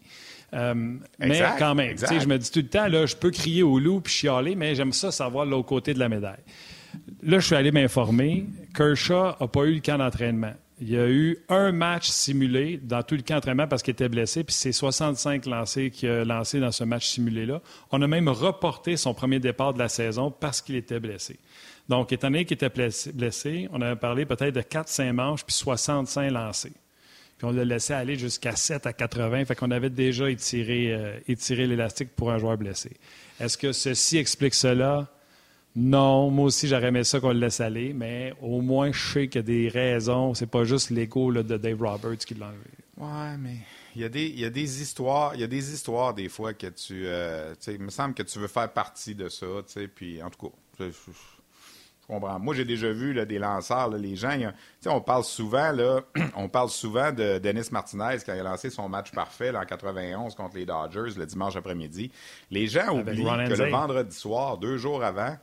Euh, 0.54 0.96
mais 1.20 1.44
quand 1.58 1.74
même, 1.76 1.96
je 1.96 2.26
me 2.26 2.38
dis 2.38 2.50
tout 2.50 2.60
le 2.60 2.68
temps, 2.68 2.88
là, 2.88 3.06
je 3.06 3.14
peux 3.14 3.30
crier 3.30 3.62
au 3.62 3.78
loup 3.78 4.00
puis 4.00 4.12
chialer, 4.12 4.56
mais 4.56 4.74
j'aime 4.74 4.92
ça 4.92 5.12
savoir 5.12 5.44
l'autre 5.44 5.68
côté 5.68 5.94
de 5.94 6.00
la 6.00 6.08
médaille. 6.08 6.42
Là, 7.22 7.38
je 7.38 7.46
suis 7.46 7.54
allé 7.54 7.70
m'informer. 7.70 8.46
Kershaw 8.74 9.34
n'a 9.40 9.46
pas 9.46 9.64
eu 9.64 9.74
le 9.74 9.80
camp 9.80 9.98
d'entraînement. 9.98 10.54
Il 10.80 10.90
y 10.90 10.96
a 10.96 11.08
eu 11.08 11.38
un 11.48 11.72
match 11.72 12.08
simulé 12.08 12.78
dans 12.80 13.02
tout 13.02 13.16
le 13.16 13.22
camp 13.22 13.34
d'entraînement 13.34 13.66
parce 13.66 13.82
qu'il 13.82 13.92
était 13.92 14.08
blessé, 14.08 14.44
puis 14.44 14.54
c'est 14.54 14.70
65 14.70 15.46
lancés 15.46 15.90
qu'il 15.90 16.08
a 16.08 16.24
lancé 16.24 16.60
dans 16.60 16.70
ce 16.70 16.84
match 16.84 17.08
simulé-là. 17.08 17.60
On 17.90 18.00
a 18.00 18.06
même 18.06 18.28
reporté 18.28 18.96
son 18.96 19.12
premier 19.12 19.40
départ 19.40 19.74
de 19.74 19.80
la 19.80 19.88
saison 19.88 20.30
parce 20.30 20.62
qu'il 20.62 20.76
était 20.76 21.00
blessé. 21.00 21.36
Donc, 21.88 22.12
étant 22.12 22.28
donné 22.30 22.44
qu'il 22.44 22.54
était 22.54 22.70
blessé, 23.12 23.68
on 23.72 23.80
avait 23.80 23.96
parlé 23.96 24.24
peut-être 24.24 24.54
de 24.54 24.60
4-5 24.60 25.12
manches 25.12 25.44
puis 25.44 25.54
65 25.54 26.30
lancés. 26.30 26.72
Puis 27.38 27.46
on 27.46 27.52
l'a 27.52 27.64
laissé 27.64 27.92
aller 27.92 28.16
jusqu'à 28.16 28.54
7 28.54 28.86
à 28.86 28.92
80, 28.92 29.46
fait 29.46 29.54
qu'on 29.54 29.70
avait 29.70 29.90
déjà 29.90 30.24
euh, 30.24 31.18
étiré 31.28 31.66
l'élastique 31.66 32.10
pour 32.14 32.30
un 32.30 32.38
joueur 32.38 32.56
blessé. 32.56 32.90
Est-ce 33.40 33.56
que 33.56 33.72
ceci 33.72 34.18
explique 34.18 34.54
cela? 34.54 35.08
Non, 35.80 36.28
moi 36.32 36.46
aussi, 36.46 36.66
j'aurais 36.66 36.88
aimé 36.88 37.04
ça 37.04 37.20
qu'on 37.20 37.32
le 37.32 37.38
laisse 37.38 37.60
aller, 37.60 37.92
mais 37.92 38.34
au 38.42 38.60
moins, 38.60 38.90
je 38.90 39.12
sais 39.12 39.28
qu'il 39.28 39.38
y 39.38 39.44
a 39.44 39.46
des 39.46 39.68
raisons. 39.68 40.34
C'est 40.34 40.48
pas 40.48 40.64
juste 40.64 40.90
l'ego 40.90 41.32
de 41.32 41.56
Dave 41.56 41.80
Roberts 41.80 42.18
qui 42.18 42.34
l'a 42.34 42.46
enlevé. 42.46 42.58
Ouais, 42.96 43.36
mais 43.38 43.58
il 43.94 44.02
y, 44.02 44.04
a 44.04 44.08
des, 44.08 44.26
il 44.26 44.40
y 44.40 44.44
a 44.44 44.50
des 44.50 44.82
histoires, 44.82 45.36
il 45.36 45.40
y 45.40 45.44
a 45.44 45.46
des 45.46 45.72
histoires 45.72 46.14
des 46.14 46.28
fois 46.28 46.52
que 46.52 46.66
tu, 46.66 47.04
euh, 47.06 47.54
il 47.68 47.78
me 47.78 47.90
semble 47.90 48.14
que 48.14 48.24
tu 48.24 48.40
veux 48.40 48.48
faire 48.48 48.72
partie 48.72 49.14
de 49.14 49.28
ça, 49.28 49.46
tu 49.68 49.72
sais, 49.72 49.86
puis 49.86 50.20
en 50.20 50.30
tout 50.30 50.48
cas, 50.48 50.84
je, 50.84 50.90
comprends. 52.08 52.40
Moi, 52.40 52.56
j'ai 52.56 52.64
déjà 52.64 52.90
vu 52.90 53.12
là, 53.12 53.24
des 53.24 53.38
lanceurs, 53.38 53.88
les 53.90 54.16
gens, 54.16 54.36
sais, 54.80 54.90
on 54.90 55.00
parle 55.00 55.22
souvent, 55.22 55.70
là, 55.70 56.00
on 56.36 56.48
parle 56.48 56.70
souvent 56.70 57.12
de 57.12 57.38
Dennis 57.38 57.68
Martinez 57.70 58.16
quand 58.26 58.34
il 58.34 58.40
a 58.40 58.42
lancé 58.42 58.70
son 58.70 58.88
match 58.88 59.12
parfait 59.12 59.56
en 59.56 59.64
91 59.64 60.34
contre 60.34 60.56
les 60.56 60.66
Dodgers 60.66 61.16
le 61.16 61.26
dimanche 61.26 61.54
après-midi. 61.54 62.10
Les 62.50 62.66
gens 62.66 62.98
oublient 62.98 63.22
que 63.22 63.62
le 63.62 63.70
vendredi 63.70 64.16
soir, 64.16 64.58
deux 64.58 64.76
jours 64.76 65.04
avant, 65.04 65.36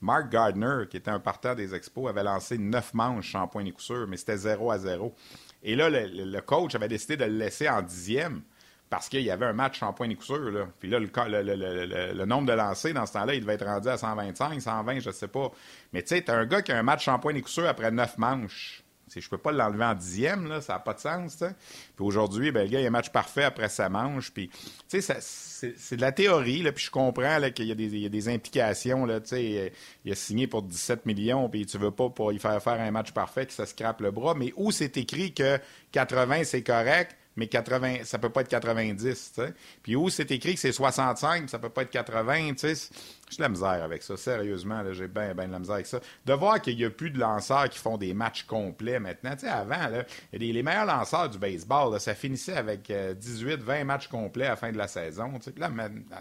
Mark 0.00 0.30
Gardner, 0.30 0.84
qui 0.88 0.96
était 0.96 1.10
un 1.10 1.20
partant 1.20 1.54
des 1.54 1.74
expos, 1.74 2.08
avait 2.08 2.22
lancé 2.22 2.58
neuf 2.58 2.94
manches 2.94 3.32
sans 3.32 3.48
point 3.48 3.64
sûr, 3.78 4.06
mais 4.08 4.16
c'était 4.16 4.36
0 4.36 4.70
à 4.70 4.78
0. 4.78 5.14
Et 5.62 5.74
là, 5.74 5.90
le, 5.90 6.40
coach 6.40 6.74
avait 6.74 6.88
décidé 6.88 7.16
de 7.16 7.24
le 7.24 7.36
laisser 7.36 7.68
en 7.68 7.82
dixième 7.82 8.42
parce 8.90 9.08
qu'il 9.08 9.22
y 9.22 9.30
avait 9.30 9.46
un 9.46 9.52
match 9.52 9.80
sans 9.80 9.92
point 9.92 10.08
sûr. 10.20 10.50
Là. 10.50 10.66
Puis 10.78 10.88
là, 10.88 10.98
le, 11.00 12.24
nombre 12.24 12.46
de 12.46 12.52
lancés 12.52 12.92
dans 12.92 13.06
ce 13.06 13.12
temps-là, 13.14 13.34
il 13.34 13.40
devait 13.40 13.54
être 13.54 13.66
rendu 13.66 13.88
à 13.88 13.98
125, 13.98 14.60
120, 14.60 15.00
je 15.00 15.08
ne 15.08 15.14
sais 15.14 15.28
pas. 15.28 15.50
Mais 15.92 16.02
tu 16.02 16.14
sais, 16.14 16.22
tu 16.22 16.30
un 16.30 16.46
gars 16.46 16.62
qui 16.62 16.72
a 16.72 16.78
un 16.78 16.82
match 16.82 17.04
sans 17.04 17.18
point 17.18 17.34
sûr 17.44 17.68
après 17.68 17.90
neuf 17.90 18.16
manches. 18.18 18.84
Je 19.14 19.18
ne 19.18 19.30
peux 19.30 19.38
pas 19.38 19.52
l'enlever 19.52 19.84
en 19.84 19.94
dixième, 19.94 20.48
là, 20.48 20.60
ça 20.60 20.74
n'a 20.74 20.78
pas 20.78 20.94
de 20.94 21.00
sens. 21.00 21.38
Puis 21.38 22.04
aujourd'hui, 22.04 22.50
ben, 22.50 22.62
le 22.62 22.68
gars, 22.68 22.80
il 22.80 22.84
a 22.84 22.88
un 22.88 22.90
match 22.90 23.10
parfait 23.10 23.44
après 23.44 23.68
sa 23.68 23.88
manche. 23.88 24.30
Puis, 24.32 24.50
c'est 24.88 25.96
de 25.96 26.00
la 26.00 26.12
théorie, 26.12 26.62
là, 26.62 26.72
puis 26.72 26.84
je 26.84 26.90
comprends 26.90 27.40
qu'il 27.50 27.66
y, 27.66 28.00
y, 28.00 28.06
a 28.06 28.08
des 28.08 28.28
implications. 28.28 29.04
Là, 29.04 29.20
il 29.32 30.12
a 30.12 30.14
signé 30.14 30.46
pour 30.46 30.62
17 30.62 31.06
millions, 31.06 31.48
puis 31.48 31.66
tu 31.66 31.78
veux 31.78 31.90
pas 31.90 32.08
pour 32.08 32.32
y 32.32 32.38
faire 32.38 32.62
faire 32.62 32.80
un 32.80 32.90
match 32.90 33.12
parfait 33.12 33.46
que 33.46 33.52
ça 33.52 33.66
se 33.66 33.74
crape 33.74 34.00
le 34.00 34.10
bras. 34.10 34.34
Mais 34.34 34.52
où 34.56 34.70
c'est 34.70 34.96
écrit 34.96 35.32
que 35.32 35.58
80, 35.92 36.44
c'est 36.44 36.62
correct, 36.62 37.16
mais 37.38 37.46
80, 37.46 37.98
ça 38.02 38.18
peut 38.18 38.30
pas 38.30 38.40
être 38.40 38.48
90, 38.48 39.32
tu 39.34 39.42
Puis 39.82 39.94
où 39.94 40.10
c'est 40.10 40.30
écrit 40.32 40.54
que 40.54 40.60
c'est 40.60 40.72
65, 40.72 41.48
ça 41.48 41.58
peut 41.58 41.68
pas 41.68 41.82
être 41.82 41.90
80, 41.90 42.54
tu 42.54 42.74
sais. 42.74 42.90
J'ai 43.30 43.36
de 43.36 43.42
la 43.42 43.48
misère 43.48 43.82
avec 43.84 44.02
ça, 44.02 44.16
sérieusement, 44.16 44.82
j'ai 44.92 45.06
bien, 45.06 45.34
bien 45.34 45.46
de 45.46 45.52
la 45.52 45.58
misère 45.58 45.74
avec 45.74 45.86
ça. 45.86 46.00
De 46.26 46.32
voir 46.32 46.60
qu'il 46.60 46.76
n'y 46.76 46.84
a 46.84 46.90
plus 46.90 47.10
de 47.10 47.18
lanceurs 47.18 47.68
qui 47.68 47.78
font 47.78 47.96
des 47.96 48.12
matchs 48.12 48.44
complets 48.44 48.98
maintenant. 48.98 49.34
Avant, 49.46 49.88
là, 49.88 50.04
les 50.32 50.62
meilleurs 50.62 50.86
lanceurs 50.86 51.28
du 51.28 51.38
baseball, 51.38 52.00
ça 52.00 52.14
finissait 52.14 52.56
avec 52.56 52.90
18, 52.90 53.52
euh, 53.52 53.56
20 53.60 53.84
matchs 53.84 54.08
complets 54.08 54.46
à 54.46 54.50
la 54.50 54.56
fin 54.56 54.72
de 54.72 54.78
la 54.78 54.88
saison. 54.88 55.30
Là, 55.56 55.70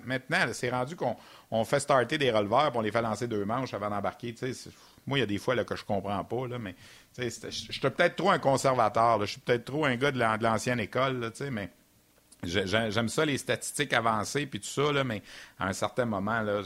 maintenant, 0.06 0.38
c'est 0.53 0.69
rendu 0.69 0.95
qu'on 0.95 1.65
fait 1.65 1.80
starter 1.80 2.18
des 2.18 2.30
releveurs 2.30 2.72
et 2.73 2.77
on 2.77 2.81
les 2.81 2.91
fait 2.91 3.02
lancer 3.02 3.27
deux 3.27 3.45
manches 3.45 3.73
avant 3.73 3.89
d'embarquer. 3.89 4.35
Moi, 5.08 5.18
il 5.18 5.22
y 5.22 5.24
a 5.24 5.28
des 5.28 5.38
fois 5.40 5.56
là, 5.56 5.64
que 5.64 5.76
je 5.76 5.86
comprends 5.86 6.24
pas, 6.24 6.48
là, 6.48 6.60
mais 6.60 6.76
je 7.18 7.30
suis 7.50 7.80
peut-être 7.80 8.18
trop 8.18 8.30
un 8.30 8.40
conservateur. 8.40 9.20
Je 9.22 9.32
suis 9.32 9.42
peut-être 9.42 9.66
trop 9.66 9.86
un 9.86 9.96
gars 9.96 10.12
de 10.12 10.20
l'ancienne 10.44 10.80
école, 10.80 11.20
là, 11.20 11.32
mais 11.50 11.72
j'aime 12.44 13.10
ça, 13.10 13.26
les 13.26 13.38
statistiques 13.38 13.94
avancées, 13.94 14.46
puis 14.46 14.60
tout 14.60 14.68
ça, 14.68 14.92
là, 14.92 15.04
mais 15.04 15.24
à 15.58 15.68
un 15.68 15.74
certain 15.74 16.06
moment, 16.06 16.42
là, 16.42 16.62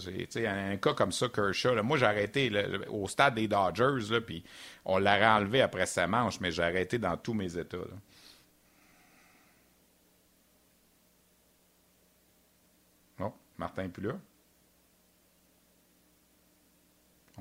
un 0.48 0.78
cas 0.78 0.94
comme 0.94 1.12
ça, 1.12 1.30
Kershaw, 1.30 1.82
moi, 1.84 1.98
j'ai 1.98 2.06
arrêté 2.06 2.52
au 2.90 3.08
stade 3.08 3.36
des 3.36 3.48
Dodgers, 3.48 4.20
puis 4.20 4.44
on 4.84 4.98
l'a 4.98 5.38
enlevé 5.38 5.62
après 5.62 5.86
sa 5.86 6.08
manche, 6.08 6.40
mais 6.42 6.52
j'ai 6.52 6.64
arrêté 6.64 6.98
dans 6.98 7.16
tous 7.16 7.34
mes 7.34 7.58
états. 7.58 7.78
Oh, 13.20 13.34
Martin 13.58 13.84
n'est 13.84 13.90
plus 13.90 14.08
là. 14.08 14.14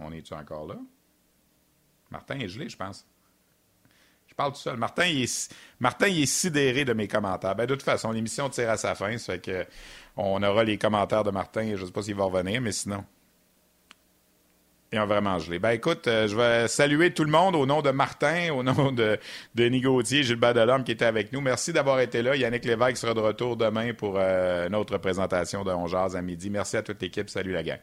On 0.00 0.12
est-tu 0.12 0.34
encore 0.34 0.66
là? 0.66 0.76
Martin 2.10 2.38
est 2.38 2.48
gelé, 2.48 2.68
je 2.68 2.76
pense. 2.76 3.06
Je 4.26 4.34
parle 4.34 4.52
tout 4.52 4.58
seul. 4.58 4.76
Martin, 4.76 5.04
est, 5.04 5.54
Martin, 5.80 6.06
est 6.06 6.26
sidéré 6.26 6.84
de 6.84 6.92
mes 6.92 7.08
commentaires. 7.08 7.54
Ben, 7.54 7.66
de 7.66 7.74
toute 7.74 7.82
façon, 7.82 8.12
l'émission 8.12 8.48
tire 8.48 8.70
à 8.70 8.76
sa 8.76 8.94
fin. 8.94 9.18
Ça 9.18 9.34
fait 9.34 9.40
que 9.40 9.66
on 10.16 10.42
aura 10.42 10.64
les 10.64 10.78
commentaires 10.78 11.24
de 11.24 11.30
Martin. 11.30 11.74
Je 11.74 11.80
ne 11.80 11.86
sais 11.86 11.92
pas 11.92 12.02
s'il 12.02 12.14
va 12.14 12.24
revenir, 12.24 12.60
mais 12.60 12.72
sinon. 12.72 13.04
Il 14.92 14.98
a 14.98 15.06
vraiment 15.06 15.38
gelé. 15.38 15.60
Ben 15.60 15.70
écoute, 15.70 16.08
euh, 16.08 16.26
je 16.26 16.34
vais 16.34 16.66
saluer 16.66 17.14
tout 17.14 17.22
le 17.22 17.30
monde 17.30 17.54
au 17.54 17.64
nom 17.64 17.80
de 17.80 17.90
Martin, 17.90 18.52
au 18.52 18.64
nom 18.64 18.90
de 18.90 19.20
Denis 19.54 19.80
Gauthier, 19.80 20.24
Gilbert 20.24 20.52
Delorme 20.52 20.82
qui 20.82 20.90
était 20.90 21.04
avec 21.04 21.32
nous. 21.32 21.40
Merci 21.40 21.72
d'avoir 21.72 22.00
été 22.00 22.22
là. 22.22 22.34
Yannick 22.34 22.64
Lévesque 22.64 22.96
sera 22.96 23.14
de 23.14 23.20
retour 23.20 23.56
demain 23.56 23.94
pour 23.94 24.14
euh, 24.16 24.66
une 24.66 24.74
autre 24.74 24.98
présentation 24.98 25.62
de 25.62 25.70
On 25.70 25.86
à 25.86 26.22
midi. 26.22 26.50
Merci 26.50 26.76
à 26.76 26.82
toute 26.82 27.00
l'équipe. 27.00 27.30
Salut 27.30 27.52
la 27.52 27.62
gang. 27.62 27.78